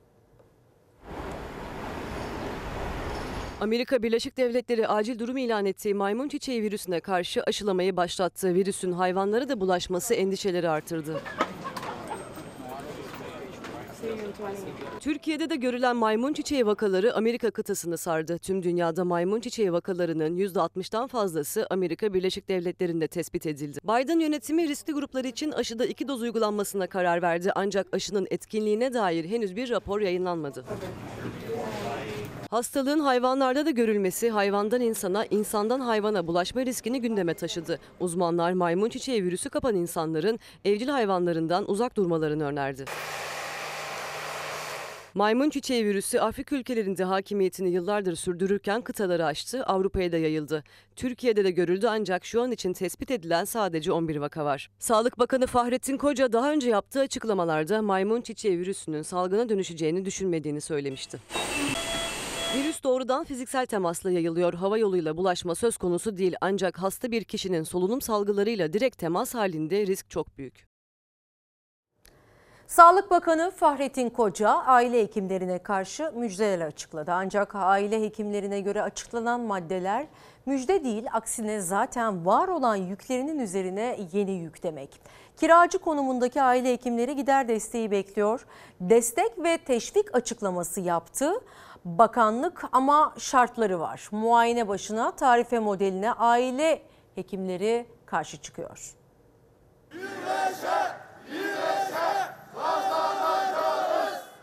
Amerika 3.62 4.04
Birleşik 4.04 4.38
Devletleri 4.38 4.88
acil 4.88 5.20
durum 5.20 5.38
ilan 5.38 5.66
ettiği 5.66 5.94
maymun 5.94 6.28
çiçeği 6.28 6.64
virüsüne 6.64 7.00
karşı 7.00 7.44
aşılamayı 7.44 7.98
başlattı. 7.98 8.54
Virüsün 8.54 8.92
hayvanlara 8.92 9.50
da 9.50 9.60
bulaşması 9.60 10.14
endişeleri 10.14 10.70
artırdı. 10.70 11.22
Türkiye'de 15.00 15.50
de 15.50 15.56
görülen 15.56 15.96
maymun 15.96 16.34
çiçeği 16.34 16.66
vakaları 16.66 17.16
Amerika 17.16 17.52
kıtasını 17.52 17.98
sardı. 17.98 18.38
Tüm 18.38 18.64
dünyada 18.64 19.06
maymun 19.06 19.40
çiçeği 19.40 19.74
vakalarının 19.74 20.38
%60'dan 20.38 21.08
fazlası 21.08 21.68
Amerika 21.70 22.14
Birleşik 22.14 22.50
Devletleri'nde 22.50 23.08
tespit 23.08 23.46
edildi. 23.46 23.80
Biden 23.84 24.20
yönetimi 24.20 24.68
riskli 24.68 24.94
gruplar 24.94 25.24
için 25.26 25.52
aşıda 25.52 25.86
iki 25.86 26.08
doz 26.08 26.22
uygulanmasına 26.22 26.88
karar 26.88 27.22
verdi. 27.22 27.52
Ancak 27.56 27.88
aşının 27.92 28.28
etkinliğine 28.30 28.94
dair 28.94 29.26
henüz 29.26 29.56
bir 29.56 29.70
rapor 29.70 30.02
yayınlanmadı. 30.02 30.66
Hastalığın 32.50 33.00
hayvanlarda 33.00 33.66
da 33.66 33.70
görülmesi 33.70 34.30
hayvandan 34.30 34.82
insana, 34.82 35.26
insandan 35.26 35.80
hayvana 35.80 36.28
bulaşma 36.28 36.66
riskini 36.66 37.02
gündeme 37.02 37.34
taşıdı. 37.34 37.80
Uzmanlar 38.00 38.54
maymun 38.54 38.90
çiçeği 38.90 39.24
virüsü 39.24 39.50
kapan 39.50 39.76
insanların 39.76 40.40
evcil 40.66 40.88
hayvanlarından 40.88 41.72
uzak 41.72 41.98
durmalarını 41.98 42.46
önerdi. 42.46 42.86
Maymun 45.14 45.50
çiçeği 45.50 45.86
virüsü 45.86 46.20
Afrika 46.20 46.56
ülkelerinde 46.56 47.04
hakimiyetini 47.04 47.70
yıllardır 47.70 48.16
sürdürürken 48.16 48.82
kıtaları 48.82 49.26
aştı, 49.26 49.64
Avrupa'ya 49.64 50.12
da 50.12 50.18
yayıldı. 50.18 50.64
Türkiye'de 50.96 51.44
de 51.44 51.52
görüldü 51.52 51.88
ancak 51.90 52.26
şu 52.26 52.42
an 52.42 52.52
için 52.52 52.74
tespit 52.74 53.12
edilen 53.12 53.46
sadece 53.46 53.92
11 53.92 54.16
vaka 54.16 54.46
var. 54.46 54.70
Sağlık 54.80 55.20
Bakanı 55.20 55.48
Fahrettin 55.48 55.98
Koca 55.98 56.34
daha 56.34 56.52
önce 56.52 56.70
yaptığı 56.70 57.00
açıklamalarda 57.00 57.82
maymun 57.82 58.22
çiçeği 58.22 58.60
virüsünün 58.60 59.02
salgına 59.02 59.50
dönüşeceğini 59.50 60.06
düşünmediğini 60.06 60.62
söylemişti. 60.62 61.20
Virüs 62.56 62.84
doğrudan 62.84 63.24
fiziksel 63.24 63.66
temasla 63.66 64.12
yayılıyor. 64.12 64.54
Hava 64.54 64.78
yoluyla 64.78 65.18
bulaşma 65.18 65.56
söz 65.56 65.78
konusu 65.78 66.18
değil 66.18 66.36
ancak 66.42 66.78
hasta 66.82 67.12
bir 67.12 67.24
kişinin 67.24 67.64
solunum 67.64 68.02
salgılarıyla 68.02 68.74
direkt 68.74 68.98
temas 68.98 69.36
halinde 69.36 69.88
risk 69.88 70.10
çok 70.10 70.38
büyük. 70.38 70.70
Sağlık 72.68 73.12
Bakanı 73.12 73.52
Fahrettin 73.52 74.10
Koca 74.10 74.50
aile 74.50 75.02
hekimlerine 75.02 75.60
karşı 75.60 76.12
müjdeler 76.16 76.66
açıkladı. 76.66 77.12
Ancak 77.12 77.56
aile 77.56 78.02
hekimlerine 78.02 78.62
göre 78.62 78.82
açıklanan 78.82 79.42
maddeler 79.42 80.08
müjde 80.46 80.84
değil 80.84 81.06
aksine 81.14 81.62
zaten 81.62 82.26
var 82.26 82.48
olan 82.48 82.76
yüklerinin 82.76 83.40
üzerine 83.40 84.00
yeni 84.14 84.32
yük 84.32 84.64
demek. 84.64 85.02
Kiracı 85.38 85.80
konumundaki 85.80 86.42
aile 86.42 86.74
hekimleri 86.74 87.16
gider 87.16 87.48
desteği 87.48 87.92
bekliyor. 87.92 88.46
Destek 88.82 89.44
ve 89.44 89.58
teşvik 89.58 90.16
açıklaması 90.16 90.82
yaptı. 90.82 91.34
Bakanlık 91.86 92.64
ama 92.72 93.16
şartları 93.20 93.80
var. 93.80 94.08
Muayene 94.12 94.68
başına 94.68 95.16
tarife 95.16 95.60
modeline 95.60 96.12
aile 96.12 96.82
hekimleri 97.16 97.86
karşı 98.06 98.38
çıkıyor. 98.38 98.96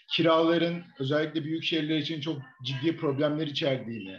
Kiraların 0.08 0.82
özellikle 0.98 1.44
büyük 1.44 1.64
şehirler 1.64 1.96
için 1.98 2.20
çok 2.20 2.38
ciddi 2.64 2.96
problemler 2.96 3.46
içerdiğini, 3.46 4.16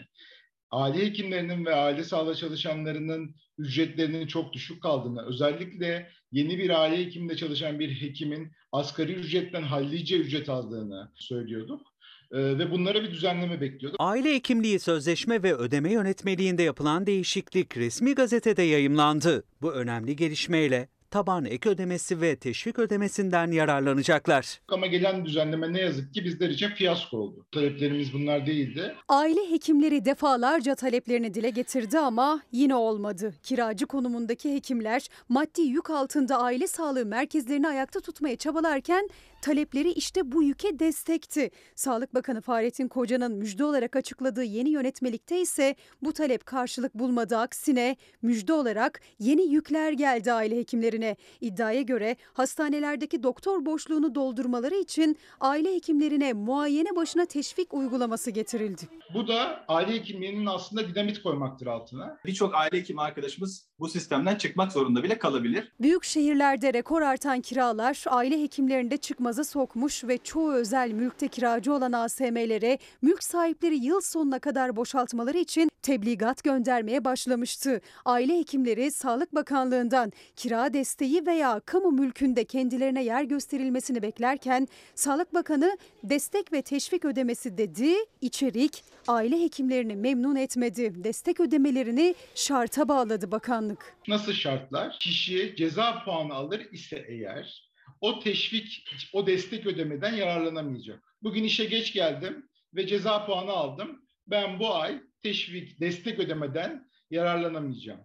aile 0.71 1.05
hekimlerinin 1.05 1.65
ve 1.65 1.75
aile 1.75 2.03
sağlığı 2.03 2.35
çalışanlarının 2.35 3.35
ücretlerinin 3.57 4.27
çok 4.27 4.53
düşük 4.53 4.83
kaldığını, 4.83 5.25
özellikle 5.25 6.09
yeni 6.31 6.57
bir 6.57 6.69
aile 6.69 7.05
hekiminde 7.05 7.35
çalışan 7.35 7.79
bir 7.79 8.01
hekimin 8.01 8.51
asgari 8.71 9.13
ücretten 9.13 9.63
hallice 9.63 10.17
ücret 10.17 10.49
aldığını 10.49 11.11
söylüyorduk 11.15 11.96
ve 12.31 12.71
bunlara 12.71 13.03
bir 13.03 13.11
düzenleme 13.11 13.61
bekliyorduk. 13.61 13.99
Aile 13.99 14.33
hekimliği 14.35 14.79
sözleşme 14.79 15.43
ve 15.43 15.55
ödeme 15.55 15.91
yönetmeliğinde 15.91 16.63
yapılan 16.63 17.05
değişiklik 17.05 17.77
resmi 17.77 18.15
gazetede 18.15 18.63
yayımlandı. 18.63 19.43
Bu 19.61 19.73
önemli 19.73 20.15
gelişmeyle 20.15 20.89
taban 21.11 21.45
ek 21.45 21.69
ödemesi 21.69 22.21
ve 22.21 22.35
teşvik 22.35 22.79
ödemesinden 22.79 23.51
yararlanacaklar. 23.51 24.61
Ama 24.67 24.87
gelen 24.87 25.25
düzenleme 25.25 25.73
ne 25.73 25.81
yazık 25.81 26.13
ki 26.13 26.25
bizler 26.25 26.49
için 26.49 26.69
fiyasko 26.69 27.17
oldu. 27.17 27.45
Taleplerimiz 27.51 28.13
bunlar 28.13 28.45
değildi. 28.47 28.95
Aile 29.07 29.51
hekimleri 29.51 30.05
defalarca 30.05 30.75
taleplerini 30.75 31.33
dile 31.33 31.49
getirdi 31.49 31.99
ama 31.99 32.41
yine 32.51 32.75
olmadı. 32.75 33.33
Kiracı 33.43 33.85
konumundaki 33.85 34.55
hekimler 34.55 35.07
maddi 35.29 35.61
yük 35.61 35.89
altında 35.89 36.37
aile 36.41 36.67
sağlığı 36.67 37.05
merkezlerini 37.05 37.67
ayakta 37.67 37.99
tutmaya 37.99 38.35
çabalarken 38.35 39.09
talepleri 39.41 39.91
işte 39.91 40.31
bu 40.31 40.43
yüke 40.43 40.79
destekti. 40.79 41.51
Sağlık 41.75 42.13
Bakanı 42.13 42.41
Fahrettin 42.41 42.87
Koca'nın 42.87 43.31
müjde 43.31 43.65
olarak 43.65 43.95
açıkladığı 43.95 44.43
yeni 44.43 44.69
yönetmelikte 44.69 45.41
ise 45.41 45.75
bu 46.01 46.13
talep 46.13 46.45
karşılık 46.45 46.93
bulmadı. 46.95 47.37
Aksine 47.37 47.95
müjde 48.21 48.53
olarak 48.53 49.01
yeni 49.19 49.51
yükler 49.51 49.91
geldi 49.91 50.33
aile 50.33 50.57
hekimlerine. 50.57 51.15
İddiaya 51.41 51.81
göre 51.81 52.15
hastanelerdeki 52.33 53.23
doktor 53.23 53.65
boşluğunu 53.65 54.15
doldurmaları 54.15 54.75
için 54.75 55.17
aile 55.39 55.75
hekimlerine 55.75 56.33
muayene 56.33 56.95
başına 56.95 57.25
teşvik 57.25 57.73
uygulaması 57.73 58.31
getirildi. 58.31 58.81
Bu 59.13 59.27
da 59.27 59.65
aile 59.67 59.93
hekimliğinin 59.93 60.45
aslında 60.45 60.87
dinamit 60.87 61.23
koymaktır 61.23 61.67
altına. 61.67 62.17
Birçok 62.25 62.55
aile 62.55 62.77
hekimi 62.77 63.01
arkadaşımız 63.01 63.67
bu 63.79 63.89
sistemden 63.89 64.35
çıkmak 64.35 64.71
zorunda 64.71 65.03
bile 65.03 65.19
kalabilir. 65.19 65.71
Büyük 65.81 66.03
şehirlerde 66.03 66.73
rekor 66.73 67.01
artan 67.01 67.41
kiralar 67.41 68.03
aile 68.07 68.41
hekimlerinde 68.41 68.97
çıkmaza 69.27 69.43
sokmuş 69.43 70.03
ve 70.03 70.17
çoğu 70.17 70.53
özel 70.53 70.91
mülkte 70.91 71.27
kiracı 71.27 71.73
olan 71.73 71.91
ASM'lere 71.91 72.77
mülk 73.01 73.23
sahipleri 73.23 73.75
yıl 73.75 74.01
sonuna 74.01 74.39
kadar 74.39 74.75
boşaltmaları 74.75 75.37
için 75.37 75.69
tebligat 75.81 76.43
göndermeye 76.43 77.05
başlamıştı. 77.05 77.81
Aile 78.05 78.39
hekimleri 78.39 78.91
Sağlık 78.91 79.35
Bakanlığı'ndan 79.35 80.11
kira 80.35 80.73
desteği 80.73 81.25
veya 81.25 81.59
kamu 81.65 81.91
mülkünde 81.91 82.45
kendilerine 82.45 83.03
yer 83.03 83.23
gösterilmesini 83.23 84.01
beklerken 84.01 84.67
Sağlık 84.95 85.33
Bakanı 85.33 85.77
destek 86.03 86.53
ve 86.53 86.61
teşvik 86.61 87.05
ödemesi 87.05 87.57
dedi, 87.57 87.93
içerik 88.21 88.83
aile 89.07 89.41
hekimlerini 89.41 89.95
memnun 89.95 90.35
etmedi. 90.35 91.03
Destek 91.03 91.39
ödemelerini 91.39 92.15
şarta 92.35 92.87
bağladı 92.87 93.31
bakanlık. 93.31 93.95
Nasıl 94.07 94.33
şartlar? 94.33 94.97
Kişi 94.99 95.55
ceza 95.57 96.03
puanı 96.05 96.33
alır 96.33 96.67
ise 96.71 97.05
eğer 97.07 97.66
o 98.01 98.19
teşvik, 98.19 98.89
o 99.13 99.27
destek 99.27 99.65
ödemeden 99.65 100.13
yararlanamayacak. 100.13 101.03
Bugün 101.23 101.43
işe 101.43 101.65
geç 101.65 101.93
geldim 101.93 102.49
ve 102.75 102.87
ceza 102.87 103.25
puanı 103.25 103.51
aldım. 103.51 104.01
Ben 104.27 104.59
bu 104.59 104.75
ay 104.75 105.01
teşvik, 105.23 105.79
destek 105.79 106.19
ödemeden 106.19 106.89
yararlanamayacağım. 107.11 107.99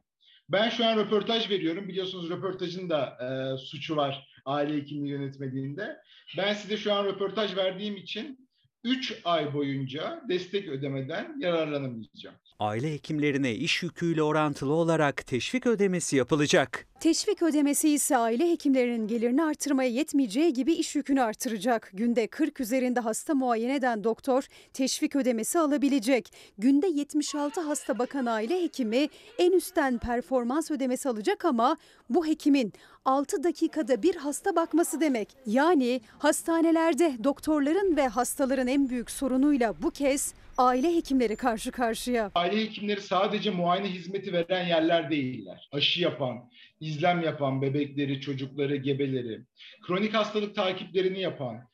Ben 0.48 0.68
şu 0.68 0.86
an 0.86 0.96
röportaj 0.96 1.50
veriyorum. 1.50 1.88
Biliyorsunuz 1.88 2.30
röportajın 2.30 2.90
da 2.90 3.18
e, 3.20 3.56
suçu 3.58 3.96
var 3.96 4.28
aile 4.44 4.76
hekimliği 4.76 5.12
yönetmeliğinde. 5.12 5.96
Ben 6.36 6.54
size 6.54 6.76
şu 6.76 6.92
an 6.94 7.04
röportaj 7.04 7.56
verdiğim 7.56 7.96
için 7.96 8.48
3 8.84 9.20
ay 9.24 9.54
boyunca 9.54 10.22
destek 10.28 10.68
ödemeden 10.68 11.40
yararlanamayacağım. 11.40 12.36
Aile 12.58 12.92
hekimlerine 12.92 13.54
iş 13.54 13.82
yüküyle 13.82 14.22
orantılı 14.22 14.72
olarak 14.72 15.26
teşvik 15.26 15.66
ödemesi 15.66 16.16
yapılacak. 16.16 16.86
Teşvik 17.00 17.42
ödemesi 17.42 17.88
ise 17.88 18.16
aile 18.16 18.50
hekimlerinin 18.50 19.08
gelirini 19.08 19.44
artırmaya 19.44 19.90
yetmeyeceği 19.90 20.52
gibi 20.52 20.72
iş 20.72 20.96
yükünü 20.96 21.22
artıracak. 21.22 21.90
Günde 21.94 22.26
40 22.26 22.60
üzerinde 22.60 23.00
hasta 23.00 23.34
muayene 23.34 23.74
eden 23.74 24.04
doktor 24.04 24.46
teşvik 24.72 25.16
ödemesi 25.16 25.58
alabilecek. 25.58 26.32
Günde 26.58 26.86
76 26.86 27.60
hasta 27.60 27.98
bakan 27.98 28.26
aile 28.26 28.62
hekimi 28.62 29.08
en 29.38 29.52
üstten 29.52 29.98
performans 29.98 30.70
ödemesi 30.70 31.08
alacak 31.08 31.44
ama 31.44 31.76
bu 32.10 32.26
hekimin 32.26 32.72
6 33.04 33.44
dakikada 33.44 34.02
bir 34.02 34.16
hasta 34.16 34.56
bakması 34.56 35.00
demek. 35.00 35.28
Yani 35.46 36.00
hastanelerde 36.18 37.16
doktorların 37.24 37.96
ve 37.96 38.08
hastaların 38.08 38.66
en 38.66 38.88
büyük 38.88 39.10
sorunuyla 39.10 39.82
bu 39.82 39.90
kez 39.90 40.34
aile 40.58 40.96
hekimleri 40.96 41.36
karşı 41.36 41.72
karşıya. 41.72 42.30
Aile 42.34 42.60
hekimleri 42.60 43.00
sadece 43.00 43.50
muayene 43.50 43.88
hizmeti 43.88 44.32
veren 44.32 44.66
yerler 44.66 45.10
değiller. 45.10 45.68
Aşı 45.72 46.00
yapan, 46.00 46.50
izlem 46.80 47.22
yapan 47.22 47.62
bebekleri, 47.62 48.20
çocukları, 48.20 48.76
gebeleri, 48.76 49.40
kronik 49.86 50.14
hastalık 50.14 50.54
takiplerini 50.54 51.20
yapan, 51.20 51.68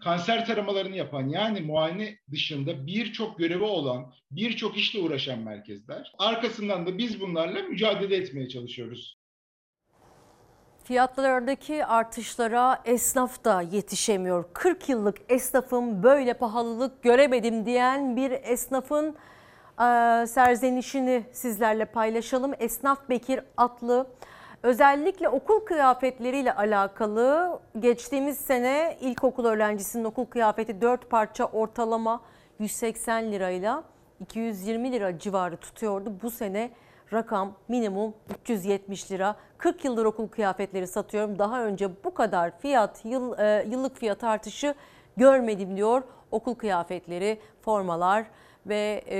kanser 0.00 0.46
taramalarını 0.46 0.96
yapan 0.96 1.28
yani 1.28 1.60
muayene 1.60 2.18
dışında 2.30 2.86
birçok 2.86 3.38
görevi 3.38 3.64
olan, 3.64 4.12
birçok 4.30 4.76
işle 4.76 5.00
uğraşan 5.00 5.38
merkezler. 5.38 6.12
Arkasından 6.18 6.86
da 6.86 6.98
biz 6.98 7.20
bunlarla 7.20 7.62
mücadele 7.62 8.16
etmeye 8.16 8.48
çalışıyoruz. 8.48 9.17
Fiyatlardaki 10.88 11.84
artışlara 11.84 12.80
esnaf 12.84 13.44
da 13.44 13.62
yetişemiyor. 13.62 14.44
40 14.52 14.88
yıllık 14.88 15.16
esnafım 15.28 16.02
böyle 16.02 16.34
pahalılık 16.34 17.02
göremedim 17.02 17.66
diyen 17.66 18.16
bir 18.16 18.30
esnafın 18.30 19.06
e, 19.06 20.26
serzenişini 20.26 21.24
sizlerle 21.32 21.84
paylaşalım. 21.84 22.52
Esnaf 22.58 23.08
Bekir 23.08 23.40
Atlı 23.56 24.06
özellikle 24.62 25.28
okul 25.28 25.60
kıyafetleriyle 25.60 26.54
alakalı 26.54 27.58
geçtiğimiz 27.78 28.38
sene 28.38 28.96
ilkokul 29.00 29.44
öğrencisinin 29.44 30.04
okul 30.04 30.24
kıyafeti 30.24 30.80
4 30.80 31.10
parça 31.10 31.44
ortalama 31.44 32.20
180 32.58 33.32
lirayla 33.32 33.84
220 34.20 34.92
lira 34.92 35.18
civarı 35.18 35.56
tutuyordu. 35.56 36.12
Bu 36.22 36.30
sene 36.30 36.70
rakam 37.12 37.52
minimum 37.68 38.14
370 38.40 39.10
lira. 39.10 39.36
40 39.58 39.84
yıldır 39.84 40.04
okul 40.04 40.28
kıyafetleri 40.28 40.86
satıyorum. 40.86 41.38
Daha 41.38 41.64
önce 41.64 42.04
bu 42.04 42.14
kadar 42.14 42.58
fiyat 42.58 43.04
yıl, 43.04 43.38
e, 43.38 43.66
yıllık 43.70 43.96
fiyat 43.96 44.24
artışı 44.24 44.74
görmedim 45.16 45.76
diyor. 45.76 46.02
Okul 46.30 46.54
kıyafetleri, 46.54 47.40
formalar 47.62 48.26
ve 48.66 49.04
e, 49.10 49.18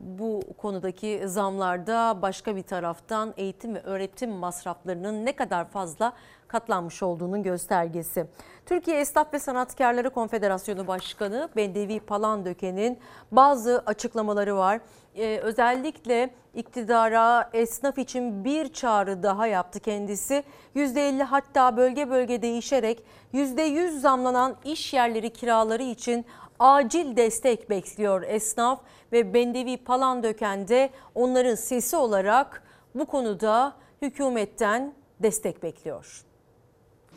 bu 0.00 0.40
konudaki 0.58 1.22
zamlarda 1.24 2.22
başka 2.22 2.56
bir 2.56 2.62
taraftan 2.62 3.34
eğitim 3.36 3.74
ve 3.74 3.82
öğretim 3.82 4.30
masraflarının 4.30 5.26
ne 5.26 5.36
kadar 5.36 5.68
fazla 5.68 6.12
katlanmış 6.48 7.02
olduğunun 7.02 7.42
göstergesi. 7.42 8.26
Türkiye 8.66 9.00
Esnaf 9.00 9.34
ve 9.34 9.38
Sanatkarları 9.38 10.10
Konfederasyonu 10.10 10.86
Başkanı 10.86 11.48
Bendevi 11.56 12.00
Palandöken'in 12.00 12.98
bazı 13.32 13.82
açıklamaları 13.86 14.56
var. 14.56 14.80
Ee, 15.14 15.38
özellikle 15.42 16.30
iktidara 16.54 17.50
esnaf 17.52 17.98
için 17.98 18.44
bir 18.44 18.72
çağrı 18.72 19.22
daha 19.22 19.46
yaptı 19.46 19.80
kendisi. 19.80 20.44
%50 20.76 21.22
hatta 21.22 21.76
bölge 21.76 22.10
bölge 22.10 22.42
değişerek 22.42 23.04
%100 23.34 23.98
zamlanan 23.98 24.56
iş 24.64 24.94
yerleri 24.94 25.32
kiraları 25.32 25.82
için 25.82 26.26
acil 26.58 27.16
destek 27.16 27.70
bekliyor 27.70 28.22
esnaf 28.22 28.80
ve 29.12 29.34
Bendevi 29.34 29.76
Palandöken 29.76 30.68
de 30.68 30.90
onların 31.14 31.54
sesi 31.54 31.96
olarak 31.96 32.62
bu 32.94 33.06
konuda 33.06 33.72
hükümetten 34.02 34.94
destek 35.20 35.62
bekliyor. 35.62 36.27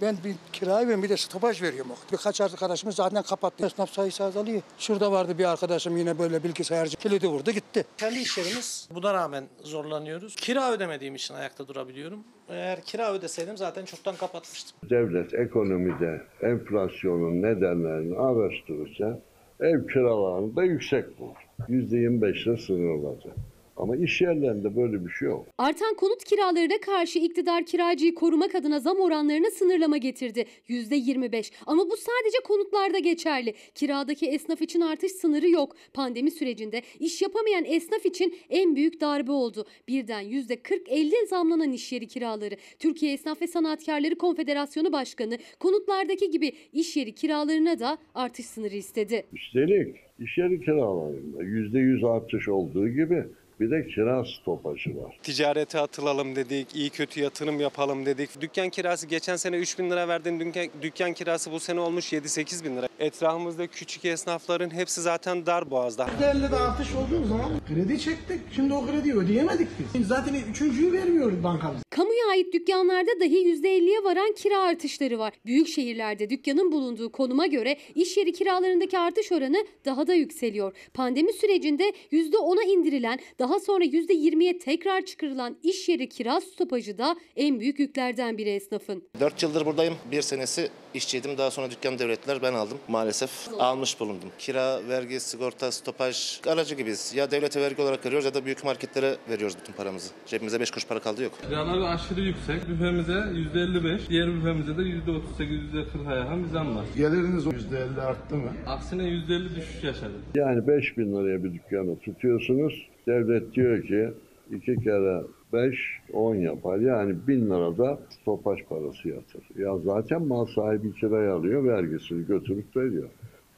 Ben 0.02 0.16
bir 0.26 0.36
kirayı 0.54 0.90
ben 0.90 1.04
bir 1.04 1.10
de 1.10 1.18
stopaj 1.18 1.62
veriyorum. 1.62 1.92
Birkaç 2.12 2.42
arkadaşımız 2.42 2.96
zaten 2.96 3.24
kapattı. 3.24 3.66
Esnaf 3.66 3.90
sayısı 3.90 4.24
azalıyor. 4.24 4.62
Şurada 4.78 5.12
vardı 5.12 5.38
bir 5.38 5.46
arkadaşım 5.52 5.98
yine 5.98 6.20
böyle 6.20 6.44
bilgisayarcı. 6.44 6.98
Kilidi 6.98 7.28
vurdu 7.28 7.52
gitti. 7.52 7.86
Kendi 7.98 8.20
iş 8.20 8.38
yerimiz 8.38 8.90
buna 8.94 9.14
rağmen 9.14 9.44
zorlanıyoruz. 9.64 10.36
Kira 10.36 10.72
ödemediğim 10.72 11.16
için 11.16 11.34
ayakta 11.34 11.68
durabiliyorum. 11.68 12.20
Eğer 12.50 12.82
kira 12.82 13.14
ödeseydim 13.14 13.58
zaten 13.58 13.86
çoktan 13.86 14.16
kapatmıştım. 14.16 14.90
Devlet 14.90 15.34
ekonomide 15.34 16.22
enflasyonun 16.42 17.42
nedenlerini 17.42 18.18
araştırırsa 18.18 19.20
ev 19.60 19.88
kiralarını 19.88 20.56
da 20.56 20.64
yüksek 20.64 21.20
bulur. 21.20 21.36
%25 21.70 22.50
ile 22.50 22.58
sınırlanacak. 22.58 23.34
Ama 23.82 23.96
iş 23.96 24.22
yerlerinde 24.22 24.76
böyle 24.76 25.06
bir 25.06 25.10
şey 25.10 25.28
yok. 25.28 25.48
Artan 25.58 25.96
konut 25.96 26.24
kiralarına 26.24 26.80
karşı 26.82 27.20
iktidar 27.20 27.66
kiracıyı 27.66 28.16
korumak 28.16 28.56
adına 28.56 28.80
zam 28.80 29.00
oranlarına 29.00 29.50
sınırlama 29.52 29.98
getirdi. 29.98 30.46
%25 30.70 31.52
ama 31.66 31.90
bu 31.90 31.98
sadece 31.98 32.38
konutlarda 32.44 33.00
geçerli. 33.00 33.54
Kiradaki 33.76 34.26
esnaf 34.28 34.62
için 34.62 34.82
artış 34.82 35.12
sınırı 35.12 35.50
yok. 35.50 35.76
Pandemi 35.94 36.32
sürecinde 36.32 36.82
iş 37.00 37.22
yapamayan 37.22 37.66
esnaf 37.66 38.06
için 38.06 38.36
en 38.50 38.76
büyük 38.76 39.02
darbe 39.02 39.32
oldu. 39.32 39.66
Birden 39.88 40.24
%40-50 40.24 41.28
zamlanan 41.28 41.72
iş 41.72 41.92
yeri 41.92 42.08
kiraları. 42.08 42.56
Türkiye 42.80 43.14
Esnaf 43.14 43.42
ve 43.42 43.48
Sanatkarları 43.48 44.16
Konfederasyonu 44.18 44.94
Başkanı 44.94 45.38
konutlardaki 45.60 46.30
gibi 46.30 46.52
iş 46.74 46.98
yeri 46.98 47.16
kiralarına 47.16 47.80
da 47.80 47.98
artış 48.16 48.46
sınırı 48.46 48.76
istedi. 48.76 49.26
Üstelik 49.34 49.96
iş 50.20 50.38
yeri 50.38 50.60
kiralarında 50.60 51.44
%100 51.44 52.08
artış 52.08 52.48
olduğu 52.50 52.90
gibi 52.90 53.26
Bir 53.62 53.72
de 53.72 53.88
kira 53.88 54.26
stopajı 54.26 54.98
var. 54.98 55.18
Ticarete 55.24 55.80
atılalım 55.80 56.36
dedik, 56.36 56.76
iyi 56.76 56.90
kötü 56.90 57.22
yatırım 57.22 57.60
yapalım 57.60 58.06
dedik. 58.06 58.42
Dükkan 58.42 58.70
kirası 58.70 59.08
geçen 59.08 59.36
sene 59.36 59.58
3 59.58 59.80
bin 59.80 59.90
lira 59.90 60.08
verdin, 60.08 60.40
dükkan, 60.40 60.68
dükkan 60.82 61.14
kirası 61.14 61.52
bu 61.52 61.60
sene 61.60 61.80
olmuş 61.80 62.14
7-8 62.14 62.66
bin 62.66 62.78
lira. 62.78 62.88
Etrafımızda 63.00 63.68
küçük 63.68 64.06
esnafların 64.06 64.70
hepsi 64.70 65.02
zaten 65.02 65.46
dar 65.46 65.72
boğazda. 65.72 66.08
%50'de 66.22 66.56
artış 66.56 66.88
olduğu 66.96 67.28
zaman 67.28 67.52
kredi 67.68 68.00
çektik. 68.00 68.40
Şimdi 68.56 68.74
o 68.74 68.86
krediyi 68.86 69.16
ödeyemedik 69.16 69.68
biz. 69.96 70.08
Zaten 70.08 70.36
üçüncüyü 70.52 70.94
vermiyoruz 70.94 71.44
bankamız. 71.44 71.82
Kamuya 71.90 72.28
ait 72.32 72.54
dükkanlarda 72.54 73.20
dahi 73.20 73.36
%50'ye 73.36 74.04
varan 74.04 74.34
kira 74.34 74.62
artışları 74.62 75.20
var. 75.20 75.34
Büyük 75.46 75.68
şehirlerde 75.68 76.30
dükkanın 76.30 76.72
bulunduğu 76.72 77.12
konuma 77.12 77.48
göre 77.48 77.78
iş 77.96 78.18
yeri 78.18 78.32
kiralarındaki 78.34 79.00
artış 79.00 79.32
oranı 79.32 79.66
daha 79.86 80.08
da 80.08 80.14
yükseliyor. 80.14 80.74
Pandemi 80.94 81.34
sürecinde 81.34 81.94
%10'a 82.12 82.64
indirilen, 82.64 83.20
daha 83.40 83.51
sonra 83.60 83.84
%20'ye 83.86 84.60
tekrar 84.60 85.02
çıkarılan 85.02 85.58
iş 85.64 85.90
yeri 85.90 86.10
kira 86.10 86.42
stopajı 86.42 86.98
da 86.98 87.16
en 87.36 87.60
büyük 87.60 87.80
yüklerden 87.80 88.38
biri 88.38 88.50
esnafın. 88.50 89.04
4 89.20 89.44
yıldır 89.44 89.66
buradayım. 89.66 89.94
Bir 90.12 90.22
senesi 90.22 90.70
işçiydim. 90.94 91.38
Daha 91.38 91.52
sonra 91.52 91.72
dükkan 91.72 92.00
devrettiler. 92.00 92.42
Ben 92.42 92.54
aldım. 92.54 92.78
Maalesef 92.88 93.32
almış 93.60 94.00
bulundum. 94.00 94.30
Kira, 94.40 94.88
vergi, 94.90 95.20
sigorta, 95.20 95.72
stopaj 95.72 96.42
aracı 96.48 96.76
gibiyiz. 96.76 97.14
Ya 97.16 97.32
devlete 97.32 97.62
vergi 97.62 97.82
olarak 97.82 98.06
veriyoruz 98.06 98.26
ya 98.26 98.34
da 98.34 98.46
büyük 98.46 98.64
marketlere 98.64 99.16
veriyoruz 99.30 99.58
bütün 99.62 99.74
paramızı. 99.74 100.12
Cebimize 100.26 100.60
5 100.60 100.72
kuruş 100.72 100.88
para 100.88 101.00
kaldı 101.00 101.24
yok. 101.24 101.34
Kiralar 101.48 101.94
aşırı 101.96 102.22
yüksek. 102.22 102.70
Büfemize 102.70 103.12
%55, 103.12 104.10
diğer 104.10 104.36
büfemize 104.36 104.78
de 104.78 104.82
%38, 104.82 105.72
%40'a 105.74 106.16
yakın 106.16 106.44
bir 106.44 106.50
zam 106.50 106.76
var. 106.76 106.86
Geliriniz 106.98 107.46
%50 107.46 108.02
arttı 108.02 108.36
mı? 108.36 108.52
Aksine 108.68 109.04
%50 109.04 109.56
düşüş 109.56 109.84
yaşadık. 109.84 110.22
Yani 110.36 110.68
5 110.68 110.98
bin 110.98 111.16
liraya 111.16 111.44
bir 111.44 111.54
dükkanı 111.54 112.00
tutuyorsunuz. 112.00 112.88
Devlet 113.08 113.54
diyor 113.54 113.82
ki 113.82 114.10
iki 114.52 114.76
kere 114.76 115.22
5, 115.54 115.76
10 116.14 116.36
yapar. 116.36 116.78
Yani 116.80 117.16
1000 117.28 117.46
lirada 117.46 118.00
stopaj 118.10 118.64
parası 118.64 119.10
yatır. 119.10 119.44
Ya 119.58 119.78
zaten 119.78 120.28
mal 120.28 120.46
sahibi 120.46 120.94
kiraya 120.94 121.34
alıyor, 121.34 121.64
vergisini 121.64 122.26
götürüp 122.26 122.76
veriyor. 122.78 123.10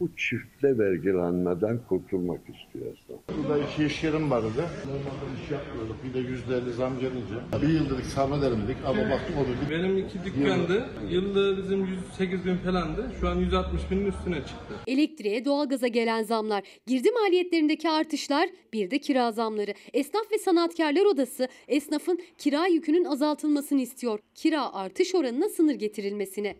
Bu 0.04 0.16
çiftle 0.16 0.78
vergilenmeden 0.78 1.80
kurtulmak 1.90 2.42
istiyor 2.42 2.86
esnaf. 2.94 3.20
Burada 3.38 3.64
iki 3.64 3.86
iş 3.86 4.04
yerim 4.04 4.32
vardı. 4.32 4.48
Normalde 4.88 5.44
iş 5.44 5.52
yapmıyorduk. 5.52 5.96
Bir 6.04 6.14
de 6.14 6.20
%50 6.20 6.72
zam 6.72 7.00
gelince. 7.00 7.36
Bir 7.62 7.74
yıl 7.74 7.90
dedik 7.90 8.06
sabredelim 8.06 8.64
dedik 8.64 8.78
ama 8.86 9.10
baktık 9.10 9.36
o 9.38 9.42
dedik. 9.42 9.72
Benim 9.72 9.98
iki 9.98 10.24
dükkandı. 10.26 10.90
Yılda 11.10 11.58
bizim 11.58 11.86
108 11.86 12.46
bin 12.46 12.58
falandı. 12.58 13.12
Şu 13.20 13.30
an 13.30 13.36
160 13.36 13.92
binin 13.92 14.06
üstüne 14.06 14.36
çıktı. 14.36 14.74
Elektriğe, 14.88 15.46
doğalgaza 15.46 15.88
gelen 15.88 16.24
zamlar, 16.24 16.64
girdi 16.88 17.12
maliyetlerindeki 17.12 17.90
artışlar, 17.90 18.50
bir 18.74 18.92
de 18.92 19.00
kira 19.00 19.32
zamları. 19.32 19.74
Esnaf 19.94 20.32
ve 20.32 20.38
Sanatkarlar 20.38 21.06
Odası 21.06 21.48
esnafın 21.68 22.20
kira 22.38 22.68
yükünün 22.68 23.04
azaltılmasını 23.04 23.82
istiyor. 23.82 24.20
Kira 24.36 24.74
artış 24.74 25.16
oranına 25.16 25.50
sınır 25.50 25.76
getirilmesini. 25.76 26.56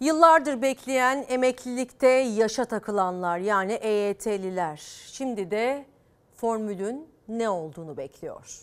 Yıllardır 0.00 0.62
bekleyen 0.62 1.24
emeklilikte 1.28 2.08
yaşa 2.08 2.64
takılanlar 2.64 3.38
yani 3.38 3.72
EYT'liler 3.72 4.76
şimdi 5.06 5.50
de 5.50 5.84
formülün 6.34 7.08
ne 7.28 7.48
olduğunu 7.48 7.96
bekliyor. 7.96 8.60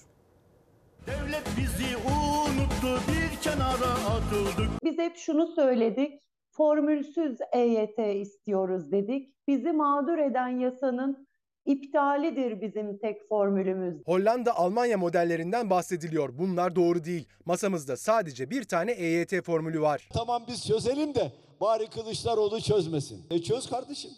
Devlet 1.08 1.44
bizi 1.58 1.98
unuttu 1.98 3.12
bir 3.12 3.42
kenara 3.42 3.92
atıldık. 4.10 4.84
Biz 4.84 4.98
hep 4.98 5.18
şunu 5.18 5.48
söyledik. 5.48 6.22
Formülsüz 6.52 7.38
EYT 7.52 8.00
istiyoruz 8.00 8.92
dedik. 8.92 9.48
Bizi 9.48 9.72
mağdur 9.72 10.18
eden 10.18 10.48
yasanın 10.48 11.28
iptalidir 11.66 12.62
bizim 12.62 12.98
tek 12.98 13.30
formülümüz. 13.30 13.96
Hollanda, 14.06 14.56
Almanya 14.58 14.98
modellerinden 14.98 15.70
bahsediliyor. 15.70 16.38
Bunlar 16.38 16.76
doğru 16.76 17.04
değil. 17.04 17.28
Masamızda 17.46 17.98
sadece 17.98 18.50
bir 18.50 18.64
tane 18.64 18.92
EYT 18.92 19.42
formülü 19.46 19.82
var. 19.82 20.10
Tamam 20.14 20.44
biz 20.48 20.68
çözelim 20.68 21.16
de 21.16 21.32
bari 21.62 21.88
Kılıçdaroğlu 21.90 22.62
çözmesin. 22.62 23.26
E 23.32 23.42
çöz 23.42 23.70
kardeşim. 23.70 24.12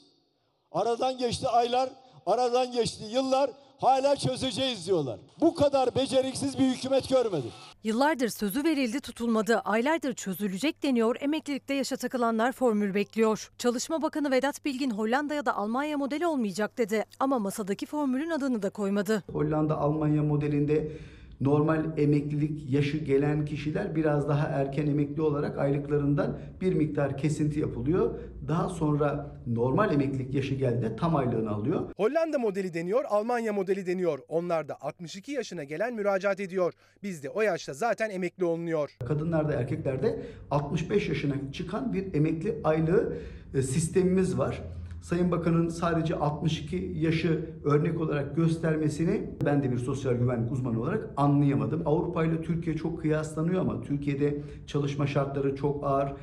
Aradan 0.72 1.18
geçti 1.18 1.48
aylar, 1.48 1.90
aradan 2.26 2.72
geçti 2.72 3.04
yıllar 3.12 3.50
hala 3.78 4.16
çözeceğiz 4.16 4.88
diyorlar. 4.88 5.20
Bu 5.40 5.56
kadar 5.56 5.96
beceriksiz 5.96 6.60
bir 6.60 6.64
hükümet 6.64 7.10
görmedim. 7.10 7.52
Yıllardır 7.84 8.30
sözü 8.30 8.64
verildi 8.64 9.00
tutulmadı. 9.00 9.58
Aylardır 9.60 10.14
çözülecek 10.14 10.84
deniyor. 10.84 11.16
Emeklilikte 11.20 11.74
yaşa 11.74 11.98
takılanlar 11.98 12.52
formül 12.52 12.94
bekliyor. 12.94 13.52
Çalışma 13.58 14.02
Bakanı 14.02 14.32
Vedat 14.32 14.66
Bilgin 14.66 14.92
Hollanda 14.92 15.34
ya 15.34 15.46
da 15.46 15.56
Almanya 15.56 15.98
modeli 15.98 16.28
olmayacak 16.28 16.78
dedi. 16.78 17.06
Ama 17.20 17.40
masadaki 17.40 17.86
formülün 17.86 18.30
adını 18.30 18.62
da 18.62 18.70
koymadı. 18.70 19.24
Hollanda 19.32 19.78
Almanya 19.78 20.24
modelinde 20.24 20.92
normal 21.42 21.98
emeklilik 21.98 22.72
yaşı 22.72 22.98
gelen 22.98 23.46
kişiler 23.46 23.96
biraz 23.96 24.30
daha 24.30 24.48
erken 24.48 24.88
emekli 24.88 25.22
olarak 25.22 25.58
aylıklarından 25.58 26.38
bir 26.62 26.74
miktar 26.74 27.18
kesinti 27.18 27.60
yapılıyor. 27.60 28.16
Daha 28.48 28.70
sonra 28.70 29.32
normal 29.48 29.94
emeklilik 29.94 30.34
yaşı 30.34 30.56
geldiğinde 30.56 30.96
tam 30.96 31.16
aylığını 31.16 31.52
alıyor. 31.52 31.82
Hollanda 31.98 32.40
modeli 32.40 32.74
deniyor, 32.74 33.04
Almanya 33.10 33.54
modeli 33.54 33.86
deniyor. 33.86 34.20
Onlar 34.28 34.68
da 34.68 34.82
62 34.82 35.32
yaşına 35.32 35.64
gelen 35.64 35.94
müracaat 35.94 36.40
ediyor. 36.40 36.74
Bizde 37.04 37.30
o 37.30 37.42
yaşta 37.42 37.74
zaten 37.74 38.10
emekli 38.10 38.46
olunuyor. 38.46 38.98
Kadınlarda 39.08 39.54
erkeklerde 39.54 40.20
65 40.52 41.10
yaşına 41.10 41.36
çıkan 41.54 41.94
bir 41.94 42.14
emekli 42.14 42.56
aylığı 42.64 43.14
e, 43.54 43.62
sistemimiz 43.62 44.38
var. 44.38 44.62
Sayın 45.06 45.32
Bakan'ın 45.32 45.70
sadece 45.70 46.16
62 46.16 46.92
yaşı 46.96 47.50
örnek 47.64 48.02
olarak 48.02 48.36
göstermesini 48.36 49.30
ben 49.46 49.64
de 49.64 49.72
bir 49.72 49.78
sosyal 49.78 50.14
güvenlik 50.14 50.52
uzmanı 50.52 50.82
olarak 50.82 51.10
anlayamadım. 51.18 51.82
Avrupa 51.86 52.26
ile 52.26 52.42
Türkiye 52.42 52.76
çok 52.76 53.02
kıyaslanıyor 53.02 53.62
ama 53.62 53.82
Türkiye'de 53.82 54.42
çalışma 54.68 55.08
şartları 55.08 55.56
çok 55.56 55.84
ağır. 55.84 56.14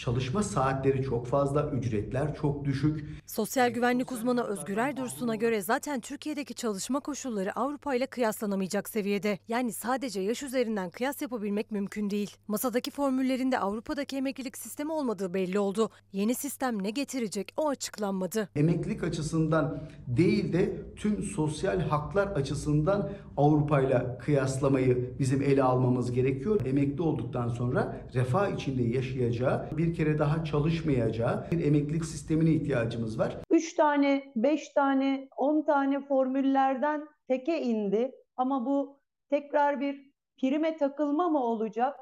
Çalışma 0.00 0.42
saatleri 0.42 1.02
çok 1.02 1.26
fazla, 1.26 1.70
ücretler 1.70 2.34
çok 2.34 2.64
düşük. 2.64 3.08
Sosyal 3.26 3.70
güvenlik 3.70 4.12
uzmanı 4.12 4.44
Özgür 4.44 4.76
Erdursun'a 4.76 5.34
göre 5.34 5.62
zaten 5.62 6.00
Türkiye'deki 6.00 6.54
çalışma 6.54 7.00
koşulları 7.00 7.56
Avrupa 7.56 7.94
ile 7.94 8.06
kıyaslanamayacak 8.06 8.88
seviyede. 8.88 9.38
Yani 9.48 9.72
sadece 9.72 10.20
yaş 10.20 10.42
üzerinden 10.42 10.90
kıyas 10.90 11.22
yapabilmek 11.22 11.70
mümkün 11.70 12.10
değil. 12.10 12.36
Masadaki 12.48 12.90
formüllerinde 12.90 13.58
Avrupa'daki 13.58 14.16
emeklilik 14.16 14.58
sistemi 14.58 14.92
olmadığı 14.92 15.34
belli 15.34 15.58
oldu. 15.58 15.90
Yeni 16.12 16.34
sistem 16.34 16.82
ne 16.82 16.90
getirecek 16.90 17.52
o 17.56 17.68
açıklanmadı. 17.68 18.48
Emeklilik 18.56 19.04
açısından 19.04 19.82
değil 20.06 20.52
de 20.52 20.76
tüm 20.96 21.22
sosyal 21.22 21.80
haklar 21.80 22.26
açısından 22.26 23.10
Avrupa 23.36 23.80
ile 23.80 24.18
kıyaslamayı 24.20 25.14
bizim 25.18 25.42
ele 25.42 25.62
almamız 25.62 26.12
gerekiyor. 26.12 26.60
Emekli 26.66 27.02
olduktan 27.02 27.48
sonra 27.48 27.96
refah 28.14 28.48
içinde 28.48 28.82
yaşayacağı, 28.82 29.68
bir 29.76 29.89
kere 29.92 30.18
daha 30.18 30.44
çalışmayacağı 30.44 31.46
bir 31.50 31.64
emeklilik 31.64 32.04
sistemine 32.04 32.50
ihtiyacımız 32.50 33.18
var. 33.18 33.36
3 33.50 33.74
tane, 33.74 34.32
5 34.36 34.68
tane, 34.68 35.28
10 35.36 35.62
tane 35.62 36.00
formüllerden 36.00 37.08
teke 37.28 37.62
indi. 37.62 38.12
Ama 38.36 38.66
bu 38.66 39.00
tekrar 39.30 39.80
bir 39.80 40.10
prime 40.40 40.76
takılma 40.76 41.28
mı 41.28 41.44
olacak? 41.44 41.96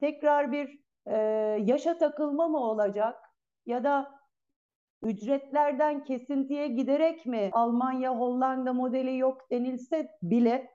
Tekrar 0.00 0.52
bir 0.52 0.80
e, 1.06 1.16
yaşa 1.66 1.98
takılma 1.98 2.48
mı 2.48 2.58
olacak? 2.58 3.16
Ya 3.66 3.84
da 3.84 4.20
ücretlerden 5.02 6.04
kesintiye 6.04 6.68
giderek 6.68 7.26
mi 7.26 7.50
Almanya, 7.52 8.18
Hollanda 8.18 8.72
modeli 8.72 9.18
yok 9.18 9.50
denilse 9.50 10.08
bile 10.22 10.70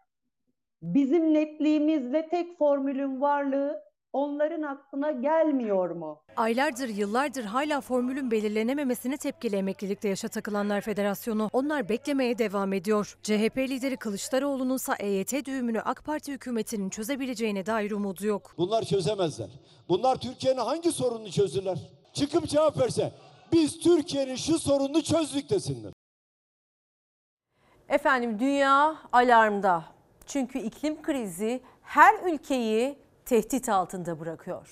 bizim 0.82 1.34
netliğimizle 1.34 2.27
tek 2.27 2.57
formülün 2.57 3.22
varlığı 3.22 3.85
onların 4.16 4.62
aklına 4.62 5.12
gelmiyor 5.12 5.90
mu? 5.90 6.22
Aylardır, 6.38 6.90
yıllardır 6.90 7.44
hala 7.44 7.82
formülün 7.82 8.32
belirlenememesine 8.32 9.18
tepkili 9.18 9.56
Emeklilikte 9.56 10.08
Yaşa 10.08 10.28
Takılanlar 10.28 10.82
Federasyonu. 10.82 11.50
Onlar 11.54 11.90
beklemeye 11.90 12.38
devam 12.38 12.74
ediyor. 12.74 13.18
CHP 13.24 13.58
lideri 13.58 13.98
Kılıçdaroğlu'nun 13.98 14.76
ise 14.76 14.94
EYT 15.00 15.46
düğümünü 15.46 15.82
AK 15.82 16.06
Parti 16.06 16.32
hükümetinin 16.32 16.90
çözebileceğine 16.90 17.66
dair 17.66 17.92
umudu 17.92 18.26
yok. 18.26 18.54
Bunlar 18.58 18.84
çözemezler. 18.84 19.50
Bunlar 19.90 20.16
Türkiye'nin 20.16 20.60
hangi 20.60 20.92
sorununu 20.92 21.32
çözürler? 21.32 21.80
Çıkıp 22.14 22.48
cevap 22.48 22.80
verse 22.80 23.12
biz 23.52 23.80
Türkiye'nin 23.80 24.36
şu 24.36 24.60
sorununu 24.60 25.04
çözdük 25.04 25.50
desinler. 25.50 25.94
Efendim 27.90 28.40
dünya 28.40 28.96
alarmda. 29.12 29.84
Çünkü 30.26 30.60
iklim 30.60 31.02
krizi 31.02 31.62
her 31.82 32.34
ülkeyi 32.34 33.05
tehdit 33.26 33.69
altında 33.69 34.19
bırakıyor. 34.19 34.68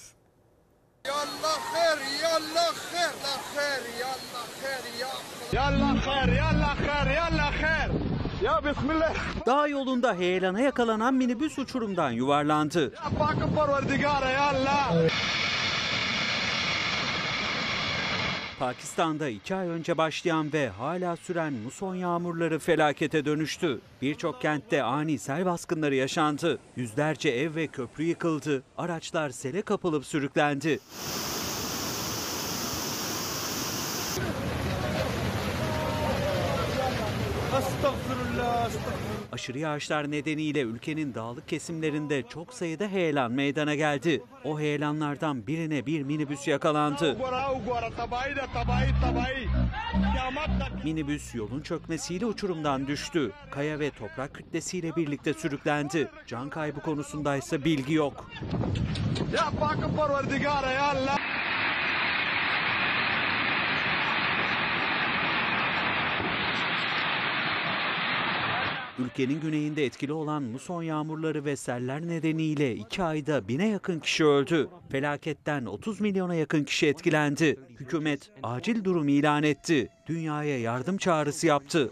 Yallah 1.07 1.59
her, 1.73 1.97
yallah 2.23 2.73
her, 2.93 3.09
la 3.09 3.61
her, 3.61 3.81
yallah 3.99 4.47
her, 4.63 4.99
ya. 4.99 5.07
Yallah 5.53 6.07
her, 6.07 6.27
yallah 6.27 6.77
her, 6.87 7.11
yallah 7.15 7.51
her. 7.51 7.89
Ya 8.43 8.63
bismillah. 8.63 9.13
Dağ 9.45 9.67
yolunda 9.67 10.15
heyelana 10.15 10.59
yakalanan 10.59 11.13
minibüs 11.13 11.59
uçurumdan 11.59 12.11
yuvarlandı. 12.11 12.93
Bakın. 13.19 13.55
Pakistan'da 18.59 19.29
iki 19.29 19.55
ay 19.55 19.67
önce 19.67 19.97
başlayan 19.97 20.53
ve 20.53 20.69
hala 20.69 21.15
süren 21.15 21.53
muson 21.53 21.95
yağmurları 21.95 22.59
felakete 22.59 23.25
dönüştü. 23.25 23.79
Birçok 24.01 24.41
kentte 24.41 24.83
ani 24.83 25.19
sel 25.19 25.45
baskınları 25.45 25.95
yaşandı. 25.95 26.59
Yüzlerce 26.75 27.29
ev 27.29 27.55
ve 27.55 27.67
köprü 27.67 28.03
yıkıldı. 28.03 28.63
Araçlar 28.77 29.29
sele 29.29 29.61
kapılıp 29.61 30.05
sürüklendi. 30.05 30.79
Aşırı 39.33 39.59
yağışlar 39.59 40.11
nedeniyle 40.11 40.61
ülkenin 40.61 41.13
dağlık 41.13 41.47
kesimlerinde 41.47 42.23
çok 42.29 42.53
sayıda 42.53 42.87
heyelan 42.87 43.31
meydana 43.31 43.75
geldi. 43.75 44.23
O 44.43 44.59
heyelanlardan 44.59 45.47
birine 45.47 45.85
bir 45.85 46.03
minibüs 46.03 46.47
yakalandı. 46.47 47.17
Minibüs 50.83 51.35
yolun 51.35 51.61
çökmesiyle 51.61 52.25
uçurumdan 52.25 52.87
düştü. 52.87 53.31
Kaya 53.51 53.79
ve 53.79 53.89
toprak 53.91 54.33
kütlesiyle 54.33 54.95
birlikte 54.95 55.33
sürüklendi. 55.33 56.07
Can 56.27 56.49
kaybı 56.49 56.79
konusundaysa 56.79 57.65
bilgi 57.65 57.93
yok. 57.93 58.29
Ülkenin 68.99 69.41
güneyinde 69.41 69.85
etkili 69.85 70.13
olan 70.13 70.43
muson 70.43 70.83
yağmurları 70.83 71.45
ve 71.45 71.55
seller 71.55 72.07
nedeniyle 72.07 72.75
iki 72.75 73.03
ayda 73.03 73.47
bine 73.47 73.67
yakın 73.67 73.99
kişi 73.99 74.25
öldü. 74.25 74.69
Felaketten 74.91 75.65
30 75.65 76.01
milyona 76.01 76.35
yakın 76.35 76.63
kişi 76.63 76.87
etkilendi. 76.87 77.59
Hükümet 77.79 78.29
acil 78.43 78.83
durum 78.83 79.07
ilan 79.07 79.43
etti. 79.43 79.89
Dünyaya 80.07 80.59
yardım 80.59 80.97
çağrısı 80.97 81.47
yaptı. 81.47 81.91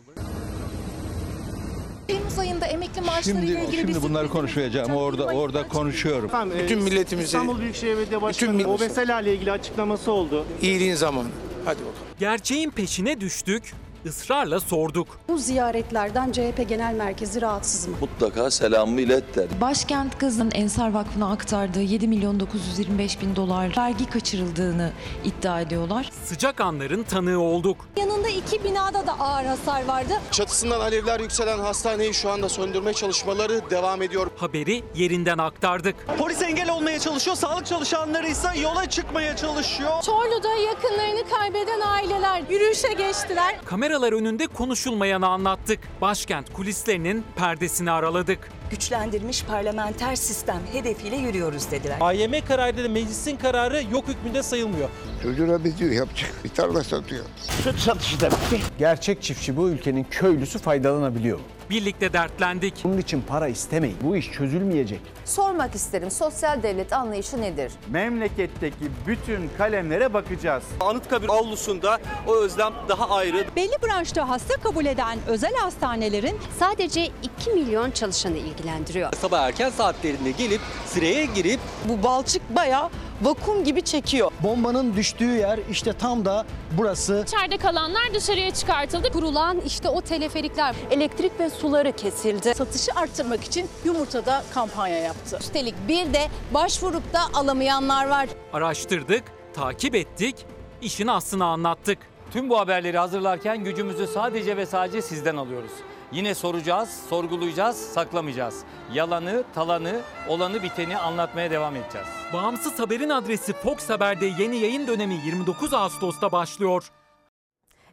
Temmuz 2.07 2.39
ayında 2.39 2.65
emekli 2.65 3.01
maaşlarıyla 3.01 3.41
Şimdi 3.47 3.61
ilgili 3.61 3.77
şimdi 3.77 3.95
bir 3.95 4.01
bunları 4.01 4.29
konuşmayacağım. 4.29 4.91
Orada 4.91 5.25
orada 5.25 5.67
konuşuyorum. 5.67 6.31
Bütün 6.63 6.83
milletimize 6.83 7.25
İstanbul 7.25 7.59
Büyükşehir 7.59 7.97
Belediye 7.97 8.21
Başkanı'nın 8.21 8.63
o 8.63 8.77
meselelerle 8.77 9.35
ilgili 9.35 9.51
açıklaması 9.51 10.11
oldu. 10.11 10.45
İyiliğin 10.61 10.95
zamanı. 10.95 11.27
Hadi 11.65 11.79
bakalım. 11.79 11.95
Gerçeğin 12.19 12.69
peşine 12.69 13.21
düştük, 13.21 13.73
ısrarla 14.05 14.59
sorduk. 14.59 15.07
Bu 15.29 15.37
ziyaretlerden 15.37 16.31
CHP 16.31 16.69
Genel 16.69 16.93
Merkezi 16.93 17.41
rahatsız 17.41 17.87
mı? 17.87 17.95
Mutlaka 18.01 18.51
selamımı 18.51 19.01
ilet 19.01 19.35
der. 19.35 19.45
Başkent 19.61 20.17
Kızı'nın 20.17 20.51
Ensar 20.53 20.93
Vakfı'na 20.93 21.31
aktardığı 21.31 21.81
7 21.81 22.07
milyon 22.07 22.39
925 22.39 23.21
bin 23.21 23.35
dolar 23.35 23.73
vergi 23.77 24.09
kaçırıldığını 24.09 24.91
iddia 25.23 25.61
ediyorlar. 25.61 26.09
Sıcak 26.25 26.61
anların 26.61 27.03
tanığı 27.03 27.39
olduk. 27.39 27.77
Yanında 27.97 28.29
iki 28.29 28.63
binada 28.63 29.07
da 29.07 29.19
ağır 29.19 29.45
hasar 29.45 29.85
vardı. 29.85 30.13
Çatısından 30.31 30.79
alevler 30.79 31.19
yükselen 31.19 31.59
hastaneyi 31.59 32.13
şu 32.13 32.29
anda 32.31 32.49
söndürme 32.49 32.93
çalışmaları 32.93 33.61
devam 33.69 34.01
ediyor. 34.01 34.27
Haberi 34.37 34.83
yerinden 34.95 35.37
aktardık. 35.37 35.95
Polis 36.17 36.41
engel 36.41 36.69
olmaya 36.71 36.99
çalışıyor, 36.99 37.35
sağlık 37.35 37.65
çalışanları 37.65 38.27
ise 38.27 38.47
yola 38.61 38.89
çıkmaya 38.89 39.35
çalışıyor. 39.35 40.01
Çorlu'da 40.01 40.55
yakınlarını 40.55 41.29
kaybeden 41.29 41.81
aileler 41.81 42.43
yürüyüşe 42.49 42.93
geçtiler. 42.93 43.55
Kameralar 43.91 44.13
önünde 44.13 44.47
konuşulmayanı 44.47 45.27
anlattık. 45.27 45.79
Başkent 46.01 46.53
kulislerinin 46.53 47.23
perdesini 47.35 47.91
araladık. 47.91 48.51
Güçlendirilmiş 48.71 49.43
parlamenter 49.43 50.15
sistem 50.15 50.59
hedefiyle 50.71 51.15
yürüyoruz 51.15 51.71
dediler. 51.71 51.97
AYM 52.01 52.45
kararıyla 52.47 52.89
meclisin 52.89 53.37
kararı 53.37 53.83
yok 53.91 54.07
hükmünde 54.07 54.43
sayılmıyor. 54.43 54.89
Çocuğuna 55.23 55.63
bir 55.63 55.77
diyor 55.77 55.91
yapacak. 55.91 56.31
Bir 56.43 56.49
tarla 56.49 56.83
satıyor. 56.83 57.25
Süt 57.63 57.79
satışı 57.79 58.19
da 58.19 58.27
bitti. 58.31 58.59
Gerçek 58.79 59.21
çiftçi 59.21 59.57
bu 59.57 59.69
ülkenin 59.69 60.03
köylüsü 60.11 60.59
faydalanabiliyor. 60.59 61.39
Birlikte 61.69 62.13
dertlendik. 62.13 62.73
Bunun 62.83 62.97
için 62.97 63.23
para 63.27 63.47
istemeyin. 63.47 63.97
Bu 64.03 64.15
iş 64.15 64.31
çözülmeyecek. 64.31 64.99
Sormak 65.25 65.75
isterim 65.75 66.11
sosyal 66.11 66.63
devlet 66.63 66.93
anlayışı 66.93 67.41
nedir? 67.41 67.71
Memleketteki 67.89 68.85
bütün 69.07 69.49
kalemlere 69.57 70.13
bakacağız. 70.13 70.63
Anıtkabir 70.79 71.29
avlusunda 71.29 71.99
o 72.27 72.35
özlem 72.35 72.73
daha 72.89 73.09
ayrı. 73.09 73.45
Belli 73.55 73.75
branşta 73.83 74.29
hasta 74.29 74.53
kabul 74.53 74.85
eden 74.85 75.19
özel 75.27 75.53
hastanelerin 75.55 76.39
Sadece 76.59 77.05
2 77.05 77.49
milyon 77.51 77.91
çalışanı 77.91 78.37
ilgilendiriyor. 78.61 79.13
Sabah 79.13 79.41
erken 79.41 79.69
saatlerinde 79.69 80.31
gelip 80.31 80.61
sıraya 80.85 81.25
girip 81.25 81.59
bu 81.85 82.03
balçık 82.03 82.55
bayağı 82.55 82.89
vakum 83.21 83.63
gibi 83.63 83.81
çekiyor. 83.81 84.31
Bombanın 84.43 84.95
düştüğü 84.95 85.37
yer 85.37 85.59
işte 85.71 85.93
tam 85.93 86.25
da 86.25 86.45
burası. 86.77 87.23
İçeride 87.27 87.57
kalanlar 87.57 88.13
dışarıya 88.13 88.53
çıkartıldı. 88.53 89.11
Kurulan 89.11 89.61
işte 89.65 89.89
o 89.89 90.01
teleferikler 90.01 90.75
elektrik 90.91 91.39
ve 91.39 91.49
suları 91.49 91.91
kesildi. 91.91 92.53
Satışı 92.55 92.91
arttırmak 92.95 93.43
için 93.43 93.69
yumurtada 93.85 94.43
kampanya 94.53 94.97
yaptı. 94.97 95.37
Üstelik 95.41 95.75
bir 95.87 96.13
de 96.13 96.27
başvurup 96.53 97.13
da 97.13 97.21
alamayanlar 97.33 98.07
var. 98.07 98.29
Araştırdık, 98.53 99.23
takip 99.53 99.95
ettik, 99.95 100.35
işin 100.81 101.07
aslını 101.07 101.45
anlattık. 101.45 101.97
Tüm 102.33 102.49
bu 102.49 102.59
haberleri 102.59 102.97
hazırlarken 102.97 103.63
gücümüzü 103.63 104.07
sadece 104.07 104.57
ve 104.57 104.65
sadece 104.65 105.01
sizden 105.01 105.35
alıyoruz. 105.37 105.71
Yine 106.11 106.35
soracağız, 106.35 106.89
sorgulayacağız, 107.09 107.77
saklamayacağız. 107.77 108.63
Yalanı, 108.93 109.43
talanı, 109.53 110.01
olanı 110.27 110.63
biteni 110.63 110.97
anlatmaya 110.97 111.51
devam 111.51 111.75
edeceğiz. 111.75 112.07
Bağımsız 112.33 112.79
haberin 112.79 113.09
adresi 113.09 113.53
Fox 113.53 113.89
Haber'de 113.89 114.25
yeni 114.25 114.57
yayın 114.57 114.87
dönemi 114.87 115.13
29 115.25 115.73
Ağustos'ta 115.73 116.31
başlıyor. 116.31 116.91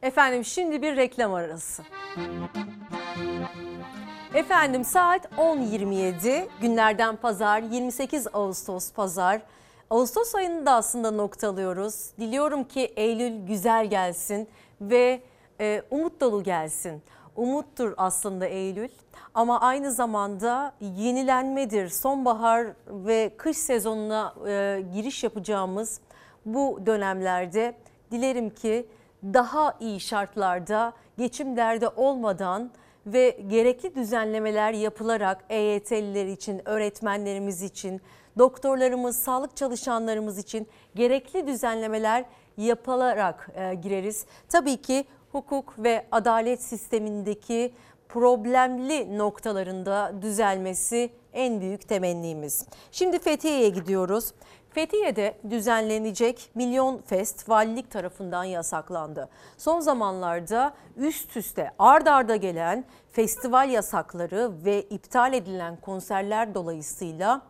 Efendim 0.03 0.45
şimdi 0.45 0.83
bir 0.83 0.97
reklam 0.97 1.35
arası. 1.35 1.83
Efendim 4.35 4.85
saat 4.85 5.25
10.27 5.25 6.49
günlerden 6.61 7.17
pazar 7.17 7.63
28 7.63 8.27
Ağustos 8.33 8.93
pazar. 8.93 9.41
Ağustos 9.91 10.35
ayını 10.35 10.67
da 10.67 10.73
aslında 10.73 11.11
noktalıyoruz. 11.11 12.11
Diliyorum 12.21 12.65
ki 12.65 12.93
Eylül 12.97 13.47
güzel 13.47 13.87
gelsin 13.87 14.49
ve 14.81 15.21
e, 15.61 15.83
umut 15.91 16.21
dolu 16.21 16.43
gelsin. 16.43 17.03
Umuttur 17.39 17.95
aslında 17.97 18.47
Eylül 18.47 18.89
ama 19.35 19.61
aynı 19.61 19.93
zamanda 19.93 20.73
yenilenmedir. 20.81 21.89
Sonbahar 21.89 22.67
ve 22.89 23.31
kış 23.37 23.57
sezonuna 23.57 24.35
e, 24.47 24.85
giriş 24.95 25.25
yapacağımız 25.25 26.01
bu 26.47 26.81
dönemlerde 26.87 27.75
dilerim 28.11 28.51
ki 28.51 28.87
daha 29.23 29.75
iyi 29.81 30.01
şartlarda 30.01 30.93
geçim 31.19 31.57
derdi 31.57 31.89
olmadan 31.89 32.71
ve 33.07 33.41
gerekli 33.47 33.95
düzenlemeler 33.95 34.73
yapılarak 34.73 35.45
EYT'liler 35.49 36.27
için, 36.27 36.69
öğretmenlerimiz 36.69 37.63
için, 37.63 38.01
doktorlarımız, 38.39 39.17
sağlık 39.17 39.57
çalışanlarımız 39.57 40.39
için 40.39 40.69
gerekli 40.95 41.47
düzenlemeler 41.47 42.25
yapılarak 42.57 43.51
e, 43.55 43.75
gireriz. 43.75 44.27
Tabii 44.49 44.77
ki 44.77 45.05
hukuk 45.33 45.75
ve 45.79 46.07
adalet 46.13 46.63
sistemindeki 46.63 47.75
problemli 48.09 49.19
noktalarında 49.19 50.13
düzelmesi 50.23 51.11
en 51.33 51.61
büyük 51.61 51.89
temennimiz. 51.89 52.67
Şimdi 52.93 53.19
Fethiye'ye 53.19 53.69
gidiyoruz. 53.69 54.33
Fethiye'de 54.71 55.39
düzenlenecek 55.51 56.51
Milyon 56.55 56.99
Fest 56.99 57.49
valilik 57.49 57.91
tarafından 57.91 58.45
yasaklandı. 58.45 59.29
Son 59.57 59.81
zamanlarda 59.81 60.75
üst 60.97 61.37
üste 61.37 61.71
ard 61.79 62.07
arda 62.07 62.37
gelen 62.37 62.85
festival 63.13 63.71
yasakları 63.71 64.53
ve 64.65 64.83
iptal 64.83 65.33
edilen 65.33 65.77
konserler 65.77 66.55
dolayısıyla 66.55 67.43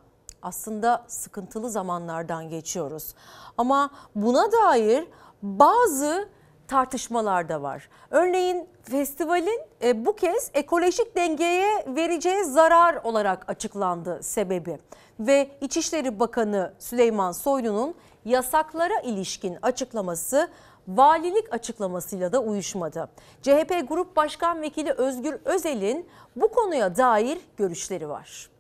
aslında 0.43 1.05
sıkıntılı 1.09 1.71
zamanlardan 1.71 2.49
geçiyoruz. 2.49 3.15
Ama 3.59 3.91
buna 4.15 4.53
dair 4.53 5.07
bazı 5.43 6.29
tartışmalar 6.69 7.49
da 7.49 7.63
var. 7.63 7.89
Örneğin 8.11 8.69
festivalin 8.83 9.61
e, 9.83 10.07
bu 10.07 10.17
kez 10.17 10.51
ekolojik 10.55 11.17
dengeye 11.17 11.85
vereceği 11.87 12.45
zarar 12.45 12.95
olarak 13.05 13.51
açıklandı 13.51 14.19
sebebi. 14.23 14.79
Ve 15.21 15.51
İçişleri 15.61 16.21
Bakanı 16.21 16.73
Süleyman 16.79 17.33
Soylu'nun 17.33 17.95
yasaklara 18.25 19.01
ilişkin 19.01 19.59
açıklaması 19.63 20.49
valilik 20.89 21.53
açıklamasıyla 21.53 22.33
da 22.33 22.41
uyuşmadı. 22.41 23.09
CHP 23.43 23.89
Grup 23.89 24.17
Başkan 24.17 24.63
Vekili 24.63 24.93
Özgür 24.93 25.37
Özel'in 25.45 26.09
bu 26.37 26.49
konuya 26.49 26.97
dair 26.97 27.39
görüşleri 27.57 28.09
var. 28.09 28.51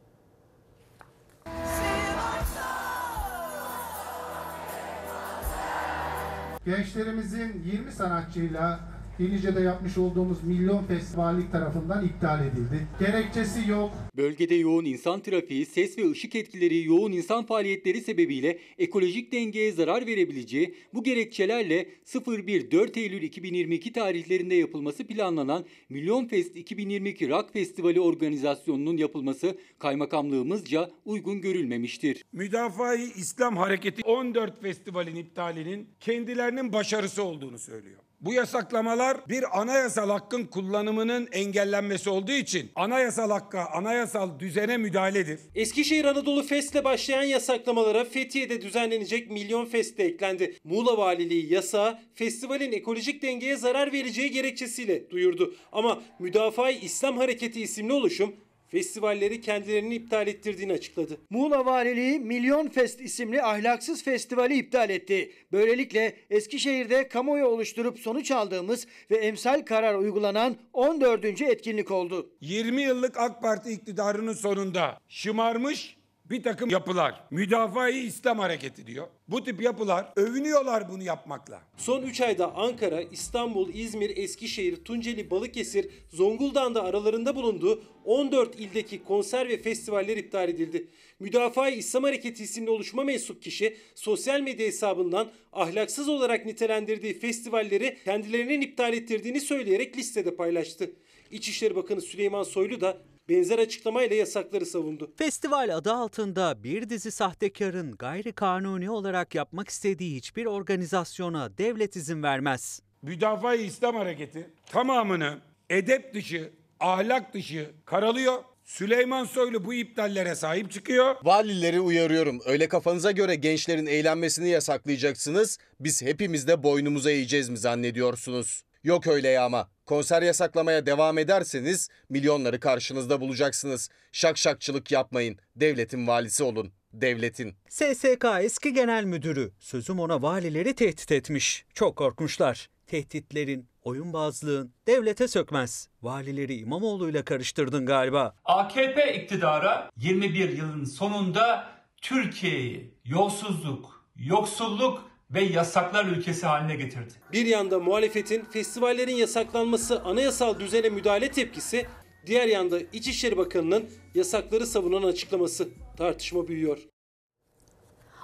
Gençlerimizin 6.64 7.62
20 7.64 7.92
sanatçıyla 7.92 8.80
İlice'de 9.18 9.60
yapmış 9.60 9.98
olduğumuz 9.98 10.44
Milyon 10.44 10.84
Festivallik 10.84 11.52
tarafından 11.52 12.04
iptal 12.04 12.46
edildi. 12.46 12.86
Gerekçesi 13.00 13.70
yok. 13.70 13.90
Bölgede 14.16 14.54
yoğun 14.54 14.84
insan 14.84 15.20
trafiği, 15.20 15.66
ses 15.66 15.98
ve 15.98 16.10
ışık 16.10 16.34
etkileri, 16.34 16.84
yoğun 16.84 17.12
insan 17.12 17.46
faaliyetleri 17.46 18.00
sebebiyle 18.00 18.58
ekolojik 18.78 19.32
dengeye 19.32 19.72
zarar 19.72 20.06
verebileceği 20.06 20.74
bu 20.94 21.04
gerekçelerle 21.04 21.88
01-4 22.06 22.98
Eylül 22.98 23.22
2022 23.22 23.92
tarihlerinde 23.92 24.54
yapılması 24.54 25.06
planlanan 25.06 25.64
Milyon 25.88 26.26
Fest 26.26 26.56
2022 26.56 27.28
Rock 27.28 27.52
Festivali 27.52 28.00
organizasyonunun 28.00 28.96
yapılması 28.96 29.58
kaymakamlığımızca 29.78 30.90
uygun 31.04 31.40
görülmemiştir. 31.40 32.24
Müdafaa-i 32.32 33.02
İslam 33.02 33.56
Hareketi 33.56 34.02
14 34.04 34.62
festivalin 34.62 35.16
iptalinin 35.16 35.88
kendilerinin 36.00 36.72
başarısı 36.72 37.22
olduğunu 37.22 37.58
söylüyor. 37.58 38.07
Bu 38.20 38.32
yasaklamalar 38.32 39.28
bir 39.28 39.60
anayasal 39.60 40.10
hakkın 40.10 40.44
kullanımının 40.44 41.28
engellenmesi 41.32 42.10
olduğu 42.10 42.32
için 42.32 42.70
anayasal 42.74 43.30
hakka, 43.30 43.66
anayasal 43.66 44.38
düzene 44.38 44.76
müdahaledir. 44.76 45.40
Eskişehir 45.54 46.04
Anadolu 46.04 46.42
Fest'le 46.42 46.84
başlayan 46.84 47.22
yasaklamalara 47.22 48.04
Fethiye'de 48.04 48.62
düzenlenecek 48.62 49.30
Milyon 49.30 49.66
Fest 49.66 49.98
de 49.98 50.04
eklendi. 50.04 50.56
Muğla 50.64 50.98
Valiliği 50.98 51.52
yasağı 51.52 51.98
festivalin 52.14 52.72
ekolojik 52.72 53.22
dengeye 53.22 53.56
zarar 53.56 53.92
vereceği 53.92 54.30
gerekçesiyle 54.30 55.10
duyurdu. 55.10 55.54
Ama 55.72 56.02
Müdafaa-i 56.18 56.78
İslam 56.78 57.16
Hareketi 57.16 57.60
isimli 57.60 57.92
oluşum 57.92 58.34
festivalleri 58.68 59.40
kendilerini 59.40 59.94
iptal 59.94 60.26
ettirdiğini 60.26 60.72
açıkladı. 60.72 61.18
Muğla 61.30 61.66
Valiliği 61.66 62.20
Milyon 62.20 62.68
Fest 62.68 63.00
isimli 63.00 63.42
ahlaksız 63.42 64.04
festivali 64.04 64.54
iptal 64.54 64.90
etti. 64.90 65.32
Böylelikle 65.52 66.16
Eskişehir'de 66.30 67.08
kamuoyu 67.08 67.44
oluşturup 67.46 67.98
sonuç 67.98 68.30
aldığımız 68.30 68.86
ve 69.10 69.16
emsal 69.16 69.64
karar 69.64 69.94
uygulanan 69.94 70.56
14. 70.72 71.24
etkinlik 71.24 71.90
oldu. 71.90 72.30
20 72.40 72.82
yıllık 72.82 73.16
AK 73.16 73.42
Parti 73.42 73.72
iktidarının 73.72 74.32
sonunda 74.32 74.98
şımarmış 75.08 75.97
bir 76.30 76.42
takım 76.42 76.70
yapılar. 76.70 77.24
Müdafaa-i 77.30 77.98
İslam 77.98 78.38
Hareketi 78.38 78.86
diyor. 78.86 79.06
Bu 79.28 79.44
tip 79.44 79.62
yapılar 79.62 80.12
övünüyorlar 80.16 80.90
bunu 80.90 81.02
yapmakla. 81.02 81.62
Son 81.76 82.02
3 82.02 82.20
ayda 82.20 82.54
Ankara, 82.54 83.00
İstanbul, 83.00 83.74
İzmir, 83.74 84.16
Eskişehir, 84.16 84.84
Tunceli, 84.84 85.30
Balıkesir, 85.30 85.90
Zonguldak'ın 86.08 86.74
da 86.74 86.84
aralarında 86.84 87.36
bulunduğu 87.36 87.82
14 88.04 88.60
ildeki 88.60 89.04
konser 89.04 89.48
ve 89.48 89.58
festivaller 89.58 90.16
iptal 90.16 90.48
edildi. 90.48 90.88
Müdafaa-i 91.20 91.74
İslam 91.74 92.02
Hareketi 92.02 92.44
isimli 92.44 92.70
oluşuma 92.70 93.04
mensup 93.04 93.42
kişi 93.42 93.76
sosyal 93.94 94.40
medya 94.40 94.66
hesabından 94.66 95.28
ahlaksız 95.52 96.08
olarak 96.08 96.46
nitelendirdiği 96.46 97.18
festivalleri 97.18 97.98
kendilerinin 98.04 98.60
iptal 98.60 98.92
ettirdiğini 98.92 99.40
söyleyerek 99.40 99.96
listede 99.96 100.36
paylaştı. 100.36 100.90
İçişleri 101.30 101.76
Bakanı 101.76 102.00
Süleyman 102.00 102.42
Soylu 102.42 102.80
da 102.80 102.98
benzer 103.28 103.58
açıklamayla 103.58 104.16
yasakları 104.16 104.66
savundu. 104.66 105.10
Festival 105.16 105.76
adı 105.76 105.92
altında 105.92 106.62
bir 106.64 106.88
dizi 106.88 107.10
sahtekarın 107.10 107.92
gayri 107.96 108.32
kanuni 108.32 108.90
olarak 108.90 109.34
yapmak 109.34 109.68
istediği 109.68 110.16
hiçbir 110.16 110.46
organizasyona 110.46 111.58
devlet 111.58 111.96
izin 111.96 112.22
vermez. 112.22 112.82
Müdafaa-i 113.02 113.62
İslam 113.62 113.96
Hareketi 113.96 114.50
tamamını 114.66 115.38
edep 115.70 116.14
dışı, 116.14 116.50
ahlak 116.80 117.34
dışı 117.34 117.70
karalıyor. 117.84 118.44
Süleyman 118.64 119.24
Soylu 119.24 119.64
bu 119.64 119.74
iptallere 119.74 120.34
sahip 120.34 120.70
çıkıyor. 120.70 121.16
Valileri 121.22 121.80
uyarıyorum. 121.80 122.40
Öyle 122.46 122.68
kafanıza 122.68 123.10
göre 123.10 123.34
gençlerin 123.34 123.86
eğlenmesini 123.86 124.48
yasaklayacaksınız. 124.48 125.58
Biz 125.80 126.02
hepimiz 126.02 126.48
de 126.48 126.62
boynumuza 126.62 127.10
eğeceğiz 127.10 127.48
mi 127.48 127.58
zannediyorsunuz? 127.58 128.62
Yok 128.84 129.06
öyle 129.06 129.28
ya 129.28 129.44
ama. 129.44 129.68
Konser 129.88 130.22
yasaklamaya 130.22 130.86
devam 130.86 131.18
ederseniz 131.18 131.88
milyonları 132.08 132.60
karşınızda 132.60 133.20
bulacaksınız. 133.20 133.88
Şakşakçılık 134.12 134.92
yapmayın. 134.92 135.38
Devletin 135.56 136.06
valisi 136.06 136.44
olun. 136.44 136.72
Devletin. 136.92 137.54
SSK 137.68 138.24
eski 138.40 138.72
genel 138.72 139.04
müdürü 139.04 139.52
sözüm 139.58 140.00
ona 140.00 140.22
valileri 140.22 140.74
tehdit 140.74 141.12
etmiş. 141.12 141.64
Çok 141.74 141.96
korkmuşlar. 141.96 142.68
Tehditlerin, 142.86 143.68
oyunbazlığın 143.82 144.72
devlete 144.86 145.28
sökmez. 145.28 145.88
Valileri 146.02 146.56
İmamoğlu'yla 146.56 147.24
karıştırdın 147.24 147.86
galiba. 147.86 148.34
AKP 148.44 149.14
iktidara 149.14 149.90
21 149.96 150.48
yılın 150.48 150.84
sonunda 150.84 151.68
Türkiye'yi 152.00 152.94
yolsuzluk, 153.04 154.04
yoksulluk 154.16 155.10
ve 155.30 155.40
yasaklar 155.42 156.04
ülkesi 156.04 156.46
haline 156.46 156.76
getirdi. 156.76 157.14
Bir 157.32 157.46
yanda 157.46 157.78
muhalefetin 157.78 158.44
festivallerin 158.44 159.14
yasaklanması 159.14 160.02
anayasal 160.02 160.58
düzene 160.60 160.88
müdahale 160.88 161.30
tepkisi, 161.30 161.86
diğer 162.26 162.46
yanda 162.46 162.78
İçişleri 162.80 163.36
Bakanı'nın 163.36 163.90
yasakları 164.14 164.66
savunan 164.66 165.02
açıklaması 165.02 165.68
tartışma 165.96 166.48
büyüyor. 166.48 166.78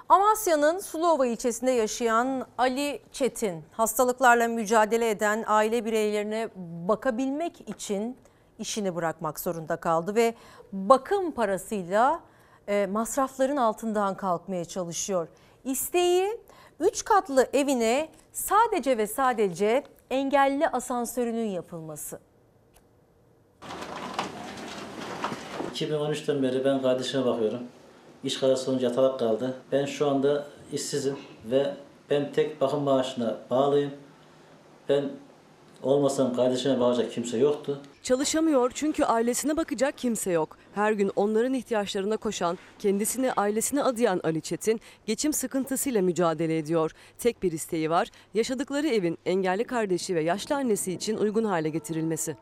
Amasya'nın 0.09 0.79
Sulova 0.79 1.27
ilçesinde 1.27 1.71
yaşayan 1.71 2.47
Ali 2.59 3.03
Çetin 3.13 3.65
hastalıklarla 3.73 4.49
mücadele 4.49 5.11
eden 5.11 5.45
aile 5.47 5.85
bireylerine 5.85 6.49
bakabilmek 6.89 7.69
için 7.69 8.17
işini 8.59 8.95
bırakmak 8.95 9.41
zorunda 9.41 9.77
kaldı 9.77 10.15
ve 10.15 10.35
bakım 10.73 11.31
parasıyla 11.31 12.21
e, 12.69 12.87
masrafların 12.87 13.57
altından 13.57 14.17
kalkmaya 14.17 14.65
çalışıyor. 14.65 15.29
İsteği 15.65 16.41
3 16.85 17.05
katlı 17.05 17.47
evine 17.53 18.09
sadece 18.33 18.99
ve 18.99 19.07
sadece 19.07 19.85
engelli 20.11 20.69
asansörünün 20.69 21.49
yapılması. 21.49 22.19
2013'ten 25.75 26.43
beri 26.43 26.65
ben 26.65 26.83
kardeşime 26.83 27.25
bakıyorum. 27.25 27.61
İş 28.25 28.39
kazası 28.39 28.65
sonucu 28.65 28.85
yatalak 28.85 29.19
kaldı. 29.19 29.55
Ben 29.73 29.85
şu 29.85 30.09
anda 30.09 30.47
işsizim 30.73 31.17
ve 31.51 31.75
ben 32.11 32.33
tek 32.33 32.61
bakım 32.61 32.83
maaşına 32.83 33.37
bağlıyım. 33.51 33.91
Ben 34.89 35.05
olmasam 35.83 36.37
kardeşime 36.37 36.81
bakacak 36.81 37.13
kimse 37.13 37.39
yoktu. 37.39 37.81
Çalışamıyor 38.05 38.71
çünkü 38.75 39.05
ailesine 39.05 39.57
bakacak 39.57 39.99
kimse 39.99 40.33
yok. 40.33 40.57
Her 40.75 40.93
gün 40.93 41.11
onların 41.17 41.55
ihtiyaçlarına 41.55 42.17
koşan, 42.17 42.59
kendisini 42.79 43.33
ailesine 43.33 43.83
adayan 43.83 44.21
Ali 44.25 44.41
Çetin 44.41 44.81
geçim 45.07 45.33
sıkıntısıyla 45.33 46.03
mücadele 46.03 46.59
ediyor. 46.59 46.91
Tek 47.19 47.43
bir 47.43 47.53
isteği 47.53 47.91
var, 47.91 48.09
yaşadıkları 48.35 48.89
evin 48.89 49.19
engelli 49.27 49.65
kardeşi 49.65 50.15
ve 50.15 50.23
yaşlı 50.23 50.55
annesi 50.55 50.93
için 50.93 51.17
uygun 51.17 51.45
hale 51.45 51.69
getirilmesi. 51.69 52.37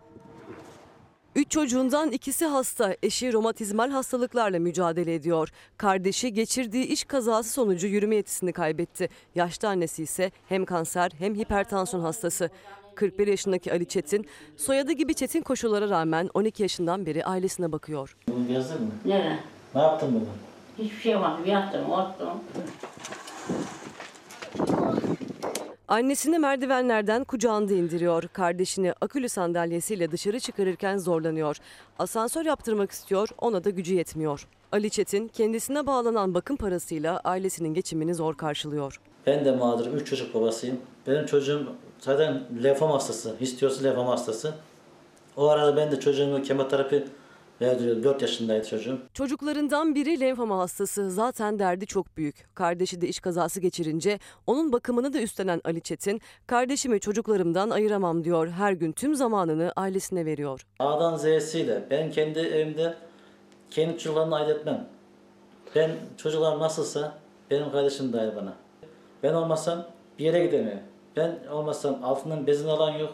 Üç 1.37 1.51
çocuğundan 1.51 2.11
ikisi 2.11 2.47
hasta, 2.47 2.97
eşi 3.03 3.33
romatizmal 3.33 3.91
hastalıklarla 3.91 4.59
mücadele 4.59 5.15
ediyor. 5.15 5.49
Kardeşi 5.77 6.33
geçirdiği 6.33 6.85
iş 6.85 7.05
kazası 7.05 7.51
sonucu 7.51 7.87
yürüme 7.87 8.17
yetisini 8.17 8.53
kaybetti. 8.53 9.09
Yaşlı 9.35 9.69
annesi 9.69 10.03
ise 10.03 10.31
hem 10.49 10.65
kanser 10.65 11.11
hem 11.19 11.35
hipertansiyon 11.35 12.03
hastası. 12.03 12.51
41 12.94 13.27
yaşındaki 13.27 13.73
Ali 13.73 13.86
Çetin, 13.86 14.27
soyadı 14.56 14.93
gibi 14.93 15.14
çetin 15.14 15.43
koşullara 15.43 15.89
rağmen 15.90 16.31
12 16.35 16.62
yaşından 16.62 17.06
beri 17.06 17.24
ailesine 17.24 17.73
bakıyor. 17.73 18.16
Bunu 18.28 18.48
gezdin 18.48 18.82
mi? 18.82 18.90
Nere? 19.05 19.39
Ne 19.74 19.81
yaptın 19.81 20.09
bugün? 20.14 20.28
Hiçbir 20.78 21.01
şey 21.01 21.12
yapmadım. 21.12 21.47
Yattım, 21.47 21.90
ottum. 21.90 22.28
Annesini 25.89 26.39
merdivenlerden 26.39 27.24
kucağında 27.24 27.74
indiriyor. 27.74 28.23
Kardeşini 28.32 28.93
akülü 29.01 29.28
sandalyesiyle 29.28 30.10
dışarı 30.10 30.40
çıkarırken 30.40 30.98
zorlanıyor. 30.98 31.56
Asansör 31.98 32.44
yaptırmak 32.44 32.90
istiyor, 32.90 33.28
ona 33.39 33.64
da 33.64 33.70
gücü 33.70 33.94
yetmiyor. 33.94 34.47
Ali 34.73 34.90
Çetin 34.90 35.28
kendisine 35.28 35.86
bağlanan 35.86 36.35
bakım 36.35 36.56
parasıyla 36.56 37.20
ailesinin 37.24 37.74
geçimini 37.74 38.14
zor 38.14 38.35
karşılıyor. 38.35 39.01
Ben 39.27 39.44
de 39.44 39.52
mağdurum. 39.52 39.97
Üç 39.97 40.06
çocuk 40.06 40.35
babasıyım. 40.35 40.81
Benim 41.06 41.27
çocuğum 41.27 41.66
zaten 42.03 42.43
lenfom 42.65 42.91
hastası. 42.91 43.37
Histiyosu 43.41 43.85
lenfom 43.85 44.07
hastası. 44.07 44.55
O 45.37 45.49
arada 45.49 45.77
ben 45.77 45.91
de 45.91 46.01
çocuğumu 46.01 46.43
kemoterapi 46.43 47.05
verdiriyorum. 47.61 48.05
4 48.05 48.23
yaşındaydı 48.23 48.66
çocuğum. 48.69 48.99
Çocuklarından 49.15 49.95
biri 49.95 50.20
lenfoma 50.20 50.59
hastası. 50.59 51.11
Zaten 51.11 51.59
derdi 51.59 51.87
çok 51.87 52.16
büyük. 52.16 52.55
Kardeşi 52.55 53.01
de 53.01 53.09
iş 53.09 53.20
kazası 53.20 53.61
geçirince 53.61 54.19
onun 54.47 54.73
bakımını 54.73 55.12
da 55.12 55.20
üstlenen 55.20 55.61
Ali 55.65 55.81
Çetin, 55.81 56.20
kardeşimi 56.47 57.01
çocuklarımdan 57.01 57.70
ayıramam 57.70 58.24
diyor. 58.24 58.49
Her 58.49 58.73
gün 58.73 58.93
tüm 58.93 59.15
zamanını 59.15 59.73
ailesine 59.77 60.27
veriyor. 60.27 60.66
A'dan 60.79 61.16
Z'siyle 61.16 61.83
ben 61.91 62.11
kendi 62.11 62.39
evimde 62.39 62.95
kendi 63.70 63.99
çocuklarımla 63.99 64.37
ayırt 64.37 64.59
etmem. 64.59 64.89
Ben 65.74 65.91
çocuklarım 66.16 66.61
nasılsa 66.61 67.19
benim 67.51 67.73
kardeşim 67.73 68.12
de 68.12 68.20
aynı 68.20 68.37
bana. 68.37 68.53
Ben 69.23 69.35
olmasam 69.35 69.87
bir 70.19 70.24
yere 70.24 70.47
gidemiyor. 70.47 70.77
Ben 71.17 71.47
olmasam 71.51 72.05
altından 72.05 72.47
bezin 72.47 72.69
alan 72.69 72.91
yok. 72.91 73.13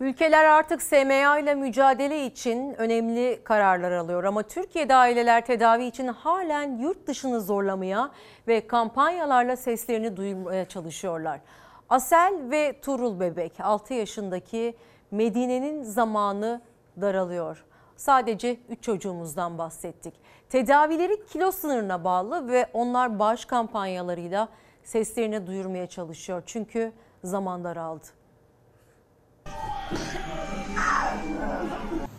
Ülkeler 0.00 0.44
artık 0.44 0.82
SMA 0.82 1.38
ile 1.38 1.54
mücadele 1.54 2.26
için 2.26 2.74
önemli 2.74 3.40
kararlar 3.44 3.92
alıyor 3.92 4.24
ama 4.24 4.42
Türkiye'de 4.42 4.94
aileler 4.94 5.46
tedavi 5.46 5.84
için 5.84 6.08
halen 6.08 6.78
yurt 6.78 7.06
dışını 7.06 7.40
zorlamaya 7.40 8.10
ve 8.48 8.66
kampanyalarla 8.66 9.56
seslerini 9.56 10.16
duyurmaya 10.16 10.68
çalışıyorlar. 10.68 11.40
Asel 11.88 12.34
ve 12.50 12.80
Turul 12.80 13.20
bebek 13.20 13.60
6 13.60 13.94
yaşındaki 13.94 14.76
Medine'nin 15.10 15.82
zamanı 15.82 16.60
daralıyor. 17.00 17.64
Sadece 17.96 18.56
3 18.68 18.82
çocuğumuzdan 18.82 19.58
bahsettik. 19.58 20.14
Tedavileri 20.48 21.26
kilo 21.26 21.50
sınırına 21.50 22.04
bağlı 22.04 22.48
ve 22.48 22.66
onlar 22.72 23.18
bağış 23.18 23.44
kampanyalarıyla 23.44 24.48
seslerini 24.84 25.46
duyurmaya 25.46 25.86
çalışıyor. 25.86 26.42
Çünkü 26.46 26.92
zaman 27.24 27.64
daraldı. 27.64 28.06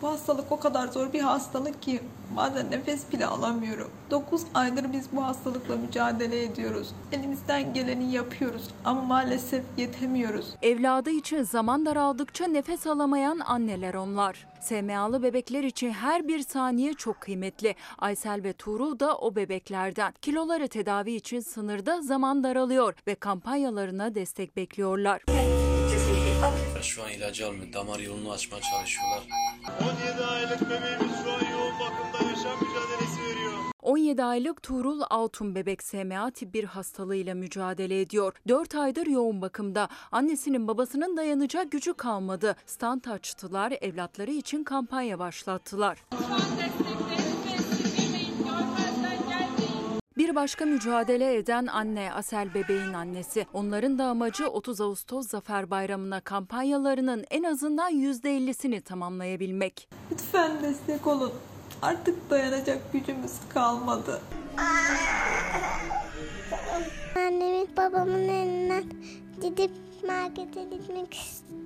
Bu 0.02 0.08
hastalık 0.08 0.52
o 0.52 0.60
kadar 0.60 0.88
zor 0.88 1.12
bir 1.12 1.20
hastalık 1.20 1.82
ki 1.82 2.00
bazen 2.36 2.70
nefes 2.70 3.12
bile 3.12 3.26
alamıyorum. 3.26 3.90
9 4.10 4.42
aydır 4.54 4.92
biz 4.92 5.06
bu 5.12 5.24
hastalıkla 5.24 5.76
mücadele 5.76 6.42
ediyoruz. 6.42 6.88
Elimizden 7.12 7.74
geleni 7.74 8.12
yapıyoruz 8.12 8.68
ama 8.84 9.02
maalesef 9.02 9.64
yetemiyoruz. 9.76 10.46
Evladı 10.62 11.10
için 11.10 11.42
zaman 11.42 11.86
daraldıkça 11.86 12.46
nefes 12.46 12.86
alamayan 12.86 13.38
anneler 13.38 13.94
onlar. 13.94 14.46
SMA'lı 14.60 15.22
bebekler 15.22 15.64
için 15.64 15.90
her 15.90 16.28
bir 16.28 16.40
saniye 16.40 16.94
çok 16.94 17.20
kıymetli. 17.20 17.74
Aysel 17.98 18.42
ve 18.44 18.52
Tuğrul 18.52 18.98
da 18.98 19.16
o 19.18 19.36
bebeklerden. 19.36 20.12
Kiloları 20.22 20.68
tedavi 20.68 21.12
için 21.12 21.40
sınırda 21.40 22.02
zaman 22.02 22.44
daralıyor 22.44 22.94
ve 23.06 23.14
kampanyalarına 23.14 24.14
destek 24.14 24.56
bekliyorlar. 24.56 25.22
Şu 26.82 27.04
an 27.04 27.10
ilacı 27.10 27.46
almıyor. 27.46 27.72
Damar 27.72 27.98
yolunu 27.98 28.32
açmaya 28.32 28.62
çalışıyorlar. 28.62 29.22
17 29.80 30.24
aylık 30.24 30.60
bebeğimiz 30.60 31.16
şu 31.24 31.32
an 31.32 31.50
yoğun 31.52 31.74
bakımda 31.80 32.30
yaşam 32.30 32.52
mücadelesi 32.52 33.22
veriyor. 33.22 33.52
17 33.82 34.24
aylık 34.24 34.62
Tuğrul 34.62 35.00
Altun 35.10 35.54
bebek 35.54 35.82
SMA 35.82 36.30
tip 36.30 36.54
1 36.54 36.64
hastalığıyla 36.64 37.34
mücadele 37.34 38.00
ediyor. 38.00 38.32
4 38.48 38.74
aydır 38.74 39.06
yoğun 39.06 39.42
bakımda. 39.42 39.88
Annesinin 40.12 40.68
babasının 40.68 41.16
dayanacak 41.16 41.70
gücü 41.72 41.94
kalmadı. 41.94 42.56
Stand 42.66 43.04
açtılar, 43.04 43.72
evlatları 43.80 44.30
için 44.30 44.64
kampanya 44.64 45.18
başlattılar. 45.18 45.98
Bir 50.18 50.34
başka 50.34 50.64
mücadele 50.64 51.36
eden 51.36 51.66
anne 51.66 52.12
Asel 52.12 52.54
bebeğin 52.54 52.92
annesi. 52.92 53.46
Onların 53.52 53.98
da 53.98 54.04
amacı 54.04 54.48
30 54.48 54.80
Ağustos 54.80 55.28
Zafer 55.28 55.70
Bayramı'na 55.70 56.20
kampanyalarının 56.20 57.24
en 57.30 57.42
azından 57.42 57.92
%50'sini 57.92 58.80
tamamlayabilmek. 58.80 59.88
Lütfen 60.12 60.62
destek 60.62 61.06
olun. 61.06 61.32
Artık 61.82 62.30
dayanacak 62.30 62.92
gücümüz 62.92 63.32
kalmadı. 63.54 64.20
Annemin 67.16 67.68
babamın 67.76 68.28
elinden 68.28 68.84
gidip 69.42 69.70
markete 70.06 70.64
gitmek 70.64 71.14
istiyorum. 71.14 71.65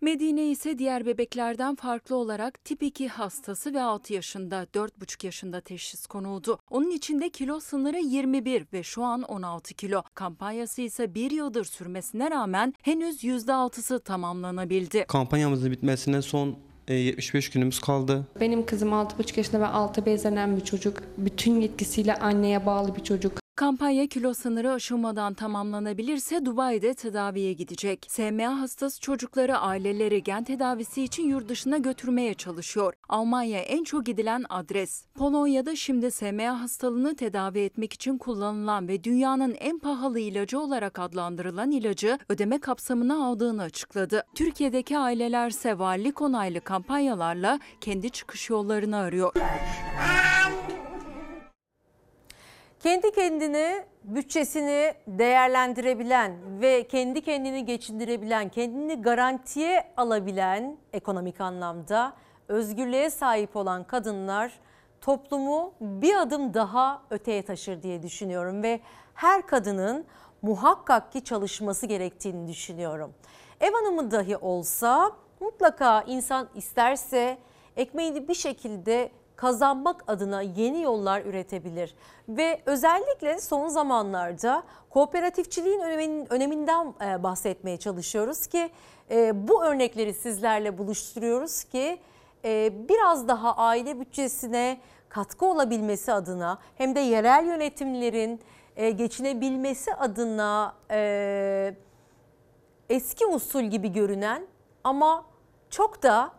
Medine 0.00 0.50
ise 0.50 0.78
diğer 0.78 1.06
bebeklerden 1.06 1.74
farklı 1.74 2.16
olarak 2.16 2.64
tip 2.64 2.82
2 2.82 3.08
hastası 3.08 3.74
ve 3.74 3.82
6 3.82 4.12
yaşında, 4.12 4.66
4,5 4.74 5.26
yaşında 5.26 5.60
teşhis 5.60 6.06
konuldu. 6.06 6.58
Onun 6.70 6.90
içinde 6.90 7.30
kilo 7.30 7.60
sınırı 7.60 7.98
21 7.98 8.66
ve 8.72 8.82
şu 8.82 9.02
an 9.02 9.22
16 9.22 9.74
kilo. 9.74 10.02
Kampanyası 10.14 10.82
ise 10.82 11.14
bir 11.14 11.30
yıldır 11.30 11.64
sürmesine 11.64 12.30
rağmen 12.30 12.74
henüz 12.82 13.24
%6'sı 13.24 14.00
tamamlanabildi. 14.00 15.04
Kampanyamızın 15.08 15.70
bitmesine 15.70 16.22
son 16.22 16.56
e, 16.88 16.94
75 16.94 17.50
günümüz 17.50 17.80
kaldı. 17.80 18.26
Benim 18.40 18.66
kızım 18.66 18.88
6,5 18.88 19.38
yaşında 19.38 19.60
ve 19.60 19.66
6 19.66 20.06
bezlenen 20.06 20.56
bir 20.56 20.64
çocuk. 20.64 21.02
Bütün 21.18 21.60
yetkisiyle 21.60 22.14
anneye 22.14 22.66
bağlı 22.66 22.96
bir 22.96 23.04
çocuk. 23.04 23.43
Kampanya 23.56 24.06
kilo 24.06 24.34
sınırı 24.34 24.72
aşılmadan 24.72 25.34
tamamlanabilirse 25.34 26.44
Dubai'de 26.44 26.94
tedaviye 26.94 27.52
gidecek. 27.52 28.06
SMA 28.08 28.60
hastası 28.60 29.00
çocukları 29.00 29.58
aileleri 29.58 30.22
gen 30.22 30.44
tedavisi 30.44 31.02
için 31.02 31.28
yurt 31.28 31.48
dışına 31.48 31.78
götürmeye 31.78 32.34
çalışıyor. 32.34 32.92
Almanya 33.08 33.60
en 33.60 33.84
çok 33.84 34.06
gidilen 34.06 34.44
adres. 34.48 35.04
Polonya'da 35.14 35.76
şimdi 35.76 36.10
SMA 36.10 36.60
hastalığını 36.60 37.16
tedavi 37.16 37.60
etmek 37.60 37.92
için 37.92 38.18
kullanılan 38.18 38.88
ve 38.88 39.04
dünyanın 39.04 39.54
en 39.60 39.78
pahalı 39.78 40.20
ilacı 40.20 40.60
olarak 40.60 40.98
adlandırılan 40.98 41.70
ilacı 41.70 42.18
ödeme 42.28 42.58
kapsamına 42.58 43.24
aldığını 43.26 43.62
açıkladı. 43.62 44.24
Türkiye'deki 44.34 44.98
ailelerse 44.98 45.78
valilik 45.78 46.22
onaylı 46.22 46.60
kampanyalarla 46.60 47.60
kendi 47.80 48.10
çıkış 48.10 48.50
yollarını 48.50 48.96
arıyor. 48.96 49.32
Kendi 52.84 53.12
kendini, 53.12 53.84
bütçesini 54.04 54.94
değerlendirebilen 55.06 56.60
ve 56.60 56.88
kendi 56.88 57.20
kendini 57.20 57.64
geçindirebilen, 57.64 58.48
kendini 58.48 59.02
garantiye 59.02 59.92
alabilen 59.96 60.76
ekonomik 60.92 61.40
anlamda 61.40 62.12
özgürlüğe 62.48 63.10
sahip 63.10 63.56
olan 63.56 63.84
kadınlar 63.84 64.52
toplumu 65.00 65.72
bir 65.80 66.14
adım 66.14 66.54
daha 66.54 67.02
öteye 67.10 67.42
taşır 67.42 67.82
diye 67.82 68.02
düşünüyorum 68.02 68.62
ve 68.62 68.80
her 69.14 69.46
kadının 69.46 70.06
muhakkak 70.42 71.12
ki 71.12 71.24
çalışması 71.24 71.86
gerektiğini 71.86 72.48
düşünüyorum. 72.48 73.14
Ev 73.60 73.72
hanımı 73.72 74.10
dahi 74.10 74.36
olsa 74.36 75.10
mutlaka 75.40 76.02
insan 76.02 76.48
isterse 76.54 77.38
ekmeğini 77.76 78.28
bir 78.28 78.34
şekilde 78.34 79.10
kazanmak 79.36 80.04
adına 80.06 80.42
yeni 80.42 80.82
yollar 80.82 81.22
üretebilir. 81.24 81.94
Ve 82.28 82.62
özellikle 82.66 83.40
son 83.40 83.68
zamanlarda 83.68 84.62
kooperatifçiliğin 84.90 86.26
öneminden 86.30 86.94
bahsetmeye 87.22 87.76
çalışıyoruz 87.76 88.46
ki 88.46 88.70
bu 89.34 89.64
örnekleri 89.64 90.14
sizlerle 90.14 90.78
buluşturuyoruz 90.78 91.64
ki 91.64 92.00
biraz 92.88 93.28
daha 93.28 93.56
aile 93.56 94.00
bütçesine 94.00 94.80
katkı 95.08 95.46
olabilmesi 95.46 96.12
adına 96.12 96.58
hem 96.76 96.94
de 96.94 97.00
yerel 97.00 97.46
yönetimlerin 97.46 98.40
geçinebilmesi 98.76 99.94
adına 99.94 100.74
eski 102.90 103.26
usul 103.26 103.62
gibi 103.62 103.92
görünen 103.92 104.46
ama 104.84 105.24
çok 105.70 106.02
da 106.02 106.30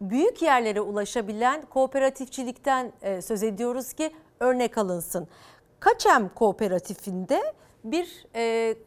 büyük 0.00 0.42
yerlere 0.42 0.80
ulaşabilen 0.80 1.62
kooperatifçilikten 1.62 2.92
söz 3.20 3.42
ediyoruz 3.42 3.92
ki 3.92 4.10
örnek 4.40 4.78
alınsın. 4.78 5.28
Kaçem 5.80 6.28
kooperatifinde 6.28 7.54
bir 7.84 8.26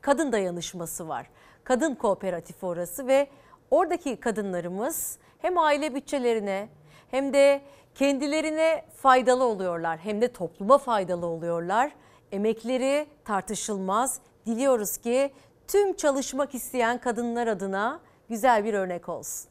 kadın 0.02 0.32
dayanışması 0.32 1.08
var. 1.08 1.30
Kadın 1.64 1.96
kooperatifi 1.96 2.66
orası 2.66 3.08
ve 3.08 3.28
oradaki 3.72 4.16
kadınlarımız 4.16 5.18
hem 5.40 5.58
aile 5.58 5.96
bütçelerine 5.96 6.70
hem 7.12 7.34
de 7.34 7.62
kendilerine 7.96 8.86
faydalı 8.96 9.44
oluyorlar 9.44 10.00
hem 10.00 10.22
de 10.22 10.34
topluma 10.34 10.78
faydalı 10.78 11.26
oluyorlar. 11.26 11.92
Emekleri 12.32 13.08
tartışılmaz. 13.26 14.20
Diliyoruz 14.46 14.98
ki 14.98 15.34
tüm 15.68 15.94
çalışmak 15.94 16.56
isteyen 16.56 16.98
kadınlar 16.98 17.48
adına 17.48 18.00
güzel 18.30 18.66
bir 18.66 18.74
örnek 18.74 19.10
olsun. 19.10 19.50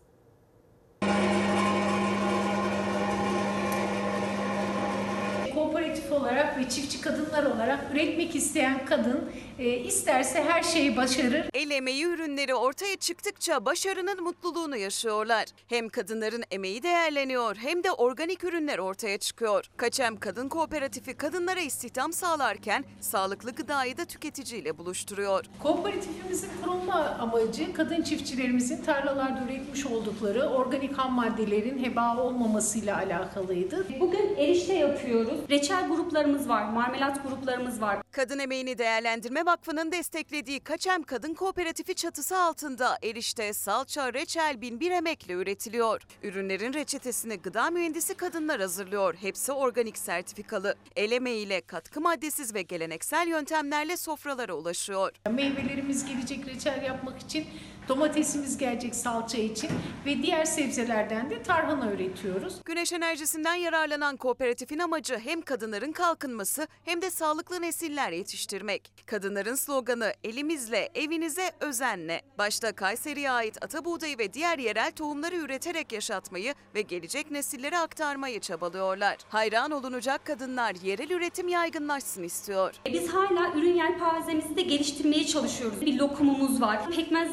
Olarak 6.21 6.59
ve 6.59 6.69
çiftçi 6.69 7.01
kadınlar 7.01 7.45
olarak 7.45 7.81
üretmek 7.93 8.35
isteyen 8.35 8.87
kadın 8.87 9.31
e, 9.59 9.69
isterse 9.79 10.45
her 10.49 10.63
şeyi 10.63 10.97
başarır. 10.97 11.45
El 11.55 11.71
emeği 11.71 12.05
ürünleri 12.05 12.55
ortaya 12.55 12.97
çıktıkça 12.97 13.65
başarının 13.65 14.23
mutluluğunu 14.23 14.77
yaşıyorlar. 14.77 15.45
Hem 15.67 15.89
kadınların 15.89 16.45
emeği 16.51 16.83
değerleniyor 16.83 17.57
hem 17.57 17.85
de 17.85 17.93
organik 17.93 18.45
ürünler 18.45 18.79
ortaya 18.79 19.19
çıkıyor. 19.19 19.65
Kaçem 19.77 20.17
Kadın 20.17 20.49
Kooperatifi 20.49 21.15
kadınlara 21.15 21.61
istihdam 21.61 22.13
sağlarken 22.13 22.85
sağlıklı 23.01 23.51
gıdayı 23.51 23.97
da 23.97 24.05
tüketiciyle 24.05 24.79
buluşturuyor. 24.79 25.45
Kooperatifimizin 25.63 26.51
kurulma 26.65 26.95
amacı 26.95 27.73
kadın 27.73 28.03
çiftçilerimizin 28.03 28.83
tarlalarda 28.83 29.45
üretmiş 29.45 29.87
oldukları 29.87 30.43
organik 30.43 30.99
ham 30.99 31.13
maddelerin 31.13 31.85
heba 31.85 32.17
olmamasıyla 32.17 32.97
alakalıydı. 32.99 33.87
Bugün 34.01 34.37
erişte 34.37 34.75
yapıyoruz. 34.75 35.39
Reçel 35.51 35.89
gruplarımız 36.09 36.49
var, 36.49 36.65
marmelat 36.65 37.23
gruplarımız 37.23 37.81
var. 37.81 37.99
Kadın 38.11 38.39
Emeğini 38.39 38.79
Değerlendirme 38.79 39.47
Vakfı'nın 39.47 39.93
desteklediği 39.93 40.61
Kaçem 40.61 41.03
Kadın 41.03 41.35
Kooperatifi 41.35 41.95
çatısı 41.95 42.39
altında 42.39 42.99
erişte, 43.03 43.53
salça, 43.53 44.15
reçel 44.15 44.61
bin 44.61 44.81
bir 44.81 44.91
emekle 44.91 45.35
üretiliyor. 45.35 46.03
Ürünlerin 46.23 46.73
reçetesini 46.73 47.37
gıda 47.37 47.71
mühendisi 47.71 48.15
kadınlar 48.15 48.61
hazırlıyor. 48.61 49.15
Hepsi 49.15 49.53
organik 49.53 49.99
sertifikalı. 49.99 50.75
El 50.97 51.13
emeğiyle 51.13 51.61
katkı 51.61 52.01
maddesiz 52.01 52.55
ve 52.55 52.63
geleneksel 52.63 53.29
yöntemlerle 53.29 53.97
sofralara 53.97 54.55
ulaşıyor. 54.55 55.13
Meyvelerimiz 55.31 56.07
gelecek 56.07 56.47
reçel 56.47 56.83
yapmak 56.83 57.21
için, 57.21 57.47
domatesimiz 57.89 58.59
gelecek 58.59 58.95
salça 58.95 59.39
için 59.39 59.71
ve 60.07 60.23
diğer 60.23 60.45
sebzelerden 60.45 61.31
de 61.31 61.43
tarhana 61.43 61.93
üretiyoruz. 61.93 62.55
Güneş 62.65 62.93
enerjisinden 62.93 63.55
yararlanan 63.55 64.17
kooperatifin 64.17 64.79
amacı 64.79 65.19
hem 65.19 65.43
kadınların 65.43 65.93
kalkınması 65.93 66.67
hem 66.85 67.03
de 67.03 67.11
sağlıklı 67.11 67.63
nesiller 67.63 68.13
yetiştirmek. 68.13 68.93
Kadınların 69.07 69.55
sloganı 69.55 70.13
elimizle, 70.25 70.89
evinize 70.95 71.51
özenle. 71.61 72.23
Başta 72.39 72.73
Kayseri'ye 72.73 73.31
ait 73.31 73.59
ata 73.65 73.85
buğdayı 73.85 74.19
ve 74.19 74.33
diğer 74.33 74.59
yerel 74.59 74.93
tohumları 74.93 75.37
üreterek 75.37 75.93
yaşatmayı 75.93 76.55
ve 76.75 76.83
gelecek 76.83 77.31
nesillere 77.31 77.79
aktarmayı 77.79 78.41
çabalıyorlar. 78.41 79.17
Hayran 79.29 79.71
olunacak 79.71 80.25
kadınlar 80.25 80.75
yerel 80.83 81.11
üretim 81.11 81.49
yaygınlaşsın 81.49 82.23
istiyor. 82.23 82.75
Biz 82.93 83.09
hala 83.09 83.53
ürün 83.55 83.75
yelpazemizi 83.75 84.57
de 84.57 84.63
geliştirmeye 84.63 85.27
çalışıyoruz. 85.27 85.81
Bir 85.81 85.99
lokumumuz 85.99 86.61
var. 86.61 86.91
Pekmez 86.91 87.29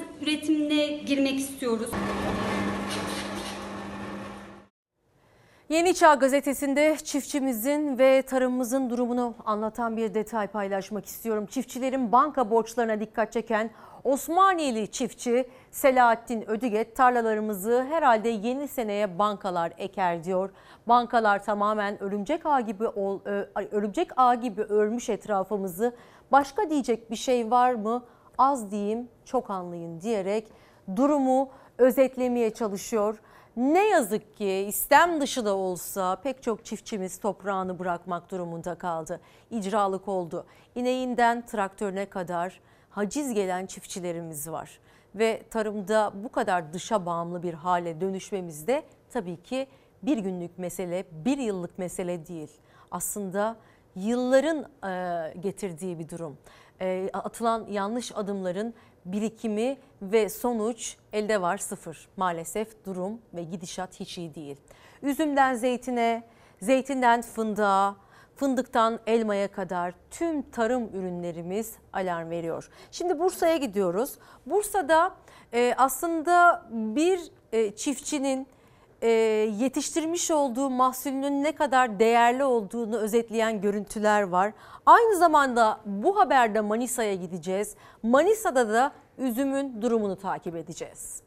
üretimine 0.50 0.86
girmek 0.86 1.40
istiyoruz. 1.40 1.90
Yeni 5.70 5.94
Çağ 5.94 6.14
gazetesinde 6.14 6.98
çiftçimizin 7.04 7.98
ve 7.98 8.22
tarımımızın 8.22 8.90
durumunu 8.90 9.36
anlatan 9.46 9.98
bir 9.98 10.14
detay 10.14 10.48
paylaşmak 10.48 11.06
istiyorum. 11.06 11.46
Çiftçilerin 11.46 12.12
banka 12.12 12.50
borçlarına 12.50 13.00
dikkat 13.00 13.32
çeken 13.32 13.70
Osmaniyeli 14.04 14.92
çiftçi 14.92 15.50
Selahattin 15.72 16.50
Ödiget 16.50 16.96
tarlalarımızı 16.96 17.86
herhalde 17.90 18.30
yeni 18.30 18.68
seneye 18.68 19.20
bankalar 19.20 19.74
eker 19.78 20.24
diyor. 20.24 20.50
Bankalar 20.88 21.44
tamamen 21.44 22.04
örümcek 22.04 22.46
ağ 22.46 22.62
gibi 22.62 22.84
ö- 22.84 23.48
örümcek 23.72 24.10
ağ 24.18 24.36
gibi 24.36 24.62
örmüş 24.62 25.10
etrafımızı. 25.10 25.96
Başka 26.32 26.70
diyecek 26.70 27.12
bir 27.12 27.16
şey 27.16 27.52
var 27.52 27.74
mı? 27.74 28.04
Az 28.38 28.72
diyeyim, 28.72 29.08
çok 29.26 29.50
anlayın 29.50 30.02
diyerek 30.02 30.48
durumu 30.96 31.50
özetlemeye 31.78 32.54
çalışıyor. 32.54 33.20
Ne 33.58 33.90
yazık 33.90 34.38
ki 34.38 34.48
istem 34.48 35.22
dışı 35.22 35.46
da 35.46 35.56
olsa 35.56 36.16
pek 36.16 36.44
çok 36.44 36.66
çiftçimiz 36.66 37.20
toprağını 37.20 37.80
bırakmak 37.80 38.32
durumunda 38.32 38.76
kaldı. 38.76 39.22
İcralık 39.52 40.08
oldu. 40.08 40.46
İneğinden 40.76 41.46
traktörüne 41.46 42.06
kadar 42.06 42.60
haciz 42.90 43.34
gelen 43.34 43.66
çiftçilerimiz 43.66 44.52
var. 44.52 44.80
Ve 45.16 45.44
tarımda 45.50 46.12
bu 46.24 46.32
kadar 46.32 46.74
dışa 46.74 47.06
bağımlı 47.06 47.44
bir 47.44 47.54
hale 47.54 48.02
dönüşmemiz 48.02 48.68
de 48.68 48.84
tabii 49.10 49.44
ki 49.44 49.68
bir 50.04 50.18
günlük 50.18 50.60
mesele, 50.60 51.06
bir 51.12 51.38
yıllık 51.38 51.78
mesele 51.78 52.28
değil. 52.28 52.52
Aslında 52.92 53.56
yılların 53.96 54.66
getirdiği 55.42 56.00
bir 56.00 56.10
durum. 56.10 56.38
E, 56.82 57.10
atılan 57.14 57.66
yanlış 57.70 58.12
adımların 58.16 58.74
birikimi 59.06 59.78
ve 60.02 60.30
sonuç 60.30 60.98
elde 61.14 61.42
var 61.42 61.58
sıfır. 61.58 62.08
Maalesef 62.18 62.86
durum 62.86 63.22
ve 63.34 63.44
gidişat 63.44 64.00
hiç 64.00 64.18
iyi 64.18 64.36
değil. 64.36 64.58
Üzümden 65.02 65.54
zeytine, 65.54 66.24
zeytinden 66.62 67.22
fındığa, 67.22 67.96
fındıktan 68.36 69.00
elmaya 69.08 69.52
kadar 69.52 69.94
tüm 70.12 70.42
tarım 70.42 70.90
ürünlerimiz 70.94 71.76
alarm 71.94 72.30
veriyor. 72.30 72.70
Şimdi 72.92 73.20
Bursa'ya 73.20 73.58
gidiyoruz. 73.58 74.16
Bursa'da 74.46 75.16
e, 75.54 75.76
aslında 75.78 76.66
bir 76.72 77.20
e, 77.52 77.76
çiftçinin 77.76 78.48
e, 79.02 79.10
yetiştirmiş 79.60 80.32
olduğu 80.32 80.70
mahsulünün 80.70 81.44
ne 81.44 81.56
kadar 81.56 82.00
değerli 82.00 82.44
olduğunu 82.44 82.98
özetleyen 82.98 83.62
görüntüler 83.62 84.22
var. 84.22 84.54
Aynı 84.86 85.18
zamanda 85.18 85.80
bu 85.86 86.20
haberde 86.20 86.62
Manisa'ya 86.62 87.16
gideceğiz. 87.16 87.76
Manisa'da 88.04 88.70
da 88.70 88.92
üzümün 89.18 89.82
durumunu 89.82 90.16
takip 90.16 90.56
edeceğiz. 90.56 91.22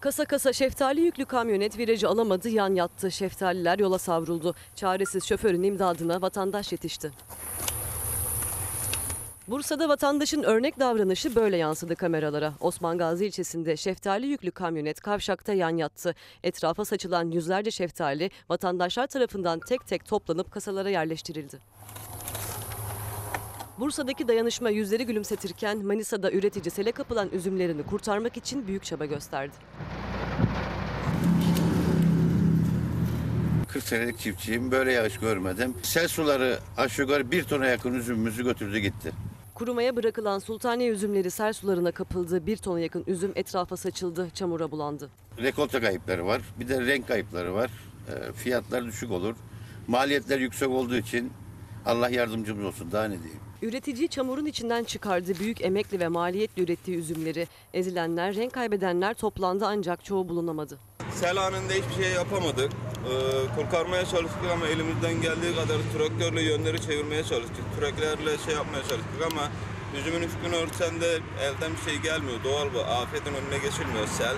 Kasa 0.00 0.24
kasa 0.24 0.52
şeftali 0.52 1.00
yüklü 1.00 1.24
kamyonet 1.24 1.78
virajı 1.78 2.08
alamadı, 2.08 2.48
yan 2.48 2.74
yattı. 2.74 3.10
Şeftaliler 3.10 3.78
yola 3.78 3.98
savruldu. 3.98 4.54
Çaresiz 4.74 5.24
şoförün 5.24 5.62
imdadına 5.62 6.22
vatandaş 6.22 6.72
yetişti. 6.72 7.12
Bursa'da 9.48 9.88
vatandaşın 9.88 10.42
örnek 10.42 10.78
davranışı 10.80 11.34
böyle 11.34 11.56
yansıdı 11.56 11.96
kameralara. 11.96 12.52
Osman 12.60 12.98
Gazi 12.98 13.26
ilçesinde 13.26 13.76
şeftali 13.76 14.26
yüklü 14.26 14.50
kamyonet 14.50 15.00
kavşakta 15.00 15.52
yan 15.52 15.76
yattı. 15.76 16.14
Etrafa 16.42 16.84
saçılan 16.84 17.30
yüzlerce 17.30 17.70
şeftali 17.70 18.30
vatandaşlar 18.48 19.06
tarafından 19.06 19.60
tek 19.60 19.86
tek 19.86 20.06
toplanıp 20.06 20.50
kasalara 20.50 20.90
yerleştirildi. 20.90 21.58
Bursa'daki 23.78 24.28
dayanışma 24.28 24.70
yüzleri 24.70 25.06
gülümsetirken 25.06 25.86
Manisa'da 25.86 26.32
üretici 26.32 26.70
sele 26.70 26.92
kapılan 26.92 27.30
üzümlerini 27.32 27.82
kurtarmak 27.82 28.36
için 28.36 28.66
büyük 28.66 28.84
çaba 28.84 29.04
gösterdi. 29.04 29.54
40 33.68 33.84
senelik 33.84 34.18
çiftçiyim. 34.18 34.70
Böyle 34.70 34.92
yağış 34.92 35.18
görmedim. 35.18 35.74
Sel 35.82 36.08
suları 36.08 36.58
aşağı 36.76 37.06
yukarı 37.06 37.30
bir 37.30 37.44
tona 37.44 37.66
yakın 37.66 37.94
üzümümüzü 37.94 38.44
götürdü 38.44 38.78
gitti. 38.78 39.12
Kurumaya 39.56 39.96
bırakılan 39.96 40.38
sultaniye 40.38 40.90
üzümleri 40.90 41.30
sel 41.30 41.52
sularına 41.52 41.92
kapıldı. 41.92 42.46
Bir 42.46 42.56
tona 42.56 42.80
yakın 42.80 43.04
üzüm 43.06 43.32
etrafa 43.34 43.76
saçıldı, 43.76 44.30
çamura 44.34 44.70
bulandı. 44.70 45.10
Rekolte 45.38 45.80
kayıpları 45.80 46.26
var. 46.26 46.42
Bir 46.60 46.68
de 46.68 46.86
renk 46.86 47.08
kayıpları 47.08 47.54
var. 47.54 47.70
E, 48.08 48.32
fiyatlar 48.32 48.84
düşük 48.84 49.10
olur. 49.10 49.36
Maliyetler 49.86 50.40
yüksek 50.40 50.68
olduğu 50.68 50.96
için 50.96 51.32
Allah 51.86 52.08
yardımcımız 52.08 52.64
olsun. 52.64 52.92
Daha 52.92 53.04
ne 53.04 53.22
diyeyim. 53.22 53.40
Üretici 53.62 54.08
çamurun 54.08 54.46
içinden 54.46 54.84
çıkardı 54.84 55.32
büyük 55.40 55.64
emekli 55.64 56.00
ve 56.00 56.08
maliyetli 56.08 56.62
ürettiği 56.62 56.96
üzümleri. 56.96 57.48
Ezilenler, 57.74 58.34
renk 58.34 58.52
kaybedenler 58.52 59.14
toplandı 59.14 59.66
ancak 59.66 60.04
çoğu 60.04 60.28
bulunamadı. 60.28 60.78
Sel 61.10 61.46
anında 61.46 61.72
hiçbir 61.72 62.04
şey 62.04 62.12
yapamadık. 62.12 62.72
Ee, 62.72 63.60
kurtarmaya 63.60 64.04
çalıştık 64.04 64.44
ama 64.52 64.66
elimizden 64.66 65.22
geldiği 65.22 65.54
kadar 65.54 65.78
traktörle 65.94 66.42
yönleri 66.42 66.80
çevirmeye 66.80 67.24
çalıştık. 67.24 67.64
Traktörle 67.80 68.38
şey 68.38 68.54
yapmaya 68.54 68.82
çalıştık 68.82 69.22
ama 69.32 69.42
üzümün 70.00 70.22
üstünü 70.22 70.54
örtsen 70.56 71.00
de 71.00 71.18
elden 71.40 71.72
bir 71.72 71.90
şey 71.90 72.02
gelmiyor. 72.02 72.44
Doğal 72.44 72.74
bu. 72.74 72.80
Afetin 72.80 73.34
önüne 73.34 73.58
geçilmiyor 73.64 74.06
sel. 74.06 74.36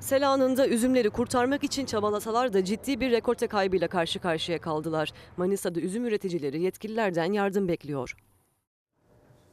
Sel 0.00 0.28
anında 0.28 0.68
üzümleri 0.68 1.10
kurtarmak 1.10 1.64
için 1.64 1.86
çabalasalar 1.86 2.52
da 2.52 2.64
ciddi 2.64 3.00
bir 3.00 3.10
rekorte 3.10 3.46
kaybıyla 3.46 3.88
karşı 3.88 4.18
karşıya 4.18 4.60
kaldılar. 4.60 5.12
Manisa'da 5.36 5.80
üzüm 5.80 6.06
üreticileri 6.06 6.62
yetkililerden 6.62 7.32
yardım 7.32 7.68
bekliyor. 7.68 8.16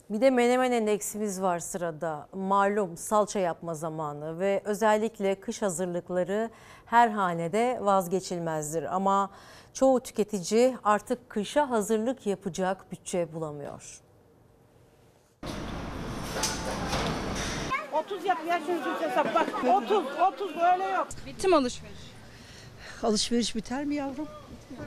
Bir 0.09 0.21
de 0.21 0.29
menemen 0.29 0.71
endeksimiz 0.71 1.41
var 1.41 1.59
sırada. 1.59 2.27
Malum 2.33 2.97
salça 2.97 3.39
yapma 3.39 3.73
zamanı 3.73 4.39
ve 4.39 4.61
özellikle 4.65 5.39
kış 5.39 5.61
hazırlıkları 5.61 6.49
her 6.85 7.07
hanede 7.07 7.77
vazgeçilmezdir. 7.81 8.95
Ama 8.95 9.29
çoğu 9.73 9.99
tüketici 9.99 10.75
artık 10.83 11.29
kışa 11.29 11.69
hazırlık 11.69 12.25
yapacak 12.27 12.91
bütçe 12.91 13.33
bulamıyor. 13.33 14.01
30 17.93 18.25
yap 18.25 18.37
ya 18.47 18.59
şu 18.65 19.05
hesap 19.07 19.35
bak. 19.35 19.47
30 19.83 20.03
30 20.33 20.55
böyle 20.55 20.83
yok. 20.83 21.07
Bitti 21.25 21.47
mi 21.47 21.55
alışveriş? 21.55 21.99
Alışveriş 23.03 23.55
biter 23.55 23.85
mi 23.85 23.95
yavrum? 23.95 24.27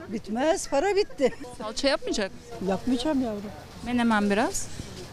Bitmez. 0.08 0.68
Para 0.68 0.96
bitti. 0.96 1.34
Salça 1.58 1.88
yapmayacak 1.88 2.30
mısın? 2.34 2.66
Yapmayacağım 2.66 3.22
yavrum. 3.22 3.50
Menemen 3.86 4.30
biraz. 4.30 4.68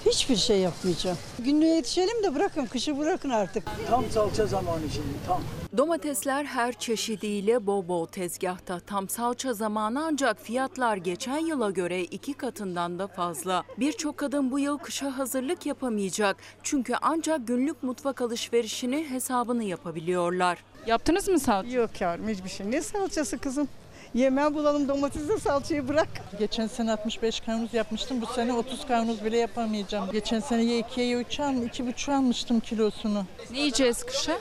Hiçbir 0.06 0.36
şey 0.36 0.60
yapmayacağım. 0.60 1.18
Günlüğe 1.40 1.76
yetişelim 1.76 2.23
de 2.23 2.36
bırakın. 2.36 2.65
Kışı 2.65 2.98
bırakın 2.99 3.30
artık. 3.30 3.64
Tam 3.90 4.06
salça 4.10 4.45
zamanı 4.45 4.90
şimdi 4.94 5.07
tam. 5.27 5.41
Domatesler 5.77 6.45
her 6.45 6.73
çeşidiyle 6.73 7.68
bol 7.68 7.88
bol 7.88 8.06
tezgahta. 8.06 8.80
Tam 8.80 9.10
salça 9.10 9.53
zamanı 9.53 10.06
ancak 10.06 10.41
fiyatlar 10.41 10.98
geçen 10.98 11.38
yıla 11.38 11.72
göre 11.72 12.02
iki 12.03 12.34
katından 12.34 12.99
da 12.99 13.07
fazla. 13.07 13.64
Birçok 13.77 14.18
kadın 14.18 14.52
bu 14.52 14.60
yıl 14.60 14.77
kışa 14.77 15.18
hazırlık 15.18 15.65
yapamayacak. 15.65 16.38
Çünkü 16.64 16.94
ancak 17.02 17.48
günlük 17.48 17.84
mutfak 17.84 18.22
alışverişini 18.22 19.10
hesabını 19.10 19.64
yapabiliyorlar. 19.64 20.57
Yaptınız 20.88 21.27
mı 21.27 21.40
salça? 21.40 21.69
Yok 21.69 22.02
yavrum 22.02 22.27
hiçbir 22.27 22.49
şey. 22.49 22.72
Ne 22.72 22.82
salçası 22.82 23.38
kızım? 23.38 23.68
Yemeğe 24.16 24.54
bulalım 24.54 24.88
domatesle 24.88 25.38
salçayı 25.38 25.88
bırak. 25.88 26.08
Geçen 26.40 26.68
sene 26.68 26.92
65 26.92 27.40
kavanoz 27.40 27.74
yapmıştım. 27.74 28.22
Bu 28.22 28.26
sene 28.26 28.54
30 28.54 28.88
kavanoz 28.88 29.26
bile 29.26 29.38
yapamayacağım. 29.38 30.12
Geçen 30.12 30.40
sene 30.40 30.64
ya 30.64 30.80
2'ye 30.80 31.08
ya 31.08 31.22
3'e 31.22 31.46
almıştım. 31.46 31.88
2,5 31.90 32.16
almıştım 32.16 32.60
kilosunu. 32.60 33.26
Ne 33.52 33.58
yiyeceğiz 33.60 34.04
kışa? 34.04 34.38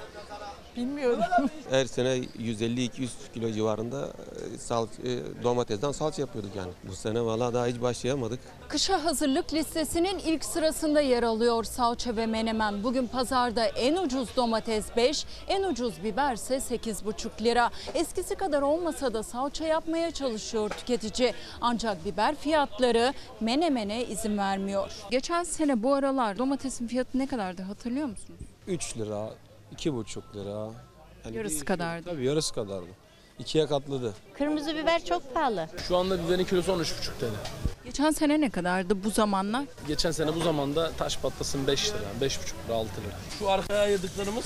Bilmiyorum. 0.76 1.20
Her 1.70 1.84
sene 1.84 2.08
150-200 2.08 3.08
kilo 3.34 3.50
civarında 3.52 4.08
e, 4.54 4.58
sal, 4.58 4.86
e, 4.86 5.42
domatesden 5.42 5.92
salça 5.92 6.22
yapıyorduk 6.22 6.56
yani. 6.56 6.72
Bu 6.88 6.94
sene 6.94 7.24
valla 7.24 7.54
daha 7.54 7.66
hiç 7.66 7.80
başlayamadık. 7.80 8.40
Kışa 8.68 9.04
hazırlık 9.04 9.54
listesinin 9.54 10.18
ilk 10.18 10.44
sırasında 10.44 11.00
yer 11.00 11.22
alıyor 11.22 11.64
salça 11.64 12.16
ve 12.16 12.26
menemen. 12.26 12.84
Bugün 12.84 13.06
pazarda 13.06 13.64
en 13.66 13.96
ucuz 13.96 14.36
domates 14.36 14.84
5, 14.96 15.26
en 15.48 15.62
ucuz 15.62 16.04
biber 16.04 16.34
ise 16.34 16.56
8,5 16.56 17.44
lira. 17.44 17.70
Eskisi 17.94 18.34
kadar 18.34 18.62
olmasa 18.62 19.14
da 19.14 19.22
salça 19.22 19.64
yapmaya 19.66 20.10
çalışıyor 20.10 20.70
tüketici. 20.70 21.34
Ancak 21.60 22.04
biber 22.04 22.34
fiyatları 22.34 23.14
menemene 23.40 24.04
izin 24.04 24.38
vermiyor. 24.38 24.90
Geçen 25.10 25.42
sene 25.44 25.82
bu 25.82 25.94
aralar 25.94 26.38
domatesin 26.38 26.86
fiyatı 26.86 27.18
ne 27.18 27.26
kadardı 27.26 27.62
hatırlıyor 27.62 28.06
musunuz? 28.06 28.40
3 28.66 28.96
lira, 28.98 29.30
2,5 29.74 30.22
lira. 30.34 30.70
Yani 31.24 31.36
Yarısı 31.36 31.60
bir- 31.60 31.66
kadardı. 31.66 32.10
Tabii 32.10 32.24
yarısı 32.26 32.54
kadardı. 32.54 32.86
ikiye 33.38 33.66
katladı. 33.66 34.14
Kırmızı 34.38 34.74
biber 34.76 35.04
çok 35.04 35.34
pahalı. 35.34 35.68
Şu 35.88 35.96
anda 35.96 36.26
biberin 36.26 36.44
kilosu 36.44 36.72
13,5 36.72 37.18
TL. 37.20 37.26
Geçen 37.84 38.10
sene 38.10 38.40
ne 38.40 38.50
kadardı 38.50 39.04
bu 39.04 39.10
zamanlar? 39.10 39.64
Geçen 39.88 40.10
sene 40.10 40.34
bu 40.34 40.40
zamanda 40.40 40.90
taş 40.98 41.18
patlasın 41.18 41.66
5 41.66 41.90
lira, 41.90 41.98
5,5 42.20 42.54
lira, 42.68 42.76
6 42.76 42.88
lira. 42.88 43.14
Şu 43.38 43.50
arkaya 43.50 43.80
ayırdıklarımız, 43.82 44.44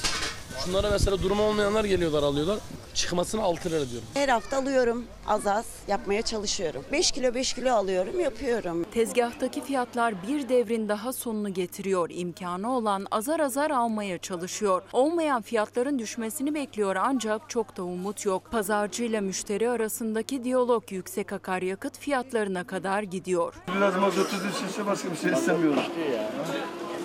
şunlara 0.64 0.90
mesela 0.90 1.22
durumu 1.22 1.42
olmayanlar 1.42 1.84
geliyorlar 1.84 2.22
alıyorlar. 2.22 2.58
Çıkmasını 2.94 3.42
6 3.42 3.70
lira 3.70 3.90
diyorum. 3.90 4.08
Her 4.14 4.28
hafta 4.28 4.56
alıyorum 4.58 5.04
az 5.26 5.46
az 5.46 5.66
yapmaya 5.88 6.22
çalışıyorum. 6.22 6.84
5 6.92 7.10
kilo 7.12 7.34
5 7.34 7.52
kilo 7.52 7.72
alıyorum 7.74 8.20
yapıyorum. 8.20 8.84
Tezgahtaki 8.84 9.64
fiyatlar 9.64 10.14
bir 10.28 10.48
devrin 10.48 10.88
daha 10.88 11.12
sonunu 11.12 11.54
getiriyor. 11.54 12.10
İmkanı 12.10 12.76
olan 12.76 13.06
azar 13.10 13.40
azar 13.40 13.70
almaya 13.70 14.18
çalışıyor. 14.18 14.82
Olmayan 14.92 15.42
fiyatların 15.42 15.98
düşmesini 15.98 16.54
bekliyor 16.54 16.96
ancak 16.96 17.50
çok 17.50 17.76
da 17.76 17.82
umut 17.82 18.24
yok. 18.24 18.50
Pazarcı 18.50 19.04
ile 19.04 19.20
müşteri 19.20 19.70
arasındaki 19.70 20.44
diyalog 20.44 20.92
yüksek 20.92 21.32
akaryakıt 21.32 21.98
fiyatlarına 21.98 22.64
kadar 22.64 23.02
gidiyor. 23.02 23.54
Biraz 23.76 23.96
mazotu 23.96 24.36
düşürse 24.36 24.86
başka 24.86 25.10
bir 25.10 25.16
şey 25.16 25.32
istemiyoruz. 25.32 25.90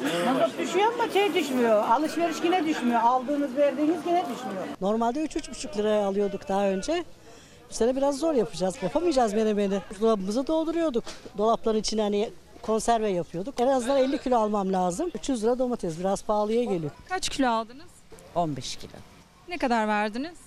Mazot 0.03 0.57
düşüyor 0.59 0.93
ama 0.93 1.13
şey 1.13 1.33
düşmüyor. 1.33 1.83
Alışveriş 1.89 2.37
yine 2.43 2.65
düşmüyor. 2.65 3.01
Aldığınız 3.01 3.55
verdiğiniz 3.57 3.97
yine 4.07 4.21
düşmüyor. 4.21 4.63
Normalde 4.81 5.25
3-3,5 5.25 5.77
liraya 5.77 6.05
alıyorduk 6.07 6.47
daha 6.49 6.67
önce. 6.69 7.03
Bu 7.69 7.73
sene 7.73 7.95
biraz 7.95 8.17
zor 8.19 8.33
yapacağız. 8.33 8.75
Yapamayacağız 8.83 9.33
menemeni. 9.33 9.79
Dolabımızı 10.01 10.47
dolduruyorduk. 10.47 11.03
Dolapların 11.37 11.77
içine 11.79 12.01
hani 12.01 12.29
konserve 12.61 13.09
yapıyorduk. 13.09 13.59
En 13.59 13.67
azından 13.67 13.97
50 13.97 14.17
kilo 14.21 14.37
almam 14.37 14.73
lazım. 14.73 15.11
300 15.15 15.43
lira 15.43 15.59
domates 15.59 15.99
biraz 15.99 16.23
pahalıya 16.23 16.63
geliyor. 16.63 16.91
Kaç 17.09 17.29
kilo 17.29 17.49
aldınız? 17.49 17.85
15 18.35 18.75
kilo. 18.75 18.91
Ne 19.49 19.57
kadar 19.57 19.87
verdiniz? 19.87 20.37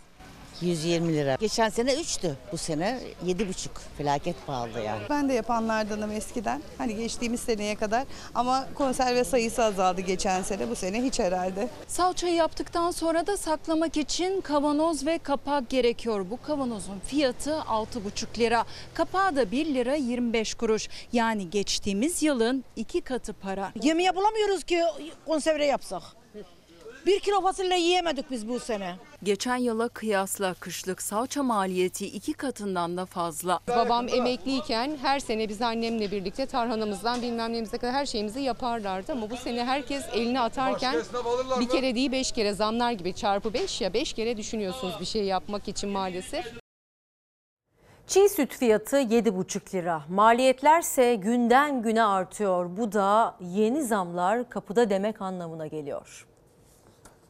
120 0.60 1.12
lira. 1.12 1.36
Geçen 1.40 1.68
sene 1.68 1.94
3'tü. 1.94 2.32
Bu 2.52 2.56
sene 2.56 3.00
7,5. 3.26 3.68
Felaket 3.98 4.46
pahalı 4.46 4.80
yani. 4.80 5.02
Ben 5.10 5.28
de 5.28 5.32
yapanlardanım 5.32 6.10
eskiden. 6.10 6.62
Hani 6.78 6.96
geçtiğimiz 6.96 7.40
seneye 7.40 7.74
kadar. 7.74 8.04
Ama 8.34 8.66
konserve 8.74 9.24
sayısı 9.24 9.64
azaldı 9.64 10.00
geçen 10.00 10.42
sene. 10.42 10.70
Bu 10.70 10.76
sene 10.76 11.02
hiç 11.02 11.18
herhalde. 11.18 11.68
Salçayı 11.86 12.34
yaptıktan 12.34 12.90
sonra 12.90 13.26
da 13.26 13.36
saklamak 13.36 13.96
için 13.96 14.40
kavanoz 14.40 15.06
ve 15.06 15.18
kapak 15.18 15.70
gerekiyor. 15.70 16.26
Bu 16.30 16.42
kavanozun 16.42 16.98
fiyatı 16.98 17.50
6,5 17.50 18.38
lira. 18.38 18.64
Kapağı 18.94 19.36
da 19.36 19.50
1 19.50 19.74
lira 19.74 19.94
25 19.94 20.54
kuruş. 20.54 20.88
Yani 21.12 21.50
geçtiğimiz 21.50 22.22
yılın 22.22 22.64
iki 22.76 23.00
katı 23.00 23.32
para. 23.32 23.72
Yemeğe 23.82 24.16
bulamıyoruz 24.16 24.64
ki 24.64 24.82
konserve 25.26 25.66
yapsak. 25.66 26.02
Bir 27.06 27.20
kilo 27.20 27.40
fasulye 27.40 27.78
yiyemedik 27.78 28.30
biz 28.30 28.48
bu 28.48 28.60
sene. 28.60 28.96
Geçen 29.22 29.56
yıla 29.56 29.88
kıyasla 29.88 30.54
kışlık 30.54 31.02
salça 31.02 31.42
maliyeti 31.42 32.06
iki 32.06 32.32
katından 32.32 32.96
da 32.96 33.06
fazla. 33.06 33.60
Babam 33.68 34.08
emekliyken 34.08 34.96
her 35.02 35.20
sene 35.20 35.48
biz 35.48 35.62
annemle 35.62 36.10
birlikte 36.10 36.46
tarhanamızdan 36.46 37.22
bilmem 37.22 37.52
neyimize 37.52 37.78
kadar 37.78 37.94
her 37.94 38.06
şeyimizi 38.06 38.40
yaparlardı. 38.40 39.12
Ama 39.12 39.30
bu 39.30 39.36
sene 39.36 39.64
herkes 39.64 40.04
elini 40.12 40.40
atarken 40.40 40.96
bir 41.60 41.68
kere 41.68 41.94
değil 41.94 42.12
beş 42.12 42.32
kere 42.32 42.52
zamlar 42.52 42.92
gibi 42.92 43.14
çarpı 43.14 43.54
beş 43.54 43.80
ya 43.80 43.94
beş 43.94 44.12
kere 44.12 44.36
düşünüyorsunuz 44.36 44.94
bir 45.00 45.06
şey 45.06 45.24
yapmak 45.24 45.68
için 45.68 45.90
maalesef. 45.90 46.52
Çiğ 48.06 48.28
süt 48.28 48.54
fiyatı 48.54 48.96
7,5 48.96 49.74
lira. 49.74 50.02
Maliyetlerse 50.08 51.14
günden 51.14 51.82
güne 51.82 52.04
artıyor. 52.04 52.76
Bu 52.76 52.92
da 52.92 53.36
yeni 53.40 53.82
zamlar 53.82 54.50
kapıda 54.50 54.90
demek 54.90 55.22
anlamına 55.22 55.66
geliyor. 55.66 56.25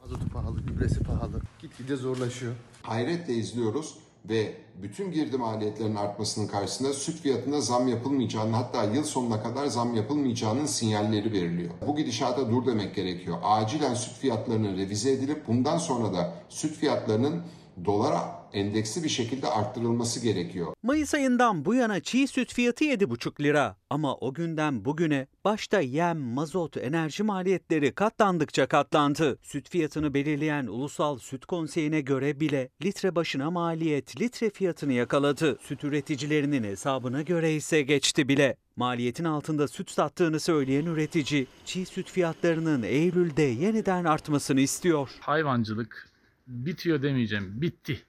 Mazotu 0.07 0.29
pahalı, 0.29 0.61
gübresi 0.61 1.01
pahalı. 1.01 1.41
Gitgide 1.63 1.97
zorlaşıyor. 1.97 2.55
Hayretle 2.83 3.35
izliyoruz 3.35 3.99
ve 4.29 4.57
bütün 4.83 5.13
girdi 5.13 5.39
maliyetlerinin 5.39 5.97
artmasının 5.97 6.47
karşısında 6.47 6.93
süt 6.93 7.21
fiyatına 7.21 7.61
zam 7.61 7.89
yapılmayacağını 7.89 8.57
hatta 8.57 8.85
yıl 8.85 9.05
sonuna 9.05 9.43
kadar 9.43 9.67
zam 9.67 9.95
yapılmayacağının 9.95 10.67
sinyalleri 10.67 11.33
veriliyor. 11.33 11.71
Bu 11.87 11.97
gidişata 11.97 12.51
dur 12.51 12.67
demek 12.67 12.95
gerekiyor. 12.95 13.39
Acilen 13.43 13.95
süt 13.95 14.15
fiyatlarının 14.15 14.77
revize 14.77 15.13
edilip 15.13 15.49
bundan 15.49 15.79
sonra 15.79 16.15
da 16.15 16.35
süt 16.49 16.77
fiyatlarının 16.77 17.43
dolara 17.85 18.36
endeksli 18.53 19.05
bir 19.05 19.09
şekilde 19.09 19.47
arttırılması 19.47 20.21
gerekiyor. 20.21 20.75
Mayıs 20.83 21.15
ayından 21.15 21.65
bu 21.65 21.75
yana 21.75 22.01
çiğ 22.01 22.27
süt 22.27 22.55
fiyatı 22.55 22.85
7,5 22.85 23.43
lira. 23.43 23.77
Ama 23.91 24.17
o 24.17 24.35
günden 24.35 24.85
bugüne 24.85 25.27
başta 25.45 25.81
yem, 25.81 26.19
mazot, 26.19 26.77
enerji 26.77 27.23
maliyetleri 27.23 27.93
katlandıkça 27.93 28.67
katlandı. 28.67 29.39
Süt 29.43 29.71
fiyatını 29.71 30.15
belirleyen 30.15 30.67
Ulusal 30.67 31.19
Süt 31.19 31.47
Konseyi'ne 31.47 32.01
göre 32.01 32.41
bile 32.41 32.69
litre 32.85 33.15
başına 33.15 33.51
maliyet 33.51 34.21
litre 34.21 34.51
fiyatını 34.51 34.93
yakaladı. 34.93 35.59
Süt 35.61 35.85
üreticilerinin 35.85 36.65
hesabına 36.65 37.23
göre 37.23 37.55
ise 37.55 37.83
geçti 37.83 38.29
bile. 38.29 38.57
Maliyetin 38.77 39.25
altında 39.25 39.69
süt 39.69 39.91
sattığını 39.91 40.41
söyleyen 40.41 40.87
üretici, 40.87 41.47
çiğ 41.65 41.87
süt 41.87 42.11
fiyatlarının 42.11 42.83
Eylül'de 42.83 43.43
yeniden 43.43 44.05
artmasını 44.05 44.61
istiyor. 44.61 45.11
Hayvancılık 45.21 46.09
bitiyor 46.47 47.03
demeyeceğim, 47.03 47.63
bitti. 47.63 48.03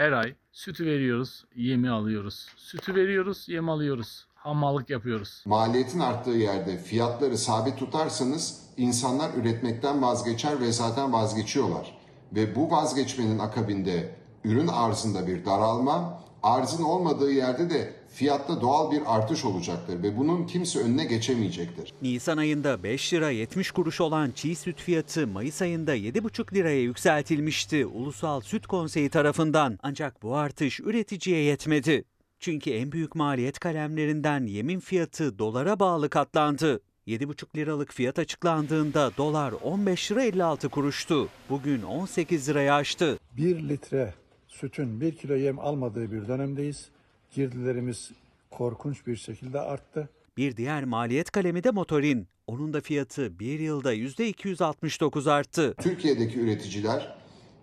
Her 0.00 0.12
ay 0.12 0.34
sütü 0.52 0.86
veriyoruz, 0.86 1.44
yemi 1.56 1.90
alıyoruz. 1.90 2.46
Sütü 2.56 2.94
veriyoruz, 2.94 3.48
yem 3.48 3.68
alıyoruz. 3.68 4.26
Hamallık 4.34 4.90
yapıyoruz. 4.90 5.42
Maliyetin 5.46 6.00
arttığı 6.00 6.30
yerde 6.30 6.78
fiyatları 6.78 7.38
sabit 7.38 7.78
tutarsanız 7.78 8.62
insanlar 8.76 9.30
üretmekten 9.34 10.02
vazgeçer 10.02 10.60
ve 10.60 10.72
zaten 10.72 11.12
vazgeçiyorlar. 11.12 11.98
Ve 12.32 12.56
bu 12.56 12.70
vazgeçmenin 12.70 13.38
akabinde 13.38 14.14
ürün 14.44 14.68
arzında 14.68 15.26
bir 15.26 15.44
daralma, 15.44 16.24
arzın 16.42 16.82
olmadığı 16.82 17.32
yerde 17.32 17.70
de 17.70 17.92
fiyatta 18.12 18.60
doğal 18.60 18.90
bir 18.90 19.02
artış 19.06 19.44
olacaktır 19.44 20.02
ve 20.02 20.18
bunun 20.18 20.46
kimse 20.46 20.80
önüne 20.80 21.04
geçemeyecektir. 21.04 21.92
Nisan 22.02 22.36
ayında 22.36 22.82
5 22.82 23.14
lira 23.14 23.30
70 23.30 23.70
kuruş 23.70 24.00
olan 24.00 24.30
çiğ 24.30 24.56
süt 24.56 24.80
fiyatı 24.80 25.26
Mayıs 25.26 25.62
ayında 25.62 25.96
7,5 25.96 26.54
liraya 26.54 26.82
yükseltilmişti 26.82 27.86
Ulusal 27.86 28.40
Süt 28.40 28.66
Konseyi 28.66 29.10
tarafından. 29.10 29.78
Ancak 29.82 30.22
bu 30.22 30.36
artış 30.36 30.80
üreticiye 30.80 31.42
yetmedi. 31.42 32.04
Çünkü 32.40 32.70
en 32.70 32.92
büyük 32.92 33.14
maliyet 33.14 33.58
kalemlerinden 33.58 34.46
yemin 34.46 34.80
fiyatı 34.80 35.38
dolara 35.38 35.80
bağlı 35.80 36.10
katlandı. 36.10 36.80
7,5 37.06 37.56
liralık 37.56 37.92
fiyat 37.92 38.18
açıklandığında 38.18 39.10
dolar 39.16 39.52
15 39.62 40.12
lira 40.12 40.22
56 40.22 40.68
kuruştu. 40.68 41.28
Bugün 41.50 41.82
18 41.82 42.48
liraya 42.48 42.74
aştı. 42.74 43.18
1 43.36 43.68
litre 43.68 44.14
sütün 44.60 45.00
1 45.00 45.14
kilo 45.16 45.34
yem 45.34 45.58
almadığı 45.58 46.12
bir 46.12 46.28
dönemdeyiz. 46.28 46.88
Girdilerimiz 47.34 48.10
korkunç 48.50 49.06
bir 49.06 49.16
şekilde 49.16 49.60
arttı. 49.60 50.08
Bir 50.36 50.56
diğer 50.56 50.84
maliyet 50.84 51.30
kalemi 51.30 51.64
de 51.64 51.70
motorin. 51.70 52.26
Onun 52.46 52.72
da 52.72 52.80
fiyatı 52.80 53.38
bir 53.38 53.60
yılda 53.60 53.94
%269 53.94 55.30
arttı. 55.30 55.74
Türkiye'deki 55.82 56.40
üreticiler 56.40 57.16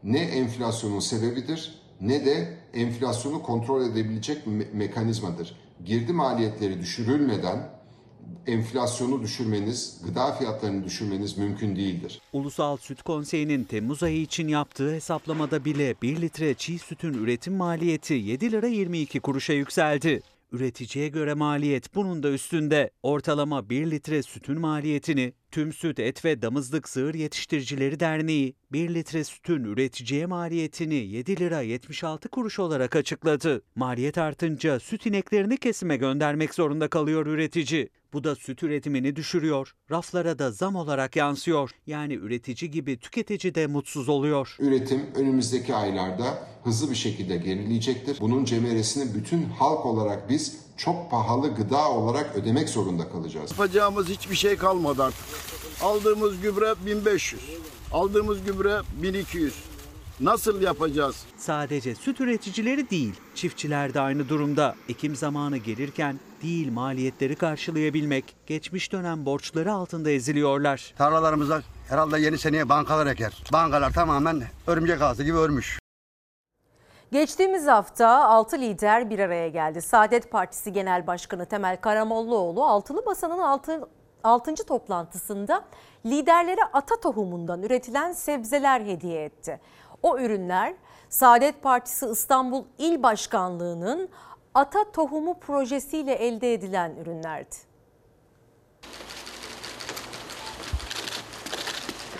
ne 0.03 0.19
enflasyonun 0.19 0.99
sebebidir 0.99 1.73
ne 2.01 2.25
de 2.25 2.57
enflasyonu 2.73 3.41
kontrol 3.43 3.91
edebilecek 3.91 4.45
me- 4.47 4.73
mekanizmadır. 4.73 5.55
Girdi 5.85 6.13
maliyetleri 6.13 6.79
düşürülmeden 6.79 7.69
enflasyonu 8.47 9.21
düşürmeniz, 9.21 10.01
gıda 10.05 10.31
fiyatlarını 10.31 10.83
düşürmeniz 10.83 11.37
mümkün 11.37 11.75
değildir. 11.75 12.21
Ulusal 12.33 12.77
Süt 12.77 13.01
Konseyi'nin 13.01 13.63
Temmuz 13.63 14.03
ayı 14.03 14.21
için 14.21 14.47
yaptığı 14.47 14.93
hesaplamada 14.93 15.65
bile 15.65 15.95
1 16.01 16.21
litre 16.21 16.53
çiğ 16.53 16.79
sütün 16.79 17.13
üretim 17.13 17.53
maliyeti 17.53 18.13
7 18.13 18.51
lira 18.51 18.67
22 18.67 19.19
kuruşa 19.19 19.53
yükseldi. 19.53 20.21
Üreticiye 20.51 21.07
göre 21.07 21.33
maliyet 21.33 21.95
bunun 21.95 22.23
da 22.23 22.29
üstünde. 22.29 22.89
Ortalama 23.03 23.69
1 23.69 23.91
litre 23.91 24.23
sütün 24.23 24.59
maliyetini 24.59 25.33
Tüm 25.57 25.73
Süt 25.73 25.99
Et 25.99 26.25
ve 26.25 26.41
Damızlık 26.41 26.89
Sığır 26.89 27.13
Yetiştiricileri 27.13 27.99
Derneği 27.99 28.55
1 28.71 28.93
litre 28.93 29.23
sütün 29.23 29.63
üreticiye 29.63 30.25
maliyetini 30.25 30.95
7 30.95 31.39
lira 31.39 31.61
76 31.61 32.29
kuruş 32.29 32.59
olarak 32.59 32.95
açıkladı. 32.95 33.61
Maliyet 33.75 34.17
artınca 34.17 34.79
süt 34.79 35.05
ineklerini 35.05 35.57
kesime 35.57 35.97
göndermek 35.97 36.53
zorunda 36.53 36.87
kalıyor 36.87 37.25
üretici. 37.25 37.89
Bu 38.13 38.23
da 38.23 38.35
süt 38.35 38.63
üretimini 38.63 39.15
düşürüyor. 39.15 39.73
Raflara 39.91 40.39
da 40.39 40.51
zam 40.51 40.75
olarak 40.75 41.15
yansıyor. 41.15 41.71
Yani 41.87 42.13
üretici 42.13 42.71
gibi 42.71 42.99
tüketici 42.99 43.55
de 43.55 43.67
mutsuz 43.67 44.09
oluyor. 44.09 44.55
Üretim 44.59 45.01
önümüzdeki 45.15 45.75
aylarda 45.75 46.47
hızlı 46.63 46.91
bir 46.91 46.95
şekilde 46.95 47.37
gerileyecektir. 47.37 48.17
Bunun 48.21 48.45
cemeresini 48.45 49.15
bütün 49.15 49.43
halk 49.43 49.85
olarak 49.85 50.29
biz 50.29 50.66
çok 50.77 51.11
pahalı 51.11 51.55
gıda 51.55 51.89
olarak 51.89 52.35
ödemek 52.35 52.69
zorunda 52.69 53.09
kalacağız. 53.09 53.51
Yapacağımız 53.51 54.07
hiçbir 54.07 54.35
şey 54.35 54.57
kalmadı 54.57 55.03
artık. 55.03 55.25
Aldığımız 55.81 56.41
gübre 56.41 56.73
1500. 56.85 57.41
Aldığımız 57.91 58.43
gübre 58.43 58.81
1200. 59.01 59.53
Nasıl 60.19 60.61
yapacağız? 60.61 61.15
Sadece 61.37 61.95
süt 61.95 62.21
üreticileri 62.21 62.89
değil, 62.89 63.13
çiftçiler 63.35 63.93
de 63.93 64.01
aynı 64.01 64.29
durumda. 64.29 64.75
Ekim 64.89 65.15
zamanı 65.15 65.57
gelirken 65.57 66.19
değil 66.43 66.71
maliyetleri 66.71 67.35
karşılayabilmek, 67.35 68.35
geçmiş 68.47 68.91
dönem 68.91 69.25
borçları 69.25 69.73
altında 69.73 70.11
eziliyorlar. 70.11 70.93
Tarlalarımıza 70.97 71.61
herhalde 71.89 72.19
yeni 72.19 72.37
seneye 72.37 72.69
bankalar 72.69 73.07
eker. 73.07 73.43
Bankalar 73.53 73.93
tamamen 73.93 74.43
örümcek 74.67 75.01
ağzı 75.01 75.23
gibi 75.23 75.37
örmüş. 75.37 75.79
Geçtiğimiz 77.11 77.67
hafta 77.67 78.25
6 78.25 78.59
lider 78.59 79.09
bir 79.09 79.19
araya 79.19 79.49
geldi. 79.49 79.81
Saadet 79.81 80.31
Partisi 80.31 80.73
Genel 80.73 81.07
Başkanı 81.07 81.45
Temel 81.45 81.77
Karamollaoğlu 81.81 82.65
altılı 82.65 83.03
masanın 83.05 83.39
6. 83.39 83.89
6. 84.23 84.55
toplantısında 84.55 85.63
liderlere 86.05 86.61
ata 86.73 86.99
tohumundan 86.99 87.63
üretilen 87.63 88.11
sebzeler 88.11 88.81
hediye 88.81 89.23
etti. 89.23 89.59
O 90.03 90.19
ürünler 90.19 90.73
Saadet 91.09 91.63
Partisi 91.63 92.05
İstanbul 92.05 92.63
İl 92.77 93.03
Başkanlığı'nın 93.03 94.09
ata 94.53 94.91
tohumu 94.91 95.39
projesiyle 95.39 96.13
elde 96.13 96.53
edilen 96.53 96.95
ürünlerdi. 96.95 97.55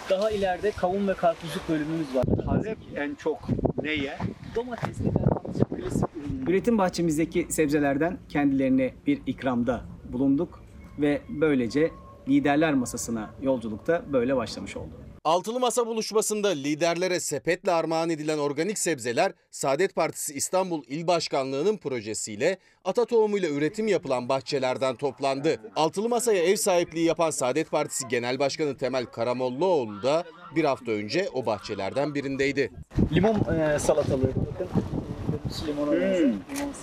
Daha 0.10 0.32
ileride 0.32 0.72
kavun 0.72 1.08
ve 1.08 1.14
karpuzluk 1.14 1.70
bölümümüz 1.70 2.16
var. 2.16 2.24
Talep 2.46 2.78
en 2.96 3.16
çok 3.16 3.40
neye? 3.82 4.18
Domatesli 4.56 5.06
ve 5.06 5.12
patlıcan 5.12 5.70
klasik 5.70 6.08
ürünleri. 6.16 6.52
Üretim 6.52 6.78
bahçemizdeki 6.78 7.48
sebzelerden 7.50 8.18
kendilerine 8.30 8.94
bir 9.08 9.22
ikramda 9.26 9.82
bulunduk 10.14 10.64
ve 11.00 11.22
böylece 11.30 11.92
liderler 12.28 12.74
masasına 12.74 13.30
yolculukta 13.42 14.04
böyle 14.14 14.36
başlamış 14.36 14.78
oldu. 14.78 15.07
Altılı 15.28 15.60
Masa 15.60 15.88
buluşmasında 15.88 16.48
liderlere 16.48 17.20
sepetle 17.20 17.72
armağan 17.72 18.10
edilen 18.10 18.38
organik 18.38 18.80
sebzeler 18.80 19.32
Saadet 19.52 19.95
Partisi 19.95 20.34
İstanbul 20.34 20.84
İl 20.88 21.08
Başkanlığı'nın 21.08 21.78
projesiyle 21.78 22.58
ata 22.86 23.06
tohumuyla 23.06 23.49
üretim 23.49 23.88
yapılan 23.88 24.30
bahçelerden 24.30 24.95
toplandı. 24.95 25.60
Altılı 25.76 26.10
Masa'ya 26.10 26.44
ev 26.44 26.56
sahipliği 26.56 27.06
yapan 27.06 27.30
Saadet 27.30 27.72
Partisi 27.72 28.08
Genel 28.08 28.40
Başkanı 28.40 28.78
Temel 28.78 29.06
Karamollaoğlu 29.06 30.04
da 30.04 30.24
bir 30.56 30.64
hafta 30.64 30.91
önce 30.91 31.30
o 31.34 31.45
bahçelerden 31.45 32.16
birindeydi. 32.16 32.72
Limon 33.14 33.36
e, 33.36 33.80
salatalığı. 33.80 34.32
Bakın 34.32 35.68
limon. 35.68 35.94
Limon 35.94 36.38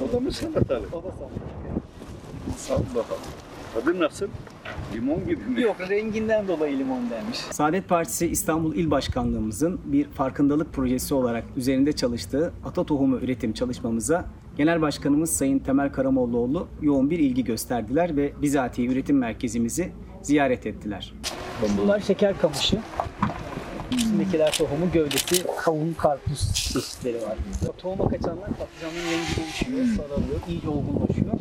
O 0.08 0.12
da 0.12 0.20
mı 0.20 0.32
salatalık? 0.32 0.94
O 0.94 0.98
da 0.98 1.12
salatalık. 1.12 2.58
Sal 2.58 2.80
bakalım. 2.94 3.22
Tadı 3.74 4.00
nasıl? 4.00 4.28
Limon 4.94 5.26
gibi 5.28 5.44
mi? 5.44 5.62
Yok 5.62 5.76
renginden 5.88 6.48
dolayı 6.48 6.78
limon 6.78 7.10
denmiş. 7.10 7.38
Saadet 7.38 7.88
Partisi 7.88 8.26
İstanbul 8.26 8.74
İl 8.74 8.90
Başkanlığımızın 8.90 9.80
bir 9.84 10.04
farkındalık 10.08 10.72
projesi 10.72 11.14
olarak 11.14 11.44
üzerinde 11.56 11.92
çalıştığı 11.92 12.52
ata 12.64 12.84
tohumu 12.84 13.16
üretim 13.16 13.52
çalışmamıza 13.52 14.24
Genel 14.56 14.82
Başkanımız 14.82 15.30
Sayın 15.30 15.58
Temel 15.58 15.92
Karamollaoğlu 15.92 16.68
yoğun 16.82 17.10
bir 17.10 17.18
ilgi 17.18 17.44
gösterdiler 17.44 18.16
ve 18.16 18.32
bizatihi 18.42 18.88
üretim 18.88 19.18
merkezimizi 19.18 19.92
ziyaret 20.22 20.66
ettiler. 20.66 21.14
Bunlar 21.78 22.00
şeker 22.00 22.38
kamışı. 22.38 22.78
Üstündekiler 23.92 24.52
tohumu, 24.52 24.92
gövdesi, 24.92 25.44
kavun, 25.56 25.94
karpuz 25.98 26.54
çeşitleri 26.54 27.16
var. 27.16 27.36
O 27.68 27.72
tohuma 27.72 28.08
kaçanlar 28.10 28.48
patlıcanın 28.48 28.94
rengi 28.94 29.36
değişiyor, 29.36 29.86
sararıyor, 29.96 30.40
iyice 30.48 30.68
olgunlaşıyor. 30.68 31.32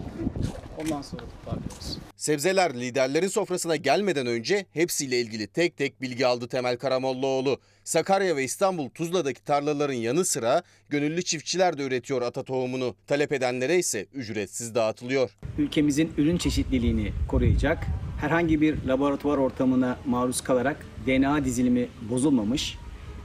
Ondan 0.78 1.02
sonra 1.02 1.22
toparlıyoruz. 1.22 1.98
Sebzeler 2.16 2.74
liderlerin 2.74 3.28
sofrasına 3.28 3.76
gelmeden 3.76 4.28
önce 4.28 4.66
hepsiyle 4.72 5.22
ilgili 5.22 5.48
tek 5.48 5.78
tek 5.78 6.02
bilgi 6.02 6.28
aldı 6.28 6.48
Temel 6.48 6.78
Karamollaoğlu. 6.78 7.60
Sakarya 7.84 8.36
ve 8.36 8.44
İstanbul 8.44 8.90
Tuzla'daki 8.90 9.44
tarlaların 9.44 9.94
yanı 9.94 10.26
sıra 10.26 10.64
gönüllü 10.90 11.24
çiftçiler 11.24 11.78
de 11.78 11.84
üretiyor 11.84 12.22
ata 12.22 12.44
tohumunu. 12.44 12.96
Talep 13.08 13.32
edenlere 13.32 13.78
ise 13.78 14.06
ücretsiz 14.14 14.76
dağıtılıyor. 14.76 15.38
ülkemizin 15.58 16.14
ürün 16.18 16.38
çeşitliliğini 16.38 17.14
koruyacak, 17.28 17.88
herhangi 18.22 18.62
bir 18.62 18.84
laboratuvar 18.88 19.38
ortamına 19.38 19.98
maruz 20.06 20.42
kalarak 20.42 20.86
DNA 21.08 21.46
dizilimi 21.46 21.88
bozulmamış, 22.10 22.78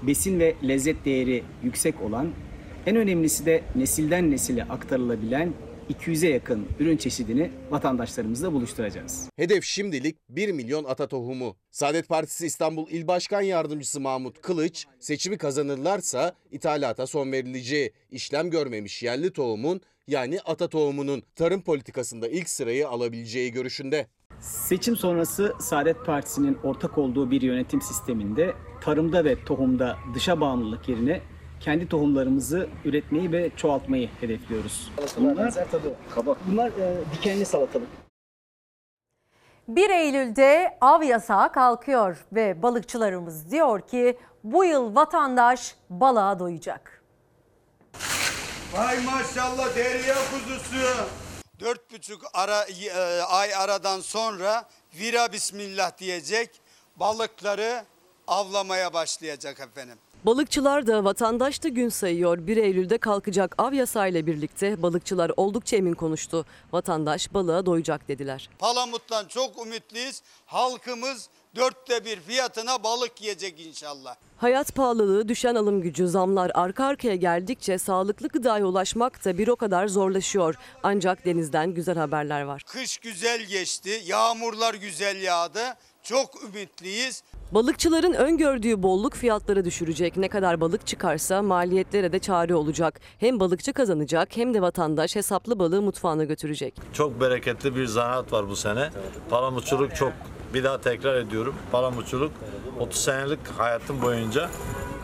besin 0.02 0.40
ve 0.40 0.54
lezzet 0.68 1.04
değeri 1.04 1.42
yüksek 1.62 2.02
olan, 2.02 2.30
en 2.86 2.96
önemlisi 2.96 3.46
de 3.46 3.62
nesilden 3.74 4.30
nesile 4.30 4.64
aktarılabilen 4.64 5.52
200'e 5.90 6.28
yakın 6.28 6.66
ürün 6.80 6.96
çeşidini 6.96 7.50
vatandaşlarımızla 7.70 8.52
buluşturacağız. 8.52 9.30
Hedef 9.36 9.64
şimdilik 9.64 10.16
1 10.28 10.52
milyon 10.52 10.84
ata 10.84 11.08
tohumu. 11.08 11.56
Saadet 11.70 12.08
Partisi 12.08 12.46
İstanbul 12.46 12.90
İl 12.90 13.06
Başkan 13.06 13.40
Yardımcısı 13.40 14.00
Mahmut 14.00 14.40
Kılıç, 14.40 14.86
seçimi 14.98 15.38
kazanırlarsa 15.38 16.32
ithalata 16.50 17.06
son 17.06 17.32
verileceği, 17.32 17.92
işlem 18.10 18.50
görmemiş 18.50 19.02
yerli 19.02 19.32
tohumun 19.32 19.80
yani 20.06 20.40
ata 20.40 20.68
tohumunun 20.68 21.22
tarım 21.36 21.62
politikasında 21.62 22.28
ilk 22.28 22.48
sırayı 22.48 22.88
alabileceği 22.88 23.52
görüşünde. 23.52 24.06
Seçim 24.40 24.96
sonrası 24.96 25.54
Saadet 25.60 26.06
Partisi'nin 26.06 26.58
ortak 26.64 26.98
olduğu 26.98 27.30
bir 27.30 27.42
yönetim 27.42 27.80
sisteminde 27.82 28.54
tarımda 28.80 29.24
ve 29.24 29.44
tohumda 29.44 29.96
dışa 30.14 30.40
bağımlılık 30.40 30.88
yerine 30.88 31.20
kendi 31.60 31.88
tohumlarımızı 31.88 32.68
üretmeyi 32.84 33.32
ve 33.32 33.50
çoğaltmayı 33.56 34.08
hedefliyoruz. 34.20 34.92
Bunlar 35.18 35.54
kabak. 36.14 36.38
Bunlar 36.46 36.68
e, 36.68 36.96
dikenli 37.14 37.44
salatalık. 37.44 37.88
1 39.68 39.90
Eylül'de 39.90 40.78
av 40.80 41.02
yasağı 41.02 41.52
kalkıyor 41.52 42.26
ve 42.32 42.62
balıkçılarımız 42.62 43.50
diyor 43.50 43.80
ki 43.80 44.18
bu 44.44 44.64
yıl 44.64 44.94
vatandaş 44.94 45.74
balığa 45.90 46.38
doyacak. 46.38 47.02
Vay 48.72 49.04
maşallah 49.04 49.76
derya 49.76 50.14
kuzusu. 50.14 50.86
Dört 51.60 51.92
buçuk 51.92 52.22
ara, 52.34 52.64
e, 52.64 53.20
ay 53.22 53.54
aradan 53.54 54.00
sonra 54.00 54.64
vira 55.00 55.32
bismillah 55.32 55.98
diyecek 55.98 56.60
balıkları 56.96 57.84
avlamaya 58.26 58.92
başlayacak 58.92 59.60
efendim. 59.60 59.98
Balıkçılar 60.26 60.86
da 60.86 61.04
vatandaş 61.04 61.62
da 61.62 61.68
gün 61.68 61.88
sayıyor. 61.88 62.46
1 62.46 62.56
Eylül'de 62.56 62.98
kalkacak 62.98 63.54
av 63.58 63.72
yasağıyla 63.72 64.26
birlikte 64.26 64.82
balıkçılar 64.82 65.32
oldukça 65.36 65.76
emin 65.76 65.94
konuştu. 65.94 66.44
Vatandaş 66.72 67.34
balığa 67.34 67.66
doyacak 67.66 68.08
dediler. 68.08 68.50
Palamut'tan 68.58 69.24
çok 69.24 69.66
ümitliyiz. 69.66 70.22
Halkımız 70.46 71.28
dörtte 71.56 72.04
bir 72.04 72.20
fiyatına 72.20 72.82
balık 72.84 73.22
yiyecek 73.22 73.66
inşallah. 73.66 74.14
Hayat 74.36 74.74
pahalılığı, 74.74 75.28
düşen 75.28 75.54
alım 75.54 75.80
gücü, 75.82 76.08
zamlar 76.08 76.50
arka 76.54 76.84
arkaya 76.84 77.16
geldikçe 77.16 77.78
sağlıklı 77.78 78.28
gıdaya 78.28 78.66
ulaşmak 78.66 79.24
da 79.24 79.38
bir 79.38 79.48
o 79.48 79.56
kadar 79.56 79.88
zorlaşıyor. 79.88 80.54
Ancak 80.82 81.24
denizden 81.24 81.74
güzel 81.74 81.96
haberler 81.98 82.42
var. 82.42 82.62
Kış 82.66 82.98
güzel 82.98 83.42
geçti, 83.42 84.02
yağmurlar 84.04 84.74
güzel 84.74 85.22
yağdı. 85.22 85.60
Çok 86.08 86.30
ümitliyiz. 86.42 87.22
Balıkçıların 87.52 88.12
öngördüğü 88.12 88.82
bolluk 88.82 89.14
fiyatları 89.14 89.64
düşürecek. 89.64 90.16
Ne 90.16 90.28
kadar 90.28 90.60
balık 90.60 90.86
çıkarsa 90.86 91.42
maliyetlere 91.42 92.12
de 92.12 92.18
çare 92.18 92.54
olacak. 92.54 93.00
Hem 93.18 93.40
balıkçı 93.40 93.72
kazanacak 93.72 94.36
hem 94.36 94.54
de 94.54 94.62
vatandaş 94.62 95.16
hesaplı 95.16 95.58
balığı 95.58 95.82
mutfağına 95.82 96.24
götürecek. 96.24 96.74
Çok 96.92 97.20
bereketli 97.20 97.76
bir 97.76 97.86
zanaat 97.86 98.32
var 98.32 98.48
bu 98.48 98.56
sene. 98.56 98.90
Palamutçuluk 99.30 99.96
çok 99.96 100.12
bir 100.54 100.64
daha 100.64 100.80
tekrar 100.80 101.14
ediyorum. 101.14 101.54
Palamutçuluk 101.72 102.32
30 102.80 103.00
senelik 103.00 103.46
hayatım 103.58 104.02
boyunca 104.02 104.50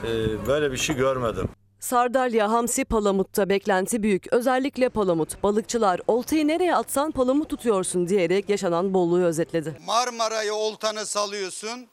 e, 0.05 0.09
böyle 0.47 0.73
bir 0.73 0.77
şey 0.77 0.97
görmedim. 0.97 1.49
Sardalya, 1.85 2.51
Hamsi, 2.51 2.85
Palamut'ta 2.85 3.48
beklenti 3.48 4.02
büyük. 4.02 4.32
Özellikle 4.32 4.89
Palamut. 4.89 5.43
Balıkçılar 5.43 6.01
oltayı 6.06 6.48
nereye 6.48 6.77
atsan 6.77 7.11
palamut 7.11 7.48
tutuyorsun 7.48 8.09
diyerek 8.09 8.48
yaşanan 8.48 8.94
bolluğu 8.94 9.24
özetledi. 9.24 9.77
Marmara'ya 9.86 10.55
oltanı 10.55 11.06
salıyorsun, 11.06 11.86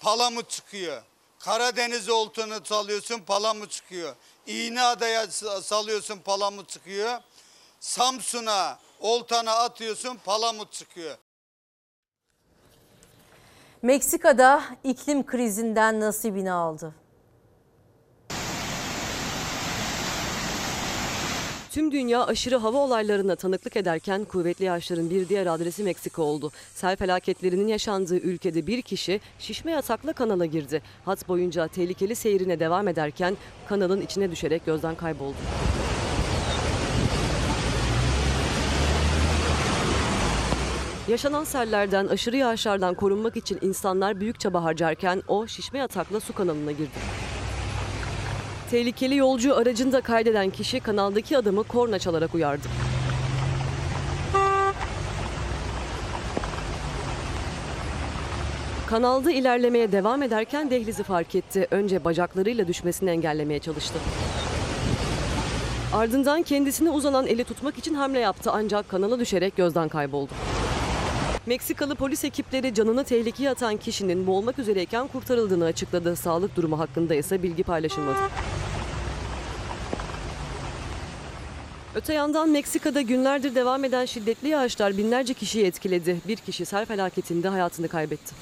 palamut 0.00 0.50
çıkıyor. 0.50 1.02
Karadeniz 1.38 2.08
oltanı 2.08 2.60
salıyorsun, 2.64 3.18
palamut 3.18 3.70
çıkıyor. 3.70 4.14
İğneada'ya 4.46 5.26
salıyorsun, 5.62 6.18
palamut 6.18 6.68
çıkıyor. 6.68 7.18
Samsun'a 7.80 8.78
oltana 9.00 9.52
atıyorsun, 9.52 10.18
palamut 10.24 10.72
çıkıyor. 10.72 11.16
Meksika'da 13.82 14.62
iklim 14.84 15.26
krizinden 15.26 16.00
nasibini 16.00 16.52
aldı. 16.52 16.94
Tüm 21.70 21.92
dünya 21.92 22.26
aşırı 22.26 22.56
hava 22.56 22.78
olaylarına 22.78 23.36
tanıklık 23.36 23.76
ederken 23.76 24.24
kuvvetli 24.24 24.64
yağışların 24.64 25.10
bir 25.10 25.28
diğer 25.28 25.46
adresi 25.46 25.82
Meksika 25.82 26.22
oldu. 26.22 26.52
Sel 26.74 26.96
felaketlerinin 26.96 27.68
yaşandığı 27.68 28.16
ülkede 28.16 28.66
bir 28.66 28.82
kişi 28.82 29.20
şişme 29.38 29.70
yatakla 29.70 30.12
kanala 30.12 30.46
girdi. 30.46 30.82
Hat 31.04 31.28
boyunca 31.28 31.68
tehlikeli 31.68 32.14
seyrine 32.14 32.60
devam 32.60 32.88
ederken 32.88 33.36
kanalın 33.68 34.00
içine 34.00 34.30
düşerek 34.30 34.66
gözden 34.66 34.94
kayboldu. 34.94 35.36
Yaşanan 41.08 41.44
sellerden, 41.44 42.06
aşırı 42.06 42.36
yağışlardan 42.36 42.94
korunmak 42.94 43.36
için 43.36 43.58
insanlar 43.62 44.20
büyük 44.20 44.40
çaba 44.40 44.64
harcarken 44.64 45.22
o 45.28 45.46
şişme 45.46 45.78
yatakla 45.78 46.20
su 46.20 46.32
kanalına 46.32 46.72
girdi. 46.72 46.98
Tehlikeli 48.70 49.16
yolcu 49.16 49.56
aracında 49.56 50.00
kaydeden 50.00 50.50
kişi 50.50 50.80
kanaldaki 50.80 51.38
adamı 51.38 51.64
korna 51.64 51.98
çalarak 51.98 52.34
uyardı. 52.34 52.68
Kanalda 58.86 59.30
ilerlemeye 59.32 59.92
devam 59.92 60.22
ederken 60.22 60.70
dehlizi 60.70 61.02
fark 61.02 61.34
etti. 61.34 61.66
Önce 61.70 62.04
bacaklarıyla 62.04 62.68
düşmesini 62.68 63.10
engellemeye 63.10 63.58
çalıştı. 63.58 63.98
Ardından 65.92 66.42
kendisine 66.42 66.90
uzanan 66.90 67.26
eli 67.26 67.44
tutmak 67.44 67.78
için 67.78 67.94
hamle 67.94 68.18
yaptı 68.18 68.50
ancak 68.52 68.88
kanala 68.88 69.20
düşerek 69.20 69.56
gözden 69.56 69.88
kayboldu. 69.88 70.32
Meksikalı 71.46 71.94
polis 71.94 72.24
ekipleri 72.24 72.74
canını 72.74 73.04
tehlikeye 73.04 73.50
atan 73.50 73.76
kişinin 73.76 74.26
boğulmak 74.26 74.58
üzereyken 74.58 75.06
kurtarıldığını 75.06 75.64
açıkladı. 75.64 76.16
Sağlık 76.16 76.56
durumu 76.56 76.78
hakkında 76.78 77.14
ise 77.14 77.42
bilgi 77.42 77.62
paylaşılmadı. 77.62 78.18
Öte 81.94 82.14
yandan 82.14 82.48
Meksika'da 82.48 83.00
günlerdir 83.00 83.54
devam 83.54 83.84
eden 83.84 84.04
şiddetli 84.04 84.48
yağışlar 84.48 84.96
binlerce 84.96 85.34
kişiyi 85.34 85.66
etkiledi. 85.66 86.20
Bir 86.28 86.36
kişi 86.36 86.64
sel 86.64 86.86
felaketinde 86.86 87.48
hayatını 87.48 87.88
kaybetti. 87.88 88.34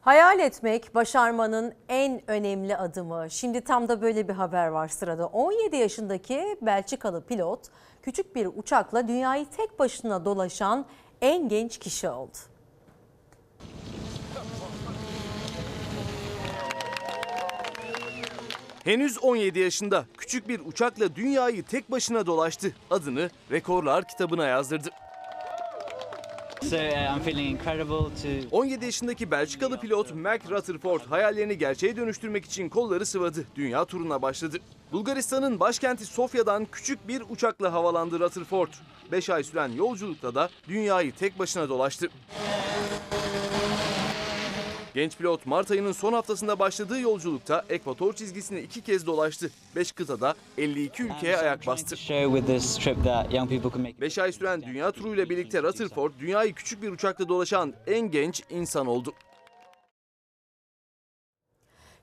Hayal 0.00 0.38
etmek 0.38 0.94
başarmanın 0.94 1.74
en 1.88 2.30
önemli 2.30 2.76
adımı. 2.76 3.26
Şimdi 3.30 3.60
tam 3.60 3.88
da 3.88 4.02
böyle 4.02 4.28
bir 4.28 4.32
haber 4.32 4.66
var 4.66 4.88
sırada. 4.88 5.26
17 5.26 5.76
yaşındaki 5.76 6.56
Belçikalı 6.62 7.26
pilot 7.26 7.60
küçük 8.02 8.36
bir 8.36 8.48
uçakla 8.56 9.08
dünyayı 9.08 9.46
tek 9.56 9.78
başına 9.78 10.24
dolaşan 10.24 10.86
en 11.20 11.48
genç 11.48 11.78
kişi 11.78 12.08
oldu. 12.08 12.51
Henüz 18.84 19.18
17 19.18 19.58
yaşında 19.58 20.06
küçük 20.18 20.48
bir 20.48 20.60
uçakla 20.60 21.16
dünyayı 21.16 21.62
tek 21.62 21.90
başına 21.90 22.26
dolaştı. 22.26 22.74
Adını 22.90 23.30
rekorlar 23.50 24.08
kitabına 24.08 24.46
yazdırdı. 24.46 24.90
So 26.62 26.76
uh, 26.76 28.52
17 28.52 28.84
yaşındaki 28.84 29.30
Belçikalı 29.30 29.80
pilot 29.80 30.14
Mark 30.14 30.50
Rutherford 30.50 31.00
hayallerini 31.00 31.58
gerçeğe 31.58 31.96
dönüştürmek 31.96 32.44
için 32.44 32.68
kolları 32.68 33.06
sıvadı. 33.06 33.44
Dünya 33.56 33.84
turuna 33.84 34.22
başladı. 34.22 34.58
Bulgaristan'ın 34.92 35.60
başkenti 35.60 36.06
Sofya'dan 36.06 36.64
küçük 36.64 37.08
bir 37.08 37.22
uçakla 37.30 37.72
havalandı 37.72 38.20
Rutherford. 38.20 38.68
5 39.12 39.30
ay 39.30 39.44
süren 39.44 39.72
yolculukta 39.72 40.34
da 40.34 40.50
dünyayı 40.68 41.12
tek 41.12 41.38
başına 41.38 41.68
dolaştı. 41.68 42.08
Genç 44.94 45.16
pilot 45.16 45.46
Mart 45.46 45.70
ayının 45.70 45.92
son 45.92 46.12
haftasında 46.12 46.58
başladığı 46.58 47.00
yolculukta 47.00 47.64
ekvator 47.68 48.12
çizgisini 48.12 48.60
iki 48.60 48.80
kez 48.80 49.06
dolaştı. 49.06 49.50
5 49.76 49.92
kıtada 49.92 50.34
52 50.58 51.02
ülkeye 51.02 51.36
ayak 51.36 51.66
bastı. 51.66 51.96
show 51.96 52.36
with 52.38 52.46
this 52.46 52.76
trip 52.76 53.04
that 53.04 53.32
young 53.34 53.50
people 53.50 53.70
can 53.70 53.80
make 53.80 54.00
5 54.00 54.18
ay 54.18 54.32
süren 54.32 54.62
dünya 54.62 54.90
turuyla 54.92 55.28
birlikte 55.28 55.62
Rutherford 55.62 56.12
dünyayı 56.20 56.54
küçük 56.54 56.82
bir 56.82 56.88
uçakla 56.88 57.28
dolaşan 57.28 57.74
en 57.86 58.10
genç 58.10 58.42
insan 58.50 58.86
oldu. 58.86 59.12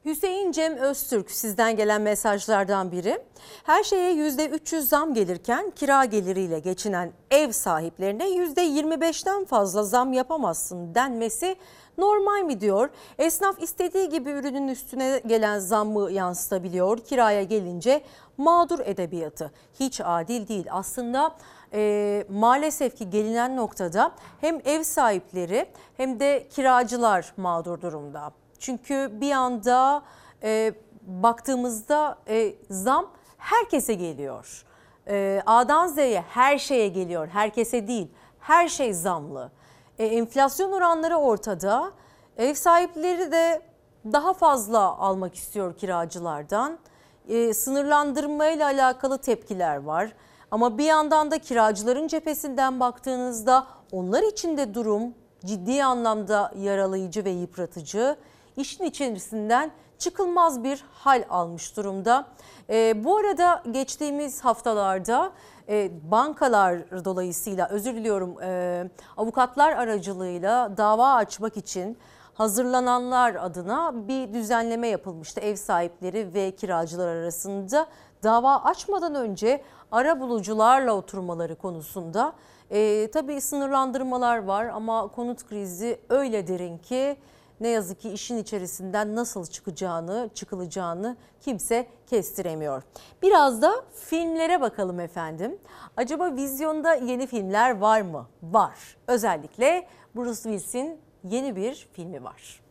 Hüseyin 0.05 0.51
Cem 0.51 0.77
Öztürk 0.77 1.31
sizden 1.31 1.75
gelen 1.75 2.01
mesajlardan 2.01 2.91
biri. 2.91 3.21
Her 3.63 3.83
şeye 3.83 4.13
%300 4.13 4.81
zam 4.81 5.13
gelirken 5.13 5.69
kira 5.69 6.05
geliriyle 6.05 6.59
geçinen 6.59 7.13
ev 7.31 7.51
sahiplerine 7.51 8.23
%25'ten 8.29 9.45
fazla 9.45 9.83
zam 9.83 10.13
yapamazsın 10.13 10.95
denmesi 10.95 11.55
normal 11.97 12.43
mi 12.43 12.61
diyor. 12.61 12.89
Esnaf 13.17 13.63
istediği 13.63 14.09
gibi 14.09 14.29
ürünün 14.29 14.67
üstüne 14.67 15.21
gelen 15.27 15.59
zammı 15.59 16.11
yansıtabiliyor. 16.11 16.97
Kiraya 16.97 17.43
gelince 17.43 18.01
mağdur 18.37 18.79
edebiyatı 18.79 19.51
hiç 19.79 20.01
adil 20.03 20.47
değil. 20.47 20.65
Aslında 20.71 21.35
e, 21.73 22.25
maalesef 22.29 22.97
ki 22.97 23.09
gelinen 23.09 23.55
noktada 23.57 24.11
hem 24.41 24.61
ev 24.65 24.83
sahipleri 24.83 25.65
hem 25.97 26.19
de 26.19 26.47
kiracılar 26.49 27.33
mağdur 27.37 27.81
durumda. 27.81 28.38
Çünkü 28.59 29.09
bir 29.13 29.31
anda 29.31 30.03
e, 30.43 30.73
baktığımızda 31.01 32.17
e, 32.27 32.53
zam 32.69 33.11
herkese 33.37 33.93
geliyor. 33.93 34.65
E, 35.07 35.41
A'dan 35.45 35.87
Z'ye 35.87 36.21
her 36.29 36.57
şeye 36.57 36.87
geliyor, 36.87 37.27
herkese 37.27 37.87
değil. 37.87 38.07
Her 38.39 38.67
şey 38.67 38.93
zamlı. 38.93 39.51
E, 39.99 40.05
enflasyon 40.05 40.71
oranları 40.71 41.17
ortada. 41.17 41.91
Ev 42.37 42.53
sahipleri 42.53 43.31
de 43.31 43.61
daha 44.05 44.33
fazla 44.33 44.79
almak 44.79 45.35
istiyor 45.35 45.77
kiracılardan. 45.77 46.79
E, 47.27 47.53
sınırlandırmayla 47.53 48.65
alakalı 48.65 49.17
tepkiler 49.17 49.77
var. 49.77 50.13
Ama 50.51 50.77
bir 50.77 50.85
yandan 50.85 51.31
da 51.31 51.37
kiracıların 51.37 52.07
cephesinden 52.07 52.79
baktığınızda 52.79 53.67
onlar 53.91 54.23
için 54.23 54.57
de 54.57 54.73
durum 54.73 55.13
ciddi 55.45 55.83
anlamda 55.83 56.53
yaralayıcı 56.57 57.25
ve 57.25 57.29
yıpratıcı. 57.29 58.17
İşin 58.59 58.83
içerisinden 58.83 59.71
çıkılmaz 59.97 60.63
bir 60.63 60.83
hal 60.91 61.23
almış 61.29 61.77
durumda. 61.77 62.25
E, 62.69 63.03
bu 63.03 63.17
arada 63.17 63.63
geçtiğimiz 63.71 64.41
haftalarda 64.41 65.31
e, 65.69 65.91
bankalar 66.11 67.05
dolayısıyla 67.05 67.67
özür 67.69 67.95
diliyorum 67.95 68.41
e, 68.41 68.83
avukatlar 69.17 69.73
aracılığıyla 69.73 70.77
dava 70.77 71.13
açmak 71.13 71.57
için 71.57 71.97
hazırlananlar 72.33 73.35
adına 73.35 74.07
bir 74.07 74.33
düzenleme 74.33 74.87
yapılmıştı. 74.87 75.39
Ev 75.39 75.55
sahipleri 75.55 76.33
ve 76.33 76.51
kiracılar 76.51 77.07
arasında 77.07 77.87
dava 78.23 78.55
açmadan 78.55 79.15
önce 79.15 79.63
ara 79.91 80.19
bulucularla 80.19 80.93
oturmaları 80.93 81.55
konusunda 81.55 82.33
e, 82.71 83.11
tabii 83.11 83.41
sınırlandırmalar 83.41 84.43
var 84.43 84.65
ama 84.65 85.07
konut 85.07 85.47
krizi 85.47 85.99
öyle 86.09 86.47
derin 86.47 86.77
ki 86.77 87.17
ne 87.59 87.67
yazık 87.67 87.99
ki 88.01 88.09
işin 88.09 88.37
içerisinden 88.37 89.15
nasıl 89.15 89.45
çıkacağını, 89.45 90.29
çıkılacağını 90.35 91.17
kimse 91.41 91.87
kestiremiyor. 92.07 92.83
Biraz 93.21 93.61
da 93.61 93.85
filmlere 93.95 94.61
bakalım 94.61 94.99
efendim. 94.99 95.57
Acaba 95.97 96.35
vizyonda 96.35 96.93
yeni 96.93 97.27
filmler 97.27 97.77
var 97.77 98.01
mı? 98.01 98.27
Var. 98.43 98.97
Özellikle 99.07 99.87
Bruce 100.15 100.35
Willis'in 100.35 100.99
yeni 101.23 101.55
bir 101.55 101.87
filmi 101.93 102.23
var. 102.23 102.61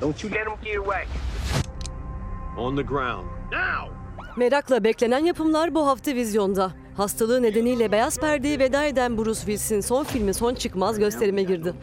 Don't 0.00 0.24
you 0.24 0.32
let 0.32 0.46
him 0.46 0.54
get 0.64 0.76
away. 0.78 1.04
On 2.58 2.76
the 2.76 2.82
ground. 2.82 3.26
Now! 3.52 3.92
Merakla 4.36 4.84
beklenen 4.84 5.24
yapımlar 5.24 5.74
bu 5.74 5.86
hafta 5.86 6.14
vizyonda. 6.14 6.72
Hastalığı 6.96 7.42
nedeniyle 7.42 7.92
beyaz 7.92 8.18
perdeye 8.18 8.58
veda 8.58 8.84
eden 8.84 9.18
Bruce 9.18 9.40
Willis'in 9.40 9.80
son 9.80 10.04
filmi 10.04 10.34
Son 10.34 10.54
Çıkmaz 10.54 10.98
gösterime 10.98 11.42
girdi. 11.42 11.74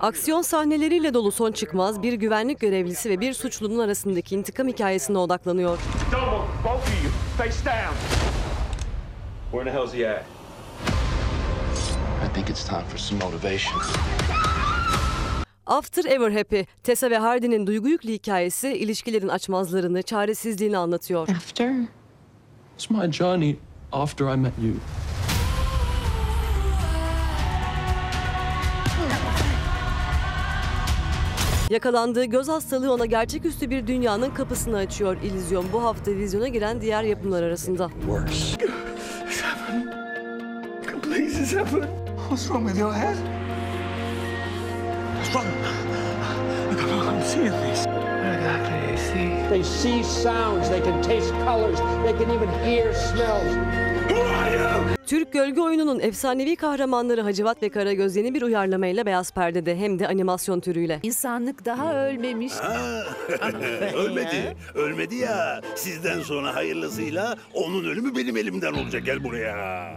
Aksiyon 0.00 0.42
sahneleriyle 0.42 1.14
dolu 1.14 1.32
Son 1.32 1.52
Çıkmaz 1.52 2.02
bir 2.02 2.12
güvenlik 2.12 2.60
görevlisi 2.60 3.10
ve 3.10 3.20
bir 3.20 3.32
suçlunun 3.32 3.78
arasındaki 3.78 4.34
intikam 4.34 4.68
hikayesine 4.68 5.18
odaklanıyor. 5.18 5.78
I 12.24 12.34
think 12.34 12.50
it's 12.50 12.64
time 12.64 12.84
for 12.92 12.98
some 12.98 13.24
motivation. 13.24 13.82
After 15.66 16.04
Ever 16.04 16.30
Happy, 16.30 16.60
Tessa 16.82 17.10
ve 17.10 17.18
Hardy'nin 17.18 17.66
duygu 17.66 17.88
yüklü 17.88 18.12
hikayesi 18.12 18.68
ilişkilerin 18.68 19.28
açmazlarını, 19.28 20.02
çaresizliğini 20.02 20.78
anlatıyor. 20.78 21.28
After? 21.28 21.74
It's 22.74 22.90
my 22.90 23.12
journey 23.12 23.56
after 23.92 24.34
I 24.34 24.36
met 24.36 24.52
you. 24.62 24.74
Yakalandığı 31.70 32.24
göz 32.24 32.48
hastalığı 32.48 32.92
ona 32.92 33.06
gerçeküstü 33.06 33.70
bir 33.70 33.86
dünyanın 33.86 34.30
kapısını 34.30 34.76
açıyor. 34.76 35.16
İllüzyon 35.22 35.64
bu 35.72 35.84
hafta 35.84 36.12
vizyona 36.12 36.48
giren 36.48 36.80
diğer 36.80 37.02
yapımlar 37.02 37.42
arasında. 37.42 37.88
Worse. 37.88 38.56
Please, 41.02 41.42
it's 41.42 41.54
happening. 41.56 41.88
What's 42.16 42.42
wrong 42.42 42.66
with 42.66 42.80
your 42.80 42.92
head? 42.92 43.45
What's 45.26 45.34
wrong? 45.34 46.70
Look, 46.70 46.82
I'm, 46.82 47.08
I'm 47.08 47.22
seeing 47.24 47.50
this. 47.50 47.84
What 47.86 48.34
exactly 48.36 48.90
you 48.90 48.96
see? 48.96 49.28
They 49.50 49.62
see 49.62 50.02
sounds, 50.04 50.70
they 50.70 50.80
can 50.80 51.02
taste 51.02 51.32
colors, 51.44 51.80
they 52.04 52.12
can 52.12 52.30
even 52.30 52.48
hear 52.64 52.94
smells. 52.94 53.50
Who 54.10 54.20
are 54.20 54.50
you? 54.52 54.96
Türk 55.06 55.32
gölge 55.32 55.60
oyununun 55.60 56.00
efsanevi 56.00 56.56
kahramanları 56.56 57.20
Hacivat 57.20 57.62
ve 57.62 57.68
Karagöz 57.68 58.16
yeni 58.16 58.34
bir 58.34 58.42
uyarlamayla 58.42 59.06
beyaz 59.06 59.32
perdede 59.32 59.76
hem 59.76 59.98
de 59.98 60.08
animasyon 60.08 60.60
türüyle. 60.60 61.00
İnsanlık 61.02 61.64
daha 61.64 62.06
ölmemiş. 62.06 62.52
Ölmedi. 63.94 64.56
Ölmedi 64.74 65.14
ya. 65.14 65.60
Sizden 65.74 66.20
sonra 66.20 66.54
hayırlısıyla 66.54 67.36
onun 67.54 67.84
ölümü 67.84 68.16
benim 68.16 68.36
elimden 68.36 68.72
olacak. 68.72 69.04
Gel 69.06 69.24
buraya. 69.24 69.96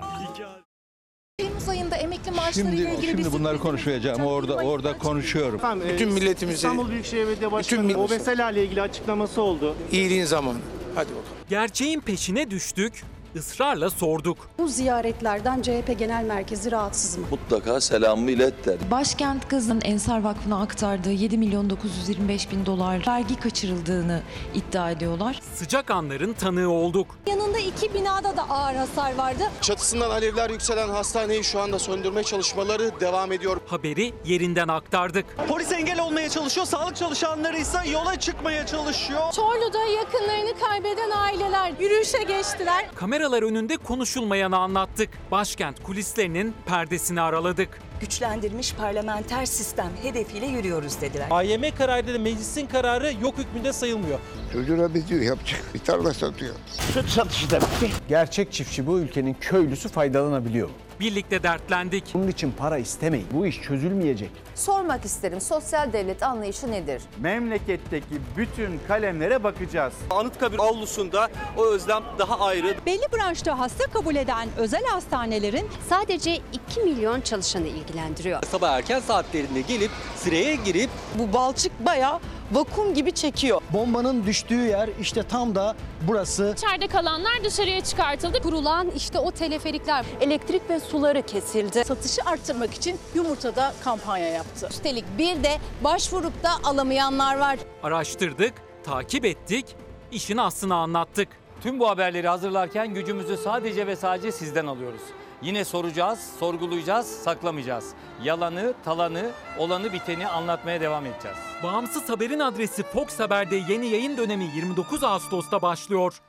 Temmuz 1.40 1.70
ayında 1.70 1.96
emekli 1.96 2.32
maaşları 2.32 2.68
ile 2.68 2.78
Şimdi, 2.78 2.92
ilgili 2.92 3.18
bir 3.18 3.24
şimdi 3.24 3.40
bunları 3.40 3.60
konuşacağım. 3.60 4.26
Orada 4.26 4.56
orada 4.56 4.98
konuşuyorum. 4.98 5.62
Bütün 5.94 6.12
milletimizi, 6.12 6.56
İstanbul 6.56 6.90
Büyükşehir 6.90 7.28
Belediye 7.28 7.52
Başkanı 7.52 7.98
o 7.98 8.08
ile 8.54 8.66
ilgili 8.66 8.82
açıklaması 8.82 9.42
oldu. 9.42 9.76
İyiliğin 9.92 10.26
zamanı. 10.26 10.58
Hadi 10.96 11.10
bakalım. 11.10 11.24
Gerçeğin 11.50 12.00
peşine 12.00 12.52
düştük, 12.52 13.04
ısrarla 13.36 13.90
sorduk. 13.90 14.38
Bu 14.60 14.68
ziyaretlerden 14.68 15.62
CHP 15.62 16.00
Genel 16.00 16.24
Merkezi 16.24 16.72
rahatsız 16.72 17.18
mı? 17.18 17.26
Mutlaka 17.32 17.82
selamımı 17.82 18.32
ilet 18.32 18.66
der. 18.66 18.76
Başkent 18.92 19.48
Kızı'nın 19.48 19.82
Ensar 19.84 20.22
Vakfı'na 20.24 20.62
aktardığı 20.62 21.12
7 21.12 21.38
milyon 21.38 21.70
925 21.70 22.52
bin 22.52 22.66
dolar 22.66 23.04
vergi 23.08 23.40
kaçırıldığını 23.40 24.22
iddia 24.54 24.92
ediyorlar. 24.92 25.40
Sıcak 25.56 25.92
anların 25.92 26.34
tanığı 26.34 26.70
olduk. 26.70 27.08
Yanında 27.28 27.58
iki 27.60 27.94
binada 27.94 28.38
da 28.38 28.50
ağır 28.50 28.76
hasar 28.76 29.16
vardı. 29.16 29.44
Çatısından 29.62 30.10
alevler 30.10 30.50
yükselen 30.50 30.90
hastaneyi 30.90 31.44
şu 31.44 31.60
anda 31.60 31.80
söndürme 31.80 32.24
çalışmaları 32.24 32.92
devam 33.00 33.32
ediyor. 33.32 33.58
Haberi 33.68 34.14
yerinden 34.26 34.68
aktardık. 34.68 35.26
Polis 35.48 35.72
engel 35.72 36.00
olmaya 36.00 36.30
çalışıyor, 36.30 36.66
sağlık 36.66 36.96
çalışanları 36.96 37.58
ise 37.58 37.78
yola 37.92 38.20
çıkmaya 38.20 38.66
çalışıyor. 38.66 39.32
Çorlu'da 39.34 39.86
yakınlarını 39.86 40.60
kaybeden 40.60 41.12
aileler 41.12 41.74
yürüyüşe 41.80 42.24
geçtiler. 42.24 42.86
Kameralar 43.20 43.44
önünde 43.44 43.78
konuşulmayanı 43.78 44.58
anlattık. 44.58 45.10
Başkent 45.32 45.84
kulislerinin 45.84 46.54
perdesini 46.66 47.22
araladık. 47.22 47.82
Güçlendirilmiş 48.02 48.74
parlamenter 48.74 49.46
sistem 49.46 49.90
hedefiyle 50.04 50.46
yürüyoruz 50.46 51.02
dediler. 51.02 51.28
AYM 51.32 51.76
kararıyla 51.78 52.14
da 52.14 52.20
meclisin 52.20 52.68
kararı 52.68 53.14
yok 53.22 53.38
hükmünde 53.38 53.74
sayılmıyor. 53.74 54.20
Çocuğuna 54.54 54.94
benziyor 54.94 55.22
yapacak. 55.22 55.62
Bir 55.74 55.80
tarla 55.80 56.14
satıyor. 56.14 56.56
Süt 56.94 57.10
satışı 57.10 57.50
da 57.50 57.62
bitti. 57.62 57.90
Gerçek 58.10 58.54
çiftçi 58.54 58.88
bu 58.88 59.00
ülkenin 59.00 59.34
köylüsü 59.42 59.90
faydalanabiliyor. 59.90 60.70
Birlikte 61.00 61.44
dertlendik. 61.44 62.04
Bunun 62.14 62.28
için 62.28 62.52
para 62.52 62.78
istemeyin. 62.78 63.28
Bu 63.34 63.46
iş 63.46 63.62
çözülmeyecek. 63.62 64.32
Sormak 64.56 65.06
isterim 65.06 65.42
sosyal 65.42 65.94
devlet 65.94 66.24
anlayışı 66.24 66.72
nedir? 66.72 67.02
Memleketteki 67.20 68.06
bütün 68.38 68.80
kalemlere 68.88 69.44
bakacağız. 69.44 69.94
Anıtkabir 70.10 70.60
avlusunda 70.60 71.28
o 71.58 71.66
özlem 71.66 72.04
daha 72.20 72.40
ayrı. 72.40 72.76
Belli 72.86 73.04
branşta 73.14 73.60
hasta 73.60 73.84
kabul 73.84 74.16
eden 74.16 74.50
özel 74.58 74.84
hastanelerin 74.84 75.68
sadece 75.90 76.36
2 76.36 76.80
milyon 76.82 77.22
çalışanı 77.22 77.68
ilgilendiriyor. 77.68 78.44
Sabah 78.44 78.70
erken 78.72 79.00
saatlerinde 79.00 79.62
gelip 79.62 79.92
sıraya 80.16 80.56
girip 80.56 80.90
bu 81.16 81.34
balçık 81.34 81.86
bayağı 81.86 82.20
vakum 82.52 82.94
gibi 82.94 83.12
çekiyor. 83.12 83.62
Bombanın 83.74 84.26
düştüğü 84.26 84.68
yer 84.68 84.90
işte 85.02 85.24
tam 85.24 85.56
da 85.56 85.76
burası. 86.08 86.54
İçeride 86.58 86.88
kalanlar 86.88 87.44
dışarıya 87.44 87.82
çıkartıldı. 87.82 88.42
Kurulan 88.42 88.90
işte 88.96 89.20
o 89.20 89.32
teleferikler. 89.32 90.06
Elektrik 90.22 90.70
ve 90.70 90.80
suları 90.80 91.22
kesildi. 91.22 91.84
Satışı 91.86 92.22
arttırmak 92.26 92.74
için 92.74 92.98
yumurtada 93.16 93.74
kampanya 93.84 94.28
yaptı. 94.30 94.68
Üstelik 94.70 95.06
bir 95.18 95.44
de 95.44 95.58
başvurup 95.84 96.44
da 96.44 96.50
alamayanlar 96.64 97.38
var. 97.38 97.60
Araştırdık, 97.84 98.54
takip 98.84 99.26
ettik, 99.26 99.66
işin 100.12 100.38
aslını 100.38 100.76
anlattık. 100.76 101.28
Tüm 101.62 101.80
bu 101.80 101.90
haberleri 101.90 102.28
hazırlarken 102.28 102.94
gücümüzü 102.94 103.38
sadece 103.38 103.88
ve 103.88 103.96
sadece 103.96 104.32
sizden 104.32 104.66
alıyoruz. 104.66 105.02
Yine 105.42 105.66
soracağız, 105.66 106.20
sorgulayacağız, 106.40 107.08
saklamayacağız. 107.08 107.94
Yalanı, 108.24 108.74
talanı, 108.86 109.32
olanı 109.58 109.94
biteni 109.94 110.28
anlatmaya 110.28 110.82
devam 110.82 111.06
edeceğiz. 111.06 111.38
Bağımsız 111.64 112.10
haberin 112.10 112.40
adresi 112.40 112.84
Fox 112.84 113.20
Haber'de 113.20 113.56
yeni 113.56 113.88
yayın 113.88 114.18
dönemi 114.18 114.44
29 114.56 115.04
Ağustos'ta 115.04 115.62
başlıyor. 115.62 116.22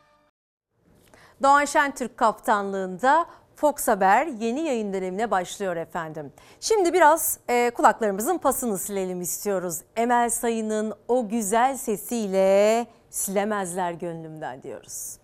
Doğan 1.42 1.64
Şentürk 1.64 2.16
kaptanlığında 2.16 3.26
Fox 3.56 3.88
Haber 3.88 4.26
yeni 4.26 4.60
yayın 4.60 4.92
dönemine 4.92 5.30
başlıyor 5.30 5.76
efendim. 5.76 6.32
Şimdi 6.60 6.92
biraz 6.92 7.38
e, 7.48 7.70
kulaklarımızın 7.70 8.38
pasını 8.38 8.78
silelim 8.78 9.20
istiyoruz. 9.20 9.80
Emel 9.96 10.30
Sayın'ın 10.30 10.94
o 11.08 11.28
güzel 11.28 11.76
sesiyle 11.76 12.86
silemezler 13.10 13.92
gönlümden 13.92 14.62
diyoruz. 14.62 15.18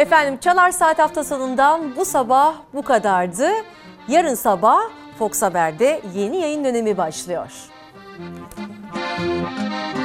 Efendim 0.00 0.38
Çalar 0.40 0.70
Saat 0.70 0.98
hafta 0.98 1.24
bu 1.96 2.04
sabah 2.04 2.54
bu 2.74 2.82
kadardı. 2.82 3.48
Yarın 4.08 4.34
sabah 4.34 4.80
Fox 5.18 5.42
Haber'de 5.42 6.00
yeni 6.14 6.36
yayın 6.36 6.64
dönemi 6.64 6.96
başlıyor. 6.96 7.52
Müzik 8.18 9.99